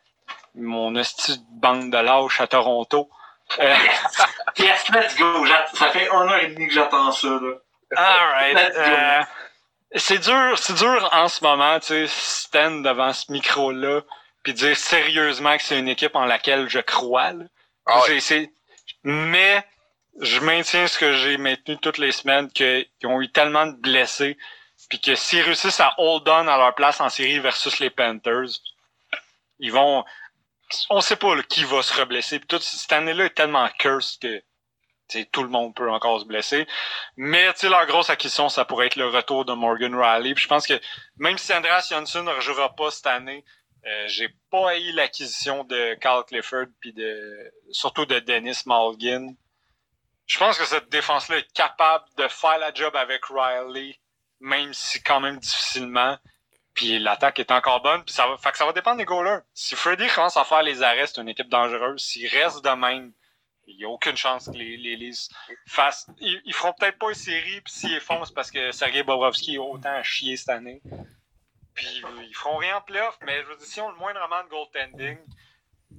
mon 0.54 0.94
esti 0.96 1.38
de 1.38 1.44
bande 1.52 1.90
de 1.90 1.96
lâches 1.96 2.40
à 2.40 2.46
Toronto. 2.46 3.08
Euh, 3.58 3.74
Yes, 4.58 4.88
let's 4.90 5.16
go. 5.16 5.46
Ça 5.74 5.90
fait 5.90 6.10
un 6.10 6.28
an 6.28 6.36
et 6.36 6.48
demi 6.48 6.66
que 6.66 6.74
j'attends 6.74 7.12
ça, 7.12 7.28
là. 7.28 7.54
alright. 7.96 8.74
Euh, 8.76 9.22
c'est 9.94 10.18
dur, 10.18 10.58
c'est 10.58 10.74
dur 10.74 11.08
en 11.12 11.28
ce 11.28 11.42
moment, 11.42 11.78
tu 11.80 11.86
sais, 11.86 12.06
stand 12.08 12.84
devant 12.84 13.12
ce 13.12 13.32
micro-là, 13.32 14.02
puis 14.42 14.52
dire 14.52 14.76
sérieusement 14.76 15.56
que 15.56 15.62
c'est 15.62 15.78
une 15.78 15.88
équipe 15.88 16.14
en 16.14 16.26
laquelle 16.26 16.68
je 16.68 16.80
crois. 16.80 17.32
Là. 17.32 17.44
Ah 17.86 18.02
Mais 19.02 19.64
je 20.20 20.40
maintiens 20.40 20.86
ce 20.86 20.98
que 20.98 21.12
j'ai 21.12 21.36
maintenu 21.36 21.78
toutes 21.78 21.98
les 21.98 22.12
semaines, 22.12 22.50
qu'ils 22.50 22.86
ont 23.04 23.20
eu 23.20 23.30
tellement 23.30 23.66
de 23.66 23.76
blessés, 23.76 24.36
puis 24.88 25.00
que 25.00 25.14
s'ils 25.14 25.42
réussissent 25.42 25.80
à 25.80 25.94
hold 25.98 26.28
on 26.28 26.48
à 26.48 26.56
leur 26.56 26.74
place 26.74 27.00
en 27.00 27.08
série 27.08 27.38
versus 27.38 27.78
les 27.78 27.90
Panthers, 27.90 28.48
ils 29.58 29.72
vont... 29.72 30.04
On 30.88 31.00
sait 31.00 31.16
pas 31.16 31.34
là, 31.34 31.42
qui 31.42 31.64
va 31.64 31.82
se 31.82 31.92
reblesser. 31.98 32.38
Toute 32.40 32.62
cette 32.62 32.92
année-là 32.92 33.24
est 33.24 33.34
tellement 33.34 33.68
curse 33.78 34.18
que 34.18 34.42
tout 35.32 35.42
le 35.42 35.48
monde 35.48 35.74
peut 35.74 35.90
encore 35.90 36.20
se 36.20 36.24
blesser. 36.24 36.66
Mais 37.16 37.52
leur 37.64 37.86
grosse 37.86 38.10
acquisition, 38.10 38.48
ça 38.48 38.64
pourrait 38.64 38.86
être 38.86 38.96
le 38.96 39.08
retour 39.08 39.44
de 39.44 39.52
Morgan 39.52 39.94
Riley. 39.94 40.34
Je 40.36 40.46
pense 40.46 40.66
que 40.66 40.80
même 41.16 41.38
si 41.38 41.52
Andreas 41.52 41.88
Johnson 41.90 42.22
ne 42.22 42.30
rejouera 42.30 42.74
pas 42.74 42.90
cette 42.90 43.06
année, 43.06 43.44
euh, 43.86 44.04
j'ai 44.08 44.28
pas 44.50 44.70
haï 44.70 44.92
l'acquisition 44.92 45.64
de 45.64 45.94
Carl 45.94 46.24
Clifford 46.24 46.66
puis 46.80 46.92
de 46.92 47.52
surtout 47.70 48.06
de 48.06 48.18
Dennis 48.18 48.62
Malgin. 48.66 49.34
Je 50.30 50.38
pense 50.38 50.56
que 50.56 50.64
cette 50.64 50.88
défense-là 50.90 51.38
est 51.38 51.52
capable 51.54 52.04
de 52.16 52.28
faire 52.28 52.56
la 52.58 52.72
job 52.72 52.94
avec 52.94 53.24
Riley, 53.24 53.98
même 54.38 54.72
si 54.72 55.02
quand 55.02 55.18
même 55.18 55.38
difficilement. 55.38 56.16
Puis 56.72 57.00
l'attaque 57.00 57.40
est 57.40 57.50
encore 57.50 57.82
bonne. 57.82 58.04
Puis 58.04 58.14
ça 58.14 58.28
va, 58.28 58.38
fait 58.38 58.52
que 58.52 58.56
ça 58.56 58.64
va 58.64 58.72
dépendre 58.72 58.98
des 58.98 59.04
goalers. 59.04 59.40
Si 59.54 59.74
Freddy 59.74 60.06
commence 60.06 60.36
à 60.36 60.44
faire 60.44 60.62
les 60.62 60.84
arrêts, 60.84 61.08
c'est 61.08 61.20
une 61.20 61.28
équipe 61.28 61.48
dangereuse. 61.48 62.00
S'il 62.00 62.28
reste 62.28 62.64
de 62.64 62.70
même, 62.70 63.12
il 63.66 63.76
n'y 63.76 63.84
a 63.84 63.88
aucune 63.88 64.16
chance 64.16 64.46
que 64.46 64.56
les, 64.56 64.76
les 64.76 65.10
fassent. 65.66 66.06
Ils, 66.20 66.40
ils 66.44 66.54
feront 66.54 66.74
peut-être 66.74 67.00
pas 67.00 67.08
une 67.08 67.14
série, 67.16 67.60
puis 67.62 67.72
s'ils 67.72 68.00
font, 68.00 68.24
c'est 68.24 68.32
parce 68.32 68.52
que 68.52 68.70
Sergei 68.70 69.02
Bobrovski 69.02 69.56
a 69.56 69.62
autant 69.62 69.92
à 69.92 70.04
chier 70.04 70.36
cette 70.36 70.50
année. 70.50 70.80
Puis 71.74 72.02
ils 72.28 72.36
feront 72.36 72.56
rien 72.56 72.76
en 72.76 72.82
playoff, 72.82 73.18
mais 73.22 73.42
je 73.42 73.48
veux 73.48 73.56
dire, 73.56 73.66
si 73.66 73.80
on 73.80 73.90
le 73.90 73.96
moindrement 73.96 74.44
de 74.44 74.48
goaltending, 74.48 75.18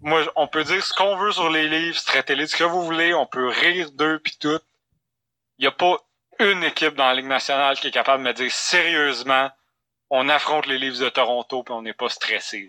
moi, 0.01 0.23
on 0.35 0.47
peut 0.47 0.63
dire 0.63 0.84
ce 0.84 0.93
qu'on 0.93 1.15
veut 1.18 1.31
sur 1.31 1.49
les 1.49 1.68
Leafs, 1.68 2.03
traitez-les 2.05 2.43
de 2.43 2.49
ce 2.49 2.55
que 2.55 2.63
vous 2.63 2.84
voulez, 2.84 3.13
on 3.13 3.26
peut 3.26 3.47
rire 3.47 3.91
d'eux 3.91 4.19
puis 4.19 4.35
tout. 4.39 4.59
Il 5.57 5.63
n'y 5.63 5.68
a 5.68 5.72
pas 5.72 5.97
une 6.39 6.63
équipe 6.63 6.95
dans 6.95 7.07
la 7.07 7.13
Ligue 7.13 7.27
nationale 7.27 7.77
qui 7.80 7.88
est 7.88 7.91
capable 7.91 8.23
de 8.23 8.30
me 8.30 8.34
dire 8.34 8.51
sérieusement, 8.51 9.51
on 10.09 10.27
affronte 10.30 10.65
les 10.65 10.80
Leafs 10.80 10.99
de 10.99 11.09
Toronto 11.09 11.63
puis 11.63 11.73
on 11.73 11.81
n'est 11.81 11.93
pas 11.93 12.09
stressé. 12.09 12.68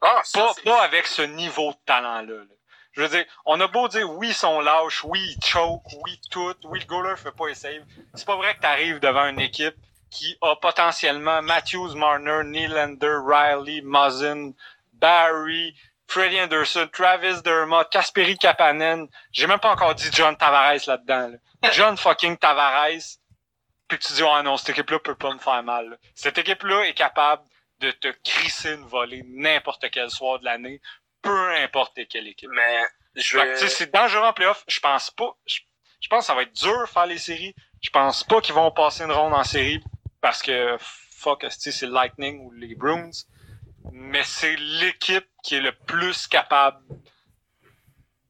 Ah, 0.00 0.22
Pas, 0.64 0.82
avec 0.82 1.06
ce 1.06 1.22
niveau 1.22 1.70
de 1.70 1.78
talent-là. 1.86 2.34
là. 2.34 2.54
Je 2.92 3.02
veux 3.02 3.08
dire, 3.08 3.24
on 3.44 3.60
a 3.60 3.66
beau 3.66 3.88
dire 3.88 4.10
oui, 4.10 4.28
ils 4.28 4.34
sont 4.34 4.60
lâches, 4.60 5.04
oui, 5.04 5.20
ils 5.36 5.44
choke, 5.44 5.84
oui, 6.04 6.20
tout, 6.30 6.54
oui, 6.64 6.80
le 6.80 6.86
goaler 6.86 7.16
fait 7.16 7.30
pas 7.30 7.48
les 7.48 7.54
saves. 7.54 7.84
C'est 8.14 8.26
pas 8.26 8.36
vrai 8.36 8.54
que 8.54 8.60
t'arrives 8.60 9.00
devant 9.00 9.26
une 9.26 9.40
équipe 9.40 9.76
qui 10.10 10.36
a 10.40 10.56
potentiellement 10.56 11.42
Matthews, 11.42 11.94
Marner, 11.94 12.40
Nylander, 12.44 13.18
Riley, 13.26 13.82
Muzzin, 13.82 14.52
Barry, 14.94 15.74
Freddie 16.08 16.40
Anderson, 16.40 16.88
Travis 16.92 17.42
Dermott, 17.42 17.90
Kasperi 17.90 18.36
Kapanen. 18.38 19.08
J'ai 19.32 19.46
même 19.46 19.58
pas 19.58 19.70
encore 19.70 19.94
dit 19.94 20.08
John 20.12 20.36
Tavares 20.36 20.86
là-dedans. 20.86 21.28
là. 21.62 21.70
John 21.72 21.96
fucking 21.96 22.36
Tavares. 22.36 23.18
Puis 23.88 23.98
tu 23.98 24.12
dis, 24.14 24.22
oh 24.22 24.42
non, 24.42 24.56
cette 24.56 24.70
équipe-là 24.70 24.98
peut 24.98 25.14
pas 25.14 25.32
me 25.32 25.38
faire 25.38 25.62
mal. 25.62 25.90
là. 25.90 25.96
Cette 26.14 26.38
équipe-là 26.38 26.86
est 26.86 26.94
capable 26.94 27.42
de 27.80 27.90
te 27.90 28.08
crisser 28.24 28.72
une 28.74 28.86
volée 28.86 29.22
n'importe 29.26 29.90
quel 29.90 30.10
soir 30.10 30.38
de 30.40 30.44
l'année, 30.44 30.80
peu 31.22 31.54
importe 31.56 31.98
quelle 32.08 32.26
équipe. 32.26 32.50
Mais 32.52 32.82
je 33.14 33.38
vais. 33.38 33.56
c'est 33.68 33.92
dangereux 33.92 34.24
en 34.24 34.32
playoff. 34.32 34.64
Je 34.66 34.80
pense 34.80 35.10
pas. 35.10 35.36
Je, 35.46 35.60
je 36.00 36.08
pense 36.08 36.20
que 36.20 36.26
ça 36.26 36.34
va 36.34 36.42
être 36.42 36.52
dur 36.52 36.80
de 36.82 36.86
faire 36.86 37.06
les 37.06 37.18
séries. 37.18 37.54
Je 37.82 37.90
pense 37.90 38.24
pas 38.24 38.40
qu'ils 38.40 38.54
vont 38.54 38.70
passer 38.70 39.04
une 39.04 39.12
ronde 39.12 39.34
en 39.34 39.44
série 39.44 39.82
parce 40.20 40.42
que 40.42 40.76
fuck, 40.80 41.46
c'est 41.50 41.82
le 41.82 41.92
Lightning 41.92 42.40
ou 42.40 42.52
les 42.52 42.74
Bruins? 42.74 43.10
Mais 43.92 44.24
c'est 44.24 44.56
l'équipe 44.56 45.28
qui 45.42 45.56
est 45.56 45.60
le 45.60 45.72
plus 45.72 46.26
capable 46.26 46.82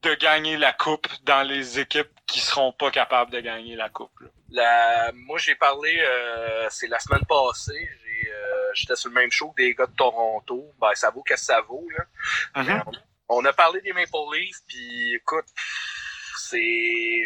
de 0.03 0.13
gagner 0.15 0.57
la 0.57 0.73
coupe 0.73 1.07
dans 1.23 1.43
les 1.43 1.79
équipes 1.79 2.09
qui 2.25 2.39
seront 2.39 2.71
pas 2.71 2.91
capables 2.91 3.31
de 3.31 3.39
gagner 3.39 3.75
la 3.75 3.89
coupe. 3.89 4.19
là. 4.19 4.27
La... 4.49 5.11
Moi, 5.13 5.37
j'ai 5.39 5.55
parlé, 5.55 5.99
euh, 5.99 6.67
c'est 6.69 6.87
la 6.87 6.99
semaine 6.99 7.25
passée, 7.27 7.89
euh, 8.29 8.71
j'étais 8.73 8.95
sur 8.95 9.09
le 9.09 9.15
même 9.15 9.31
show 9.31 9.51
que 9.51 9.61
des 9.63 9.73
gars 9.73 9.87
de 9.87 9.95
Toronto. 9.95 10.73
Ben, 10.79 10.93
ça 10.93 11.09
vaut 11.09 11.23
qu'est-ce 11.23 11.47
que 11.47 11.53
ça 11.53 11.61
vaut, 11.61 11.87
là. 11.89 12.63
Mhm. 12.63 12.83
On 13.29 13.43
a 13.45 13.53
parlé 13.53 13.81
des 13.81 13.93
Maple 13.93 14.17
Leafs, 14.33 14.61
puis 14.67 15.15
écoute, 15.15 15.45
c'est... 16.37 17.25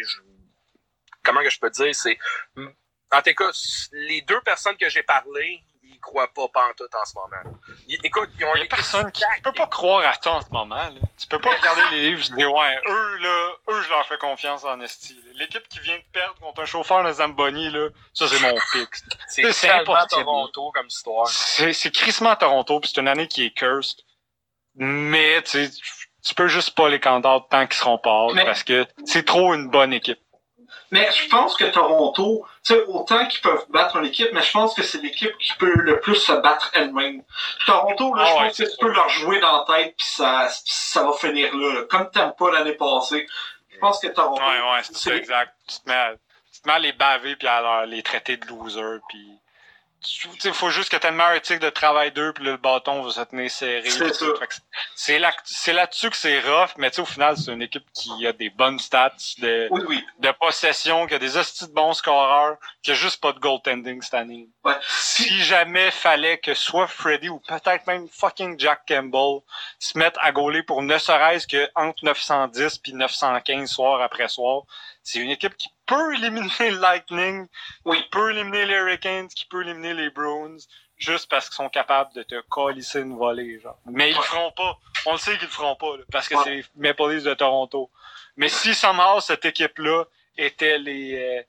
Comment 1.22 1.42
que 1.42 1.50
je 1.50 1.60
peux 1.60 1.70
dire? 1.70 1.94
C'est... 1.94 2.18
En 2.56 3.22
tout 3.22 3.34
cas, 3.34 3.50
les 3.92 4.22
deux 4.22 4.40
personnes 4.40 4.76
que 4.76 4.88
j'ai 4.88 5.02
parlé, 5.02 5.62
croient 6.02 6.28
pas 6.34 6.48
pantoute 6.48 6.94
en 6.94 7.04
ce 7.06 7.14
moment. 7.14 7.56
Ils- 7.88 7.98
écoute, 8.04 8.28
ils 8.38 8.44
ont 8.44 8.54
Il 8.56 8.60
y 8.60 8.64
a 8.64 8.66
personne 8.66 9.10
qui 9.12 9.22
tu 9.36 9.42
peux 9.42 9.52
pas 9.52 9.66
croire 9.68 10.04
à 10.06 10.12
ça 10.20 10.32
en 10.32 10.40
ce 10.42 10.50
moment. 10.50 10.74
Là. 10.76 10.90
Tu 11.18 11.26
peux 11.28 11.38
pas 11.38 11.54
regarder 11.56 11.82
les 11.92 12.10
livres 12.10 12.22
et 12.30 12.36
dire 12.36 12.52
ouais, 12.52 12.78
eux 12.86 13.16
là, 13.18 13.50
eux 13.70 13.82
je 13.82 13.88
leur 13.88 14.06
fais 14.06 14.18
confiance 14.18 14.64
en 14.64 14.78
esti. 14.80 15.18
L'équipe 15.34 15.66
qui 15.68 15.80
vient 15.80 15.96
de 15.96 16.02
perdre 16.12 16.34
contre 16.40 16.60
un 16.62 16.66
chauffeur 16.66 17.02
de 17.04 17.12
Zamboni 17.12 17.70
là, 17.70 17.88
ça 18.12 18.28
c'est 18.28 18.40
mon 18.40 18.54
pic. 18.72 18.88
C'est 19.28 19.42
tellement. 19.60 20.06
Toronto 20.06 20.72
comme 20.72 20.86
histoire. 20.88 21.28
C'est 21.28 21.90
crissement 21.90 22.30
à 22.30 22.36
Toronto 22.36 22.80
puis 22.80 22.90
c'est 22.92 23.00
une 23.00 23.08
année 23.08 23.28
qui 23.28 23.46
est 23.46 23.50
cursed. 23.50 24.00
Mais 24.74 25.42
tu 25.42 25.66
sais, 25.66 25.70
tu 26.24 26.34
peux 26.34 26.48
juste 26.48 26.74
pas 26.74 26.88
les 26.88 27.00
candidates 27.00 27.44
tant 27.50 27.66
qu'ils 27.66 27.76
seront 27.76 27.98
pas 27.98 28.28
parce 28.44 28.62
que 28.62 28.86
c'est 29.04 29.24
trop 29.24 29.54
une 29.54 29.68
bonne 29.68 29.92
équipe. 29.92 30.20
Mais 30.90 31.10
je 31.12 31.28
pense 31.28 31.56
que 31.56 31.64
Toronto, 31.64 32.46
sais, 32.62 32.82
autant 32.86 33.26
qu'ils 33.26 33.40
peuvent 33.40 33.64
battre 33.70 33.96
une 33.96 34.06
équipe, 34.06 34.28
mais 34.32 34.42
je 34.42 34.52
pense 34.52 34.74
que 34.74 34.82
c'est 34.82 35.02
l'équipe 35.02 35.36
qui 35.38 35.52
peut 35.54 35.72
le 35.74 36.00
plus 36.00 36.16
se 36.16 36.32
battre 36.32 36.70
elle-même. 36.74 37.22
Toronto, 37.66 38.14
là, 38.14 38.22
Ah 38.24 38.28
je 38.28 38.34
ouais, 38.34 38.46
pense 38.48 38.56
que 38.58 38.62
tu 38.64 38.76
peux 38.78 38.92
leur 38.92 39.08
jouer 39.08 39.40
dans 39.40 39.64
la 39.66 39.76
tête, 39.76 39.94
puis 39.96 40.06
ça, 40.06 40.48
ça 40.64 41.02
va 41.04 41.12
finir 41.14 41.54
là. 41.56 41.72
là. 41.74 41.82
Comme 41.90 42.10
t'aimes 42.10 42.34
pas 42.38 42.50
l'année 42.52 42.74
passée. 42.74 43.26
Je 43.70 43.78
pense 43.78 43.98
que 44.00 44.06
Toronto. 44.08 44.40
Ouais, 44.40 44.60
ouais, 44.60 44.80
c'est 44.82 44.96
ça, 44.96 45.16
exact. 45.16 45.54
Tu 45.66 45.80
te 45.80 45.88
mets 45.88 45.96
à, 45.96 46.12
tu 46.54 46.60
te 46.60 46.68
mets 46.68 46.74
à 46.74 46.78
les 46.78 46.92
baver 46.92 47.34
puis 47.36 47.48
à 47.48 47.60
leur- 47.60 47.86
les 47.86 48.02
traiter 48.02 48.36
de 48.36 48.46
losers 48.46 49.00
puis 49.08 49.26
tu 50.02 50.28
sais, 50.38 50.52
faut 50.52 50.70
juste 50.70 50.90
que 50.90 51.06
le 51.06 51.12
meilleur 51.12 51.34
éthique 51.34 51.60
de 51.60 51.70
travail 51.70 52.12
d'eux 52.12 52.32
puis 52.32 52.44
le 52.44 52.56
bâton 52.56 53.02
va 53.02 53.10
se 53.10 53.20
tenir 53.22 53.50
serré. 53.50 53.88
C'est 54.94 55.18
là-dessus 55.72 56.10
que 56.10 56.16
c'est 56.16 56.40
rough, 56.40 56.70
mais 56.76 56.90
tu 56.90 56.96
sais, 56.96 57.02
au 57.02 57.06
final, 57.06 57.36
c'est 57.36 57.52
une 57.52 57.62
équipe 57.62 57.86
qui 57.94 58.26
a 58.26 58.32
des 58.32 58.50
bonnes 58.50 58.78
stats 58.78 59.12
de, 59.38 59.68
Oui, 59.70 59.82
oui. 59.86 60.04
de 60.18 60.30
possession, 60.32 61.06
qui 61.06 61.14
a 61.14 61.18
des 61.18 61.36
hosties 61.36 61.68
de 61.68 61.72
bons 61.72 61.94
scoreurs, 61.94 62.56
qui 62.82 62.90
a 62.90 62.94
juste 62.94 63.20
pas 63.20 63.32
de 63.32 63.38
goaltending 63.38 64.02
cette 64.02 64.14
année. 64.14 64.48
Ouais. 64.64 64.74
Si 64.88 65.42
jamais 65.42 65.90
fallait 65.90 66.38
que 66.38 66.54
soit 66.54 66.86
Freddy 66.86 67.28
ou 67.28 67.38
peut-être 67.40 67.86
même 67.86 68.08
fucking 68.08 68.58
Jack 68.58 68.82
Campbell 68.88 69.40
se 69.78 69.96
mettent 69.98 70.18
à 70.20 70.32
gauler 70.32 70.62
pour 70.62 70.82
ne 70.82 70.98
serait-ce 70.98 71.46
que 71.46 71.70
entre 71.74 72.04
910 72.04 72.78
puis 72.78 72.92
915 72.92 73.70
soir 73.70 74.00
après 74.00 74.28
soir, 74.28 74.62
c'est 75.02 75.18
une 75.18 75.30
équipe 75.30 75.56
qui 75.56 75.68
peut 75.94 76.14
éliminer 76.14 76.70
le 76.70 76.78
Lightning, 76.78 77.46
Oui. 77.84 78.02
qui 78.02 78.08
peut 78.10 78.30
éliminer 78.30 78.66
les 78.66 78.74
Hurricanes, 78.74 79.28
qui 79.28 79.46
peut 79.46 79.62
éliminer 79.62 79.94
les 79.94 80.10
Bruins, 80.10 80.56
juste 80.96 81.28
parce 81.28 81.46
qu'ils 81.48 81.56
sont 81.56 81.68
capables 81.68 82.12
de 82.14 82.22
te 82.22 82.40
colisser 82.48 83.00
une 83.00 83.16
volée, 83.16 83.60
genre. 83.60 83.78
Mais 83.86 84.10
ils 84.10 84.16
le 84.16 84.22
feront 84.22 84.52
pas. 84.52 84.78
On 85.06 85.12
le 85.12 85.18
sait 85.18 85.32
qu'ils 85.38 85.46
le 85.48 85.52
feront 85.52 85.76
pas, 85.76 85.96
là, 85.96 86.04
parce 86.10 86.28
que 86.28 86.34
Ouais. 86.36 86.42
c'est 86.44 86.50
les 86.54 86.64
Maple 86.76 87.10
Leafs 87.10 87.24
de 87.24 87.34
Toronto. 87.34 87.90
Mais 88.36 88.48
si 88.48 88.74
somehow 88.74 89.20
cette 89.20 89.44
équipe-là 89.44 90.04
était 90.38 90.78
les, 90.78 91.14
euh, 91.18 91.42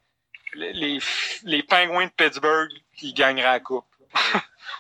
les, 0.56 0.74
les, 0.74 1.00
les 1.44 1.64
Penguins 1.64 2.06
de 2.06 2.12
Pittsburgh, 2.12 2.70
qui 2.96 3.14
gagneraient 3.14 3.44
la 3.54 3.60
coupe. 3.60 3.86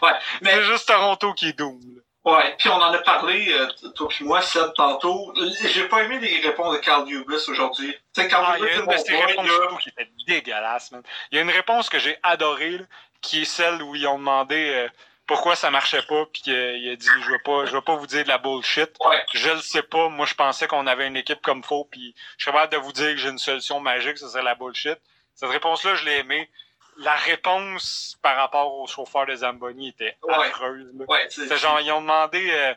Ouais. 0.01 0.11
Mais 0.41 0.51
C'est 0.51 0.63
juste 0.65 0.87
Toronto 0.87 1.33
qui 1.33 1.47
est 1.49 1.53
doom. 1.57 1.79
là. 1.95 2.01
Ouais, 2.25 2.55
puis 2.57 2.69
on 2.69 2.75
en 2.75 2.93
a 2.93 2.97
parlé, 2.99 3.51
euh, 3.51 3.67
toi 3.95 4.07
puis 4.07 4.23
moi, 4.23 4.41
Seb, 4.41 4.73
tantôt. 4.75 5.33
J'ai 5.65 5.87
pas 5.89 6.03
aimé 6.03 6.19
les 6.19 6.39
réponses 6.39 6.73
de 6.75 6.79
Carl 6.79 7.09
Hubis 7.09 7.49
aujourd'hui. 7.49 7.93
Tu 8.15 8.21
sais, 8.21 8.27
Carl 8.29 8.45
Ah, 8.47 8.55
il 8.57 8.63
y 8.63 8.67
Hubis, 8.67 8.93
a 8.93 8.97
c'est 8.97 9.11
une 9.13 9.19
de 9.19 9.23
boy, 9.25 9.31
réponses 9.33 9.47
là. 9.71 9.77
qui 9.81 9.89
était 9.89 10.09
dégueulasse, 10.27 10.91
man. 10.93 11.03
Il 11.31 11.35
y 11.35 11.39
a 11.39 11.41
une 11.41 11.51
réponse 11.51 11.89
que 11.89 11.99
j'ai 11.99 12.17
adorée, 12.23 12.77
là, 12.77 12.85
qui 13.21 13.41
est 13.41 13.45
celle 13.45 13.81
où 13.83 13.93
ils 13.95 14.07
ont 14.07 14.17
demandé 14.17 14.71
euh, 14.73 14.87
pourquoi 15.27 15.57
ça 15.57 15.69
marchait 15.69 16.01
pas, 16.03 16.25
puis 16.31 16.43
qu'il 16.43 16.53
a 16.89 16.95
dit 16.95 17.09
je 17.25 17.29
vais 17.31 17.39
pas, 17.39 17.65
je 17.65 17.73
vais 17.75 17.81
pas 17.81 17.95
vous 17.95 18.07
dire 18.07 18.23
de 18.23 18.29
la 18.29 18.37
bullshit. 18.37 18.91
Ouais. 19.05 19.21
Je 19.33 19.49
le 19.49 19.59
sais 19.61 19.83
pas. 19.83 20.07
Moi, 20.07 20.25
je 20.25 20.35
pensais 20.35 20.65
qu'on 20.67 20.87
avait 20.87 21.07
une 21.07 21.17
équipe 21.17 21.41
comme 21.41 21.61
faux, 21.63 21.89
puis 21.91 22.15
je 22.37 22.43
suis 22.45 22.51
capable 22.53 22.71
de 22.71 22.77
vous 22.77 22.93
dire 22.93 23.11
que 23.11 23.17
j'ai 23.17 23.29
une 23.29 23.37
solution 23.37 23.81
magique, 23.81 24.17
ce 24.17 24.29
serait 24.29 24.43
la 24.43 24.55
bullshit. 24.55 24.97
Cette 25.35 25.49
réponse-là, 25.49 25.95
je 25.95 26.05
l'ai 26.05 26.19
aimée. 26.19 26.49
La 26.97 27.15
réponse 27.15 28.17
par 28.21 28.35
rapport 28.35 28.73
au 28.75 28.87
chauffeur 28.87 29.25
de 29.25 29.35
Zamboni 29.35 29.89
était 29.89 30.17
affreuse. 30.27 30.91
Ouais. 31.07 31.27
C'est 31.29 31.57
genre, 31.57 31.79
ils 31.81 31.91
ont 31.91 32.01
demandé, 32.01 32.51
euh, 32.51 32.73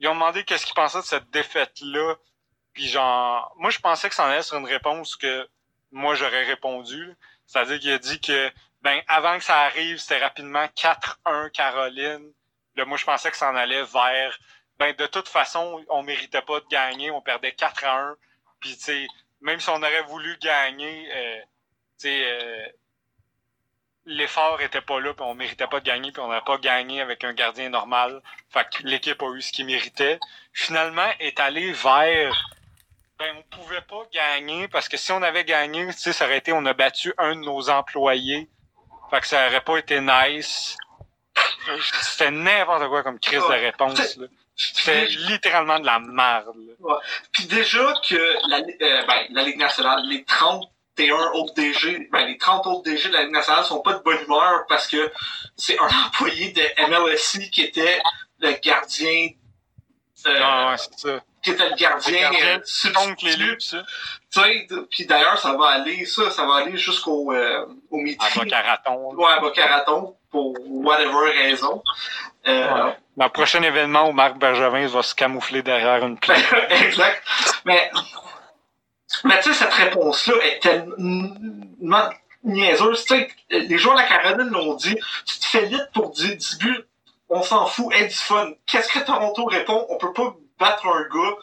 ils 0.00 0.08
ont 0.08 0.14
demandé 0.14 0.44
qu'est-ce 0.44 0.66
qu'ils 0.66 0.74
pensaient 0.74 1.00
de 1.00 1.04
cette 1.04 1.30
défaite-là. 1.30 2.16
Puis 2.72 2.88
genre, 2.88 3.52
moi, 3.56 3.70
je 3.70 3.78
pensais 3.78 4.08
que 4.08 4.14
ça 4.14 4.24
en 4.24 4.30
allait 4.30 4.42
sur 4.42 4.58
une 4.58 4.66
réponse 4.66 5.16
que 5.16 5.48
moi, 5.92 6.14
j'aurais 6.14 6.44
répondu. 6.44 7.14
C'est-à-dire 7.46 7.78
qu'il 7.78 7.92
a 7.92 7.98
dit 7.98 8.20
que, 8.20 8.50
ben, 8.80 9.00
avant 9.08 9.38
que 9.38 9.44
ça 9.44 9.60
arrive, 9.60 9.98
c'était 9.98 10.18
rapidement 10.18 10.66
4-1 10.74 11.50
Caroline. 11.50 12.32
Là, 12.76 12.84
moi, 12.84 12.96
je 12.96 13.04
pensais 13.04 13.30
que 13.30 13.36
ça 13.36 13.50
en 13.50 13.56
allait 13.56 13.84
vers, 13.84 14.38
ben, 14.78 14.94
de 14.96 15.06
toute 15.06 15.28
façon, 15.28 15.84
on 15.88 16.02
méritait 16.02 16.42
pas 16.42 16.60
de 16.60 16.66
gagner. 16.66 17.10
On 17.10 17.20
perdait 17.20 17.52
4 17.52 17.84
à 17.84 17.98
1. 18.00 18.16
Puis, 18.60 18.76
tu 18.76 18.84
sais, 18.84 19.06
même 19.40 19.60
si 19.60 19.68
on 19.68 19.76
aurait 19.76 20.02
voulu 20.02 20.36
gagner, 20.38 21.08
euh, 21.14 21.40
tu 21.98 22.08
sais, 22.08 22.24
euh, 22.24 22.68
l'effort 24.06 24.60
était 24.60 24.80
pas 24.80 25.00
là, 25.00 25.14
puis 25.14 25.24
on 25.24 25.34
méritait 25.34 25.66
pas 25.66 25.80
de 25.80 25.84
gagner, 25.84 26.12
puis 26.12 26.22
on 26.22 26.28
n'a 26.28 26.40
pas 26.40 26.58
gagné 26.58 27.00
avec 27.00 27.24
un 27.24 27.32
gardien 27.32 27.68
normal. 27.68 28.22
Fait 28.50 28.66
que 28.70 28.82
l'équipe 28.84 29.22
a 29.22 29.30
eu 29.34 29.42
ce 29.42 29.52
qu'il 29.52 29.66
méritait. 29.66 30.18
Finalement, 30.52 31.08
est 31.20 31.38
allé 31.40 31.72
vers 31.72 32.34
ben 33.18 33.36
on 33.38 33.56
pouvait 33.56 33.82
pas 33.82 34.02
gagner 34.12 34.66
parce 34.68 34.88
que 34.88 34.96
si 34.96 35.12
on 35.12 35.22
avait 35.22 35.44
gagné, 35.44 35.86
tu 35.86 35.92
sais, 35.92 36.12
ça 36.12 36.24
aurait 36.24 36.38
été 36.38 36.52
on 36.52 36.64
a 36.66 36.72
battu 36.72 37.14
un 37.18 37.36
de 37.36 37.40
nos 37.40 37.70
employés. 37.70 38.48
Fait 39.10 39.20
que 39.20 39.26
ça 39.26 39.46
aurait 39.46 39.60
pas 39.60 39.76
été 39.76 40.00
nice. 40.00 40.76
C'était 42.00 42.30
n'importe 42.30 42.88
quoi 42.88 43.02
comme 43.02 43.20
crise 43.20 43.42
de 43.42 43.52
réponse. 43.52 44.16
là. 44.16 44.26
C'était 44.54 45.06
littéralement 45.06 45.78
de 45.78 45.86
la 45.86 45.98
merde. 45.98 46.56
Puis 47.32 47.46
déjà 47.46 47.94
que 48.06 48.48
la, 48.48 48.58
euh, 48.58 49.06
ben, 49.06 49.26
la 49.30 49.42
Ligue 49.42 49.58
nationale, 49.58 50.02
les 50.06 50.24
31 50.96 51.30
autres 51.32 51.54
DG, 51.54 52.08
ben, 52.12 52.26
les 52.26 52.38
30 52.38 52.66
autres 52.66 52.82
DG 52.82 53.08
de 53.08 53.14
la 53.14 53.22
Ligue 53.22 53.32
nationale 53.32 53.64
sont 53.64 53.80
pas 53.80 53.94
de 53.94 54.02
bonne 54.02 54.18
humeur 54.24 54.64
parce 54.68 54.86
que 54.86 55.10
c'est 55.56 55.78
un 55.78 55.88
employé 56.06 56.52
de 56.52 56.62
MLSI 56.88 57.50
qui 57.50 57.62
était 57.62 58.00
le 58.40 58.52
gardien 58.62 59.28
euh, 60.26 60.38
Ah 60.40 60.70
ouais, 60.70 60.76
c'est 60.78 60.98
ça. 61.08 61.20
qui 61.42 61.50
était 61.50 61.68
le 61.68 61.74
gardien, 61.76 62.12
Le 62.12 62.36
gardien 62.36 62.58
euh, 62.58 63.56
ça. 63.58 63.82
Tu 64.32 64.40
sais, 64.40 64.66
puis 64.90 65.06
d'ailleurs, 65.06 65.38
ça 65.38 65.54
va 65.54 65.66
aller, 65.68 66.04
ça, 66.04 66.30
ça 66.30 66.44
va 66.46 66.56
aller 66.56 66.76
jusqu'au 66.76 67.32
euh, 67.32 67.66
au 67.90 67.98
À 67.98 68.02
meeting. 68.02 68.28
Bocaraton. 68.44 69.14
Ouais, 69.16 69.32
à 69.32 69.40
Boca-Raton, 69.40 70.16
pour 70.30 70.54
whatever 70.68 71.30
raison. 71.42 71.82
Euh, 72.46 72.74
Ouais. 72.86 72.96
Dans 73.16 73.26
le 73.26 73.30
prochain 73.30 73.62
événement 73.62 74.08
où 74.08 74.12
Marc 74.12 74.38
Bergevin 74.38 74.86
va 74.86 75.02
se 75.02 75.14
camoufler 75.14 75.62
derrière 75.62 76.04
une 76.04 76.18
plaque. 76.20 76.44
exact. 76.70 77.22
Mais, 77.64 77.90
mais 79.24 79.40
tu 79.40 79.52
sais, 79.52 79.64
cette 79.64 79.72
réponse-là 79.72 80.34
est 80.44 80.60
tellement 80.60 82.10
niaiseuse. 82.44 83.04
Tu 83.04 83.14
sais, 83.14 83.28
les 83.50 83.78
joueurs 83.78 83.96
de 83.96 84.00
la 84.00 84.08
Caroline 84.08 84.50
l'ont 84.50 84.74
dit. 84.74 84.96
Tu 85.26 85.38
te 85.38 85.46
fais 85.46 85.66
vite 85.66 85.88
pour 85.92 86.10
dire 86.10 86.36
10 86.36 86.58
buts, 86.58 86.84
on 87.28 87.42
s'en 87.42 87.66
fout, 87.66 87.92
aie 87.94 88.06
du 88.06 88.14
fun. 88.14 88.52
Qu'est-ce 88.66 88.88
que 88.88 89.04
Toronto 89.04 89.44
répond? 89.44 89.86
On 89.88 89.96
peut 89.96 90.12
pas 90.12 90.36
battre 90.58 90.86
un 90.86 91.02
gars, 91.02 91.36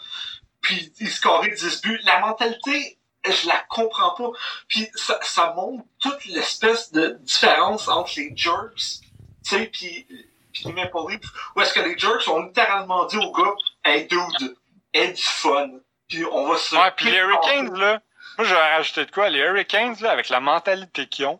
puis 0.62 0.94
il 1.00 1.10
scorer 1.10 1.52
10 1.52 1.82
buts. 1.82 2.00
La 2.04 2.20
mentalité, 2.20 2.98
je 3.26 3.48
la 3.48 3.64
comprends 3.70 4.12
pas. 4.16 4.32
Puis 4.68 4.88
ça, 4.96 5.20
ça 5.22 5.54
montre 5.56 5.84
toute 6.00 6.26
l'espèce 6.26 6.92
de 6.92 7.18
différence 7.22 7.88
entre 7.88 8.12
les 8.18 8.34
jerks, 8.36 9.02
tu 9.44 9.50
sais, 9.50 9.66
puis 9.66 10.08
puis 10.52 10.64
les 10.66 10.74
Maple 10.74 10.98
Leafs, 11.10 11.32
où 11.56 11.62
est-ce 11.62 11.74
que 11.74 11.80
les 11.80 11.98
jerks 11.98 12.28
ont 12.28 12.42
littéralement 12.42 13.06
dit 13.06 13.18
au 13.18 13.32
gars, 13.32 13.54
hey 13.86 14.08
dude, 14.08 14.58
aie 14.94 15.12
du 15.12 15.22
fun. 15.22 15.70
Puis 16.10 16.26
on 16.26 16.48
va 16.48 16.58
se. 16.58 16.76
Ouais, 16.76 16.92
puis 16.96 17.06
les 17.12 17.18
Hurricanes, 17.18 17.74
là, 17.78 18.02
moi, 18.38 18.48
je 18.48 18.54
vais 18.54 18.60
rajouter 18.76 19.06
de 19.06 19.12
quoi? 19.12 19.30
Les 19.30 19.40
Hurricanes, 19.40 19.96
là, 20.02 20.12
avec 20.12 20.30
la 20.30 20.40
mentalité 20.40 21.08
qu'ils 21.08 21.26
ont, 21.28 21.40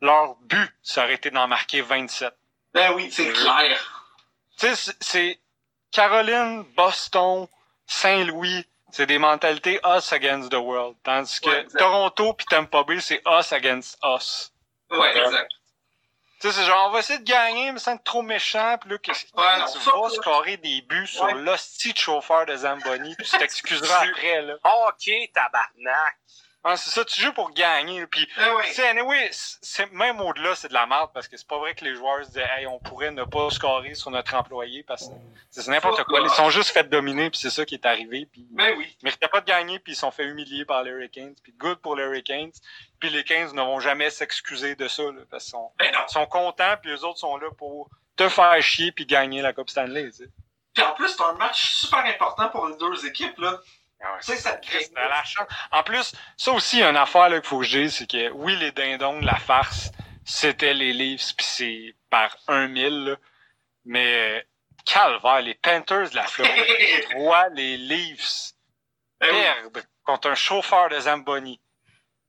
leur 0.00 0.36
but, 0.42 0.70
ça 0.82 1.04
aurait 1.04 1.14
été 1.14 1.30
d'en 1.30 1.48
marquer 1.48 1.80
27. 1.80 2.32
Ben 2.74 2.92
oui, 2.94 3.10
c'est 3.10 3.32
clair. 3.32 4.06
Tu 4.58 4.74
sais, 4.76 4.92
c'est- 5.00 5.40
Caroline, 5.90 6.62
Boston, 6.76 7.48
Saint-Louis, 7.86 8.64
c'est 8.92 9.06
des 9.06 9.18
mentalités 9.18 9.80
us 9.84 10.12
against 10.12 10.50
the 10.50 10.56
world. 10.56 10.96
Tandis 11.02 11.40
que 11.40 11.48
Ouais. 11.50 11.66
Toronto 11.78 12.32
puis 12.34 12.46
Tampa 12.48 12.84
Bay, 12.84 13.00
c'est 13.00 13.20
us 13.26 13.52
against 13.52 13.98
us. 14.04 14.52
Ouais, 14.90 15.16
exact. 15.18 15.50
Tu 16.40 16.48
sais, 16.50 16.54
c'est 16.60 16.64
genre, 16.64 16.86
on 16.88 16.90
va 16.90 17.00
essayer 17.00 17.18
de 17.18 17.24
gagner, 17.24 17.70
mais 17.70 17.78
sans 17.78 17.94
être 17.94 18.04
trop 18.04 18.22
méchant, 18.22 18.76
puis 18.80 18.90
là, 18.90 18.98
qu'est-ce 18.98 19.24
que 19.26 19.36
Ouais, 19.38 19.56
tu 19.72 19.78
vas 19.78 20.08
ça- 20.08 20.14
scorer 20.14 20.56
des 20.56 20.80
buts 20.82 21.06
sur 21.06 21.26
l'hostie 21.34 21.92
de 21.92 21.98
chauffeur 21.98 22.46
de 22.46 22.56
Zamboni, 22.56 23.14
puis 23.16 23.26
tu 23.28 23.36
t'excuseras 23.38 24.04
après, 24.08 24.40
là. 24.42 24.54
Ok, 24.88 25.10
tabarnak. 25.34 26.16
Ah, 26.62 26.76
c'est 26.76 26.90
ça, 26.90 27.04
tu 27.06 27.20
joues 27.20 27.32
pour 27.32 27.52
gagner, 27.52 28.06
puis 28.06 28.28
oui. 28.36 28.82
anyway, 28.84 29.28
c'est, 29.32 29.90
même 29.92 30.20
au-delà, 30.20 30.54
c'est 30.54 30.68
de 30.68 30.74
la 30.74 30.86
merde 30.86 31.10
parce 31.14 31.26
que 31.26 31.38
c'est 31.38 31.46
pas 31.46 31.58
vrai 31.58 31.74
que 31.74 31.84
les 31.84 31.94
joueurs 31.94 32.22
se 32.24 32.32
disent, 32.32 32.42
hey, 32.58 32.66
on 32.66 32.78
pourrait 32.78 33.12
ne 33.12 33.24
pas 33.24 33.48
scorer 33.48 33.94
sur 33.94 34.10
notre 34.10 34.34
employé 34.34 34.82
parce 34.82 35.08
que 35.08 35.14
c'est 35.50 35.66
n'importe 35.68 36.04
quoi. 36.04 36.20
Ils 36.20 36.28
sont 36.28 36.50
juste 36.50 36.70
fait 36.70 36.84
dominer 36.84 37.30
puis 37.30 37.40
c'est 37.40 37.50
ça 37.50 37.64
qui 37.64 37.76
est 37.76 37.86
arrivé 37.86 38.28
puis 38.30 38.46
Ben 38.50 38.74
oui. 38.76 38.94
ils 39.00 39.04
méritaient 39.04 39.28
pas 39.28 39.40
de 39.40 39.46
gagner 39.46 39.78
puis 39.78 39.94
ils 39.94 39.96
sont 39.96 40.10
fait 40.10 40.24
humilier 40.24 40.66
par 40.66 40.82
les 40.82 40.90
Hurricanes 40.90 41.34
puis 41.42 41.52
good 41.52 41.78
pour 41.78 41.96
les 41.96 42.04
Hurricanes 42.04 42.52
puis 42.98 43.08
les 43.08 43.24
15 43.24 43.54
ne 43.54 43.62
vont 43.62 43.80
jamais 43.80 44.10
s'excuser 44.10 44.74
de 44.74 44.86
ça 44.86 45.04
là, 45.04 45.22
parce 45.30 45.44
qu'ils 45.44 45.52
sont, 45.52 45.70
Ben 45.78 45.92
sont 46.08 46.26
contents 46.26 46.76
puis 46.82 46.90
les 46.90 47.04
autres 47.04 47.18
sont 47.18 47.38
là 47.38 47.48
pour 47.56 47.88
te 48.16 48.28
faire 48.28 48.60
chier 48.62 48.92
puis 48.92 49.06
gagner 49.06 49.40
la 49.40 49.54
Coupe 49.54 49.70
Stanley, 49.70 50.10
tu 50.10 50.24
sais. 50.24 50.30
Puis 50.74 50.84
en 50.84 50.92
plus, 50.92 51.08
c'est 51.08 51.22
un 51.22 51.32
match 51.34 51.72
super 51.72 52.04
important 52.04 52.48
pour 52.48 52.68
les 52.68 52.76
deux 52.76 53.06
équipes, 53.06 53.38
là. 53.38 53.58
Ah 54.02 54.14
ouais, 54.14 54.22
sais, 54.22 54.36
ça. 54.36 54.58
T'as 54.94 55.08
la 55.08 55.24
chance. 55.24 55.46
En 55.72 55.82
plus, 55.82 56.14
ça 56.36 56.52
aussi, 56.52 56.78
il 56.78 56.80
y 56.80 56.82
a 56.82 56.90
une 56.90 56.96
affaire 56.96 57.28
qu'il 57.28 57.42
faut 57.42 57.58
que 57.58 57.64
je 57.66 57.78
dise, 57.80 57.96
c'est 57.96 58.10
que 58.10 58.30
oui, 58.30 58.56
les 58.56 58.72
dindons, 58.72 59.20
la 59.20 59.36
farce, 59.36 59.90
c'était 60.24 60.74
les 60.74 60.92
Leafs, 60.92 61.34
puis 61.36 61.46
c'est 61.46 61.94
par 62.08 62.36
un 62.48 62.68
mille, 62.68 63.04
là. 63.04 63.16
mais 63.84 64.46
calvaire, 64.84 65.42
les 65.42 65.54
Panthers 65.54 66.10
de 66.10 66.16
la 66.16 66.26
Floride 66.26 67.06
voient 67.16 67.48
les 67.52 67.76
Leafs 67.76 68.52
Ben 69.20 69.30
perdre 69.30 69.80
contre 70.04 70.30
un 70.30 70.34
chauffeur 70.34 70.88
de 70.88 70.98
Zamboni 70.98 71.60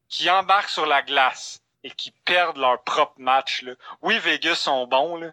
qui 0.09 0.29
embarque 0.29 0.69
sur 0.69 0.85
la 0.85 1.01
glace 1.01 1.61
et 1.83 1.91
qui 1.91 2.11
perdent 2.25 2.57
leur 2.57 2.83
propre 2.83 3.15
match. 3.17 3.61
Là. 3.63 3.73
Oui, 4.01 4.19
Vegas 4.19 4.55
sont 4.55 4.85
bons, 4.87 5.15
là, 5.15 5.31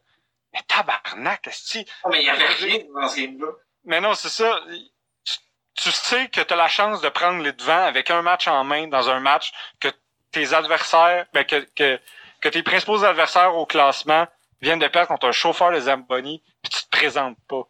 mais 0.52 0.62
tabarnak, 0.66 1.46
est 1.48 1.86
Oh, 2.04 2.08
mais 2.10 2.22
il 2.22 2.26
y 2.26 2.30
avait 2.30 2.46
rien 2.46 2.84
dans 2.94 3.08
ce 3.08 3.20
game-là. 3.20 3.48
mais 3.84 4.00
non, 4.00 4.14
c'est 4.14 4.28
ça. 4.28 4.60
Tu, 5.80 5.90
sais 5.90 6.28
que 6.28 6.40
tu 6.40 6.52
as 6.52 6.56
la 6.56 6.68
chance 6.68 7.00
de 7.00 7.08
prendre 7.08 7.42
les 7.42 7.52
devants 7.52 7.84
avec 7.84 8.10
un 8.10 8.22
match 8.22 8.48
en 8.48 8.64
main 8.64 8.88
dans 8.88 9.08
un 9.10 9.20
match 9.20 9.52
que 9.80 9.88
tes 10.32 10.52
adversaires, 10.52 11.26
ben 11.32 11.44
que, 11.44 11.66
que, 11.74 12.00
que 12.40 12.48
tes 12.48 12.62
principaux 12.62 13.04
adversaires 13.04 13.54
au 13.54 13.66
classement 13.66 14.26
viennent 14.60 14.78
de 14.78 14.88
perdre 14.88 15.08
contre 15.08 15.28
un 15.28 15.32
chauffeur 15.32 15.72
de 15.72 15.80
Zamboni, 15.80 16.42
puis 16.62 16.70
tu 16.70 16.84
te 16.84 16.90
présentes 16.90 17.38
pas. 17.48 17.62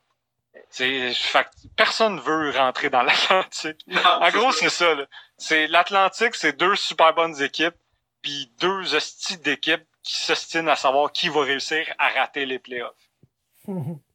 C'est, 0.71 1.13
fait 1.15 1.45
que 1.45 1.69
personne 1.77 2.21
veut 2.21 2.51
rentrer 2.51 2.91
dans 2.91 3.03
l'Atlantique. 3.05 3.85
En 4.05 4.31
gros, 4.31 4.53
c'est 4.53 4.69
ça. 4.69 4.95
là. 4.95 5.07
C'est 5.37 5.67
l'Atlantique, 5.67 6.35
c'est 6.35 6.59
deux 6.59 6.77
super 6.77 7.15
bonnes 7.15 7.41
équipes, 7.43 7.77
puis 8.23 8.51
deux 8.61 8.95
hosties 8.95 9.39
d'équipes 9.39 9.87
qui 10.03 10.19
s'ostinent 10.19 10.69
à 10.69 10.77
savoir 10.77 11.13
qui 11.13 11.29
va 11.29 11.43
réussir 11.43 11.87
à 11.99 12.09
rater 12.09 12.47
les 12.47 12.59
playoffs. 12.59 12.95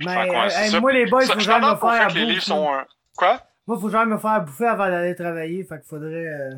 Mais 0.00 0.28
euh, 0.30 0.48
c'est 0.50 0.64
hey, 0.64 0.70
ça. 0.70 0.80
moi, 0.80 0.92
les 0.92 1.06
boys, 1.06 1.24
Ça, 1.24 1.34
faut 1.34 1.40
jamais 1.40 1.70
me 1.70 1.76
faire 1.76 1.88
à 1.88 2.06
que 2.08 2.14
les 2.14 2.26
livres 2.26 2.42
sont 2.42 2.72
un... 2.72 2.84
Quoi? 3.16 3.40
Moi, 3.66 3.78
faut 3.80 3.88
jamais 3.90 4.14
me 4.14 4.18
faire 4.18 4.40
bouffer 4.42 4.66
avant 4.66 4.88
d'aller 4.88 5.14
travailler. 5.14 5.64
Fait 5.64 5.76
qu'il 5.78 5.88
faudrait. 5.88 6.26
euh, 6.26 6.50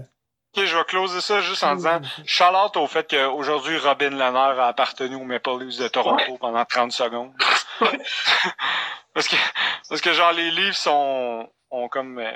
Ok, 0.57 0.65
je 0.65 0.77
vais 0.77 0.85
closer 0.85 1.21
ça 1.21 1.41
juste 1.41 1.63
en 1.63 1.77
disant 1.77 2.01
shout-out 2.25 2.77
au 2.79 2.87
fait 2.87 3.09
qu'aujourd'hui, 3.09 3.77
Robin 3.79 4.11
Lehner 4.11 4.61
a 4.61 4.67
appartenu 4.69 5.15
aux 5.17 5.25
Maple 5.25 5.59
Leafs 5.61 5.79
de 5.79 5.89
Toronto 5.89 6.37
pendant 6.41 6.65
30 6.65 6.91
secondes. 6.91 7.33
parce 9.15 9.29
que, 9.29 9.37
parce 9.89 10.01
que 10.01 10.13
genre, 10.15 10.33
les 10.33 10.51
Leafs 10.51 10.77
sont, 10.77 11.49
ont 11.71 11.89
comme 11.89 12.19
euh, 12.19 12.31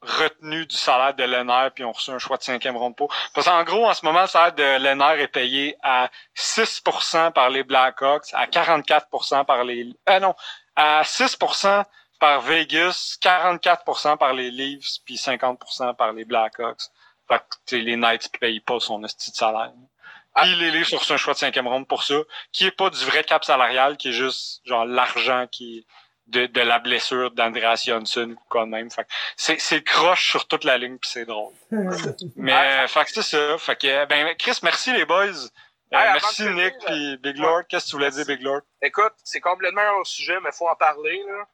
retenu 0.00 0.66
du 0.66 0.76
salaire 0.76 1.14
de 1.14 1.24
Lehner 1.24 1.68
puis 1.74 1.84
ont 1.84 1.92
reçu 1.92 2.10
un 2.10 2.18
choix 2.18 2.36
de 2.36 2.42
cinquième 2.42 2.76
ronde 2.76 2.96
pour. 2.96 3.12
Parce 3.34 3.46
qu'en 3.46 3.64
gros, 3.64 3.86
en 3.86 3.94
ce 3.94 4.04
moment, 4.04 4.22
le 4.22 4.26
salaire 4.26 4.54
de 4.54 4.82
Lehner 4.82 5.22
est 5.22 5.28
payé 5.28 5.76
à 5.82 6.08
6% 6.36 7.32
par 7.32 7.50
les 7.50 7.64
Blackhawks, 7.64 8.32
à 8.32 8.46
44% 8.46 9.44
par 9.44 9.64
les... 9.64 9.92
Euh, 10.08 10.20
non, 10.20 10.34
à 10.76 11.02
6% 11.02 11.84
par 12.18 12.40
Vegas, 12.40 13.18
44% 13.22 14.16
par 14.16 14.32
les 14.32 14.50
Leafs, 14.50 14.98
puis 15.04 15.16
50% 15.16 15.94
par 15.96 16.12
les 16.12 16.24
Blackhawks. 16.24 16.82
Fait 17.28 17.38
que 17.38 17.42
tu 17.66 17.76
sais, 17.76 17.78
les 17.78 17.96
Knights 17.96 18.30
payent 18.38 18.60
pas 18.60 18.80
son 18.80 19.04
esti 19.04 19.30
de 19.30 19.36
salaire. 19.36 19.72
Puis 20.36 20.54
les 20.56 20.70
Leafs 20.70 20.92
ont 20.92 20.98
reçu 20.98 21.12
un 21.12 21.16
choix 21.16 21.34
de 21.34 21.38
cinquième 21.38 21.66
ronde 21.66 21.88
pour 21.88 22.04
ça, 22.04 22.14
qui 22.52 22.66
est 22.66 22.70
pas 22.70 22.90
du 22.90 23.04
vrai 23.04 23.24
cap 23.24 23.44
salarial, 23.44 23.96
qui 23.96 24.10
est 24.10 24.12
juste 24.12 24.60
genre 24.64 24.84
l'argent 24.84 25.46
qui 25.50 25.78
est 25.78 25.86
de, 26.28 26.46
de 26.46 26.60
la 26.60 26.78
blessure 26.78 27.30
d'Andreas 27.32 27.82
Johnson 27.86 28.34
de 28.54 28.64
même. 28.64 28.90
Fait 28.90 29.04
que 29.04 29.08
c'est, 29.36 29.58
c'est 29.60 29.82
croche 29.82 30.30
sur 30.30 30.46
toute 30.46 30.64
la 30.64 30.78
ligne 30.78 30.98
puis 30.98 31.10
c'est 31.10 31.24
drôle. 31.24 31.54
Mais 32.36 32.52
euh, 32.54 32.86
fait 32.88 33.04
que 33.04 33.10
c'est 33.10 33.22
ça. 33.22 33.58
Fait 33.58 33.76
que 33.76 34.04
ben 34.06 34.34
Chris, 34.38 34.58
merci 34.62 34.92
les 34.92 35.04
boys. 35.04 35.26
Euh, 35.26 35.48
Hey, 35.90 36.12
merci 36.12 36.42
Nick 36.50 36.74
puis 36.84 37.16
Big 37.16 37.38
Lord. 37.38 37.62
Qu'est-ce 37.66 37.86
que 37.86 37.90
tu 37.92 37.96
voulais 37.96 38.10
dire 38.10 38.26
Big 38.26 38.42
Lord? 38.42 38.60
Écoute, 38.82 39.14
c'est 39.24 39.40
complètement 39.40 39.80
hors 39.96 40.06
sujet, 40.06 40.38
mais 40.42 40.52
faut 40.52 40.68
en 40.68 40.76
parler. 40.76 41.22
Là. 41.26 41.44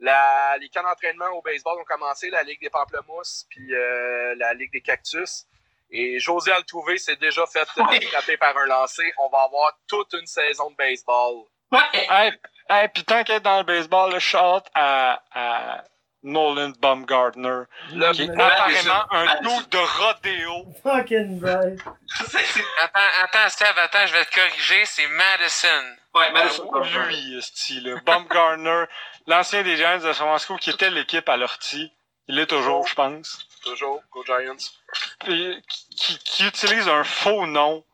La, 0.00 0.56
les 0.58 0.68
camps 0.70 0.82
d'entraînement 0.82 1.28
au 1.34 1.42
baseball 1.42 1.78
ont 1.78 1.84
commencé, 1.84 2.30
la 2.30 2.42
Ligue 2.42 2.60
des 2.60 2.70
Pamplemousses, 2.70 3.46
puis 3.48 3.72
euh, 3.72 4.34
la 4.38 4.54
Ligue 4.54 4.72
des 4.72 4.80
Cactus. 4.80 5.44
Et 5.92 6.18
José 6.18 6.50
Altuve 6.50 6.96
s'est 6.96 7.14
déjà 7.16 7.46
fait 7.46 7.66
Oui. 7.76 8.00
frapper 8.06 8.36
par 8.38 8.56
un 8.56 8.66
lancer. 8.66 9.12
On 9.18 9.28
va 9.28 9.42
avoir 9.42 9.78
toute 9.86 10.12
une 10.14 10.26
saison 10.26 10.70
de 10.70 10.76
baseball. 10.76 11.44
Ouais. 11.70 11.78
Hey, 11.92 12.32
hey 12.70 12.88
puis 12.88 13.04
tant 13.04 13.22
qu'être 13.24 13.42
dans 13.42 13.58
le 13.58 13.64
baseball, 13.64 14.12
le 14.12 14.18
shot 14.18 14.62
à, 14.74 15.22
à 15.32 15.84
Nolan 16.22 16.72
Baumgartner, 16.80 17.62
qui 18.12 18.22
est 18.22 18.30
apparemment 18.30 19.04
un 19.10 19.40
dude 19.40 19.68
de 19.70 19.78
rodéo. 19.78 20.66
Fucking 20.82 21.40
c'est- 22.30 22.64
Attends, 22.82 23.00
attends, 23.22 23.48
Steve, 23.48 23.78
attends, 23.78 24.06
je 24.06 24.12
vais 24.12 24.24
te 24.24 24.34
corriger, 24.34 24.84
c'est 24.84 25.06
Madison. 25.08 25.96
Ouais, 26.14 26.30
Madison. 26.32 26.70
Lui, 27.08 27.40
ce 27.42 27.80
là 27.84 28.00
Baumgartner, 28.04 28.84
l'ancien 29.26 29.62
des 29.62 29.76
Giants 29.76 29.96
de 29.98 30.12
San 30.12 30.26
Francisco, 30.26 30.56
qui 30.56 30.70
était 30.70 30.90
l'équipe 30.90 31.28
à 31.28 31.36
l'ortie. 31.36 31.90
Il 32.28 32.38
est 32.38 32.46
toujours, 32.46 32.86
je 32.86 32.94
pense. 32.94 33.38
toujours, 33.64 34.00
Go 34.12 34.22
Giants. 34.24 34.56
Puis, 35.24 35.62
qui, 35.96 36.18
qui 36.18 36.46
utilise 36.46 36.86
un 36.88 37.02
faux 37.02 37.46
nom 37.46 37.84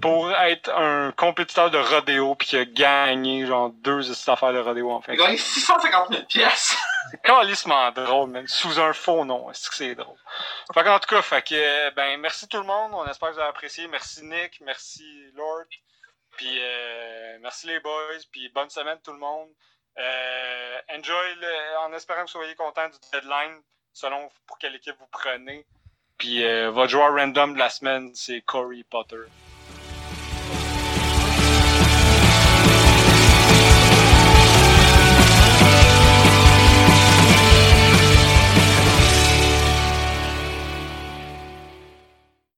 pour 0.00 0.30
être 0.32 0.70
un 0.70 1.12
compétiteur 1.12 1.70
de 1.70 1.78
rodéo 1.78 2.34
puis 2.34 2.48
qui 2.48 2.56
a 2.56 2.64
gagné 2.64 3.46
genre 3.46 3.70
deux 3.70 4.10
affaires 4.28 4.52
de 4.52 4.58
rodéo 4.58 4.90
en 4.90 5.00
fait. 5.00 5.14
Il 5.14 5.20
a 5.22 5.26
gagné 5.26 5.38
650 5.38 6.10
000 6.12 6.24
pièces. 6.26 6.76
C'est 7.10 7.22
calissement 7.22 7.90
drôle, 7.92 8.30
même, 8.30 8.48
sous 8.48 8.80
un 8.80 8.92
faux 8.92 9.24
nom. 9.24 9.50
Est-ce 9.50 9.68
que 9.68 9.76
c'est 9.76 9.94
drôle? 9.94 10.16
Fait 10.72 10.82
qu'en 10.82 10.98
tout 10.98 11.06
cas, 11.14 11.20
fait 11.22 11.42
que, 11.42 11.90
ben, 11.90 12.18
merci 12.18 12.48
tout 12.48 12.56
le 12.56 12.64
monde. 12.64 12.92
On 12.94 13.06
espère 13.06 13.28
que 13.28 13.34
vous 13.34 13.40
avez 13.40 13.50
apprécié. 13.50 13.86
Merci 13.88 14.24
Nick, 14.24 14.60
merci 14.62 15.04
Lord. 15.36 15.64
Puis, 16.36 16.58
euh, 16.58 17.38
merci 17.42 17.66
les 17.68 17.78
boys. 17.80 18.18
Puis, 18.32 18.48
bonne 18.48 18.70
semaine 18.70 18.98
tout 19.04 19.12
le 19.12 19.18
monde. 19.18 19.48
Euh, 19.98 20.78
enjoy, 20.96 21.34
le- 21.40 21.78
en 21.86 21.92
espérant 21.92 22.20
que 22.22 22.26
vous 22.26 22.38
soyez 22.38 22.54
contents 22.56 22.88
du 22.88 22.96
deadline, 23.12 23.60
selon 23.92 24.28
pour 24.46 24.58
quelle 24.58 24.74
équipe 24.74 24.96
vous 24.98 25.06
prenez. 25.12 25.66
Puis, 26.18 26.42
euh, 26.42 26.70
votre 26.70 26.90
joueur 26.90 27.14
random 27.14 27.52
de 27.54 27.58
la 27.58 27.68
semaine, 27.70 28.12
c'est 28.14 28.40
Corey 28.40 28.82
Potter. 28.90 29.18